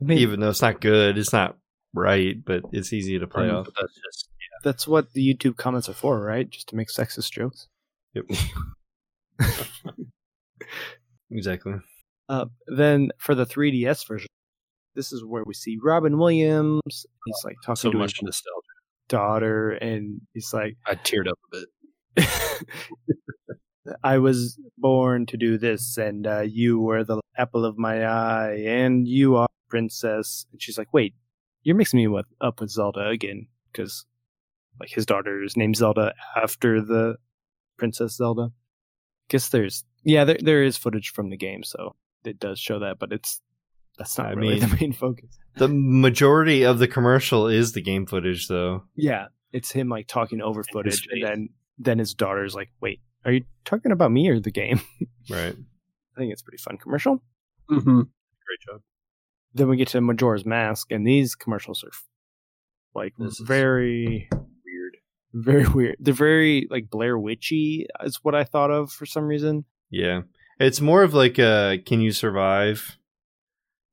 I 0.00 0.04
mean, 0.04 0.18
even 0.18 0.40
though 0.40 0.50
it's 0.50 0.62
not 0.62 0.80
good, 0.80 1.18
it's 1.18 1.32
not 1.32 1.56
right, 1.92 2.36
but 2.44 2.62
it's 2.72 2.92
easy 2.92 3.18
to 3.18 3.26
play 3.26 3.50
off. 3.50 3.66
That's 3.78 3.94
just 3.94 4.28
that's 4.62 4.88
what 4.88 5.12
the 5.12 5.34
YouTube 5.34 5.56
comments 5.56 5.88
are 5.88 5.94
for, 5.94 6.20
right? 6.20 6.48
Just 6.48 6.68
to 6.70 6.76
make 6.76 6.88
sexist 6.88 7.30
jokes. 7.30 7.68
Yep. 8.14 8.24
exactly. 11.30 11.74
Uh, 12.28 12.46
then 12.66 13.10
for 13.18 13.34
the 13.34 13.44
3DS 13.44 14.08
version, 14.08 14.28
this 14.94 15.12
is 15.12 15.24
where 15.24 15.44
we 15.44 15.54
see 15.54 15.78
Robin 15.82 16.18
Williams. 16.18 16.80
He's 16.86 17.42
like 17.44 17.56
talking 17.64 17.76
so 17.76 17.90
to 17.90 17.98
much 17.98 18.14
his 18.20 18.22
nostalgia. 18.22 18.66
daughter, 19.08 19.72
and 19.72 20.20
he's 20.32 20.52
like, 20.54 20.76
I 20.86 20.94
teared 20.94 21.28
up 21.28 21.38
a 21.52 21.56
bit. 21.56 21.68
I 24.02 24.18
was 24.18 24.58
born 24.78 25.26
to 25.26 25.36
do 25.36 25.58
this, 25.58 25.96
and 25.96 26.26
uh, 26.26 26.40
you 26.40 26.80
were 26.80 27.04
the 27.04 27.20
apple 27.36 27.64
of 27.64 27.76
my 27.78 28.04
eye, 28.04 28.64
and 28.66 29.06
you 29.06 29.36
are 29.36 29.48
princess. 29.68 30.46
And 30.52 30.60
she's 30.62 30.78
like, 30.78 30.92
"Wait, 30.92 31.14
you're 31.62 31.76
mixing 31.76 31.98
me 31.98 32.06
with, 32.08 32.26
up 32.40 32.60
with 32.60 32.70
Zelda 32.70 33.08
again?" 33.08 33.46
Because 33.72 34.04
like 34.80 34.90
his 34.90 35.06
daughter 35.06 35.42
is 35.42 35.56
named 35.56 35.76
Zelda 35.76 36.14
after 36.36 36.80
the 36.80 37.16
Princess 37.76 38.16
Zelda. 38.16 38.52
Guess 39.28 39.48
there's 39.50 39.84
yeah, 40.02 40.24
there 40.24 40.38
there 40.40 40.62
is 40.62 40.76
footage 40.76 41.10
from 41.10 41.30
the 41.30 41.36
game, 41.36 41.62
so 41.62 41.94
it 42.24 42.38
does 42.38 42.58
show 42.58 42.78
that, 42.80 42.98
but 42.98 43.12
it's 43.12 43.40
that's 43.98 44.16
not 44.18 44.28
I 44.28 44.30
really 44.32 44.60
mean- 44.60 44.68
the 44.68 44.76
main 44.80 44.92
focus. 44.92 45.38
The 45.56 45.68
majority 45.68 46.64
of 46.64 46.80
the 46.80 46.88
commercial 46.88 47.46
is 47.46 47.72
the 47.72 47.80
game 47.80 48.06
footage, 48.06 48.48
though. 48.48 48.82
Yeah, 48.96 49.26
it's 49.52 49.70
him 49.70 49.88
like 49.88 50.08
talking 50.08 50.40
over 50.42 50.64
footage, 50.64 51.06
and 51.10 51.22
then 51.22 51.48
then 51.78 51.98
his 52.00 52.12
daughter's 52.14 52.54
like, 52.56 52.70
"Wait, 52.80 53.00
are 53.24 53.32
you 53.32 53.44
talking 53.64 53.92
about 53.92 54.12
me 54.12 54.28
or 54.28 54.40
the 54.40 54.50
game?" 54.50 54.80
Right. 55.30 55.56
I 56.16 56.18
think 56.20 56.32
it's 56.32 56.42
a 56.42 56.44
pretty 56.44 56.62
fun 56.62 56.76
commercial. 56.76 57.22
Mm-hmm. 57.70 58.00
Great 58.00 58.60
job. 58.68 58.82
then 59.54 59.68
we 59.68 59.76
get 59.76 59.88
to 59.88 60.00
Majora's 60.00 60.44
Mask, 60.44 60.92
and 60.92 61.06
these 61.06 61.34
commercials 61.34 61.82
are 61.82 61.90
like 62.94 63.14
This 63.18 63.38
very, 63.40 64.28
Weird. 64.64 64.96
very 65.32 65.66
weird. 65.66 65.96
They're 65.98 66.12
very 66.14 66.68
like 66.70 66.90
Blair 66.90 67.18
Witchy, 67.18 67.86
is 68.02 68.18
what 68.22 68.34
I 68.34 68.44
thought 68.44 68.70
of 68.70 68.92
for 68.92 69.06
some 69.06 69.24
reason. 69.24 69.64
Yeah. 69.90 70.22
It's 70.60 70.80
more 70.80 71.02
of 71.02 71.14
like 71.14 71.38
a 71.38 71.78
can 71.86 72.00
you 72.00 72.12
survive 72.12 72.98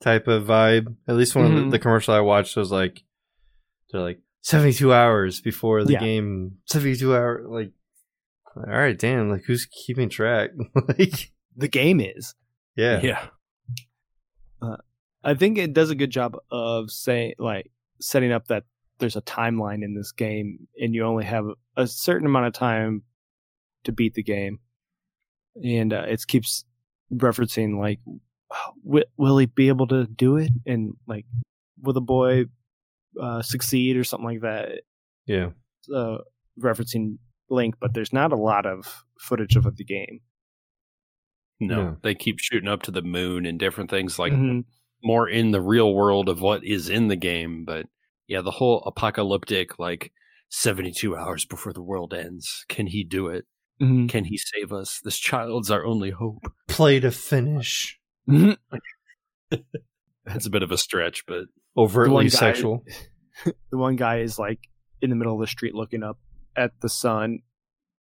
type 0.02 0.28
of 0.28 0.44
vibe. 0.46 0.96
At 1.08 1.16
least 1.16 1.36
one 1.36 1.46
of 1.46 1.52
Mhm. 1.52 1.66
the, 1.66 1.72
the 1.72 1.80
commercial 1.80 2.14
I 2.14 2.20
watched 2.20 2.56
was 2.58 2.72
like 2.72 3.04
they're 3.92 4.02
like 4.02 4.20
72 4.42 4.92
hours 4.94 5.42
before 5.42 5.84
the 5.84 5.94
Yeah. 5.94 6.00
game 6.00 6.58
72 6.66 7.16
hour 7.16 7.44
like 7.48 7.72
all 8.56 8.64
right, 8.64 8.98
damn, 8.98 9.30
like 9.30 9.44
who's 9.46 9.66
keeping 9.66 10.10
track? 10.10 10.52
like 10.88 11.32
The 11.56 11.68
game 11.68 12.00
is. 12.00 12.36
yeah. 12.76 13.00
Yeah. 13.02 13.28
I 15.24 15.36
think 15.36 15.58
it 15.60 15.74
does 15.74 15.92
a 15.92 15.96
good 15.96 16.10
job 16.10 16.36
of 16.50 16.90
saying 16.90 17.36
like 17.38 17.70
setting 18.00 18.32
up 18.32 18.48
that 18.48 18.64
there's 18.98 19.16
a 19.16 19.22
timeline 19.22 19.84
in 19.84 19.94
this 19.96 20.12
game, 20.12 20.68
and 20.80 20.96
you 20.96 21.04
only 21.06 21.26
have 21.26 21.46
a 21.78 21.86
certain 21.86 22.26
amount 22.26 22.48
of 22.48 22.54
time 22.54 23.04
to 23.84 23.92
beat 23.92 24.16
the 24.16 24.24
game, 24.24 24.60
and 25.64 25.94
uh, 25.94 26.06
it 26.08 26.26
keeps 26.28 26.66
referencing 27.14 27.80
like, 27.80 28.00
will, 28.84 29.04
will 29.18 29.38
he 29.38 29.46
be 29.46 29.68
able 29.68 29.86
to 29.88 30.08
do 30.08 30.38
it, 30.38 30.50
and 30.66 30.96
like, 31.08 31.26
will 31.82 31.94
the 31.94 32.02
boy 32.02 32.46
uh, 33.22 33.42
succeed 33.44 33.98
or 33.98 34.04
something 34.04 34.26
like 34.28 34.42
that. 34.42 34.82
Yeah. 35.28 35.50
uh, 35.94 36.18
referencing 36.60 37.18
Link, 37.52 37.76
but 37.80 37.94
there's 37.94 38.14
not 38.14 38.32
a 38.32 38.38
lot 38.38 38.66
of 38.66 39.04
footage 39.20 39.56
of 39.56 39.64
the 39.76 39.84
game. 39.84 40.22
No, 41.60 41.76
No. 41.84 41.98
they 42.02 42.16
keep 42.16 42.40
shooting 42.40 42.70
up 42.70 42.82
to 42.84 42.92
the 42.92 43.02
moon 43.04 43.46
and 43.46 43.60
different 43.60 43.90
things 43.92 44.18
like 44.18 44.34
Mhm. 44.34 44.66
more 45.04 45.28
in 45.30 45.52
the 45.52 45.62
real 45.62 45.94
world 45.94 46.28
of 46.30 46.42
what 46.42 46.64
is 46.66 46.90
in 46.90 47.08
the 47.08 47.16
game. 47.16 47.66
But 47.66 47.88
yeah, 48.28 48.42
the 48.42 48.52
whole 48.52 48.82
apocalyptic, 48.86 49.78
like 49.78 50.12
72 50.50 51.16
hours 51.16 51.46
before 51.46 51.74
the 51.74 51.84
world 51.84 52.14
ends. 52.14 52.66
Can 52.68 52.88
he 52.88 53.04
do 53.04 53.28
it? 53.28 53.46
Mhm. 53.80 54.10
Can 54.10 54.26
he 54.26 54.38
save 54.38 54.72
us? 54.72 55.00
This 55.04 55.18
child's 55.20 55.70
our 55.70 55.86
only 55.86 56.10
hope. 56.12 56.52
Play 56.68 57.00
to 57.00 57.12
finish. 57.12 58.00
Mhm. 58.28 58.58
That's 60.26 60.46
a 60.46 60.50
bit 60.52 60.64
of 60.64 60.72
a 60.72 60.78
stretch, 60.78 61.26
but 61.28 61.46
The 61.76 61.82
Overtly 61.82 62.26
guy- 62.26 62.30
sexual. 62.30 62.84
the 63.46 63.78
one 63.78 63.96
guy 63.96 64.20
is 64.20 64.38
like 64.40 64.60
in 65.02 65.10
the 65.10 65.16
middle 65.16 65.34
of 65.36 65.42
the 65.42 65.48
street 65.48 65.74
looking 65.74 66.04
up 66.04 66.20
at 66.56 66.72
the 66.82 66.90
sun. 66.90 67.40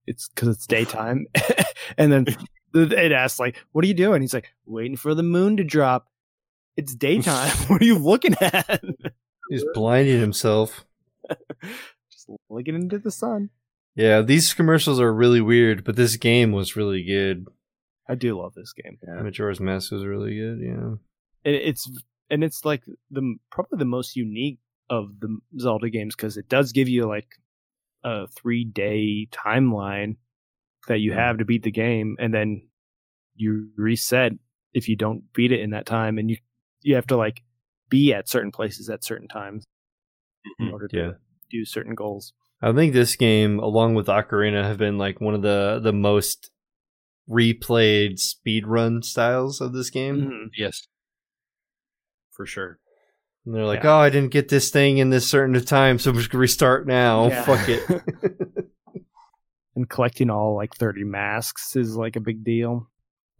It's 0.05 0.27
because 0.29 0.49
it's 0.49 0.65
daytime, 0.65 1.27
and 1.97 2.11
then 2.11 2.25
it 2.73 3.11
asks 3.11 3.39
like, 3.39 3.63
"What 3.71 3.83
are 3.83 3.87
you 3.87 3.93
doing?" 3.93 4.21
He's 4.21 4.33
like, 4.33 4.53
"Waiting 4.65 4.97
for 4.97 5.13
the 5.13 5.23
moon 5.23 5.57
to 5.57 5.63
drop." 5.63 6.07
It's 6.77 6.95
daytime. 6.95 7.49
what 7.67 7.81
are 7.81 7.85
you 7.85 7.97
looking 7.97 8.35
at? 8.41 8.83
He's 9.49 9.65
blinding 9.73 10.19
himself. 10.19 10.85
Just 12.11 12.29
looking 12.49 12.75
into 12.75 12.97
the 12.97 13.11
sun. 13.11 13.49
Yeah, 13.95 14.21
these 14.21 14.53
commercials 14.53 14.99
are 14.99 15.13
really 15.13 15.41
weird, 15.41 15.83
but 15.83 15.95
this 15.95 16.15
game 16.15 16.51
was 16.51 16.75
really 16.75 17.03
good. 17.03 17.47
I 18.07 18.15
do 18.15 18.39
love 18.39 18.53
this 18.55 18.73
game. 18.73 18.97
Majora's 19.05 19.59
Mask 19.59 19.91
was 19.91 20.05
really 20.05 20.35
good, 20.35 20.59
yeah. 20.61 20.95
and 21.45 21.55
it's 21.55 21.91
and 22.29 22.43
it's 22.43 22.65
like 22.65 22.83
the 23.11 23.35
probably 23.51 23.77
the 23.77 23.85
most 23.85 24.15
unique 24.15 24.59
of 24.89 25.19
the 25.19 25.37
Zelda 25.59 25.89
games 25.89 26.15
because 26.15 26.37
it 26.37 26.49
does 26.49 26.71
give 26.71 26.89
you 26.89 27.05
like 27.07 27.27
a 28.03 28.27
three 28.27 28.63
day 28.63 29.27
timeline 29.31 30.17
that 30.87 30.99
you 30.99 31.13
have 31.13 31.37
to 31.37 31.45
beat 31.45 31.63
the 31.63 31.71
game, 31.71 32.15
and 32.19 32.33
then 32.33 32.67
you 33.35 33.69
reset 33.77 34.33
if 34.73 34.87
you 34.89 34.95
don't 34.95 35.31
beat 35.33 35.51
it 35.51 35.59
in 35.61 35.71
that 35.71 35.85
time, 35.85 36.17
and 36.17 36.29
you 36.29 36.37
you 36.81 36.95
have 36.95 37.07
to 37.07 37.17
like 37.17 37.43
be 37.89 38.13
at 38.13 38.29
certain 38.29 38.51
places 38.51 38.89
at 38.89 39.03
certain 39.03 39.27
times 39.27 39.65
in 40.59 40.67
Mhm. 40.67 40.71
order 40.73 40.87
to 40.87 40.97
Yeah. 40.97 41.11
do 41.49 41.65
certain 41.65 41.95
goals. 41.95 42.33
I 42.61 42.71
think 42.73 42.93
this 42.93 43.15
game, 43.15 43.59
along 43.59 43.95
with 43.95 44.07
Ocarina, 44.07 44.63
have 44.63 44.77
been 44.77 44.97
like 44.97 45.19
one 45.21 45.33
of 45.33 45.41
the 45.41 45.79
the 45.81 45.93
most 45.93 46.51
replayed 47.29 48.13
speedrun 48.19 49.03
styles 49.03 49.61
of 49.61 49.73
this 49.73 49.89
game. 49.89 50.21
Mhm. 50.21 50.49
yes, 50.57 50.87
for 52.31 52.45
sure. 52.45 52.79
And 53.49 53.55
they're 53.57 53.65
like, 53.65 53.81
Yeah. 53.83 53.95
"Oh, 53.95 53.99
I 53.99 54.11
didn't 54.11 54.29
get 54.31 54.47
this 54.49 54.69
thing 54.69 54.99
in 54.99 55.09
this 55.09 55.27
certain 55.27 55.59
time, 55.65 55.97
so 55.97 56.11
we 56.11 56.21
should 56.21 56.35
restart 56.35 56.85
now. 56.85 57.29
Yeah. 57.29 57.43
Fuck 57.45 57.67
it." 57.67 57.81
And 59.75 59.89
collecting 59.89 60.29
all 60.29 60.55
like 60.55 60.75
thirty 60.75 61.03
masks 61.05 61.75
is 61.75 61.95
like 61.95 62.15
a 62.15 62.19
big 62.19 62.43
deal. 62.43 62.89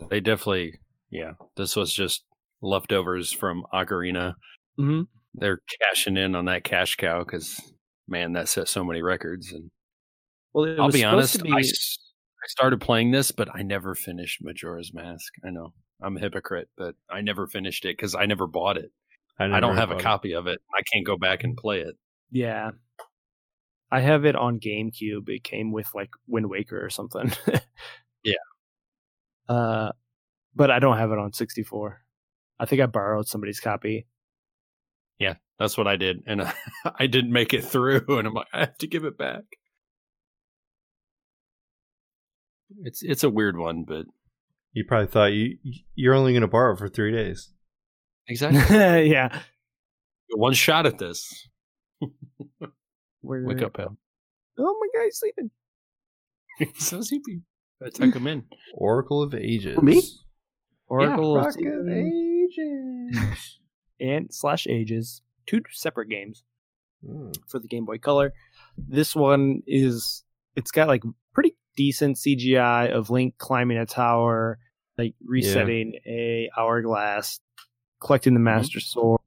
They 0.10 0.20
definitely, 0.22 0.80
yeah. 1.10 1.32
This 1.58 1.76
was 1.76 1.92
just 1.92 2.24
leftovers 2.62 3.32
from 3.34 3.66
Ocarina. 3.74 4.36
Mm-hmm. 4.80 5.02
They're 5.34 5.60
cashing 5.82 6.16
in 6.18 6.36
on 6.36 6.46
that 6.46 6.64
cash 6.64 6.96
cow 6.96 7.24
because 7.26 7.60
man, 8.08 8.34
that 8.34 8.48
set 8.48 8.70
so 8.70 8.84
many 8.86 9.02
records. 9.02 9.52
And 9.52 9.70
Well, 10.54 10.66
it 10.66 10.80
I'll 10.80 10.86
was 10.86 10.96
be 10.96 11.04
honest, 11.04 11.36
to 11.40 11.44
be- 11.44 11.52
I, 11.52 11.60
s- 11.60 11.98
I 12.42 12.48
started 12.48 12.80
playing 12.80 13.12
this, 13.12 13.32
but 13.32 13.50
I 13.54 13.62
never 13.62 13.94
finished 13.94 14.40
Majora's 14.42 14.94
Mask. 14.94 15.34
I 15.46 15.50
know 15.50 15.74
I'm 16.02 16.16
a 16.16 16.20
hypocrite, 16.22 16.70
but 16.78 16.96
I 17.10 17.20
never 17.22 17.48
finished 17.48 17.84
it 17.84 17.98
because 17.98 18.16
I 18.16 18.26
never 18.28 18.48
bought 18.48 18.78
it. 18.78 18.92
I 19.40 19.48
never 19.48 19.62
don't 19.62 19.78
have 19.78 19.90
a 19.92 19.94
bought 19.94 20.02
it. 20.02 20.04
copy 20.04 20.34
of 20.34 20.48
it. 20.48 20.60
I 20.78 20.82
can't 20.94 21.06
go 21.06 21.18
back 21.18 21.44
and 21.44 21.56
play 21.58 21.80
it. 21.80 21.96
Yeah. 22.32 22.72
I 23.92 24.02
have 24.02 24.26
it 24.26 24.36
on 24.36 24.60
GameCube. 24.60 25.28
It 25.30 25.44
came 25.44 25.72
with 25.72 25.88
like 25.96 26.10
Wind 26.28 26.50
Waker 26.50 26.84
or 26.84 26.90
something. 26.90 27.32
Yeah. 28.24 28.34
Uh 29.48 29.92
but 30.56 30.70
I 30.70 30.80
don't 30.80 30.98
have 30.98 31.12
it 31.12 31.18
on 31.20 31.32
64. 31.32 32.02
I 32.60 32.66
think 32.66 32.82
I 32.82 32.86
borrowed 32.86 33.28
somebody's 33.28 33.62
copy. 33.62 34.06
Yeah, 35.20 35.36
that's 35.58 35.78
what 35.78 35.88
I 35.88 35.96
did, 35.96 36.24
and 36.28 36.42
I 37.00 37.08
didn't 37.08 37.32
make 37.32 37.54
it 37.54 37.64
through, 37.64 38.04
and 38.10 38.28
I'm 38.28 38.34
like, 38.34 38.48
I 38.54 38.60
have 38.60 38.78
to 38.80 38.88
give 38.88 39.06
it 39.06 39.18
back. 39.18 39.44
It's 42.84 43.02
it's 43.02 43.24
a 43.24 43.30
weird 43.30 43.58
one, 43.58 43.84
but 43.88 44.06
You 44.74 44.86
probably 44.86 45.08
thought 45.08 45.34
you 45.34 45.58
you're 45.96 46.14
only 46.14 46.34
going 46.34 46.42
to 46.42 46.48
borrow 46.48 46.76
for 46.76 46.88
three 46.90 47.12
days. 47.12 47.52
exactly 48.50 49.10
yeah. 49.12 49.42
one 50.36 50.54
shot 50.54 50.86
at 50.86 50.98
this. 50.98 51.48
Where, 53.22 53.44
Wake 53.46 53.62
up, 53.62 53.74
pal. 53.74 53.98
Oh 54.58 54.78
my 54.80 54.88
god, 55.00 55.06
he's 55.06 55.20
sleeping. 55.20 55.52
so 56.80 57.02
sleepy. 57.02 57.42
I 57.86 57.90
tuck 57.90 58.14
him 58.16 58.28
in. 58.28 58.44
Oracle 58.74 59.22
of 59.22 59.34
Ages. 59.34 59.82
Me? 59.82 60.02
Oracle 60.88 61.38
of 61.38 61.46
Rock 61.46 61.56
of 61.56 61.88
Ages. 61.90 63.60
and 64.00 64.34
slash 64.34 64.68
ages. 64.68 65.22
Two 65.46 65.62
separate 65.72 66.10
games 66.10 66.44
Hmm. 67.06 67.32
for 67.48 67.60
the 67.60 67.68
Game 67.68 67.86
Boy 67.86 67.98
Color. 67.98 68.34
This 68.78 69.16
one 69.16 69.62
is 69.66 70.24
it's 70.58 70.72
got 70.72 70.88
like 70.90 71.04
pretty 71.34 71.56
decent 71.78 72.18
CGI 72.18 72.92
of 72.92 73.10
Link 73.10 73.36
climbing 73.38 73.78
a 73.78 73.86
tower, 73.86 74.60
like 74.98 75.14
resetting 75.26 75.94
a 76.06 76.50
hourglass, 76.58 77.40
collecting 78.02 78.34
the 78.34 78.40
Master 78.40 78.80
Sword, 78.80 79.22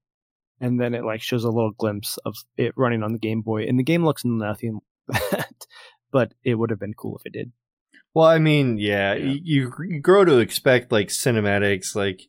and 0.60 0.80
then 0.80 0.94
it 0.94 1.04
like 1.04 1.20
shows 1.22 1.44
a 1.44 1.50
little 1.50 1.72
glimpse 1.72 2.18
of 2.24 2.34
it 2.56 2.72
running 2.76 3.02
on 3.02 3.12
the 3.12 3.18
Game 3.18 3.42
Boy. 3.42 3.64
And 3.64 3.78
the 3.78 3.82
game 3.84 4.04
looks 4.04 4.24
nothing 4.24 4.80
like 5.08 5.30
that, 5.30 5.66
but 6.10 6.32
it 6.44 6.54
would 6.56 6.70
have 6.70 6.80
been 6.80 6.94
cool 6.94 7.16
if 7.18 7.22
it 7.26 7.32
did. 7.32 7.52
Well, 8.14 8.26
I 8.26 8.38
mean, 8.38 8.76
yeah, 8.78 9.14
Yeah. 9.14 9.32
You, 9.42 9.72
you 9.88 10.00
grow 10.00 10.24
to 10.24 10.38
expect 10.38 10.92
like 10.92 11.08
cinematics, 11.08 11.94
like 11.96 12.20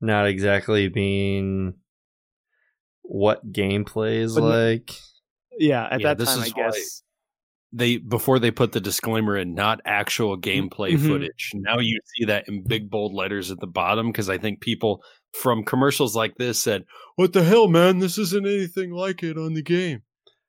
not 0.00 0.26
exactly 0.26 0.88
being 0.88 1.74
what 3.02 3.52
gameplay 3.52 4.16
is 4.20 4.34
But 4.34 4.42
like. 4.44 4.90
Yeah, 5.58 5.86
at 5.90 6.00
Yeah, 6.00 6.08
that 6.08 6.18
this 6.18 6.28
time, 6.34 6.40
I 6.42 6.46
is 6.46 6.54
why- 6.54 6.62
guess. 6.70 7.02
They 7.70 7.98
before 7.98 8.38
they 8.38 8.50
put 8.50 8.72
the 8.72 8.80
disclaimer 8.80 9.36
in, 9.36 9.52
not 9.52 9.82
actual 9.84 10.38
gameplay 10.38 10.92
Mhm. 10.92 11.06
footage. 11.06 11.50
Now 11.54 11.78
you 11.80 12.00
see 12.16 12.24
that 12.24 12.48
in 12.48 12.62
big 12.62 12.88
bold 12.88 13.12
letters 13.12 13.50
at 13.50 13.60
the 13.60 13.66
bottom 13.66 14.06
because 14.06 14.30
I 14.30 14.38
think 14.38 14.62
people 14.62 15.02
from 15.32 15.64
commercials 15.64 16.14
like 16.16 16.34
this 16.36 16.62
said, 16.62 16.84
"What 17.16 17.32
the 17.32 17.44
hell, 17.44 17.68
man? 17.68 17.98
This 17.98 18.18
isn't 18.18 18.46
anything 18.46 18.90
like 18.92 19.22
it 19.22 19.36
on 19.38 19.54
the 19.54 19.62
game." 19.62 20.02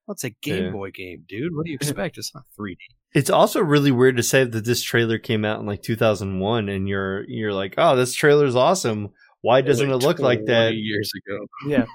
What's 0.06 0.24
a 0.24 0.32
Game 0.32 0.66
Yeah. 0.66 0.72
Boy 0.72 0.90
game, 0.92 1.24
dude? 1.28 1.56
What 1.56 1.66
do 1.66 1.72
you 1.72 1.76
expect? 1.76 2.18
It's 2.18 2.34
not 2.34 2.44
3D. 2.60 2.78
It's 3.14 3.30
also 3.30 3.60
really 3.62 3.92
weird 3.92 4.18
to 4.18 4.24
say 4.24 4.44
that 4.44 4.66
this 4.66 4.82
trailer 4.82 5.20
came 5.20 5.46
out 5.46 5.60
in 5.60 5.68
like 5.68 5.84
2001, 5.84 6.68
and 6.70 6.88
you're 6.90 7.24
you're 7.30 7.54
like, 7.54 7.76
oh, 7.78 7.96
this 7.96 8.14
trailer's 8.16 8.56
awesome. 8.56 9.10
Why 9.42 9.62
doesn't 9.62 9.90
Like 9.90 10.02
it 10.02 10.06
look 10.06 10.20
like 10.20 10.46
that? 10.46 10.74
Years 10.76 11.12
ago, 11.16 11.46
Yeah. 11.68 11.86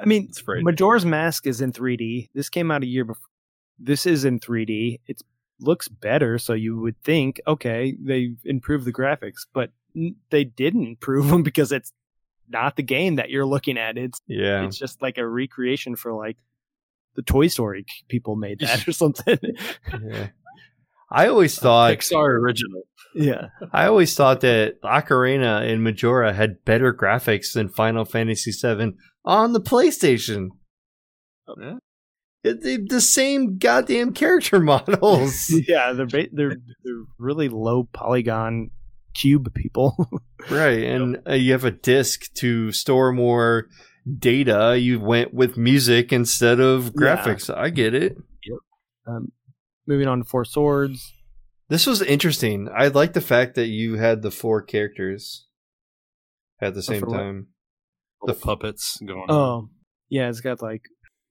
I 0.00 0.04
mean, 0.04 0.26
it's 0.28 0.40
frightening. 0.40 0.66
Majora's 0.66 1.06
Mask 1.06 1.46
is 1.46 1.60
in 1.62 1.72
3D. 1.72 2.28
This 2.34 2.50
came 2.50 2.70
out 2.70 2.82
a 2.82 2.86
year 2.86 3.04
before. 3.04 3.28
This 3.78 4.04
is 4.06 4.24
in 4.24 4.38
3D. 4.38 5.00
It 5.06 5.22
looks 5.60 5.88
better, 5.88 6.38
so 6.38 6.52
you 6.52 6.78
would 6.78 7.00
think, 7.02 7.40
okay, 7.46 7.96
they 7.98 8.34
improved 8.44 8.84
the 8.84 8.92
graphics, 8.92 9.46
but 9.52 9.64
n- 9.64 9.72
they 10.30 10.44
didn't 10.44 10.86
improve 10.86 11.28
them 11.28 11.42
because 11.44 11.72
it's 11.72 11.92
not 12.48 12.76
the 12.76 12.82
game 12.82 13.16
that 13.16 13.30
you're 13.30 13.46
looking 13.46 13.76
at. 13.78 13.96
It's 13.98 14.20
Yeah, 14.26 14.64
it's 14.64 14.78
just 14.78 15.02
like 15.02 15.18
a 15.18 15.26
recreation 15.26 15.96
for 15.96 16.12
like 16.12 16.36
the 17.14 17.22
Toy 17.22 17.48
Story 17.48 17.84
people 18.08 18.36
made 18.36 18.60
that 18.60 18.86
or 18.88 18.92
something. 18.92 19.38
yeah. 20.02 20.28
I 21.10 21.28
always 21.28 21.58
thought 21.58 21.94
Pixar 21.94 22.38
original. 22.38 22.82
yeah. 23.14 23.48
I 23.72 23.86
always 23.86 24.14
thought 24.14 24.40
that 24.42 24.80
Ocarina 24.82 25.66
and 25.70 25.82
Majora 25.82 26.34
had 26.34 26.64
better 26.66 26.92
graphics 26.92 27.54
than 27.54 27.70
Final 27.70 28.04
Fantasy 28.04 28.52
VII 28.52 28.92
on 29.24 29.52
the 29.54 29.60
PlayStation. 29.60 30.48
Oh. 31.48 31.54
Yeah. 31.58 31.76
It, 32.44 32.62
they, 32.62 32.76
the 32.76 33.00
same 33.00 33.58
goddamn 33.58 34.12
character 34.12 34.60
models. 34.60 35.50
Yeah, 35.50 35.92
they're 35.92 36.06
ba- 36.06 36.28
they're 36.30 36.56
they're 36.84 37.02
really 37.18 37.48
low 37.48 37.88
polygon 37.92 38.70
cube 39.18 39.52
people. 39.54 39.94
right, 40.50 40.82
and 40.84 41.20
uh, 41.28 41.34
you 41.34 41.52
have 41.52 41.64
a 41.64 41.70
disc 41.70 42.32
to 42.34 42.72
store 42.72 43.12
more 43.12 43.66
data. 44.18 44.78
You 44.78 45.00
went 45.00 45.34
with 45.34 45.56
music 45.56 46.12
instead 46.12 46.60
of 46.60 46.86
Yeah. 46.86 46.90
graphics. 47.16 47.54
I 47.54 47.70
get 47.70 47.94
it. 47.94 48.16
um, 49.06 49.32
moving 49.86 50.06
on 50.08 50.18
to 50.18 50.24
Four 50.24 50.44
Swords. 50.44 51.12
This 51.68 51.86
was 51.86 52.00
interesting. 52.02 52.68
I 52.74 52.88
like 52.88 53.12
the 53.12 53.20
fact 53.20 53.54
that 53.56 53.66
you 53.68 53.96
had 53.96 54.22
the 54.22 54.30
four 54.30 54.62
characters 54.62 55.46
at 56.60 56.74
the 56.74 56.82
same 56.82 57.00
for 57.00 57.06
what? 57.08 57.16
time. 57.18 57.46
The 58.22 58.32
f- 58.32 58.40
puppets 58.40 58.98
going 59.06 59.20
on. 59.28 59.30
Oh, 59.30 59.70
yeah, 60.08 60.28
it's 60.28 60.40
got 60.40 60.62
like 60.62 60.82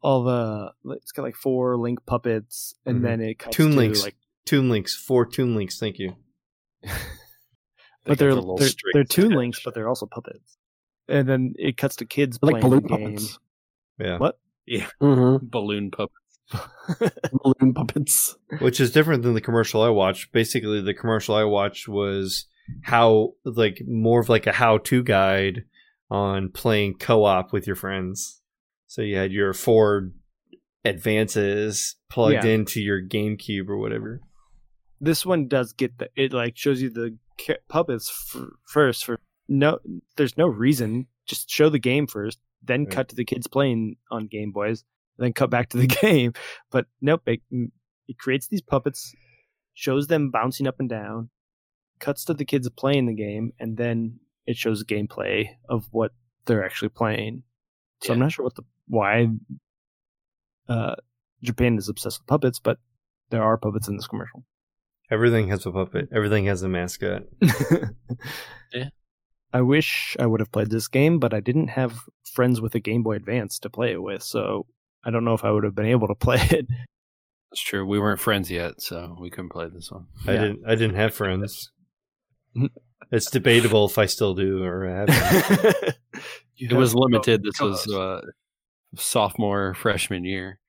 all 0.02 0.24
the 0.24 0.72
it's 0.96 1.12
got 1.12 1.24
like 1.24 1.36
four 1.36 1.76
link 1.78 2.00
puppets, 2.06 2.76
and 2.86 3.00
Mhm. 3.00 3.04
then 3.04 3.22
it 3.22 3.40
cuts 3.40 3.56
Toon 3.58 3.72
to 3.72 3.78
Links. 3.78 4.04
like, 4.04 4.16
Toon 4.46 4.70
links, 4.70 4.96
four 4.96 5.26
Toon 5.26 5.56
links. 5.56 5.80
Thank 5.80 5.98
you. 6.00 6.14
but 8.08 8.18
they're 8.20 8.34
got 8.34 8.58
they're, 8.58 8.68
strings 8.68 8.94
they're 8.94 9.04
Toon 9.04 9.32
links, 9.32 9.62
but 9.64 9.74
they're 9.74 9.88
also 9.90 10.06
puppets. 10.06 10.58
And 11.08 11.28
then 11.28 11.54
it 11.58 11.78
cuts 11.78 11.96
to 11.98 12.06
kids 12.06 12.38
like 12.42 12.62
playing 12.62 12.64
balloon 12.64 12.84
the 12.84 12.88
game. 12.90 13.06
puppets. 13.16 13.40
Yeah. 14.00 14.18
What? 14.18 14.40
Mm-hmm. 14.70 15.46
balloon 15.50 15.92
puppets. 15.92 16.14
Balloon 17.44 17.74
puppets. 17.74 18.38
which 18.60 18.80
is 18.80 18.92
different 18.92 19.24
than 19.24 19.34
the 19.34 19.42
commercial 19.42 19.82
I 19.82 19.90
watched. 19.90 20.32
Basically, 20.32 20.82
the 20.82 20.94
commercial 20.94 21.36
I 21.36 21.44
watched 21.44 21.88
was 21.90 22.46
how 22.84 23.34
like 23.44 23.82
more 23.86 24.22
of 24.22 24.30
like 24.30 24.48
a 24.48 24.54
how-to 24.54 25.04
guide 25.04 25.64
on 26.10 26.50
playing 26.50 26.96
co-op 27.00 27.52
with 27.52 27.68
your 27.68 27.76
friends. 27.76 28.42
So 28.88 29.02
you 29.02 29.18
had 29.18 29.34
your 29.34 29.54
four 29.54 30.12
advances 30.86 31.96
plugged 32.10 32.46
Yeah. 32.46 32.52
into 32.52 32.82
your 32.82 33.02
GameCube 33.02 33.68
or 33.68 33.78
whatever. 33.78 34.22
This 35.00 35.26
one 35.26 35.48
does 35.48 35.74
get 35.74 35.98
the 35.98 36.10
it 36.16 36.34
like 36.34 36.58
shows 36.58 36.82
you 36.82 36.90
the 36.90 37.18
puppets 37.70 38.10
f- 38.36 38.42
first 38.66 39.06
for 39.06 39.20
no. 39.48 39.80
There's 40.16 40.38
no 40.38 40.48
reason. 40.48 41.08
Just 41.26 41.50
show 41.50 41.70
the 41.70 41.80
game 41.80 42.08
first, 42.08 42.40
then 42.64 42.84
Right. 42.86 42.92
cut 42.92 43.10
to 43.10 43.16
the 43.16 43.26
kids 43.26 43.48
playing 43.48 43.98
on 44.10 44.28
Game 44.28 44.52
Boys, 44.52 44.84
then 45.18 45.34
cut 45.34 45.50
back 45.50 45.70
to 45.70 45.78
the 45.78 45.88
game. 46.02 46.34
But 46.72 46.86
nope, 47.02 47.22
it, 47.28 47.42
it 48.08 48.18
creates 48.18 48.48
these 48.48 48.62
puppets, 48.62 49.14
shows 49.74 50.08
them 50.08 50.32
bouncing 50.32 50.68
up 50.68 50.80
and 50.80 50.90
down, 50.90 51.30
cuts 52.00 52.24
to 52.26 52.34
the 52.34 52.46
kids 52.46 52.70
playing 52.72 53.06
the 53.08 53.14
game, 53.14 53.52
and 53.60 53.78
then 53.78 54.20
it 54.46 54.56
shows 54.58 54.84
gameplay 54.84 55.50
of 55.70 55.88
what 55.92 56.12
they're 56.46 56.64
actually 56.66 56.90
playing. 56.90 57.44
So 58.02 58.14
I'm 58.14 58.20
not 58.20 58.32
sure 58.32 58.46
what 58.46 58.56
the 58.56 58.64
why 58.88 59.28
uh, 60.70 60.96
Japan 61.44 61.78
is 61.78 61.90
obsessed 61.90 62.22
with 62.22 62.28
puppets, 62.28 62.60
but 62.60 62.80
there 63.30 63.44
are 63.44 63.58
puppets 63.58 63.88
in 63.88 63.96
this 63.98 64.08
commercial. 64.08 64.44
Everything 65.10 65.48
has 65.50 65.66
a 65.66 65.72
puppet. 65.72 66.10
Everything 66.14 66.46
has 66.46 66.64
a 66.64 66.70
mascot. 66.70 67.24
Yeah. 68.74 68.90
I 69.54 69.62
wish 69.62 70.18
I 70.20 70.26
would 70.26 70.42
have 70.42 70.52
played 70.52 70.70
this 70.70 70.90
game, 70.90 71.20
but 71.20 71.34
I 71.34 71.40
didn't 71.40 71.70
have 71.70 71.98
friends 72.34 72.60
with 72.60 72.76
a 72.76 72.82
Game 72.82 73.02
Boy 73.02 73.16
Advance 73.16 73.60
to 73.60 73.70
play 73.70 73.94
it 73.94 74.02
with, 74.04 74.22
so 74.22 74.66
I 75.06 75.10
don't 75.10 75.24
know 75.24 75.34
if 75.34 75.46
I 75.46 75.52
would 75.52 75.64
have 75.64 75.74
been 75.74 75.86
able 75.86 76.08
to 76.10 76.16
play 76.20 76.40
it. 76.52 76.68
That's 77.50 77.62
true. 77.62 77.86
We 77.86 77.98
weren't 77.98 78.20
friends 78.20 78.52
yet, 78.52 78.82
so 78.82 79.16
we 79.22 79.30
couldn't 79.30 79.52
play 79.54 79.70
this 79.74 79.90
one. 79.90 80.08
I 80.28 80.34
Yeah. 80.34 80.42
didn't. 80.42 80.60
I 80.68 80.76
didn't 80.76 80.98
have 80.98 81.14
friends. 81.14 81.72
it's 83.12 83.32
debatable 83.32 83.86
if 83.86 83.98
I 83.98 84.06
still 84.06 84.34
do 84.34 84.64
or 84.66 84.86
have. 84.86 85.96
It 86.58 86.74
was 86.74 86.94
limited. 86.94 87.42
This 87.44 87.62
was 87.62 87.88
uh, 87.88 88.20
sophomore 88.98 89.76
freshman 89.76 90.26
year. 90.26 90.60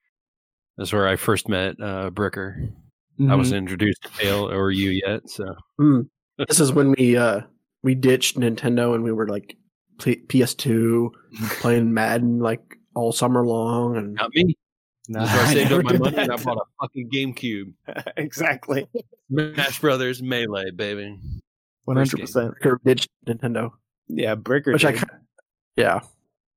That's 0.76 0.92
where 0.92 1.08
I 1.08 1.16
first 1.16 1.48
met 1.48 1.74
uh, 1.82 2.10
Bricker. 2.10 2.70
I 3.18 3.22
Mm-hmm. 3.22 3.36
wasn't 3.38 3.58
introduced 3.58 4.02
to 4.02 4.10
Dale 4.22 4.48
or 4.50 4.70
you 4.70 4.90
yet, 4.90 5.28
so 5.28 5.54
Mm. 5.80 6.08
This 6.48 6.60
is 6.60 6.72
when 6.72 6.92
we 6.96 7.16
uh 7.16 7.40
we 7.82 7.94
ditched 7.94 8.36
Nintendo 8.38 8.94
and 8.94 9.02
we 9.02 9.10
were 9.12 9.26
like 9.28 9.56
P- 10.00 10.22
PS2 10.28 11.10
playing 11.60 11.92
Madden 11.92 12.38
like 12.38 12.76
all 12.94 13.10
summer 13.12 13.44
long 13.44 13.96
and 13.96 14.14
not 14.14 14.30
me. 14.34 14.56
Nah, 15.08 15.24
That's 15.24 15.32
where 15.36 15.46
I 15.46 15.52
saved 15.54 15.72
up 15.72 15.84
my 15.84 15.92
did 15.92 16.00
money 16.00 16.16
and 16.18 16.32
I 16.32 16.36
bought 16.36 16.58
a 16.58 16.64
fucking 16.80 17.10
GameCube. 17.12 17.72
exactly. 18.16 18.86
Smash 19.32 19.80
Brothers 19.80 20.22
Melee, 20.22 20.70
baby. 20.70 21.18
One 21.84 21.96
hundred 21.96 22.20
percent. 22.20 22.54
or 22.64 22.80
ditched 22.84 23.08
Nintendo. 23.26 23.70
Yeah, 24.08 24.34
Bricker. 24.36 24.72
Which 24.74 24.82
did. 24.82 24.96
kind 24.96 25.10
yeah. 25.76 26.00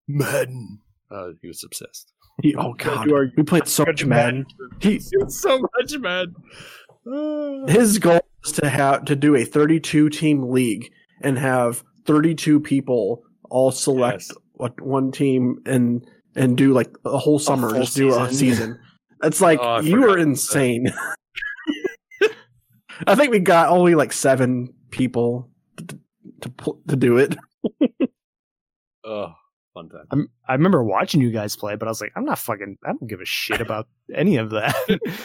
Madden. 0.07 0.79
Uh, 1.09 1.29
he 1.41 1.47
was 1.47 1.63
obsessed. 1.63 2.11
He, 2.41 2.55
oh 2.55 2.73
god, 2.73 3.07
you 3.07 3.15
are- 3.15 3.31
we 3.37 3.43
played 3.43 3.67
so 3.67 3.85
much 3.85 4.05
Madden. 4.05 4.45
He, 4.79 4.99
so 5.27 5.59
much, 5.79 5.97
man. 5.99 6.33
his 7.67 7.97
goal 7.99 8.21
was 8.43 8.51
to 8.53 8.69
have 8.69 9.05
to 9.05 9.15
do 9.15 9.35
a 9.35 9.43
32 9.45 10.09
team 10.09 10.49
league 10.51 10.91
and 11.21 11.37
have 11.37 11.83
32 12.05 12.59
people 12.59 13.23
all 13.49 13.71
select 13.71 14.23
Yes. 14.29 14.37
what 14.53 14.79
one 14.81 15.11
team 15.11 15.61
and 15.65 16.05
and 16.35 16.57
do 16.57 16.73
like 16.73 16.91
a 17.05 17.17
whole 17.17 17.39
summer 17.39 17.69
full 17.71 17.79
just 17.81 17.95
do 17.95 18.09
a 18.09 18.27
season. 18.29 18.35
season. 18.37 18.79
It's 19.23 19.41
like 19.41 19.59
Oh, 19.61 19.79
you 19.81 20.03
are 20.09 20.17
insane. 20.17 20.87
I 23.07 23.15
think 23.15 23.31
we 23.31 23.39
got 23.39 23.69
only 23.69 23.95
like 23.95 24.13
seven 24.13 24.73
people 24.91 25.49
to 25.77 25.99
to, 26.41 26.51
to 26.87 26.95
do 26.95 27.17
it. 27.17 27.35
Oh, 29.03 29.33
Fun 29.73 29.89
time. 29.89 30.05
I'm, 30.11 30.29
I 30.47 30.53
remember 30.53 30.83
watching 30.83 31.21
you 31.21 31.31
guys 31.31 31.55
play, 31.55 31.75
but 31.75 31.87
I 31.87 31.91
was 31.91 32.01
like, 32.01 32.11
I'm 32.15 32.25
not 32.25 32.39
fucking. 32.39 32.77
I 32.83 32.89
don't 32.89 33.07
give 33.07 33.21
a 33.21 33.25
shit 33.25 33.61
about 33.61 33.87
any 34.13 34.37
of 34.37 34.49
that. 34.51 34.75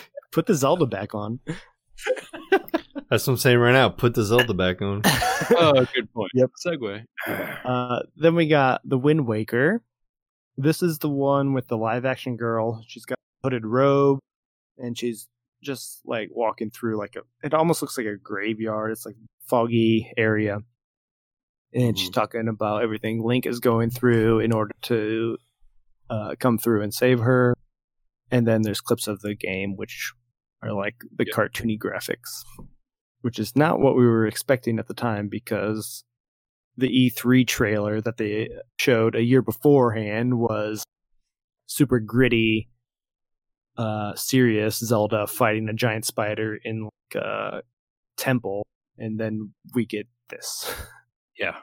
Put 0.32 0.46
the 0.46 0.54
Zelda 0.54 0.86
back 0.86 1.14
on. 1.14 1.40
That's 3.10 3.26
what 3.26 3.34
I'm 3.34 3.36
saying 3.36 3.58
right 3.58 3.72
now. 3.72 3.88
Put 3.88 4.14
the 4.14 4.22
Zelda 4.22 4.54
back 4.54 4.82
on. 4.82 5.02
oh, 5.04 5.86
good 5.94 6.12
point. 6.12 6.30
Yep. 6.34 6.50
Segue. 6.64 7.04
Uh, 7.64 8.00
then 8.16 8.34
we 8.34 8.48
got 8.48 8.82
the 8.84 8.98
Wind 8.98 9.26
Waker. 9.26 9.82
This 10.56 10.82
is 10.82 10.98
the 10.98 11.08
one 11.08 11.52
with 11.52 11.68
the 11.68 11.76
live 11.76 12.04
action 12.04 12.36
girl. 12.36 12.82
She's 12.86 13.04
got 13.04 13.18
a 13.18 13.46
hooded 13.46 13.66
robe, 13.66 14.18
and 14.78 14.96
she's 14.96 15.28
just 15.62 16.00
like 16.04 16.30
walking 16.32 16.70
through 16.70 16.98
like 16.98 17.16
a. 17.16 17.20
It 17.46 17.54
almost 17.54 17.82
looks 17.82 17.96
like 17.96 18.06
a 18.06 18.16
graveyard. 18.16 18.92
It's 18.92 19.06
like 19.06 19.16
foggy 19.46 20.12
area, 20.16 20.60
and 21.72 21.98
she's 21.98 22.10
Mhm. 22.10 22.14
talking 22.14 22.48
about 22.48 22.82
everything 22.82 23.22
Link 23.22 23.46
is 23.46 23.60
going 23.60 23.90
through 23.90 24.40
in 24.40 24.52
order 24.52 24.74
to 24.82 25.38
uh, 26.08 26.36
come 26.38 26.56
through 26.56 26.82
and 26.82 26.94
save 26.94 27.18
her. 27.18 27.52
And 28.30 28.46
then 28.46 28.62
there's 28.62 28.80
clips 28.80 29.08
of 29.08 29.20
the 29.22 29.34
game, 29.34 29.74
which 29.76 30.12
are 30.62 30.72
like 30.72 30.94
the 31.16 31.24
Yep. 31.26 31.34
cartoony 31.34 31.76
graphics, 31.76 32.44
which 33.22 33.40
is 33.40 33.56
not 33.56 33.80
what 33.80 33.96
we 33.96 34.06
were 34.06 34.24
expecting 34.26 34.78
at 34.78 34.86
the 34.86 34.94
time 34.94 35.28
because 35.28 36.04
the 36.76 36.88
E3 36.88 37.44
trailer 37.44 38.00
that 38.00 38.18
they 38.18 38.48
showed 38.78 39.16
a 39.16 39.22
year 39.24 39.42
beforehand 39.42 40.38
was 40.38 40.84
super 41.66 41.98
gritty, 41.98 42.68
uh, 43.76 44.14
serious 44.14 44.78
Zelda 44.78 45.26
fighting 45.26 45.68
a 45.68 45.72
giant 45.74 46.04
spider 46.04 46.56
in 46.64 46.84
like 46.84 47.22
a 47.22 47.62
temple, 48.16 48.64
and 48.96 49.18
then 49.18 49.54
we 49.74 49.84
get 49.86 50.06
this. 50.28 50.72
Yeah. 51.38 51.56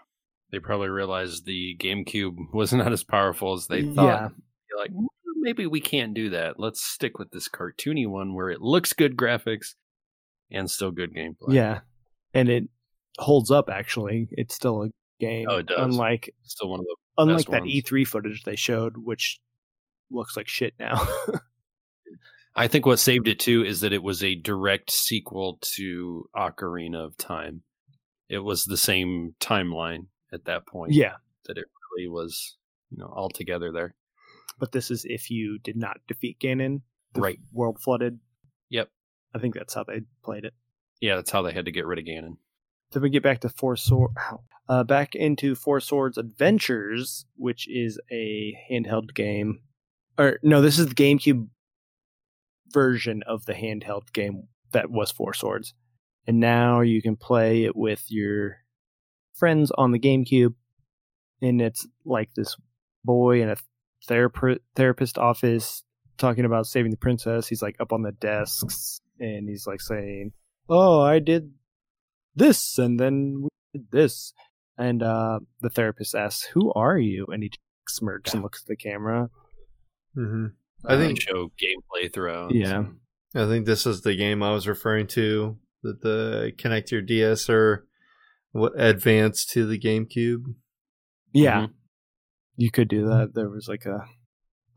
They 0.52 0.60
probably 0.60 0.90
realized 0.90 1.46
the 1.46 1.76
GameCube 1.80 2.54
was 2.54 2.74
not 2.74 2.92
as 2.92 3.04
powerful 3.04 3.54
as 3.54 3.68
they 3.68 3.84
thought. 3.84 4.06
Yeah. 4.06 4.30
You're 4.70 4.80
like, 4.80 4.92
"Mm, 4.92 5.08
maybe 5.38 5.68
we 5.68 5.82
can't 5.82 6.14
do 6.14 6.30
that. 6.32 6.60
Let's 6.60 6.82
stick 6.82 7.20
with 7.20 7.32
this 7.32 7.50
cartoony 7.50 8.08
one 8.08 8.34
where 8.34 8.50
it 8.50 8.62
looks 8.62 8.94
good 8.94 9.16
graphics 9.16 9.76
and 10.52 10.70
still 10.70 10.92
good 10.92 11.14
gameplay. 11.14 11.54
Yeah, 11.54 11.80
and 12.34 12.50
it 12.50 12.70
holds 13.20 13.52
up. 13.52 13.70
Actually, 13.70 14.30
it's 14.32 14.56
still 14.56 14.84
a 14.84 14.90
game. 15.20 15.48
Oh, 15.50 15.58
it 15.58 15.68
does. 15.68 15.80
Unlike 15.80 16.34
Still 16.44 16.70
one 16.70 16.80
of 16.80 16.86
the 16.86 16.96
unlike 17.18 17.38
best 17.38 17.52
that 17.52 17.62
ones. 17.62 17.74
E3 17.74 18.08
footage 18.08 18.44
they 18.44 18.56
showed, 18.56 18.98
which 18.98 19.40
looks 20.10 20.38
like 20.38 20.48
shit 20.48 20.74
now. 20.80 21.06
I 22.56 22.68
think 22.68 22.86
what 22.86 23.00
saved 23.00 23.28
it 23.28 23.40
too 23.40 23.64
is 23.64 23.82
that 23.82 23.94
it 23.94 24.04
was 24.04 24.24
a 24.24 24.36
direct 24.36 24.92
sequel 24.92 25.58
to 25.62 26.30
Ocarina 26.36 27.04
of 27.06 27.18
Time. 27.18 27.64
It 28.34 28.40
was 28.44 28.66
the 28.66 28.78
same 28.78 29.36
timeline 29.40 30.08
at 30.32 30.46
that 30.46 30.66
point. 30.66 30.92
yeah, 30.94 31.16
That 31.46 31.58
it 31.58 31.66
really 31.96 32.08
was, 32.10 32.58
you 32.90 32.98
know, 32.98 33.06
all 33.08 33.30
together 33.30 33.72
there. 33.72 33.96
but 34.60 34.72
this 34.72 34.90
is 34.92 35.06
if 35.06 35.30
you 35.30 35.60
did 35.60 35.76
not 35.78 35.98
defeat 36.08 36.40
Ganon, 36.40 36.82
Right. 37.16 37.40
world 37.52 37.80
flooded. 37.80 38.20
Yep. 38.70 38.90
I 39.36 39.40
think 39.40 39.54
that's 39.56 39.74
how 39.76 39.84
they 39.84 40.02
played 40.24 40.46
it. 40.46 40.54
Yeah, 41.02 41.16
that's 41.18 41.30
how 41.32 41.42
they 41.44 41.52
had 41.54 41.66
to 41.66 41.72
get 41.72 41.86
rid 41.86 42.00
of 42.00 42.06
Ganon. 42.06 42.38
Then 42.92 43.04
we 43.04 43.10
get 43.10 43.22
back 43.24 43.42
to 43.42 43.50
Four 43.50 43.76
Sword, 43.76 44.12
uh, 44.70 44.84
back 44.84 45.14
into 45.16 45.54
Four 45.56 45.80
Swords 45.80 46.18
Adventures, 46.18 47.26
which 47.36 47.68
is 47.70 48.00
a 48.12 48.56
handheld 48.72 49.14
game. 49.14 49.60
Or 50.18 50.40
no, 50.44 50.62
this 50.62 50.80
is 50.80 50.88
the 50.88 50.96
GameCube 50.96 51.48
version 52.72 53.24
of 53.28 53.46
the 53.46 53.54
handheld 53.54 54.12
game 54.14 54.48
that 54.72 54.90
was 54.90 55.12
Four 55.12 55.34
Swords, 55.34 55.74
and 56.28 56.40
now 56.40 56.82
you 56.82 57.02
can 57.02 57.16
play 57.16 57.64
it 57.66 57.76
with 57.76 58.04
your 58.10 58.58
friends 59.36 59.72
on 59.78 59.92
the 59.92 60.00
GameCube, 60.00 60.54
and 61.42 61.62
it's 61.62 61.88
like 62.06 62.34
this 62.36 62.56
boy 63.04 63.42
in 63.42 63.50
a 63.50 63.56
therap- 64.10 64.60
therapist 64.76 65.18
office 65.18 65.84
talking 66.18 66.46
about 66.46 66.68
saving 66.68 66.92
the 66.92 66.98
princess. 66.98 67.48
He's 67.48 67.62
like 67.62 67.76
up 67.80 67.92
on 67.92 68.02
the 68.04 68.12
desks, 68.12 69.00
and 69.20 69.50
he's 69.50 69.68
like 69.68 69.82
saying, 69.82 70.32
"Oh, 70.70 71.02
I 71.02 71.20
did 71.20 71.52
this 72.36 72.78
and 72.80 73.00
then 73.00 73.44
we 73.44 73.50
did 73.74 73.92
this 73.92 74.34
and 74.78 75.04
uh 75.04 75.40
the 75.62 75.70
therapist 75.70 76.16
asks 76.16 76.46
who 76.46 76.74
are 76.74 76.98
you 76.98 77.28
and 77.28 77.44
he 77.44 77.52
smirks 77.88 78.34
and 78.34 78.42
looks 78.42 78.64
at 78.64 78.68
the 78.68 78.76
camera 78.76 79.30
hmm 80.16 80.48
I 80.86 80.98
think 80.98 81.22
show 81.22 81.50
gameplay 81.50 82.12
throughout. 82.12 82.54
Yeah. 82.54 82.84
I 83.34 83.46
think 83.46 83.66
this 83.66 83.86
is 83.86 84.02
the 84.02 84.16
game 84.16 84.44
I 84.44 84.52
was 84.52 84.68
referring 84.68 85.08
to. 85.08 85.58
That 85.84 86.02
the 86.02 86.52
connect 86.58 86.92
your 86.92 87.02
DS 87.02 87.50
or 87.50 87.86
what 88.52 88.74
advance 88.76 89.46
to 89.48 89.66
the 89.66 89.80
GameCube. 89.80 90.44
yeah 91.34 91.68
you 92.56 92.70
could 92.70 92.88
do 92.88 93.08
that 93.08 93.32
there 93.34 93.50
was 93.50 93.68
like 93.68 93.86
a 93.86 94.06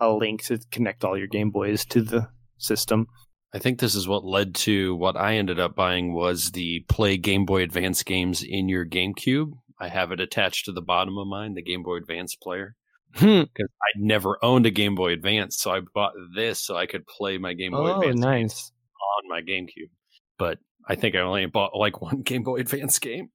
a 0.01 0.11
link 0.13 0.45
to 0.45 0.59
connect 0.71 1.05
all 1.05 1.17
your 1.17 1.27
game 1.27 1.51
boys 1.51 1.85
to 1.87 2.03
the 2.03 2.29
system 2.59 3.07
I 3.55 3.59
think 3.59 3.79
this 3.79 3.95
is 3.95 4.07
what 4.07 4.25
led 4.25 4.55
to 4.57 4.95
what 4.97 5.17
I 5.17 5.37
ended 5.37 5.59
up 5.59 5.75
buying 5.75 6.13
was 6.13 6.51
the 6.51 6.85
play 6.89 7.17
Game 7.17 7.47
Boy 7.47 7.63
Advance 7.63 8.03
games 8.03 8.43
in 8.47 8.69
your 8.69 8.85
GameCube. 8.85 9.53
I 9.81 9.89
have 9.89 10.13
it 10.13 10.21
attached 10.21 10.67
to 10.67 10.73
the 10.73 10.83
bottom 10.83 11.17
of 11.17 11.27
mine, 11.27 11.55
the 11.55 11.63
Game 11.63 11.83
Boy 11.83 11.97
Advance 11.97 12.35
player, 12.35 12.77
hmm. 13.15 13.43
because 13.43 13.71
I'd 13.81 14.03
never 14.03 14.37
owned 14.45 14.67
a 14.67 14.71
Game 14.71 14.95
Boy 14.95 15.13
Advance, 15.13 15.57
so 15.57 15.71
I 15.71 15.81
bought 15.95 16.13
this 16.35 16.61
so 16.61 16.77
I 16.77 16.85
could 16.85 17.07
play 17.07 17.39
my 17.39 17.55
Game 17.55 17.73
Boy 17.73 17.93
oh 17.93 18.01
Advance 18.01 18.21
nice 18.21 18.73
on 19.19 19.31
my 19.31 19.41
GameCube. 19.41 19.91
But 20.39 20.59
I 20.87 20.95
think 20.95 21.15
I 21.17 21.21
only 21.21 21.47
bought 21.47 21.75
like 21.77 22.01
one 22.03 22.23
Game 22.23 22.43
Boy 22.43 22.57
Advance 22.61 22.99
game, 22.99 23.31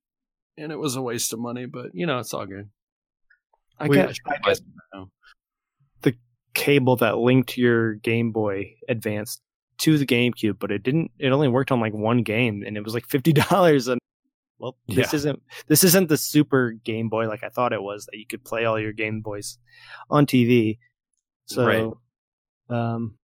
and 0.57 0.71
it 0.71 0.77
was 0.77 0.95
a 0.95 1.01
waste 1.01 1.33
of 1.33 1.39
money. 1.39 1.65
But 1.65 1.87
you 1.93 2.05
know, 2.05 2.19
it's 2.19 2.33
all 2.33 2.45
good. 2.45 2.69
i 3.79 3.87
got 3.87 4.09
I 4.09 4.11
should 4.13 4.27
I 4.27 4.31
buy 4.31 4.49
got 4.49 4.57
some 4.57 4.73
now. 4.93 5.07
cable 6.53 6.97
that 6.97 7.17
linked 7.17 7.57
your 7.57 7.93
game 7.95 8.31
boy 8.33 8.73
advance 8.89 9.39
to 9.77 9.97
the 9.97 10.05
gamecube 10.05 10.59
but 10.59 10.69
it 10.69 10.83
didn't 10.83 11.09
it 11.17 11.29
only 11.31 11.47
worked 11.47 11.71
on 11.71 11.79
like 11.79 11.93
one 11.93 12.23
game 12.23 12.61
and 12.67 12.75
it 12.75 12.83
was 12.83 12.93
like 12.93 13.07
$50 13.07 13.87
and 13.91 14.01
well 14.59 14.75
this 14.89 15.13
Yeah. 15.13 15.15
isn't 15.15 15.41
this 15.67 15.85
isn't 15.85 16.09
the 16.09 16.17
super 16.17 16.71
game 16.83 17.07
boy 17.07 17.29
like 17.29 17.41
i 17.45 17.47
thought 17.47 17.71
it 17.71 17.81
was 17.81 18.05
that 18.07 18.17
you 18.17 18.25
could 18.27 18.43
play 18.43 18.65
all 18.65 18.77
your 18.77 18.91
game 18.91 19.21
boys 19.21 19.57
on 20.09 20.25
tv 20.25 20.77
so 21.45 21.65
Right. 21.65 21.89
um 22.69 23.17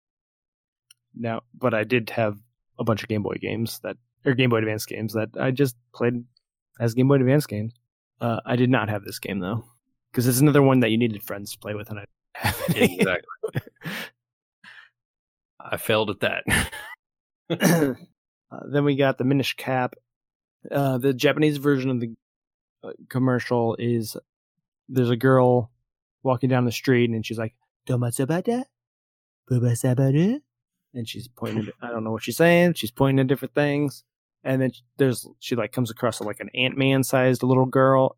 now 1.14 1.42
but 1.54 1.74
i 1.74 1.84
did 1.84 2.10
have 2.12 2.38
a 2.80 2.86
bunch 2.86 3.04
of 3.04 3.10
game 3.10 3.24
boy 3.24 3.36
games 3.42 3.82
that 3.84 3.98
or 4.28 4.34
game 4.34 4.50
boy 4.50 4.58
advance 4.58 4.86
games 4.86 5.14
that 5.14 5.30
i 5.40 5.50
just 5.50 5.76
played 5.96 6.24
as 6.80 6.94
game 6.94 7.08
boy 7.08 7.16
advance 7.16 7.48
games 7.48 7.74
uh 8.22 8.40
i 8.46 8.56
did 8.56 8.70
not 8.70 8.90
have 8.90 9.04
this 9.04 9.20
game 9.20 9.40
though 9.40 9.64
because 10.12 10.28
it's 10.28 10.40
another 10.40 10.62
one 10.62 10.82
that 10.82 10.92
you 10.92 10.98
needed 10.98 11.24
friends 11.24 11.52
to 11.52 11.58
play 11.58 11.74
with 11.74 11.90
and 11.90 12.00
i 12.00 12.02
didn't 12.02 12.10
have 12.38 12.76
any. 12.76 12.96
Exactly. 12.96 13.62
I 15.60 15.78
failed 15.78 16.10
at 16.10 16.20
that. 16.22 16.44
uh, 18.52 18.60
then 18.72 18.84
we 18.86 18.96
got 18.96 19.18
the 19.18 19.24
Minish 19.24 19.56
Cap. 19.56 19.96
Uh, 20.70 20.98
the 20.98 21.14
Japanese 21.14 21.58
version 21.58 21.90
of 21.90 22.00
the 22.00 22.14
uh, 22.84 22.92
commercial 23.10 23.76
is 23.80 24.16
there's 24.90 25.10
a 25.10 25.16
girl 25.16 25.72
walking 26.24 26.50
down 26.50 26.66
the 26.66 26.72
street 26.72 27.10
and 27.10 27.26
she's 27.26 27.38
like, 27.38 27.56
"Domatsubata, 27.88 28.64
bubasabata," 29.50 30.42
and 30.94 31.08
she's 31.08 31.28
pointing. 31.28 31.68
At, 31.68 31.74
I 31.82 31.90
don't 31.90 32.04
know 32.04 32.12
what 32.12 32.24
she's 32.24 32.38
saying. 32.38 32.74
She's 32.74 32.92
pointing 32.92 33.20
at 33.20 33.28
different 33.28 33.54
things, 33.54 34.04
and 34.44 34.62
then 34.62 34.72
there's 34.98 35.28
she 35.40 35.56
like 35.56 35.72
comes 35.72 35.92
across 35.92 36.22
like 36.22 36.40
an 36.40 36.50
Ant 36.56 36.78
Man 36.78 37.04
sized 37.04 37.44
little 37.44 37.66
girl, 37.66 38.18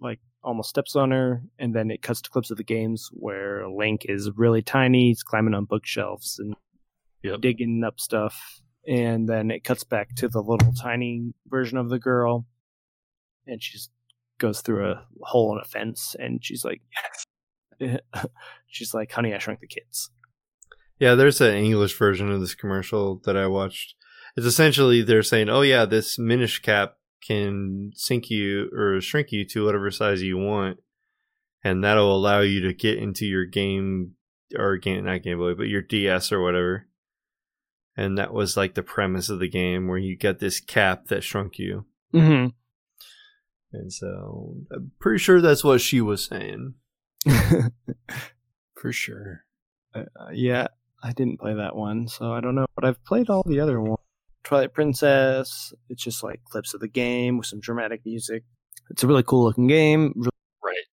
like 0.00 0.20
almost 0.42 0.68
steps 0.70 0.96
on 0.96 1.10
her, 1.10 1.42
and 1.58 1.74
then 1.74 1.90
it 1.90 2.02
cuts 2.02 2.20
to 2.22 2.30
clips 2.30 2.50
of 2.50 2.56
the 2.56 2.64
games 2.64 3.08
where 3.12 3.68
Link 3.68 4.06
is 4.08 4.30
really 4.36 4.62
tiny. 4.62 5.08
He's 5.08 5.22
climbing 5.22 5.54
on 5.54 5.64
bookshelves 5.64 6.38
and 6.38 6.54
Yep. 7.24 7.40
digging 7.40 7.82
up 7.84 7.98
stuff 7.98 8.60
and 8.86 9.28
then 9.28 9.50
it 9.50 9.64
cuts 9.64 9.82
back 9.82 10.14
to 10.14 10.28
the 10.28 10.40
little 10.40 10.72
tiny 10.72 11.34
version 11.48 11.76
of 11.76 11.88
the 11.88 11.98
girl 11.98 12.46
and 13.44 13.60
she 13.60 13.76
goes 14.38 14.60
through 14.60 14.88
a 14.88 15.04
hole 15.22 15.52
in 15.52 15.58
a 15.60 15.64
fence 15.64 16.14
and 16.20 16.44
she's 16.44 16.64
like 16.64 16.80
she's 18.68 18.94
like 18.94 19.10
honey 19.10 19.34
i 19.34 19.38
shrunk 19.38 19.58
the 19.58 19.66
kids 19.66 20.10
Yeah, 21.00 21.16
there's 21.16 21.40
an 21.40 21.54
English 21.56 21.98
version 21.98 22.30
of 22.30 22.40
this 22.40 22.54
commercial 22.54 23.16
that 23.24 23.36
I 23.36 23.46
watched. 23.48 23.96
It's 24.38 24.46
essentially 24.46 25.02
they're 25.02 25.24
saying, 25.24 25.48
"Oh 25.48 25.62
yeah, 25.62 25.84
this 25.84 26.16
Minish 26.16 26.62
cap 26.62 26.94
can 27.26 27.90
sink 27.96 28.30
you 28.30 28.70
or 28.72 29.00
shrink 29.00 29.32
you 29.32 29.44
to 29.46 29.64
whatever 29.64 29.90
size 29.90 30.22
you 30.22 30.38
want, 30.38 30.78
and 31.64 31.82
that'll 31.82 32.14
allow 32.14 32.42
you 32.42 32.60
to 32.60 32.72
get 32.72 32.98
into 32.98 33.26
your 33.26 33.44
game 33.44 34.14
or 34.56 34.76
game 34.76 35.06
not 35.06 35.24
Game 35.24 35.38
Boy, 35.38 35.54
but 35.54 35.64
your 35.66 35.82
DS 35.82 36.30
or 36.30 36.40
whatever." 36.40 36.86
And 37.96 38.16
that 38.16 38.32
was 38.32 38.56
like 38.56 38.74
the 38.74 38.84
premise 38.84 39.28
of 39.28 39.40
the 39.40 39.48
game, 39.48 39.88
where 39.88 39.98
you 39.98 40.16
get 40.16 40.38
this 40.38 40.60
cap 40.60 41.08
that 41.08 41.24
shrunk 41.24 41.58
you. 41.58 41.86
mm-hmm. 42.14 42.50
And 43.72 43.92
so 43.92 44.54
I'm 44.72 44.92
pretty 45.00 45.18
sure 45.18 45.40
that's 45.40 45.64
what 45.64 45.80
she 45.80 46.00
was 46.00 46.24
saying. 46.24 46.74
For 48.80 48.92
sure. 48.92 49.44
uh, 49.96 50.04
yeah 50.32 50.68
i 51.02 51.12
didn't 51.12 51.38
play 51.40 51.54
that 51.54 51.74
one 51.74 52.06
so 52.06 52.32
i 52.32 52.40
don't 52.40 52.54
know 52.54 52.66
but 52.74 52.84
i've 52.84 53.02
played 53.04 53.28
all 53.28 53.42
the 53.44 53.60
other 53.60 53.80
ones 53.80 53.98
twilight 54.48 54.72
princess 54.72 55.72
it's 55.90 56.02
just 56.02 56.22
like 56.24 56.40
clips 56.44 56.72
of 56.74 56.80
the 56.80 56.88
game 56.88 57.36
with 57.38 57.46
some 57.46 57.60
dramatic 57.60 58.00
music 58.06 58.42
it's 58.90 59.02
a 59.02 59.06
really 59.06 59.22
cool 59.22 59.44
looking 59.44 59.66
game 59.66 60.12
really, 60.16 60.30
Right. 60.64 60.84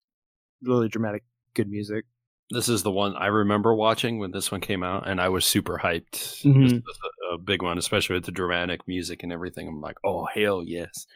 really 0.61 0.90
dramatic 0.90 1.23
good 1.53 1.69
music. 1.69 2.03
This 2.52 2.68
is 2.69 2.84
the 2.84 2.91
one 2.91 3.15
I 3.15 3.27
remember 3.27 3.73
watching 3.73 4.19
when 4.19 4.30
this 4.32 4.52
one 4.52 4.61
came 4.61 4.84
out, 4.84 5.07
and 5.07 5.19
I 5.19 5.30
was 5.30 5.45
super 5.45 5.80
hyped. 5.82 6.44
Mhm. 6.44 6.64
This 6.64 6.73
was 6.73 6.99
a, 7.32 7.34
a 7.34 7.38
big 7.40 7.64
one, 7.64 7.77
especially 7.80 8.14
with 8.15 8.26
the 8.26 8.32
dramatic 8.32 8.88
music 8.88 9.23
and 9.23 9.32
everything. 9.32 9.68
I'm 9.68 9.82
like, 9.82 9.95
oh 10.03 10.26
hell 10.32 10.61
yes! 10.64 11.07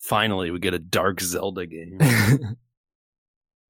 Finally, 0.00 0.50
we 0.50 0.58
get 0.58 0.74
a 0.74 0.78
Dark 0.78 1.20
Zelda 1.22 1.64
game. 1.66 1.98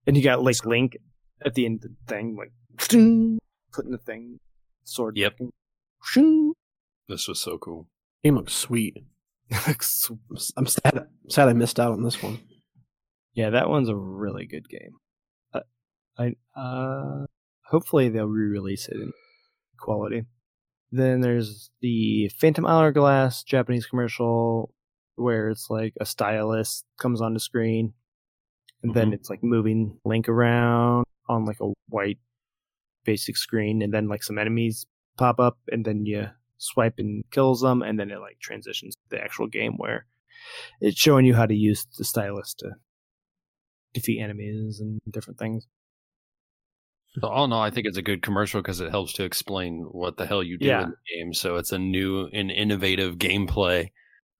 and 0.06 0.16
you 0.16 0.22
got 0.24 0.42
like 0.42 0.64
Link 0.64 0.96
at 1.44 1.54
the 1.54 1.66
end 1.66 1.84
of 1.84 1.90
the 1.90 1.96
thing, 2.12 2.36
like 2.36 2.52
putting 2.78 3.38
the 3.92 3.98
thing 3.98 4.40
sword. 4.84 5.16
Yep. 5.16 5.38
This 7.06 7.28
was 7.28 7.38
so 7.38 7.58
cool. 7.58 7.86
Game 8.24 8.36
looks 8.36 8.54
sweet. 8.54 8.96
Looks 9.68 10.10
I'm 10.56 10.66
sad. 10.66 11.06
sad 11.28 11.48
I 11.48 11.52
missed 11.52 11.78
out 11.78 11.92
on 11.92 12.02
this 12.02 12.22
one. 12.22 12.40
Yeah, 13.34 13.50
that 13.50 13.68
one's 13.68 13.90
a 13.90 13.96
really 13.96 14.46
good 14.46 14.66
game. 14.68 14.96
Uh, 15.52 15.60
I 16.18 16.34
uh, 16.58 17.26
hopefully 17.66 18.08
they'll 18.08 18.26
re-release 18.26 18.88
it 18.88 18.96
in 18.96 19.12
quality. 19.78 20.24
Then 20.90 21.20
there's 21.20 21.70
the 21.82 22.30
Phantom 22.40 22.64
Hourglass 22.64 23.42
Japanese 23.42 23.86
commercial 23.86 24.72
where 25.16 25.50
it's 25.50 25.68
like 25.68 25.92
a 26.00 26.06
stylus 26.06 26.84
comes 26.98 27.20
on 27.20 27.34
the 27.34 27.40
screen, 27.40 27.92
and 28.82 28.94
then 28.94 29.12
it's 29.12 29.28
like 29.28 29.42
moving 29.42 29.98
Link 30.04 30.28
around 30.28 31.04
on 31.28 31.44
like 31.44 31.60
a 31.60 31.72
white 31.88 32.18
basic 33.04 33.36
screen, 33.36 33.82
and 33.82 33.92
then 33.92 34.08
like 34.08 34.22
some 34.22 34.38
enemies 34.38 34.86
pop 35.18 35.38
up, 35.38 35.58
and 35.70 35.84
then 35.84 36.06
you 36.06 36.28
swipe 36.64 36.94
and 36.98 37.24
kills 37.30 37.60
them, 37.60 37.82
and 37.82 37.98
then 37.98 38.10
it 38.10 38.18
like 38.20 38.38
transitions 38.40 38.94
to 38.94 39.00
the 39.16 39.22
actual 39.22 39.46
game 39.46 39.74
where 39.76 40.06
it's 40.80 40.98
showing 40.98 41.24
you 41.26 41.34
how 41.34 41.46
to 41.46 41.54
use 41.54 41.86
the 41.98 42.04
stylus 42.04 42.54
to 42.54 42.70
defeat 43.92 44.20
enemies 44.20 44.80
and 44.80 45.00
different 45.10 45.38
things. 45.38 45.66
So 47.20 47.28
all 47.28 47.44
in 47.44 47.52
all, 47.52 47.62
I 47.62 47.70
think 47.70 47.86
it's 47.86 47.96
a 47.96 48.02
good 48.02 48.22
commercial 48.22 48.60
because 48.60 48.80
it 48.80 48.90
helps 48.90 49.12
to 49.14 49.24
explain 49.24 49.86
what 49.90 50.16
the 50.16 50.26
hell 50.26 50.42
you 50.42 50.58
do 50.58 50.66
Yeah. 50.66 50.82
in 50.84 50.90
the 50.90 50.96
game. 51.16 51.32
So 51.32 51.56
it's 51.56 51.70
a 51.70 51.78
new 51.78 52.26
and 52.32 52.50
innovative 52.50 53.16
gameplay. 53.18 53.90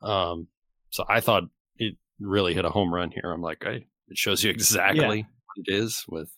Um, 0.03 0.49
so 0.91 1.05
I 1.09 1.21
thought 1.21 1.45
it 1.77 1.95
really 2.19 2.53
hit 2.55 2.65
a 2.65 2.71
home 2.71 2.93
run 2.93 3.13
here. 3.13 3.31
I'm 3.33 3.43
like, 3.43 3.65
I, 3.65 3.85
it 4.09 4.19
shows 4.19 4.43
you 4.43 4.51
exactly 4.51 5.23
what 5.23 5.65
it 5.67 5.73
is 5.73 6.05
with 6.09 6.31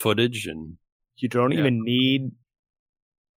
footage 0.00 0.46
and 0.46 0.78
You 1.16 1.28
don't 1.28 1.52
Yeah. 1.52 1.60
even 1.60 1.84
need 1.84 2.32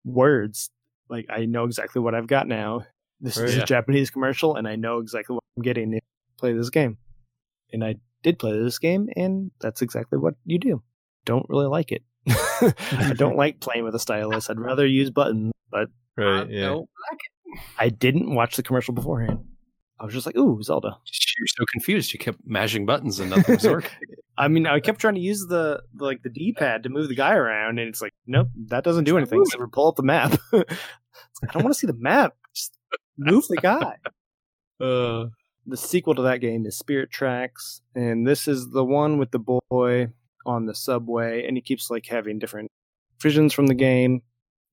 words. 0.05 0.71
Like 1.09 1.27
I 1.31 1.45
know 1.47 1.65
exactly 1.65 2.01
what 2.01 2.15
I've 2.15 2.27
got 2.27 2.47
now. 2.49 2.87
This 3.21 3.37
is 3.37 3.55
Right. 3.55 3.63
a 3.63 3.67
Japanese 3.67 4.11
commercial, 4.11 4.57
and 4.57 4.67
I 4.69 4.77
know 4.77 4.99
exactly 4.99 5.35
what 5.35 5.43
I'm 5.57 5.63
getting 5.63 5.93
if 5.95 6.03
I 6.03 6.41
play 6.41 6.53
this 6.53 6.71
game. 6.71 6.99
And 7.73 7.85
I 7.85 7.97
did 8.23 8.39
play 8.39 8.59
this 8.59 8.79
game, 8.79 9.09
and 9.17 9.51
that's 9.61 9.83
exactly 9.83 10.19
what 10.19 10.35
you 10.45 10.59
do. 10.59 10.83
Don't 11.25 11.47
really 11.49 11.67
like 11.67 11.93
it. 11.93 12.03
I 12.29 13.15
don't 13.17 13.37
like 13.37 13.61
playing 13.61 13.85
with 13.85 13.95
a 13.95 13.99
stylus. 13.99 14.49
I'd 14.51 14.59
rather 14.59 14.87
use 14.87 15.11
buttons, 15.11 15.53
but 15.71 15.89
Right. 16.17 16.47
I 16.47 16.51
Yeah. 16.51 16.67
don't 16.69 16.89
I 17.79 17.89
didn't 17.89 18.35
watch 18.35 18.57
the 18.57 18.63
commercial 18.63 18.95
beforehand. 18.95 19.45
I 20.01 20.05
was 20.05 20.13
just 20.15 20.27
like, 20.27 20.37
"Ooh, 20.37 20.63
Zelda." 20.63 20.97
You're 21.39 21.47
so 21.47 21.65
confused. 21.73 22.13
You 22.13 22.19
kept 22.19 22.39
mashing 22.45 22.87
buttons 22.87 23.21
and 23.21 23.31
nothing 23.31 23.55
was 23.57 23.65
working. 23.65 23.91
I 24.39 24.49
mean, 24.49 24.67
I 24.67 24.81
kept 24.81 25.01
trying 25.01 25.15
to 25.15 25.21
use 25.21 25.47
the, 25.49 25.81
like 25.97 26.23
the 26.25 26.29
D 26.29 26.53
pad 26.53 26.83
to 26.83 26.89
move 26.89 27.09
the 27.09 27.15
guy 27.15 27.35
around, 27.35 27.79
and 27.79 27.89
it's 27.89 28.03
like, 28.03 28.13
nope, 28.27 28.49
that 28.67 28.83
doesn't 28.83 29.05
do 29.05 29.17
anything. 29.17 29.45
So 29.47 29.65
pull 29.73 29.89
up 29.89 29.97
the 29.97 30.03
map. 30.03 30.39
I 30.53 30.65
don't 31.53 31.63
want 31.63 31.75
to 31.75 31.79
see 31.79 31.87
the 31.87 31.93
map. 31.97 32.35
Just 32.55 32.77
move 33.17 33.45
the 33.49 33.57
guy. 33.57 33.97
Uh, 34.81 35.27
The 35.67 35.77
sequel 35.77 36.15
to 36.17 36.23
that 36.23 36.41
game 36.41 36.67
is 36.67 36.77
Spirit 36.77 37.11
Tracks, 37.11 37.81
and 37.95 38.27
this 38.27 38.49
is 38.49 38.71
the 38.71 38.85
one 38.85 39.19
with 39.19 39.31
the 39.31 39.39
boy 39.39 40.09
on 40.45 40.67
the 40.67 40.75
subway, 40.75 41.47
and 41.47 41.57
he 41.57 41.63
keeps 41.63 41.89
like 41.91 42.05
having 42.07 42.39
different 42.39 42.71
visions 43.23 43.53
from 43.55 43.69
the 43.69 43.75
game. 43.75 44.21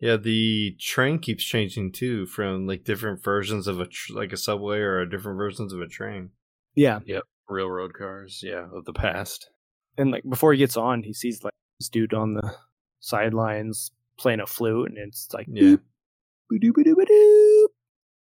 Yeah, 0.01 0.17
the 0.17 0.75
train 0.79 1.19
keeps 1.19 1.43
changing 1.43 1.91
too, 1.93 2.25
from 2.25 2.65
like 2.67 2.83
different 2.83 3.23
versions 3.23 3.67
of 3.67 3.79
a 3.79 3.85
tr- 3.85 4.13
like 4.13 4.33
a 4.33 4.37
subway 4.37 4.79
or 4.79 5.05
different 5.05 5.37
versions 5.37 5.71
of 5.73 5.79
a 5.79 5.87
train. 5.87 6.31
Yeah, 6.75 6.99
Yeah. 7.05 7.19
railroad 7.47 7.93
cars, 7.93 8.41
yeah, 8.43 8.67
of 8.73 8.85
the 8.85 8.93
past. 8.93 9.49
and 9.97 10.09
like 10.11 10.23
before 10.27 10.53
he 10.53 10.57
gets 10.59 10.75
on, 10.75 11.03
he 11.03 11.13
sees 11.13 11.43
like 11.43 11.53
this 11.79 11.87
dude 11.89 12.13
on 12.13 12.33
the 12.33 12.55
sidelines 12.99 13.91
playing 14.17 14.39
a 14.39 14.45
flute, 14.47 14.89
and 14.89 14.97
it's 14.97 15.27
like, 15.33 15.47
Yeah. 15.49 15.75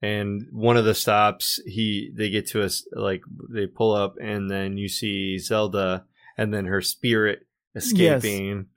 And 0.01 0.43
one 0.51 0.77
of 0.77 0.85
the 0.85 0.93
stops, 0.93 1.59
he 1.65 2.11
they 2.15 2.29
get 2.29 2.47
to 2.49 2.61
us 2.63 2.87
like 2.93 3.21
they 3.49 3.65
pull 3.67 3.93
up, 3.95 4.15
and 4.21 4.49
then 4.49 4.77
you 4.77 4.87
see 4.89 5.37
Zelda, 5.39 6.05
and 6.37 6.53
then 6.53 6.65
her 6.65 6.81
spirit 6.81 7.47
escaping. 7.75 8.67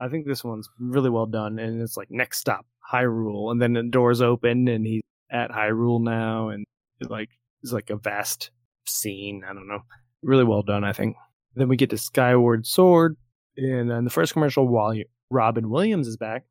I 0.00 0.08
think 0.08 0.26
this 0.26 0.44
one's 0.44 0.68
really 0.78 1.10
well 1.10 1.26
done, 1.26 1.58
and 1.58 1.80
it's 1.80 1.96
like 1.96 2.10
next 2.10 2.38
stop 2.38 2.66
Hyrule, 2.92 3.50
and 3.50 3.60
then 3.60 3.72
the 3.72 3.82
doors 3.82 4.20
open, 4.20 4.68
and 4.68 4.86
he's 4.86 5.02
at 5.30 5.50
Hyrule 5.50 6.02
now, 6.02 6.48
and 6.50 6.64
like 7.08 7.30
it's 7.62 7.72
like 7.72 7.90
a 7.90 7.96
vast 7.96 8.50
scene. 8.86 9.42
I 9.48 9.52
don't 9.52 9.68
know, 9.68 9.80
really 10.22 10.44
well 10.44 10.62
done. 10.62 10.84
I 10.84 10.92
think. 10.92 11.16
Then 11.54 11.68
we 11.68 11.76
get 11.76 11.88
to 11.90 11.98
Skyward 11.98 12.66
Sword, 12.66 13.16
and 13.56 13.90
then 13.90 14.04
the 14.04 14.10
first 14.10 14.34
commercial 14.34 14.68
while 14.68 14.94
Robin 15.30 15.70
Williams 15.70 16.06
is 16.06 16.18
back, 16.18 16.44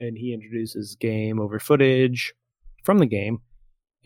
and 0.00 0.16
he 0.16 0.32
introduces 0.32 0.96
game 0.98 1.38
over 1.38 1.58
footage 1.58 2.32
from 2.82 2.98
the 2.98 3.06
game, 3.06 3.40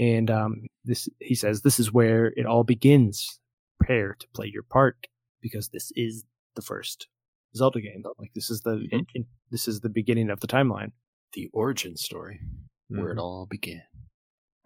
and 0.01 0.31
um, 0.31 0.63
this 0.85 1.09
he 1.21 1.37
says 1.37 1.63
this 1.63 1.79
is 1.79 1.93
where 1.93 2.33
it 2.37 2.47
all 2.47 2.65
begins. 2.65 3.39
Prepare 3.79 4.17
to 4.19 4.27
play 4.35 4.51
your 4.53 4.65
part 4.65 5.07
because 5.41 5.69
this 5.69 5.91
is 5.95 6.25
the 6.57 6.63
first 6.63 7.07
Zelda 7.57 7.81
game. 7.81 8.03
Like 8.19 8.33
this 8.35 8.51
is 8.51 8.61
the 8.63 8.73
Mhm. 8.77 8.93
in, 8.93 9.07
in- 9.15 9.27
this 9.51 9.67
is 9.69 9.81
the 9.81 9.89
beginning 9.89 10.31
of 10.31 10.41
the 10.41 10.47
timeline. 10.47 10.93
The 11.33 11.49
origin 11.53 11.97
story, 11.97 12.41
where 12.89 13.11
it 13.11 13.17
Mhm. 13.17 13.21
all 13.23 13.47
began. 13.51 13.83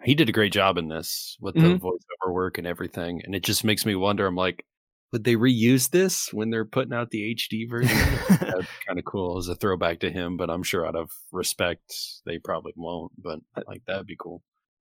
He 0.02 0.15
did 0.15 0.28
a 0.28 0.32
great 0.32 0.52
job 0.52 0.77
in 0.77 0.89
this 0.89 1.36
with 1.40 1.55
the 1.55 1.61
Mhm. 1.61 1.78
voiceover 1.81 2.32
work 2.32 2.59
and 2.59 2.66
everything, 2.66 3.23
and 3.24 3.35
it 3.35 3.43
just 3.43 3.65
makes 3.65 3.86
me 3.86 3.94
wonder. 3.94 4.27
I'm 4.27 4.35
like, 4.35 4.66
would 5.12 5.24
they 5.24 5.36
reuse 5.36 5.90
this 5.90 6.32
when 6.32 6.51
they're 6.51 6.65
putting 6.65 6.93
out 6.93 7.11
the 7.11 7.23
HD 7.35 7.65
version? 7.66 7.89
That'd 8.40 8.66
kind 8.86 8.98
of 8.98 9.05
cool 9.05 9.39
as 9.39 9.48
a 9.48 9.55
throwback 9.55 10.01
to 10.01 10.11
him, 10.11 10.36
but 10.36 10.51
I'm 10.51 10.62
sure 10.62 10.85
out 10.86 10.97
of 10.97 11.11
respect, 11.32 11.94
they 12.27 12.39
probably 12.39 12.73
won't. 12.77 13.12
But 13.16 13.40
like 13.66 13.85
that'd 13.86 14.06
be 14.06 14.16
cool. 14.19 14.43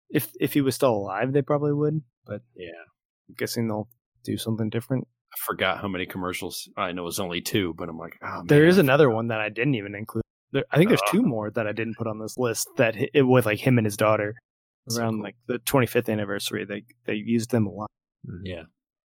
if 0.09 0.31
if 0.41 0.53
he 0.53 0.61
was 0.61 0.75
still 0.75 0.93
alive, 0.93 1.31
they 1.33 1.41
probably 1.41 1.73
would. 1.73 2.01
But 2.25 2.41
Yeah. 2.55 2.71
I'm 3.29 3.35
guessing 3.37 3.67
they'll 3.67 3.89
do 4.23 4.37
something 4.37 4.69
different. 4.69 5.07
I 5.33 5.37
forgot 5.45 5.79
how 5.79 5.87
many 5.87 6.05
commercials. 6.05 6.67
I 6.75 6.91
know 6.91 7.03
it 7.03 7.05
was 7.05 7.19
only 7.19 7.41
two, 7.41 7.73
but 7.77 7.87
I'm 7.89 7.97
like, 7.97 8.17
oh, 8.23 8.43
There 8.45 8.61
man, 8.61 8.69
is 8.69 8.77
I 8.77 8.81
another 8.81 9.09
one 9.09 9.27
that 9.29 9.39
I 9.39 9.49
didn't 9.49 9.75
even 9.75 9.95
include. 9.95 10.23
There, 10.51 10.65
I 10.71 10.77
think 10.77 10.89
there's 10.89 11.01
Ah. 11.07 11.11
two 11.11 11.21
more 11.23 11.49
that 11.51 11.67
I 11.67 11.71
didn't 11.71 11.95
put 11.97 12.07
on 12.07 12.19
this 12.19 12.37
list 12.37 12.67
that 12.77 12.95
it 13.13 13.21
with 13.21 13.45
like 13.45 13.59
him 13.59 13.77
and 13.77 13.85
his 13.85 13.95
daughter 13.95 14.35
So 14.89 14.99
around 14.99 15.13
cool. 15.15 15.23
like 15.23 15.35
the 15.47 15.59
25th 15.59 16.09
anniversary. 16.11 16.65
They 16.65 16.83
they 17.05 17.13
used 17.15 17.51
them 17.51 17.65
a 17.67 17.71
lot. 17.71 17.89
Mhm. 18.27 18.41
Yeah. 18.43 18.63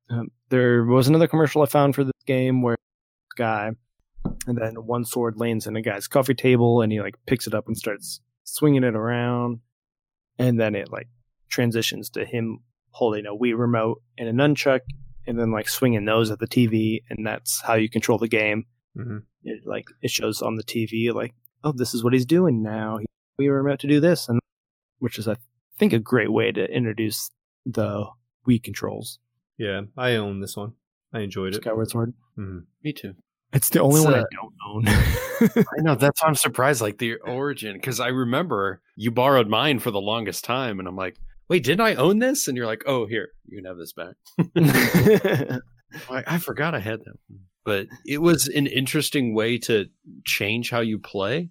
Um, 0.10 0.30
there 0.50 0.84
was 0.86 1.08
another 1.08 1.28
commercial 1.28 1.62
I 1.62 1.68
found 1.68 1.94
for 1.96 2.04
this 2.04 2.12
game 2.26 2.62
where 2.64 2.76
this 2.76 3.36
guy, 3.38 3.72
and 4.48 4.58
then 4.58 4.74
one 4.86 5.06
sword 5.06 5.38
lands 5.38 5.68
in 5.68 5.76
a 5.76 5.82
guy's 5.82 6.08
coffee 6.08 6.34
table, 6.36 6.82
and 6.82 6.92
he 6.92 7.00
like 7.02 7.16
picks 7.28 7.46
it 7.48 7.54
up 7.54 7.68
and 7.68 7.78
starts 7.78 8.22
swinging 8.44 8.84
it 8.84 8.96
around, 8.96 9.60
and 10.40 10.60
then 10.60 10.74
it 10.76 10.92
like 10.92 11.08
transitions 11.50 12.10
to 12.12 12.26
him 12.26 12.60
holding 12.92 13.26
a 13.28 13.36
Wii 13.36 13.56
remote 13.58 14.02
and 14.18 14.28
a 14.28 14.34
nunchuck, 14.34 14.80
and 15.28 15.40
then 15.40 15.52
like 15.52 15.68
swinging 15.70 16.06
those 16.06 16.32
at 16.32 16.40
the 16.40 16.48
TV, 16.48 17.02
and 17.10 17.26
that's 17.26 17.62
how 17.62 17.74
you 17.76 17.90
control 17.90 18.18
the 18.18 18.28
game. 18.28 18.66
Mhm. 18.98 19.24
It 19.44 19.66
like 19.66 19.88
it 20.02 20.12
shows 20.12 20.42
on 20.42 20.56
the 20.56 20.64
TV 20.64 21.12
like, 21.14 21.34
oh, 21.64 21.72
this 21.72 21.94
is 21.94 22.04
what 22.04 22.14
he's 22.14 22.26
doing 22.26 22.62
now. 22.64 23.00
We 23.38 23.50
were 23.50 23.64
meant 23.64 23.82
to 23.82 23.88
do 23.88 24.00
this, 24.00 24.30
and 24.30 24.40
which 25.00 25.20
is 25.20 25.28
I 25.28 25.36
think 25.78 25.94
a 25.94 26.00
great 26.00 26.32
way 26.32 26.52
to 26.52 26.66
introduce 26.72 27.32
the 27.66 28.06
Wii 28.48 28.64
controls. 28.64 29.20
Yeah, 29.58 29.82
I 29.98 30.16
own 30.16 30.40
this 30.40 30.56
one. 30.56 30.74
I 31.14 31.20
enjoyed 31.22 31.54
it. 31.56 31.62
Skyward 31.62 31.90
Sword. 31.90 32.14
Mhm. 32.38 32.66
Me 32.84 32.94
too. 32.94 33.16
It's 33.54 33.70
the 33.70 33.80
only 33.80 34.02
It's, 34.02 34.06
one 34.06 34.14
I 34.16 34.20
uh, 34.20 34.26
don't 34.32 34.54
own. 34.68 34.84
I 35.78 35.82
know 35.82 35.96
that's 35.96 36.22
why 36.22 36.28
I'm 36.28 36.36
surprised. 36.36 36.82
Like 36.82 36.98
the 36.98 37.16
origin, 37.16 37.76
because 37.76 38.00
I 38.00 38.10
remember 38.10 38.82
you 38.96 39.12
borrowed 39.12 39.48
mine 39.48 39.80
for 39.80 39.92
the 39.92 40.02
longest 40.02 40.44
time, 40.44 40.80
and 40.80 40.88
I'm 40.88 40.96
like, 40.98 41.18
wait, 41.50 41.64
didn't 41.64 41.82
I 41.86 41.96
own 41.96 42.20
this? 42.20 42.48
And 42.48 42.56
you're 42.58 42.66
like, 42.66 42.84
oh, 42.88 43.06
here, 43.06 43.30
you 43.48 43.58
can 43.58 43.66
have 43.66 43.78
this 43.78 43.94
back. 43.94 44.16
Like, 46.10 46.26
I 46.28 46.40
forgot 46.40 46.76
I 46.76 46.80
had 46.80 47.00
that 47.00 47.16
one. 47.28 47.40
But 47.64 47.88
it 48.06 48.22
was 48.22 48.48
an 48.48 48.68
interesting 48.68 49.34
way 49.34 49.58
to 49.60 49.86
change 50.26 50.70
how 50.70 50.82
you 50.82 51.00
play. 51.00 51.50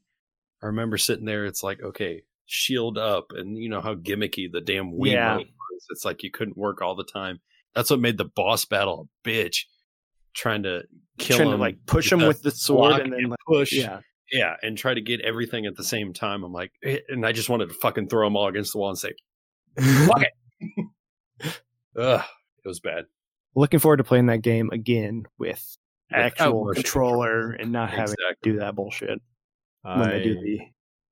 I 0.63 0.67
remember 0.67 0.99
sitting 0.99 1.25
there, 1.25 1.47
it's 1.47 1.63
like, 1.63 1.83
okay, 1.83 2.23
shield 2.47 2.99
up, 2.99 3.29
and 3.31 3.57
you 3.57 3.69
know 3.69 3.81
how 3.81 3.95
gimmicky 3.95 4.51
the 4.51 4.61
damn 4.61 4.93
Wii 4.93 5.13
Yeah. 5.13 5.37
was. 5.39 5.87
It's 5.91 6.05
like 6.05 6.23
you 6.23 6.31
couldn't 6.31 6.57
work 6.57 6.83
all 6.83 6.95
the 6.95 7.05
time. 7.05 7.41
That's 7.75 7.91
what 7.91 8.01
made 8.01 8.19
the 8.19 8.25
boss 8.27 8.65
battle 8.65 9.09
a 9.25 9.29
bitch. 9.29 9.65
Trying 10.35 10.63
to 10.65 10.83
kill 11.19 11.39
Trying 11.39 11.49
him, 11.49 11.55
to 11.57 11.61
like 11.61 11.79
push 11.87 12.13
him 12.13 12.21
with 12.21 12.43
the 12.43 12.51
sword 12.51 13.01
and 13.01 13.13
then 13.13 13.25
like 13.31 13.39
push, 13.47 13.73
yeah. 13.73 14.01
yeah, 14.33 14.57
and 14.63 14.77
try 14.77 14.95
to 14.95 15.01
get 15.01 15.21
everything 15.21 15.67
at 15.67 15.77
the 15.77 15.85
same 15.85 16.13
time. 16.13 16.45
I'm 16.45 16.53
like, 16.53 16.73
eh, 16.85 16.99
and 17.09 17.25
I 17.27 17.33
just 17.33 17.49
wanted 17.49 17.69
to 17.69 17.75
fucking 17.75 18.09
throw 18.09 18.27
them 18.27 18.37
all 18.37 18.49
against 18.49 18.73
the 18.73 18.79
wall 18.79 18.91
and 18.91 18.99
say, 18.99 19.13
"Fuck 19.77 20.23
it." 20.23 20.87
Ugh, 21.99 22.25
it 22.65 22.69
was 22.69 22.81
bad. 22.81 23.05
Looking 23.55 23.79
forward 23.81 23.99
to 23.99 24.05
playing 24.05 24.27
that 24.27 24.43
game 24.43 24.71
again 24.73 25.25
with 25.39 25.77
actual 26.13 26.73
controller 26.75 27.51
and 27.53 27.71
not 27.73 27.91
having 27.91 28.15
Exactly. 28.15 28.37
to 28.43 28.53
do 28.53 28.59
that 28.61 28.75
bullshit 28.75 29.21
when 29.83 30.09
they 30.09 30.23
do 30.23 30.35
the 30.35 30.59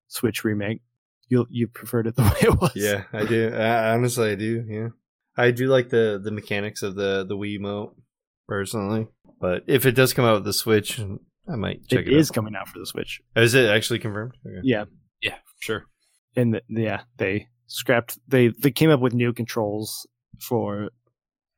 Switch 0.09 0.45
remake. 0.45 0.81
You 1.29 1.47
you 1.51 1.69
preferred 1.69 2.07
it 2.09 2.17
the 2.17 2.23
way 2.23 2.37
it 2.43 2.61
was. 2.61 2.73
Yeah, 2.75 3.05
I 3.13 3.25
do. 3.25 3.53
I, 3.55 3.93
honestly, 3.95 4.33
I 4.33 4.35
do. 4.35 4.65
Yeah, 4.69 4.89
I 5.37 5.51
do 5.53 5.67
like 5.69 5.89
the 5.89 6.21
the 6.23 6.31
mechanics 6.33 6.83
of 6.83 6.95
the 6.95 7.25
the 7.25 7.37
Wii 7.37 7.61
Mote 7.61 7.97
personally. 8.49 9.07
But 9.41 9.65
if 9.67 9.87
it 9.87 9.93
does 9.93 10.13
come 10.13 10.25
out 10.25 10.35
with 10.35 10.45
the 10.45 10.53
Switch, 10.53 11.01
I 11.01 11.57
might 11.57 11.87
check 11.89 12.01
it 12.07 12.09
it, 12.09 12.13
is 12.19 12.31
out. 12.31 12.35
coming 12.35 12.55
out 12.57 12.69
for 12.69 12.79
the 12.79 12.87
Switch. 12.87 13.21
Is 13.37 13.55
it 13.55 13.69
actually 13.71 13.99
confirmed? 14.01 14.35
Okay. 14.47 14.61
Yeah, 14.63 14.85
Yeah, 15.23 15.37
sure. 15.61 15.85
and 16.37 16.55
the, 16.55 16.63
yeah, 16.69 17.03
they 17.17 17.49
scrapped. 17.73 18.19
They 18.29 18.49
they 18.49 18.71
came 18.71 18.91
up 18.91 19.01
with 19.01 19.15
new 19.15 19.33
controls 19.33 20.07
for 20.41 20.91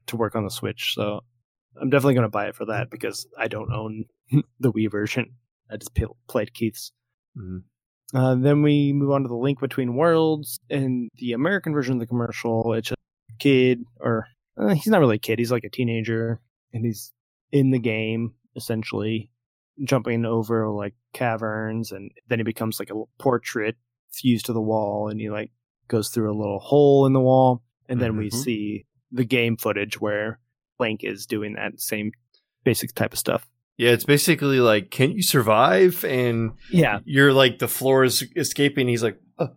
to 0.06 0.16
work 0.16 0.34
on 0.36 0.44
the 0.44 0.50
Switch. 0.50 0.94
So 0.94 1.20
I'm 1.80 1.90
definitely 1.90 2.14
going 2.14 2.26
to 2.26 2.30
buy 2.30 2.46
it 2.46 2.54
for 2.56 2.66
that 2.66 2.90
because 2.90 3.26
I 3.38 3.48
don't 3.48 3.72
own 3.72 4.04
the 4.60 4.72
Wii 4.72 4.90
version. 4.90 5.34
I 5.70 5.76
just 5.76 5.94
pl- 5.94 6.16
played 6.28 6.54
Keith's. 6.54 6.92
Mhm. 7.36 7.62
Uh, 8.14 8.36
then 8.36 8.62
we 8.62 8.92
move 8.92 9.10
on 9.10 9.22
to 9.22 9.28
the 9.28 9.34
Link 9.34 9.58
Between 9.60 9.96
Worlds 9.96 10.60
and 10.70 11.10
the 11.16 11.32
American 11.32 11.72
version 11.72 11.94
of 11.94 12.00
the 12.00 12.06
commercial. 12.06 12.72
It's 12.74 12.92
a 12.92 12.94
kid, 13.40 13.82
or 13.98 14.26
uh, 14.56 14.74
he's 14.74 14.86
not 14.86 15.00
really 15.00 15.16
a 15.16 15.18
kid. 15.20 15.38
He's 15.40 15.50
like 15.50 15.64
a 15.64 15.70
teenager, 15.70 16.40
and 16.72 16.84
he's 16.84 17.12
in 17.50 17.70
the 17.70 17.78
game 17.80 18.34
essentially, 18.56 19.30
jumping 19.82 20.24
over 20.24 20.70
like 20.70 20.94
caverns, 21.12 21.90
and 21.90 22.12
then 22.28 22.38
he 22.38 22.44
becomes 22.44 22.78
like 22.78 22.90
a 22.90 23.02
portrait 23.18 23.74
fused 24.12 24.46
to 24.46 24.52
the 24.52 24.60
wall, 24.60 25.08
and 25.08 25.18
he 25.18 25.28
like 25.30 25.50
goes 25.88 26.08
through 26.08 26.30
a 26.30 26.36
little 26.36 26.58
hole 26.58 27.06
in 27.06 27.12
the 27.12 27.20
wall, 27.20 27.62
and 27.88 28.00
then 28.00 28.16
we 28.16 28.30
Mhm. 28.30 28.34
see 28.34 28.86
the 29.12 29.24
game 29.24 29.56
footage 29.56 30.00
where 30.00 30.38
Link 30.80 31.04
is 31.04 31.26
doing 31.26 31.54
that 31.54 31.80
same 31.80 32.12
basic 32.64 32.94
type 32.94 33.12
of 33.12 33.18
stuff. 33.18 33.48
Yeah, 33.76 33.90
it's 33.90 34.04
basically 34.04 34.60
like, 34.60 34.90
can 34.90 35.12
you 35.12 35.22
survive? 35.22 36.04
And 36.04 36.52
Yeah, 36.70 37.00
you're 37.04 37.32
like 37.32 37.58
the 37.58 37.68
floor 37.68 38.04
is 38.04 38.24
escaping. 38.36 38.88
He's 38.88 39.02
like, 39.02 39.18
oh. 39.38 39.50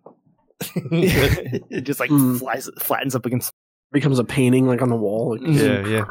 it 0.91 1.82
just 1.82 1.99
like 1.99 2.10
Hmm. 2.10 2.36
flies 2.36 2.70
flattens 2.80 3.16
up 3.16 3.26
against. 3.26 3.54
Becomes 3.91 4.20
a 4.20 4.24
painting 4.26 4.68
like 4.68 4.82
on 4.82 4.90
the 4.90 4.95
wall. 4.98 5.38
Like, 5.38 5.41
yeah, 5.48 5.88
yeah. 5.88 6.06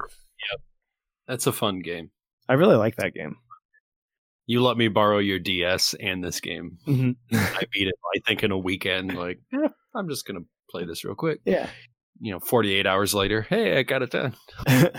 That's 1.29 1.47
a 1.47 1.53
fun 1.53 1.81
game. 1.81 2.11
I 2.49 2.55
really 2.55 2.77
like 2.77 2.97
that 2.97 3.13
game. 3.13 3.37
You 4.47 4.63
let 4.63 4.77
me 4.77 4.89
borrow 4.89 5.19
your 5.19 5.39
DS 5.41 5.95
and 6.01 6.23
this 6.23 6.41
game. 6.41 6.79
hmm 6.85 7.11
I 7.33 7.63
beat 7.73 7.89
it, 7.89 7.95
I 8.15 8.21
think, 8.27 8.43
in 8.45 8.51
a 8.53 8.59
weekend. 8.59 9.17
Like, 9.17 9.41
eh, 9.53 9.69
I'm 9.95 10.09
just 10.09 10.27
gonna 10.27 10.41
play 10.71 10.85
this 10.85 11.05
real 11.05 11.15
quick. 11.17 11.41
Yeah. 11.45 11.69
You 12.21 12.33
know, 12.33 12.41
48 12.41 12.87
hours 12.87 13.13
later, 13.15 13.43
hey, 13.43 13.79
I 13.79 13.83
got 13.83 14.03
it 14.03 14.11
done. 14.11 14.35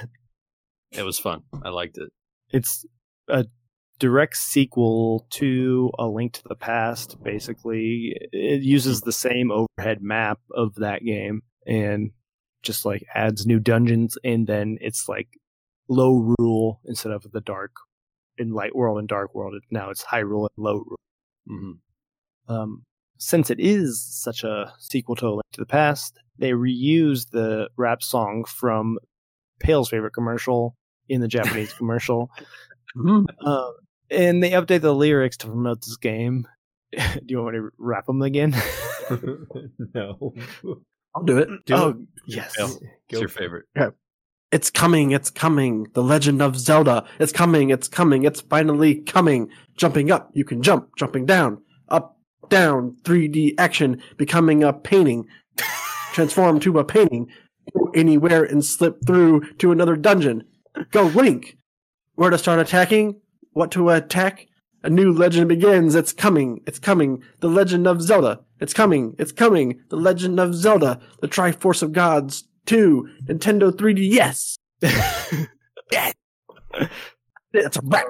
It 0.91 1.03
was 1.03 1.19
fun. 1.19 1.43
I 1.63 1.69
liked 1.69 1.97
it. 1.97 2.09
it's 2.49 2.85
a 3.27 3.45
direct 3.99 4.37
sequel 4.37 5.27
to 5.31 5.91
A 5.99 6.07
Link 6.07 6.31
to 6.33 6.43
the 6.47 6.55
Past. 6.55 7.21
Basically, 7.23 8.15
it 8.31 8.61
uses 8.61 9.01
the 9.01 9.11
same 9.11 9.51
overhead 9.51 10.01
map 10.01 10.39
of 10.55 10.75
that 10.75 11.03
game 11.03 11.41
and 11.65 12.11
just 12.63 12.85
like 12.85 13.03
adds 13.13 13.45
new 13.45 13.59
dungeons, 13.59 14.17
and 14.23 14.47
then 14.47 14.77
it's 14.79 15.09
like 15.09 15.27
Lorule 15.89 16.77
instead 16.85 17.11
of 17.11 17.25
the 17.31 17.41
dark 17.41 17.71
in 18.37 18.51
light 18.53 18.75
world 18.75 18.99
and 18.99 19.07
dark 19.07 19.33
world. 19.35 19.55
Now 19.71 19.89
it's 19.89 20.03
Hyrule 20.03 20.47
and 20.57 20.65
Lorule. 20.65 20.95
hmm 21.47 21.71
um, 22.49 22.83
since 23.17 23.49
it 23.49 23.59
is 23.59 24.01
such 24.01 24.43
a 24.43 24.71
sequel 24.79 25.15
to 25.17 25.27
A 25.27 25.29
Link 25.31 25.43
to 25.53 25.61
the 25.61 25.65
Past, 25.65 26.19
they 26.37 26.51
reused 26.51 27.31
the 27.31 27.69
rap 27.75 28.01
song 28.03 28.45
from 28.45 28.99
Pale's 29.59 29.89
favorite 29.89 30.13
commercial 30.13 30.75
in 31.09 31.21
the 31.21 31.27
Japanese 31.37 31.73
commercial. 31.73 32.29
Mhm. 32.95 33.25
Um, 33.45 33.73
and 34.09 34.41
they 34.41 34.51
update 34.51 34.81
the 34.81 34.93
lyrics 34.95 35.37
to 35.37 35.47
promote 35.47 35.81
this 35.81 35.97
game. 35.97 36.47
Do 36.91 37.01
you 37.27 37.41
want 37.41 37.55
me 37.55 37.59
to 37.61 37.69
rap 37.77 38.05
them 38.05 38.21
again? 38.21 38.55
no. 39.93 40.33
I'll 41.15 41.23
do 41.23 41.39
it. 41.39 41.49
Do 41.65 41.73
oh, 41.75 41.89
it. 41.89 41.95
yes. 42.27 42.53
Yeah. 42.57 42.67
Go 42.67 42.73
What's 42.73 43.19
your 43.21 43.27
favorite. 43.29 43.65
it. 43.75 43.93
It's 44.49 44.69
coming, 44.69 45.11
it's 45.11 45.29
coming. 45.29 45.87
The 45.93 46.01
Legend 46.01 46.41
of 46.41 46.57
Zelda. 46.57 47.03
It's 47.19 47.33
coming, 47.33 47.69
it's 47.69 47.89
coming, 47.89 48.23
it's 48.23 48.39
finally 48.39 48.95
coming. 48.95 49.49
Jumping 49.75 50.09
up, 50.09 50.29
you 50.33 50.45
can 50.45 50.63
jump. 50.63 50.95
Jumping 50.95 51.25
down, 51.25 51.61
up, 51.89 52.17
down. 52.47 52.95
3D 53.03 53.55
action, 53.57 54.01
becoming 54.15 54.63
a 54.63 54.71
painting. 54.71 55.27
Transform 56.13 56.61
to 56.61 56.79
a 56.79 56.85
painting. 56.85 57.27
Go 57.77 57.91
anywhere 57.93 58.45
and 58.45 58.63
slip 58.63 59.05
through 59.05 59.53
to 59.55 59.73
another 59.73 59.97
dungeon. 59.97 60.45
Go 60.91 61.03
Link. 61.03 61.57
Where 62.15 62.29
to 62.29 62.37
start 62.37 62.59
attacking? 62.59 63.19
What 63.51 63.71
to 63.71 63.89
attack? 63.89 64.47
A 64.81 64.89
new 64.89 65.11
legend 65.11 65.49
begins. 65.49 65.93
It's 65.93 66.13
coming. 66.13 66.61
It's 66.65 66.79
coming. 66.79 67.21
The 67.41 67.49
Legend 67.49 67.85
of 67.85 68.01
Zelda. 68.01 68.39
It's 68.61 68.73
coming. 68.73 69.15
It's 69.19 69.33
coming. 69.33 69.81
The 69.89 69.97
Legend 69.97 70.39
of 70.39 70.55
Zelda. 70.55 71.01
The 71.19 71.27
Triforce 71.27 71.83
of 71.83 71.91
Gods 71.91 72.47
2. 72.67 73.09
Nintendo 73.25 73.71
3D. 73.71 74.07
Yes. 74.11 74.57
yes. 74.81 76.13
It's 77.53 77.77
a 77.77 77.81
wrap. 77.83 78.05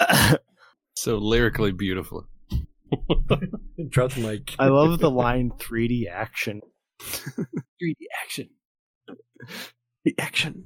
Um, 0.00 0.36
so 0.96 1.16
lyrically 1.18 1.72
beautiful. 1.72 2.28
Drop 3.88 4.12
the 4.12 4.20
mic. 4.20 4.54
I 4.58 4.68
love 4.68 4.98
the 5.00 5.10
line 5.24 5.50
3D 5.58 6.08
action. 6.10 6.60
3D 7.02 7.94
action. 8.22 8.48
The 10.04 10.14
action. 10.18 10.64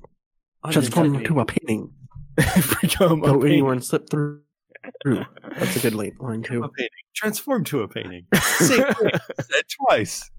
Transform 0.70 1.14
into 1.16 1.40
a 1.40 1.44
painting. 1.46 1.92
Become 2.36 3.22
a 3.22 3.26
Go 3.26 3.32
painting. 3.34 3.52
anywhere 3.52 3.72
and 3.72 3.84
slip 3.84 4.08
through. 4.10 4.42
through. 5.02 5.24
That's 5.58 5.76
a 5.76 5.80
good 5.80 5.94
line 5.94 6.12
line 6.20 6.40
A 6.44 6.48
too. 6.48 6.60
painting. 6.62 6.88
Transform 7.14 7.64
to 7.64 7.80
a 7.82 7.88
painting. 7.88 8.26
Same 8.34 8.82
thing. 8.94 9.10
Said 9.40 9.64
twice. 9.86 10.30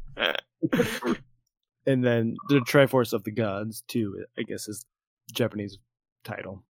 And 1.85 2.03
then 2.03 2.35
the 2.49 2.59
Triforce 2.59 3.13
of 3.13 3.23
the 3.23 3.31
Gods 3.31 3.83
too. 3.87 4.25
I 4.37 4.43
guess 4.43 4.67
is 4.67 4.85
Japanese 5.33 5.77
title. 6.23 6.63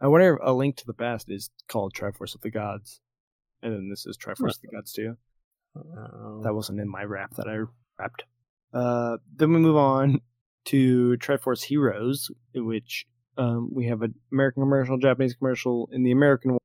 I 0.00 0.06
wonder 0.06 0.34
if 0.34 0.40
a 0.42 0.52
Link 0.52 0.76
to 0.76 0.86
the 0.86 0.94
Past 0.94 1.30
is 1.30 1.50
called 1.68 1.94
Triforce 1.94 2.34
of 2.34 2.40
the 2.40 2.50
Gods, 2.50 3.00
and 3.62 3.72
then 3.72 3.88
this 3.90 4.06
is 4.06 4.16
Triforce 4.16 4.56
of 4.56 4.62
the 4.62 4.68
Gods 4.68 4.92
too. 4.92 5.16
That 5.74 6.54
wasn't 6.54 6.80
in 6.80 6.88
my 6.88 7.04
rap 7.04 7.34
that 7.36 7.46
I 7.46 7.58
rapped. 8.00 8.24
Uh, 8.72 9.18
then 9.36 9.52
we 9.52 9.58
move 9.58 9.76
on 9.76 10.20
to 10.66 11.16
Triforce 11.18 11.64
Heroes, 11.64 12.30
in 12.54 12.66
which 12.66 13.06
um, 13.36 13.70
we 13.72 13.86
have 13.86 14.02
an 14.02 14.14
American 14.32 14.62
commercial, 14.62 14.98
Japanese 14.98 15.34
commercial. 15.34 15.88
In 15.92 16.02
the 16.02 16.12
American 16.12 16.52
one, 16.52 16.60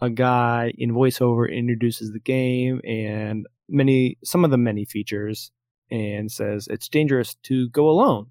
a 0.00 0.10
guy 0.10 0.72
in 0.76 0.92
voiceover 0.92 1.52
introduces 1.52 2.12
the 2.12 2.20
game 2.20 2.80
and 2.84 3.46
many, 3.68 4.18
some 4.24 4.44
of 4.44 4.50
the 4.50 4.56
many 4.56 4.84
features, 4.84 5.50
and 5.90 6.30
says 6.30 6.68
it's 6.68 6.88
dangerous 6.88 7.34
to 7.44 7.68
go 7.70 7.88
alone, 7.88 8.28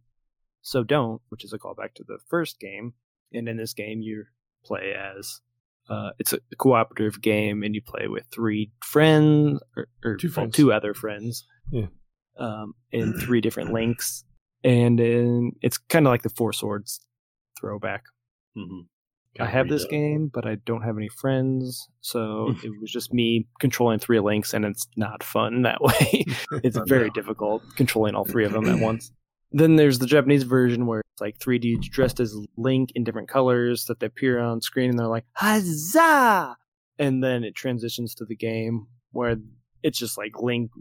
so 0.61 0.83
don't. 0.83 1.21
Which 1.29 1.43
is 1.43 1.53
a 1.53 1.59
callback 1.59 1.93
to 1.95 2.03
the 2.03 2.17
first 2.29 2.59
game. 2.59 2.93
And 3.33 3.49
in 3.49 3.57
this 3.57 3.73
game, 3.73 4.01
you 4.01 4.25
play 4.63 4.93
as 4.93 5.41
uh, 5.89 6.11
it's 6.19 6.33
a 6.33 6.39
cooperative 6.57 7.21
game, 7.21 7.63
and 7.63 7.75
you 7.75 7.81
play 7.81 8.07
with 8.07 8.25
three 8.31 8.71
friends 8.83 9.59
or, 9.75 9.87
or 10.03 10.15
Two 10.17 10.27
well, 10.27 10.33
friends. 10.33 10.55
two 10.55 10.71
other 10.73 10.93
friends. 10.93 11.45
Yeah. 11.71 11.87
Um, 12.37 12.73
in 12.91 13.13
three 13.19 13.41
different 13.41 13.73
links, 13.73 14.23
and 14.63 14.99
in, 14.99 15.53
it's 15.61 15.77
kind 15.77 16.05
of 16.05 16.11
like 16.11 16.23
the 16.23 16.29
Four 16.29 16.53
Swords 16.53 16.99
throwback. 17.59 18.03
hmm 18.55 18.81
I 19.39 19.45
have 19.45 19.67
this 19.69 19.85
game, 19.85 20.29
but 20.33 20.45
I 20.47 20.55
don't 20.65 20.81
have 20.81 20.97
any 20.97 21.09
friends, 21.09 21.87
so 22.01 22.53
it 22.63 22.71
was 22.81 22.91
just 22.91 23.13
me 23.13 23.47
controlling 23.59 23.99
three 23.99 24.19
links, 24.19 24.53
and 24.53 24.65
it's 24.65 24.87
not 24.95 25.23
fun 25.23 25.61
that 25.63 25.81
way. 25.81 26.25
it's 26.63 26.77
very 26.87 27.09
difficult 27.11 27.63
controlling 27.75 28.15
all 28.15 28.25
three 28.25 28.45
of 28.45 28.51
them 28.53 28.65
at 28.67 28.79
once. 28.81 29.11
Then 29.51 29.75
there's 29.77 29.99
the 29.99 30.07
Japanese 30.07 30.43
version 30.43 30.85
where 30.87 30.99
it's 31.13 31.21
like 31.21 31.39
three 31.39 31.57
dudes 31.57 31.87
dressed 31.87 32.19
as 32.19 32.35
Link 32.57 32.89
in 32.95 33.03
different 33.05 33.29
colors 33.29 33.85
that 33.85 33.99
they 33.99 34.07
appear 34.07 34.39
on 34.39 34.61
screen, 34.61 34.89
and 34.89 34.99
they're 34.99 35.07
like 35.07 35.25
"Huzzah!" 35.33 36.55
And 36.99 37.23
then 37.23 37.43
it 37.43 37.55
transitions 37.55 38.15
to 38.15 38.25
the 38.25 38.35
game 38.35 38.87
where 39.11 39.37
it's 39.83 39.99
just 39.99 40.17
like 40.17 40.41
Link, 40.41 40.71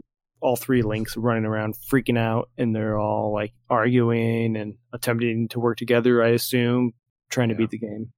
all 0.41 0.57
three 0.57 0.83
Links 0.83 1.17
running 1.17 1.45
around 1.45 1.77
freaking 1.91 2.19
out, 2.19 2.49
and 2.59 2.75
they're 2.75 2.99
all 2.99 3.33
like 3.33 3.53
arguing 3.71 4.57
and 4.57 4.75
attempting 4.93 5.49
to 5.49 5.61
work 5.61 5.77
together. 5.79 6.23
I 6.23 6.29
assume 6.31 6.93
trying 7.29 7.49
to 7.51 7.55
Yeah. 7.55 7.59
beat 7.59 7.71
the 7.71 7.79
game. 7.79 8.13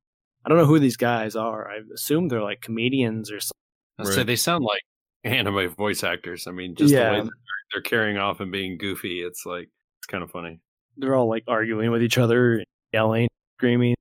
I 0.48 0.50
don't 0.50 0.60
know 0.60 0.66
who 0.66 0.78
these 0.78 0.96
guys 0.96 1.36
are. 1.36 1.70
I 1.70 1.80
assume 1.92 2.28
they're 2.28 2.42
like 2.42 2.62
comedians 2.62 3.30
or 3.30 3.38
something. 3.38 3.52
I 3.98 4.04
say 4.04 4.22
they 4.22 4.34
sound 4.34 4.64
like 4.64 4.80
anime 5.24 5.68
voice 5.74 6.02
actors. 6.02 6.46
I 6.46 6.52
mean, 6.52 6.74
just 6.74 6.94
the 6.94 7.00
way 7.00 7.20
they're, 7.20 7.30
they're 7.74 7.82
carrying 7.82 8.16
off 8.16 8.40
and 8.40 8.50
being 8.50 8.78
goofy, 8.78 9.20
it's 9.20 9.44
like 9.44 9.68
it's 9.98 10.06
kind 10.06 10.24
of 10.24 10.30
funny. 10.30 10.60
They're 10.96 11.14
all 11.14 11.28
like 11.28 11.44
arguing 11.48 11.90
with 11.90 12.02
each 12.02 12.16
other, 12.16 12.64
yelling, 12.92 13.28
screaming. 13.58 13.94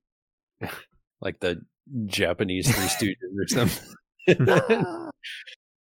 Like 1.20 1.40
the 1.40 1.60
Japanese 2.06 2.70
Three 2.72 3.14
Stooges 3.16 3.58
or 3.58 3.66
something. 4.36 5.10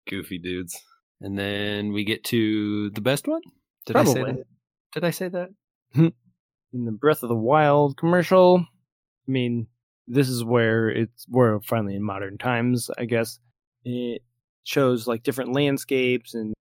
goofy 0.09 0.39
dudes. 0.39 0.81
And 1.21 1.37
then 1.37 1.93
we 1.93 2.05
get 2.05 2.23
to 2.27 2.91
the 2.91 3.01
best 3.01 3.27
one. 3.27 3.41
Did 3.85 3.97
I 3.97 4.05
say 4.05 4.23
that? 4.23 4.45
Did 4.93 5.05
I 5.05 5.11
say 5.11 5.29
that? 5.29 5.49
in 5.97 6.85
the 6.85 6.93
Breath 6.93 7.25
of 7.25 7.31
the 7.31 7.35
Wild 7.35 7.97
commercial. 7.97 8.59
I 8.61 9.31
mean, 9.31 9.67
this 10.07 10.29
is 10.29 10.45
where 10.45 10.89
it's 10.89 11.27
we're 11.29 11.61
finally 11.61 11.97
in 11.97 12.03
modern 12.03 12.39
times, 12.39 12.91
I 12.99 13.05
guess. 13.05 13.39
It 13.85 14.23
shows 14.65 15.07
like 15.07 15.23
different 15.23 15.53
landscapes 15.53 16.35
and 16.35 16.55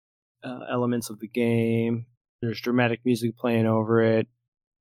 uh, 0.43 0.61
elements 0.69 1.09
of 1.09 1.19
the 1.19 1.27
game. 1.27 2.05
There's 2.41 2.61
dramatic 2.61 3.01
music 3.05 3.38
playing 3.38 3.68
over 3.68 4.01
it. 4.01 4.27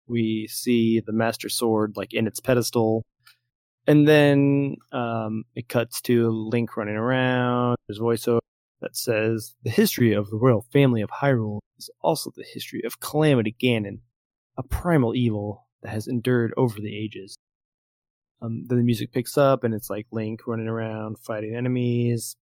We 0.07 0.49
see 0.49 1.01
the 1.01 1.12
Master 1.12 1.49
Sword 1.49 1.95
like 1.97 2.12
in 2.12 2.27
its 2.27 2.41
pedestal, 2.41 3.05
and 3.87 4.09
then 4.09 4.77
um, 4.93 5.45
it 5.55 5.69
cuts 5.69 6.01
to 6.03 6.31
Link 6.31 6.77
running 6.77 6.97
around. 6.97 7.77
There's 7.87 8.01
voiceover 8.01 8.41
that 8.81 8.97
says 8.97 9.55
the 9.62 9.70
history 9.70 10.12
of 10.12 10.31
the 10.31 10.37
royal 10.37 10.65
family 10.73 11.03
of 11.03 11.11
Hyrule 11.11 11.61
is 11.78 11.91
also 12.01 12.32
the 12.35 12.45
history 12.45 12.82
of 12.85 13.01
Calamity 13.01 13.55
Ganon, 13.62 14.01
a 14.57 14.62
primal 14.62 15.15
evil 15.15 15.66
that 15.82 15.91
has 15.91 16.09
endured 16.09 16.53
over 16.57 16.81
the 16.81 16.97
ages. 16.97 17.37
Um, 18.43 18.65
then 18.67 18.79
the 18.79 18.85
music 18.85 19.12
picks 19.12 19.37
up 19.37 19.65
and 19.65 19.75
it's 19.75 19.91
like 19.91 20.07
Link 20.11 20.41
running 20.47 20.69
around 20.69 21.19
fighting 21.19 21.55
enemies. 21.55 22.37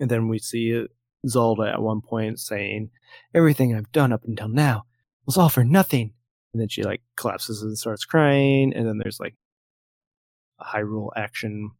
And 0.00 0.10
then 0.10 0.28
we 0.28 0.38
see 0.38 0.86
Zelda 1.26 1.70
at 1.72 1.82
one 1.82 2.00
point 2.00 2.40
saying, 2.40 2.90
Everything 3.34 3.74
I've 3.74 3.92
done 3.92 4.12
up 4.12 4.24
until 4.24 4.48
now 4.48 4.84
was 5.26 5.36
all 5.36 5.48
for 5.48 5.64
nothing. 5.64 6.14
And 6.52 6.60
then 6.60 6.68
she 6.68 6.82
like 6.82 7.02
collapses 7.16 7.62
and 7.62 7.78
starts 7.78 8.04
crying. 8.04 8.72
And 8.74 8.86
then 8.86 8.98
there's 8.98 9.20
like 9.20 9.36
a 10.60 10.64
Hyrule 10.64 11.10
action 11.16 11.70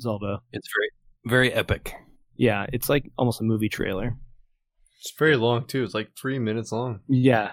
Zelda. 0.00 0.40
It's 0.52 0.68
very 0.68 0.90
very 1.24 1.52
epic. 1.52 1.94
Yeah, 2.36 2.66
it's 2.72 2.88
like 2.88 3.10
almost 3.16 3.40
a 3.40 3.44
movie 3.44 3.68
trailer. 3.68 4.16
It's 5.00 5.12
very 5.18 5.36
long 5.36 5.66
too. 5.66 5.84
It's 5.84 5.94
like 5.94 6.10
three 6.16 6.38
minutes 6.38 6.72
long. 6.72 7.00
Yeah. 7.08 7.52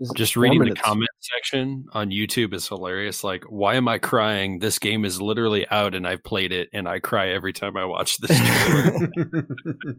This 0.00 0.10
Just 0.12 0.34
reading 0.34 0.60
minutes. 0.60 0.80
the 0.80 0.84
comment 0.84 1.10
section 1.20 1.84
on 1.92 2.08
YouTube 2.10 2.54
is 2.54 2.66
hilarious. 2.66 3.22
Like, 3.22 3.44
why 3.44 3.74
am 3.74 3.86
I 3.86 3.98
crying? 3.98 4.58
This 4.58 4.78
game 4.78 5.04
is 5.04 5.20
literally 5.20 5.68
out 5.68 5.94
and 5.94 6.06
I've 6.06 6.24
played 6.24 6.52
it 6.52 6.70
and 6.72 6.88
I 6.88 7.00
cry 7.00 7.28
every 7.28 7.52
time 7.52 7.76
I 7.76 7.84
watch 7.84 8.16
this. 8.16 8.30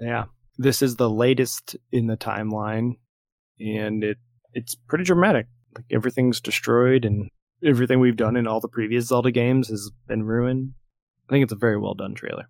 Yeah. 0.00 0.24
This 0.58 0.82
is 0.82 0.96
the 0.96 1.08
latest 1.08 1.76
in 1.92 2.08
the 2.08 2.16
timeline 2.16 2.94
and 3.60 4.02
it 4.04 4.18
it's 4.52 4.74
pretty 4.74 5.04
dramatic. 5.04 5.46
Like 5.74 5.86
everything's 5.90 6.40
destroyed 6.40 7.04
and 7.04 7.30
everything 7.64 8.00
we've 8.00 8.16
done 8.16 8.36
in 8.36 8.46
all 8.46 8.60
the 8.60 8.68
previous 8.68 9.06
Zelda 9.06 9.30
games 9.30 9.68
has 9.68 9.90
been 10.08 10.24
ruined. 10.24 10.74
I 11.28 11.32
think 11.32 11.44
it's 11.44 11.52
a 11.52 11.56
very 11.56 11.78
well 11.78 11.94
done 11.94 12.14
trailer. 12.14 12.48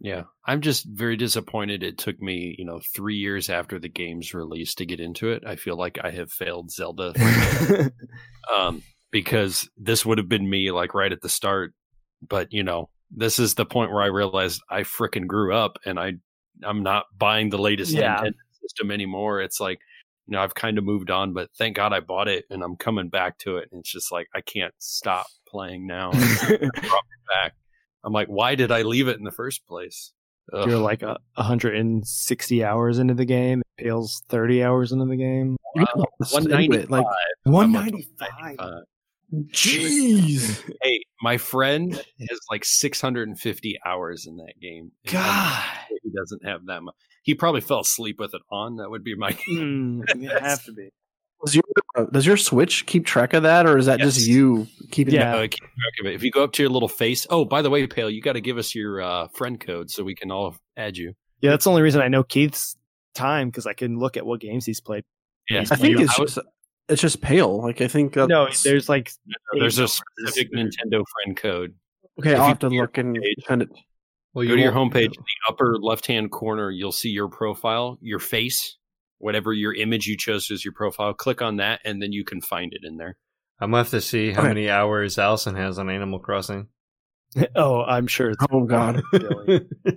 Yeah. 0.00 0.24
I'm 0.44 0.60
just 0.60 0.86
very 0.86 1.16
disappointed 1.16 1.82
it 1.82 1.98
took 1.98 2.20
me, 2.20 2.54
you 2.58 2.64
know, 2.64 2.80
three 2.94 3.16
years 3.16 3.48
after 3.48 3.78
the 3.78 3.88
game's 3.88 4.34
release 4.34 4.74
to 4.76 4.86
get 4.86 5.00
into 5.00 5.30
it. 5.30 5.44
I 5.46 5.56
feel 5.56 5.76
like 5.76 5.98
I 6.02 6.10
have 6.10 6.30
failed 6.30 6.70
Zelda. 6.70 7.14
um, 8.56 8.82
because 9.10 9.70
this 9.76 10.04
would 10.04 10.18
have 10.18 10.28
been 10.28 10.50
me 10.50 10.72
like 10.72 10.92
right 10.92 11.12
at 11.12 11.20
the 11.20 11.28
start. 11.28 11.72
But 12.26 12.52
you 12.52 12.64
know, 12.64 12.90
this 13.10 13.38
is 13.38 13.54
the 13.54 13.64
point 13.64 13.92
where 13.92 14.02
I 14.02 14.06
realized 14.06 14.60
I 14.68 14.80
frickin' 14.80 15.28
grew 15.28 15.54
up 15.54 15.78
and 15.86 15.98
I 15.98 16.14
I'm 16.64 16.82
not 16.82 17.06
buying 17.16 17.50
the 17.50 17.58
latest 17.58 17.92
Yeah. 17.92 18.16
Nintendo 18.16 18.34
system 18.60 18.90
anymore. 18.90 19.40
It's 19.40 19.60
like, 19.60 19.78
you 20.26 20.32
know, 20.32 20.42
I've 20.42 20.54
kind 20.54 20.78
of 20.78 20.84
moved 20.84 21.10
on, 21.10 21.32
but 21.32 21.50
thank 21.56 21.76
God 21.76 21.92
I 21.92 22.00
bought 22.00 22.28
it 22.28 22.44
and 22.50 22.62
I'm 22.62 22.76
coming 22.76 23.08
back 23.08 23.38
to 23.38 23.58
it. 23.58 23.68
And 23.70 23.80
it's 23.80 23.92
just 23.92 24.10
like 24.10 24.26
I 24.34 24.40
can't 24.40 24.74
stop 24.78 25.26
playing 25.46 25.86
now. 25.86 26.10
back. 27.42 27.54
I'm 28.04 28.12
like, 28.12 28.28
why 28.28 28.54
did 28.54 28.70
I 28.70 28.82
leave 28.82 29.08
it 29.08 29.18
in 29.18 29.24
the 29.24 29.30
first 29.32 29.66
place? 29.66 30.12
Ugh. 30.52 30.68
You're 30.68 30.78
like 30.78 31.02
a 31.02 31.16
160 31.36 32.64
hours 32.64 32.98
into 32.98 33.14
the 33.14 33.24
game. 33.24 33.62
It 33.78 33.84
Pale's 33.84 34.22
30 34.28 34.62
hours 34.62 34.92
into 34.92 35.06
the 35.06 35.16
game. 35.16 35.56
You 35.74 35.82
Wow. 35.82 36.04
know, 36.20 36.26
stay 36.26 36.68
with 36.68 36.80
it, 36.82 36.90
like 36.90 37.06
195. 37.44 38.56
Uh, 38.58 38.80
Jeez. 39.46 40.62
hey, 40.82 41.00
my 41.22 41.38
friend 41.38 41.94
has 41.94 42.38
like 42.50 42.64
650 42.64 43.78
hours 43.84 44.26
in 44.26 44.36
that 44.36 44.54
game. 44.60 44.92
God. 45.10 45.64
he 46.02 46.10
doesn't 46.10 46.44
have 46.44 46.66
that 46.66 46.82
much. 46.82 46.94
He 47.22 47.34
probably 47.34 47.62
fell 47.62 47.80
asleep 47.80 48.20
with 48.20 48.34
it 48.34 48.42
on. 48.50 48.76
That 48.76 48.90
would 48.90 49.02
be 49.02 49.16
my. 49.16 49.32
Mm, 49.50 50.02
you 50.20 50.28
have 50.28 50.62
to 50.64 50.72
be. 50.72 50.90
Does 51.44 51.54
your 51.54 51.62
uh, 51.96 52.04
does 52.12 52.26
your 52.26 52.36
Switch 52.36 52.86
keep 52.86 53.06
track 53.06 53.32
of 53.34 53.42
that, 53.44 53.66
or 53.66 53.78
is 53.78 53.86
that 53.86 53.98
Yes. 54.00 54.14
just 54.14 54.26
you 54.26 54.66
keeping? 54.90 55.14
That? 55.14 55.20
Yeah. 55.20 55.36
Uh, 55.36 55.42
keep 55.42 55.60
track 55.60 55.92
of 56.00 56.06
it. 56.06 56.14
If 56.14 56.22
you 56.22 56.30
go 56.30 56.42
up 56.44 56.52
to 56.54 56.62
your 56.62 56.70
little 56.70 56.88
face, 56.88 57.26
oh, 57.30 57.44
by 57.44 57.62
the 57.62 57.70
way, 57.70 57.86
Pale, 57.86 58.10
you 58.10 58.20
got 58.22 58.32
to 58.34 58.40
give 58.40 58.58
us 58.58 58.74
your 58.74 59.00
uh, 59.00 59.28
friend 59.28 59.58
code 59.60 59.90
so 59.90 60.02
we 60.04 60.14
can 60.14 60.30
all 60.30 60.56
add 60.76 60.96
you. 60.96 61.14
Yeah, 61.40 61.50
that's 61.50 61.64
the 61.64 61.70
only 61.70 61.82
reason 61.82 62.00
I 62.00 62.08
know 62.08 62.22
Keith's 62.24 62.76
time 63.14 63.48
because 63.48 63.66
I 63.66 63.74
can 63.74 63.98
look 63.98 64.16
at 64.16 64.24
what 64.26 64.40
games 64.40 64.64
he's 64.66 64.80
played. 64.80 65.04
Yeah, 65.50 65.64
I 65.70 65.76
think 65.76 66.00
it's 66.00 66.18
I 66.18 66.22
just 66.24 66.38
it's 66.88 67.02
just 67.02 67.20
pale. 67.20 67.62
Like 67.62 67.80
I 67.80 67.88
think 67.88 68.16
No, 68.16 68.48
there's 68.64 68.88
like 68.88 69.10
there's 69.52 69.78
a 69.78 69.88
specific 69.88 70.52
Nintendo 70.52 71.02
friend 71.24 71.36
code. 71.36 71.74
okay. 72.18 72.32
if 72.32 72.38
I'll 72.40 72.46
have 72.48 72.58
to 72.60 72.66
go 72.66 72.70
to 72.70 72.74
your 72.74 72.84
look 72.84 72.98
and 72.98 73.14
page- 73.14 73.44
send 73.46 73.62
it. 73.62 73.68
well, 74.32 74.46
go 74.46 74.56
to 74.56 74.60
your 74.60 74.72
won't- 74.74 74.92
homepage, 74.94 75.04
in 75.04 75.10
the 75.12 75.48
upper 75.52 75.76
left 75.80 76.06
hand 76.06 76.30
corner, 76.30 76.70
you'll 76.70 76.92
see 76.92 77.10
your 77.10 77.28
profile, 77.28 77.98
your 78.00 78.18
face, 78.18 78.76
whatever 79.18 79.52
your 79.52 79.74
image 79.74 80.06
you 80.06 80.16
chose 80.16 80.50
as 80.50 80.64
your 80.64 80.72
profile. 80.74 81.14
Click 81.14 81.40
on 81.42 81.56
that, 81.56 81.80
and 81.84 82.02
then 82.02 82.12
you 82.12 82.24
can 82.24 82.40
find 82.40 82.72
it 82.72 82.80
in 82.84 82.96
there. 82.96 83.16
I'm 83.60 83.70
gonna 83.70 83.82
have 83.82 83.90
to 83.90 84.00
see 84.00 84.32
how 84.32 84.40
Okay. 84.40 84.48
many 84.48 84.70
hours 84.70 85.18
Allison 85.18 85.54
has 85.54 85.78
on 85.78 85.88
Animal 85.88 86.18
Crossing. 86.18 86.68
oh, 87.56 87.82
I'm 87.82 88.06
sure 88.06 88.30
it's 88.30 88.44
Oh 88.50 88.64
God. 88.64 89.02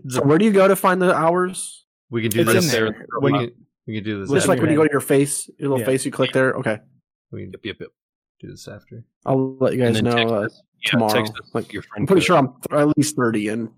So 0.10 0.24
where 0.24 0.38
do 0.38 0.46
you 0.46 0.52
go 0.52 0.68
to 0.68 0.76
find 0.76 1.02
the 1.02 1.14
hours? 1.14 1.86
we 2.10 2.22
can 2.22 2.32
do 2.32 2.42
It's 2.42 2.54
this. 2.54 2.66
in 2.66 2.72
there. 2.72 3.08
We 3.22 3.32
can, 3.32 3.52
we 3.86 3.96
can 3.96 4.04
do 4.04 4.22
this. 4.22 4.30
Just 4.32 4.46
Yeah. 4.48 4.54
like 4.54 4.62
when 4.62 4.70
you 4.72 4.78
go 4.78 4.84
to 4.86 4.92
your 4.92 5.02
face, 5.02 5.50
your 5.58 5.70
little 5.70 5.80
Yeah. 5.80 5.86
face, 5.86 6.06
you 6.06 6.12
click 6.12 6.32
there. 6.34 6.54
Okay, 6.54 6.80
we 7.32 7.42
can 7.44 7.52
Yep, 7.52 7.62
yep, 7.66 7.76
yep. 7.82 7.90
do 8.40 8.48
this 8.48 8.68
after. 8.68 9.04
I'll 9.26 9.58
let 9.58 9.74
you 9.74 9.80
guys 9.80 10.02
know 10.02 10.12
text 10.16 10.34
uh. 10.34 10.42
Yeah, 10.86 10.92
tomorrow. 10.92 11.14
text 11.14 11.34
Like, 11.54 11.74
your 11.74 11.82
friend 11.82 12.04
I'm 12.04 12.08
pretty 12.08 12.22
sure 12.22 12.38
I'm 12.38 12.48
th- 12.70 12.80
at 12.80 12.96
least 12.98 13.16
thirty 13.16 13.48
in. 13.50 13.72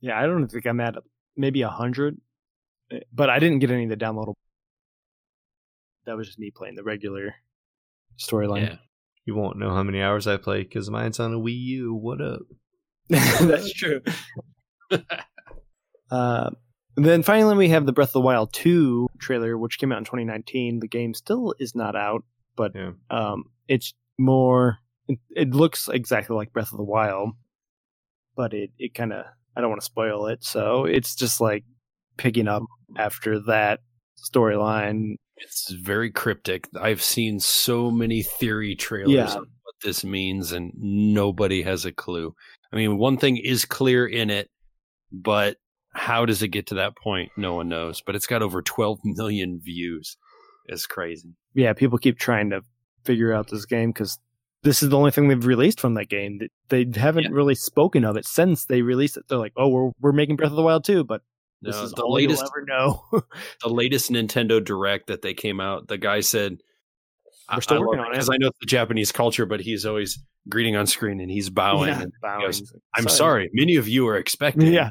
Yeah, 0.00 0.18
I 0.18 0.26
don't 0.26 0.46
think 0.48 0.66
I'm 0.66 0.80
at 0.80 0.94
maybe 1.36 1.62
a 1.62 1.68
hundred, 1.68 2.20
but 3.12 3.30
I 3.30 3.38
didn't 3.38 3.58
get 3.60 3.70
any 3.70 3.84
of 3.84 3.90
the 3.90 3.96
downloadable. 3.96 4.34
That 6.06 6.16
was 6.16 6.26
just 6.26 6.38
me 6.38 6.50
playing 6.54 6.74
the 6.76 6.82
regular 6.84 7.34
storyline. 8.18 8.66
Yeah. 8.66 8.76
You 9.26 9.34
won't 9.34 9.58
know 9.58 9.74
how 9.74 9.82
many 9.82 10.00
hours 10.00 10.26
I 10.26 10.38
play 10.38 10.62
because 10.62 10.88
mine's 10.90 11.20
on 11.20 11.34
a 11.34 11.38
Wii 11.38 11.58
U. 11.58 11.94
What 11.94 12.20
up? 12.22 12.40
That's 13.08 13.72
true. 13.74 14.00
uh, 16.10 16.50
then 16.96 17.22
finally, 17.22 17.56
we 17.56 17.68
have 17.68 17.86
the 17.86 17.92
Breath 17.92 18.08
of 18.10 18.12
the 18.14 18.20
Wild 18.20 18.52
2 18.52 19.08
trailer, 19.18 19.56
which 19.58 19.78
came 19.78 19.92
out 19.92 19.98
in 19.98 20.04
2019. 20.04 20.80
The 20.80 20.88
game 20.88 21.14
still 21.14 21.54
is 21.60 21.74
not 21.74 21.94
out, 21.94 22.24
but 22.56 22.72
Yeah. 22.74 22.92
um, 23.10 23.44
it's 23.68 23.92
more. 24.18 24.78
It, 25.08 25.18
it 25.34 25.50
looks 25.50 25.88
exactly 25.88 26.34
like 26.36 26.52
Breath 26.52 26.72
of 26.72 26.78
the 26.78 26.84
Wild, 26.84 27.30
but 28.36 28.52
it, 28.54 28.70
it 28.78 28.94
kind 28.94 29.12
of. 29.12 29.26
I 29.56 29.60
don't 29.60 29.70
want 29.70 29.80
to 29.82 29.86
spoil 29.86 30.26
it, 30.28 30.44
so 30.44 30.84
it's 30.84 31.14
just 31.16 31.40
like 31.40 31.64
picking 32.18 32.48
up 32.48 32.62
after 32.96 33.40
that 33.46 33.80
storyline. 34.32 35.14
It's 35.36 35.70
very 35.72 36.10
cryptic. 36.10 36.68
I've 36.78 37.02
seen 37.02 37.40
so 37.40 37.90
many 37.90 38.22
theory 38.22 38.74
trailers 38.74 39.10
Yeah. 39.12 39.34
on 39.34 39.46
what 39.62 39.74
this 39.82 40.04
means, 40.04 40.52
and 40.52 40.72
nobody 40.76 41.62
has 41.62 41.84
a 41.84 41.92
clue. 41.92 42.34
I 42.72 42.76
mean, 42.76 42.98
one 42.98 43.16
thing 43.16 43.36
is 43.36 43.64
clear 43.64 44.06
in 44.06 44.30
it, 44.30 44.50
but 45.12 45.56
how 45.94 46.26
does 46.26 46.42
it 46.42 46.48
get 46.48 46.66
to 46.68 46.74
that 46.76 46.96
point? 46.96 47.30
No 47.36 47.54
one 47.54 47.68
knows. 47.68 48.02
But 48.04 48.14
it's 48.16 48.26
got 48.26 48.42
over 48.42 48.60
12 48.62 48.98
million 49.04 49.60
views. 49.62 50.16
It's 50.66 50.86
crazy. 50.86 51.30
yeah, 51.54 51.72
people 51.72 51.96
keep 51.98 52.18
trying 52.18 52.50
to 52.50 52.60
figure 53.04 53.32
out 53.32 53.48
this 53.48 53.64
game 53.64 53.90
because 53.90 54.18
this 54.64 54.82
is 54.82 54.90
the 54.90 54.98
only 54.98 55.10
thing 55.10 55.28
they've 55.28 55.46
released 55.46 55.80
from 55.80 55.94
that 55.94 56.08
game. 56.10 56.40
They 56.68 56.86
haven't 56.94 57.24
Yeah. 57.24 57.30
really 57.32 57.54
spoken 57.54 58.04
of 58.04 58.16
it 58.16 58.26
since 58.26 58.66
they 58.66 58.82
released 58.82 59.16
it. 59.16 59.24
They're 59.28 59.38
like, 59.38 59.54
oh, 59.56 59.68
we're 59.68 59.90
we're 60.00 60.12
making 60.12 60.36
Breath 60.36 60.50
of 60.50 60.56
the 60.56 60.62
Wild 60.62 60.84
2, 60.84 61.04
but 61.04 61.22
this 61.62 61.76
is 61.76 61.92
the 61.92 62.02
all 62.02 62.14
latest 62.14 62.42
you'll 62.42 62.50
ever 62.50 62.66
know. 62.66 63.04
the 63.62 63.68
latest 63.68 64.10
Nintendo 64.10 64.64
Direct 64.64 65.08
that 65.08 65.22
they 65.22 65.34
came 65.34 65.60
out, 65.60 65.88
the 65.88 65.98
guy 65.98 66.20
said, 66.20 66.58
We're 67.52 67.60
still 67.60 67.80
working 67.80 68.00
on 68.00 68.06
it." 68.08 68.12
because 68.12 68.30
I 68.30 68.36
know 68.36 68.48
it's 68.48 68.58
the 68.60 68.66
Japanese 68.66 69.12
culture, 69.12 69.46
but 69.46 69.60
he's 69.60 69.84
always 69.86 70.18
greeting 70.48 70.76
on 70.76 70.86
screen 70.86 71.20
and 71.20 71.30
he's 71.30 71.50
bowing. 71.50 71.88
Yeah, 71.88 72.02
and 72.02 72.12
bowing. 72.22 72.46
goes, 72.46 72.72
I'm 72.94 73.08
sorry, 73.08 73.50
many 73.52 73.76
of 73.76 73.88
you 73.88 74.06
are 74.08 74.16
expecting 74.16 74.72
Yeah, 74.72 74.90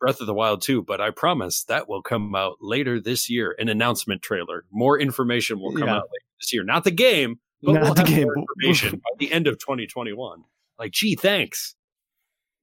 Breath 0.00 0.20
of 0.20 0.26
the 0.26 0.34
Wild 0.34 0.62
2, 0.62 0.82
but 0.82 1.00
I 1.00 1.10
promise 1.10 1.64
that 1.64 1.88
will 1.88 2.02
come 2.02 2.34
out 2.34 2.56
later 2.60 3.00
this 3.00 3.30
year. 3.30 3.54
An 3.58 3.68
announcement 3.68 4.22
trailer. 4.22 4.64
More 4.70 4.98
information 4.98 5.60
will 5.60 5.72
come 5.72 5.88
Yeah. 5.88 5.96
out 5.96 6.02
later 6.04 6.24
this 6.40 6.52
year. 6.52 6.64
Not 6.64 6.84
the 6.84 6.90
game, 6.90 7.40
but 7.62 7.72
Not 7.72 7.82
we'll 7.82 7.94
the 7.94 8.02
game, 8.04 8.28
information 8.62 8.98
by 8.98 9.10
the 9.18 9.32
end 9.32 9.46
of 9.46 9.58
2021. 9.58 10.44
Like, 10.78 10.92
gee, 10.92 11.16
thanks. 11.16 11.74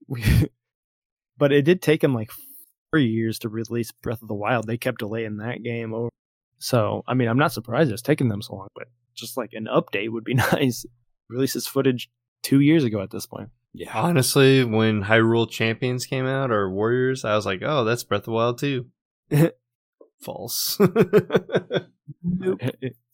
but 1.38 1.52
it 1.52 1.62
did 1.62 1.82
take 1.82 2.02
him 2.02 2.14
like 2.14 2.30
years 2.94 3.38
to 3.40 3.48
release 3.48 3.92
Breath 3.92 4.22
of 4.22 4.28
the 4.28 4.34
Wild. 4.34 4.66
They 4.66 4.76
kept 4.76 5.00
delaying 5.00 5.38
that 5.38 5.62
game 5.62 5.92
over. 5.92 6.10
So 6.58 7.02
I 7.06 7.14
mean, 7.14 7.28
I'm 7.28 7.38
not 7.38 7.52
surprised 7.52 7.90
it's 7.90 8.02
taken 8.02 8.28
them 8.28 8.42
so 8.42 8.54
long, 8.54 8.68
but 8.74 8.88
just 9.14 9.36
like 9.36 9.52
an 9.52 9.66
update 9.66 10.10
would 10.10 10.24
be 10.24 10.34
nice. 10.52 10.86
Releases 11.28 11.66
footage 11.66 12.08
two 12.42 12.60
years 12.60 12.84
ago 12.84 13.02
at 13.02 13.10
this 13.10 13.26
point. 13.26 13.50
Yeah. 13.72 13.90
Honestly, 13.92 14.64
when 14.64 15.02
Hyrule 15.02 15.50
Champions 15.50 16.06
came 16.06 16.24
out 16.24 16.50
or 16.50 16.70
Warriors, 16.70 17.24
I 17.24 17.34
was 17.34 17.44
like, 17.44 17.60
oh, 17.62 17.84
that's 17.84 18.04
Breath 18.04 18.20
of 18.20 18.24
the 18.26 18.32
Wild 18.32 18.58
2. 18.58 18.86
False. 20.20 20.78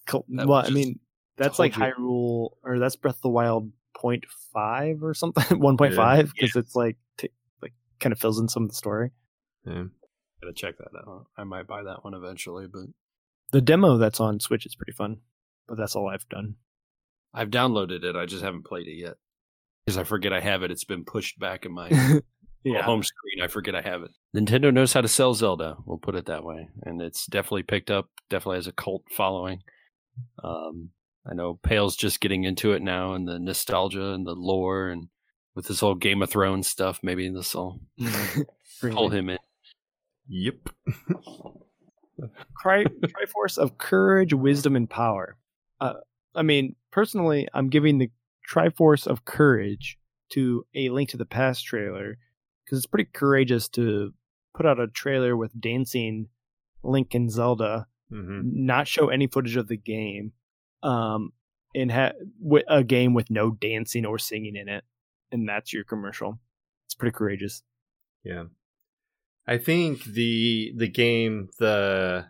That 0.05 0.47
well, 0.47 0.63
I 0.65 0.71
mean, 0.71 0.99
that's 1.37 1.59
like 1.59 1.77
you. 1.77 1.83
Hyrule, 1.83 2.51
or 2.63 2.79
that's 2.79 2.97
Breath 2.97 3.17
of 3.17 3.23
the 3.23 3.29
Wild 3.31 3.71
0.5 3.97 5.03
or 5.03 5.15
something, 5.15 5.43
1.5, 5.59 6.33
because 6.35 6.57
it's 6.57 6.75
like 6.75 6.97
t- 7.17 7.31
like 7.63 7.73
kind 8.01 8.13
of 8.13 8.19
fills 8.19 8.39
in 8.39 8.49
some 8.49 8.65
of 8.65 8.69
the 8.69 8.75
story. 8.75 9.13
Yeah. 9.67 9.85
Gotta 10.41 10.55
check 10.55 10.77
that 10.79 10.99
out. 10.99 11.27
I 11.37 11.45
might 11.45 11.67
buy 11.67 11.83
that 11.85 12.05
one 12.05 12.15
eventually, 12.15 12.67
but 12.67 12.87
The 13.53 13.61
demo 13.61 13.97
that's 13.97 14.21
on 14.21 14.41
Switch 14.41 14.67
is 14.67 14.75
pretty 14.75 14.93
fun, 14.93 15.19
but 15.69 15.77
that's 15.77 15.95
all 15.95 16.09
I've 16.09 16.29
done. 16.29 16.57
I've 17.35 17.51
downloaded 17.51 18.03
it. 18.05 18.17
I 18.17 18.27
just 18.27 18.43
haven't 18.43 18.67
played 18.67 18.89
it 18.89 18.97
yet 18.97 19.15
because 19.85 19.99
I 19.99 20.05
forget 20.05 20.33
I 20.33 20.41
have 20.41 20.63
it. 20.63 20.71
It's 20.71 20.85
been 20.85 21.05
pushed 21.05 21.39
back 21.39 21.65
in 21.65 21.73
my 21.73 21.89
yeah, 22.65 22.83
home 22.83 23.03
screen. 23.03 23.43
I 23.43 23.47
forget 23.47 23.75
I 23.75 23.83
have 23.83 24.03
it. 24.03 24.11
Nintendo 24.37 24.73
knows 24.73 24.93
how 24.93 25.01
to 25.01 25.09
sell 25.09 25.35
Zelda. 25.35 25.77
We'll 25.87 25.99
put 25.99 26.15
it 26.15 26.27
that 26.27 26.45
way, 26.45 26.69
and 26.83 27.01
it's 27.01 27.27
definitely 27.27 27.63
picked 27.63 27.91
up. 27.91 28.09
Definitely 28.29 28.59
has 28.59 28.67
a 28.67 28.73
cult 28.73 29.05
following. 29.11 29.63
Um, 30.43 30.91
I 31.31 31.35
know 31.35 31.59
Pale's 31.63 31.97
just 31.97 32.21
getting 32.21 32.45
into 32.45 32.73
it 32.73 32.83
now, 32.83 33.15
and 33.15 33.27
the 33.27 33.39
nostalgia 33.39 34.13
and 34.13 34.27
the 34.27 34.35
lore, 34.35 34.89
and 34.89 35.09
with 35.55 35.67
this 35.67 35.81
whole 35.81 35.95
Game 35.95 36.23
of 36.23 36.31
Thrones 36.31 36.69
stuff. 36.69 37.01
Maybe 37.03 37.29
this 37.29 37.55
will 37.55 37.81
Bring 38.81 38.95
pull 38.95 39.09
him 39.11 39.31
in. 39.31 39.39
Yep. 40.29 40.69
Tri- 42.61 42.85
Triforce 42.85 43.59
of 43.59 43.79
Courage, 43.79 44.33
Wisdom, 44.33 44.77
and 44.77 44.89
Power. 44.89 45.37
Uh, 45.81 45.95
I 46.35 46.43
mean, 46.43 46.77
personally, 46.91 47.49
I'm 47.53 47.69
giving 47.69 47.99
the 47.99 48.11
Triforce 48.49 49.07
of 49.07 49.25
Courage 49.25 49.99
to 50.31 50.65
a 50.75 50.89
Link 50.91 51.11
to 51.11 51.17
the 51.17 51.25
Past 51.27 51.65
trailer 51.65 52.19
because 52.65 52.79
it's 52.79 52.87
pretty 52.87 53.11
courageous 53.13 53.69
to 53.71 54.13
put 54.55 54.67
out 54.67 54.81
a 54.81 54.87
trailer 54.87 55.37
with 55.37 55.59
dancing 55.61 56.29
Link 56.85 57.15
and 57.15 57.31
Zelda, 57.31 57.87
hmm 58.11 58.41
not 58.45 58.87
show 58.87 59.09
any 59.09 59.27
footage 59.27 59.57
of 59.57 59.69
the 59.69 59.77
game, 59.77 60.33
um, 60.83 61.33
and 61.75 61.91
ha- 61.91 62.13
wi- 62.43 62.65
a 62.69 62.85
game 62.85 63.15
with 63.15 63.31
no 63.31 63.51
dancing 63.53 64.05
or 64.05 64.19
singing 64.19 64.57
in 64.57 64.69
it, 64.69 64.85
and 65.31 65.49
that's 65.49 65.73
your 65.73 65.85
commercial. 65.85 66.39
It's 66.87 66.95
pretty 66.95 67.15
courageous. 67.17 67.63
Yeah. 68.25 68.45
I 69.47 69.59
think 69.59 70.05
the 70.05 70.73
the 70.77 70.89
game 70.89 71.49
the 71.59 72.27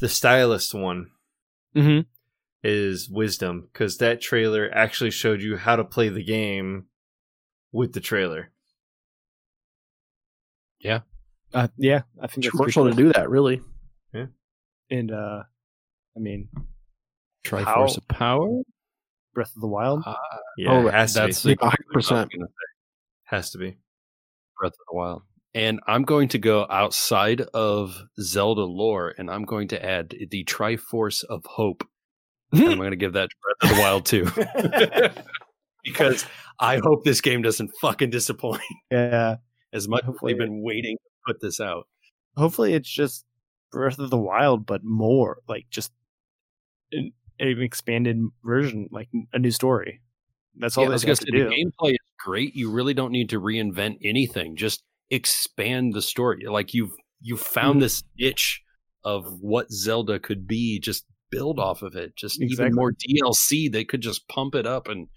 the 0.00 0.08
stylus 0.08 0.74
one 0.74 1.10
Mm-hmm. 1.76 2.00
is 2.62 3.08
wisdom 3.08 3.68
because 3.72 3.96
that 3.98 4.20
trailer 4.20 4.68
actually 4.74 5.10
showed 5.10 5.40
you 5.40 5.56
how 5.56 5.76
to 5.76 5.84
play 5.84 6.08
the 6.10 6.22
game 6.24 6.86
with 7.72 7.92
the 7.94 8.00
trailer. 8.00 8.50
Uh, 11.54 11.68
yeah, 11.76 12.00
I 12.20 12.26
think 12.28 12.44
that's 12.44 12.46
a 12.46 12.50
good 12.50 12.50
commercial 12.52 12.88
to 12.90 12.96
do 12.96 13.12
that, 13.12 13.28
really. 13.28 13.60
Yeah, 14.14 14.26
and 14.90 15.10
uh, 15.12 15.42
I 16.16 16.18
mean, 16.20 16.48
Triforce 17.44 17.64
How- 17.66 17.84
of 17.84 18.08
Power. 18.08 18.62
Breath 19.34 19.52
of 19.56 19.60
the 19.62 19.66
Wild. 19.68 20.02
Ah, 20.06 20.16
Yeah, 20.58 20.72
Oh, 20.72 20.86
it 20.88 20.92
has 20.94 21.12
that's 21.14 21.42
be. 21.42 21.56
100%. 21.56 22.28
Has 23.24 23.50
to 23.50 23.58
be. 23.58 23.76
Breath 24.58 24.72
of 24.72 24.86
the 24.90 24.94
Wild. 24.96 25.22
And 25.54 25.80
I'm 25.86 26.02
going 26.04 26.28
to 26.28 26.38
go 26.38 26.66
outside 26.70 27.42
of 27.52 27.94
Zelda 28.18 28.62
lore, 28.64 29.14
and 29.18 29.30
I'm 29.30 29.44
going 29.44 29.68
to 29.68 29.84
add 29.84 30.14
the 30.30 30.44
Triforce 30.44 31.24
of 31.24 31.44
Hope. 31.44 31.86
And 32.52 32.64
I'm 32.64 32.78
going 32.78 32.90
to 32.90 32.96
give 32.96 33.12
that 33.12 33.28
to 33.28 33.36
Breath 33.42 33.70
of 33.70 33.76
the 33.76 33.82
Wild 33.82 34.06
2, 34.06 35.12
because 35.84 36.24
I 36.58 36.78
hope 36.82 37.04
this 37.04 37.20
game 37.20 37.42
doesn't 37.42 37.70
fucking 37.80 38.10
disappoint. 38.10 38.62
Yeah. 38.90 39.36
As 39.74 39.88
much 39.88 40.04
as 40.06 40.14
they've 40.22 40.38
been 40.38 40.62
waiting 40.62 40.96
to 40.96 41.32
put 41.32 41.40
this 41.40 41.60
out. 41.60 41.86
Hopefully, 42.36 42.74
it's 42.74 42.90
just 42.90 43.24
Breath 43.72 43.98
of 43.98 44.10
the 44.10 44.18
Wild, 44.18 44.64
but 44.66 44.82
more 44.84 45.38
like 45.48 45.66
just 45.70 45.92
an, 46.92 47.12
an 47.38 47.60
expanded 47.62 48.18
version, 48.44 48.88
like 48.90 49.08
a 49.32 49.38
new 49.38 49.50
story. 49.50 50.00
That's 50.56 50.76
all 50.76 50.84
Yeah, 50.84 50.90
I 50.90 50.92
was 50.92 51.04
going 51.04 51.16
to 51.16 51.24
do. 51.30 51.44
the 51.44 51.50
gameplay 51.50 51.92
is 51.92 51.98
great. 52.22 52.54
You 52.54 52.70
really 52.70 52.94
don't 52.94 53.12
need 53.12 53.30
to 53.30 53.40
reinvent 53.40 53.98
anything. 54.04 54.56
Just 54.56 54.82
expand 55.12 55.92
the 55.94 56.02
story. 56.02 56.44
Like 56.48 56.74
you've 56.74 56.92
you 57.20 57.36
found 57.36 57.76
Mhm. 57.76 57.80
this 57.82 58.02
niche 58.18 58.62
of 59.04 59.40
what 59.40 59.70
Zelda 59.70 60.18
could 60.18 60.46
be. 60.48 60.80
Just 60.80 61.06
build 61.30 61.58
off 61.60 61.82
of 61.82 61.94
it. 61.94 62.16
Just 62.16 62.40
Exactly. 62.42 62.66
even 62.66 62.74
more 62.74 62.92
DLC. 62.92 63.68
They 63.70 63.84
could 63.84 64.00
just 64.00 64.26
pump 64.28 64.54
it 64.54 64.66
up, 64.66 64.88
and 64.88 65.08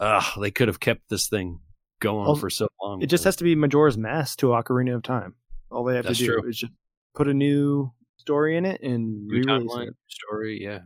uh, 0.00 0.22
they 0.40 0.50
could 0.50 0.68
have 0.68 0.80
kept 0.80 1.08
this 1.10 1.28
thing 1.28 1.60
going 2.00 2.26
Also, 2.26 2.40
for 2.40 2.50
so 2.50 2.68
long. 2.82 3.02
It 3.02 3.06
just 3.08 3.24
has 3.24 3.36
to 3.36 3.44
be 3.44 3.54
Majora's 3.54 3.98
Mask 3.98 4.38
to 4.38 4.46
Ocarina 4.48 4.94
of 4.94 5.02
Time. 5.02 5.34
All 5.70 5.84
they 5.84 5.96
have 5.96 6.06
That's 6.06 6.18
to 6.18 6.24
do 6.26 6.32
true. 6.40 6.48
is 6.48 6.58
just 6.58 6.72
put 7.14 7.28
a 7.28 7.34
new 7.34 7.90
story 8.16 8.56
in 8.56 8.64
it 8.64 8.80
and 8.82 9.26
new 9.26 9.42
timeline 9.42 9.88
it. 9.88 9.94
story. 10.08 10.60
Yeah, 10.62 10.80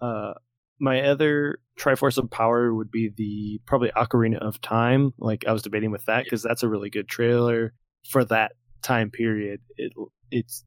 Uh, 0.00 0.34
my 0.80 1.02
other 1.02 1.58
Triforce 1.78 2.18
of 2.18 2.30
Power 2.30 2.74
would 2.74 2.90
be 2.90 3.10
the 3.16 3.60
probably 3.66 3.90
Ocarina 3.96 4.38
of 4.38 4.60
Time. 4.60 5.12
Like 5.18 5.44
I 5.46 5.52
was 5.52 5.62
debating 5.62 5.90
with 5.90 6.04
that 6.06 6.24
because 6.24 6.42
that's 6.42 6.62
a 6.62 6.68
really 6.68 6.90
good 6.90 7.08
trailer 7.08 7.72
for 8.08 8.24
that 8.26 8.52
time 8.82 9.10
period. 9.10 9.60
It 9.76 9.92
it's 10.30 10.64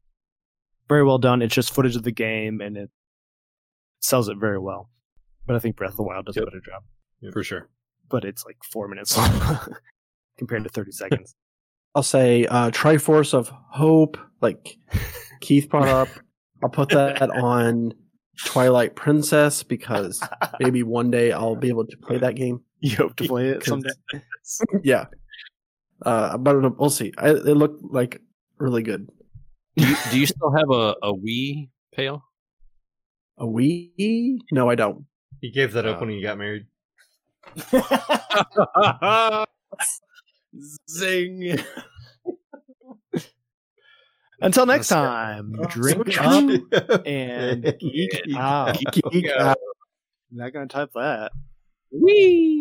very 0.88 1.04
well 1.04 1.18
done. 1.18 1.42
It's 1.42 1.54
just 1.54 1.74
footage 1.74 1.96
of 1.96 2.02
the 2.02 2.12
game 2.12 2.60
and 2.60 2.76
it 2.76 2.90
sells 4.00 4.28
it 4.28 4.38
very 4.38 4.58
well. 4.58 4.90
But 5.46 5.56
I 5.56 5.58
think 5.58 5.76
Breath 5.76 5.92
of 5.92 5.96
the 5.96 6.02
Wild 6.02 6.26
does 6.26 6.36
a 6.36 6.44
better 6.44 6.60
job. 6.60 6.82
for 7.32 7.42
sure. 7.42 7.68
But 8.08 8.24
it's 8.24 8.44
like 8.44 8.56
four 8.70 8.88
minutes 8.88 9.16
long 9.18 9.58
compared 10.38 10.64
to 10.64 10.70
thirty 10.70 10.92
seconds. 10.92 11.34
I'll 11.94 12.02
say 12.02 12.46
uh, 12.46 12.70
Triforce 12.70 13.34
of 13.34 13.52
Hope, 13.70 14.16
like 14.40 14.76
Keith 15.40 15.68
brought 15.68 15.88
up. 15.88 16.08
I'll 16.62 16.70
put 16.70 16.90
that 16.90 17.20
on 17.42 17.92
Twilight 18.44 18.94
Princess 18.96 19.62
because 19.62 20.22
maybe 20.60 20.82
one 20.82 21.10
day 21.10 21.32
I'll 21.32 21.56
be 21.56 21.68
able 21.68 21.86
to 21.86 21.96
play 21.96 22.18
that 22.18 22.34
game. 22.34 22.62
You 22.80 22.96
hope 22.96 23.16
to 23.16 23.28
play 23.28 23.48
it 23.48 23.64
someday. 23.64 23.90
yeah. 24.82 25.06
Uh, 26.04 26.36
but 26.38 26.78
we'll 26.78 26.90
see. 26.90 27.12
I, 27.18 27.28
it 27.30 27.44
looked 27.44 27.82
like 27.84 28.20
really 28.58 28.82
good. 28.82 29.08
Do 29.76 29.86
you, 29.88 29.96
do 30.10 30.18
you 30.20 30.26
still 30.26 30.50
have 30.50 30.68
a, 30.70 30.96
a 31.02 31.14
Wii 31.14 31.68
Pale? 31.94 32.24
A 33.38 33.46
Wii? 33.46 34.38
No, 34.50 34.68
I 34.68 34.74
don't. 34.74 35.06
He 35.40 35.50
gave 35.50 35.72
that 35.72 35.86
up 35.86 35.96
Oh. 35.96 36.00
when 36.00 36.10
he 36.10 36.20
got 36.22 36.38
married. 36.38 36.66
Zing. 40.90 41.58
Until 44.42 44.66
next 44.66 44.88
That's- 44.88 45.08
time, 45.08 45.52
drink 45.68 46.12
so 46.12 46.22
up 46.72 47.02
and 47.06 47.76
geek 47.78 48.20
out. 48.36 48.78
Geek 49.10 49.30
out. 49.30 49.56
Not 50.30 50.52
gonna 50.52 50.66
type 50.66 50.90
that. 50.94 51.32
Wee. 51.92 52.60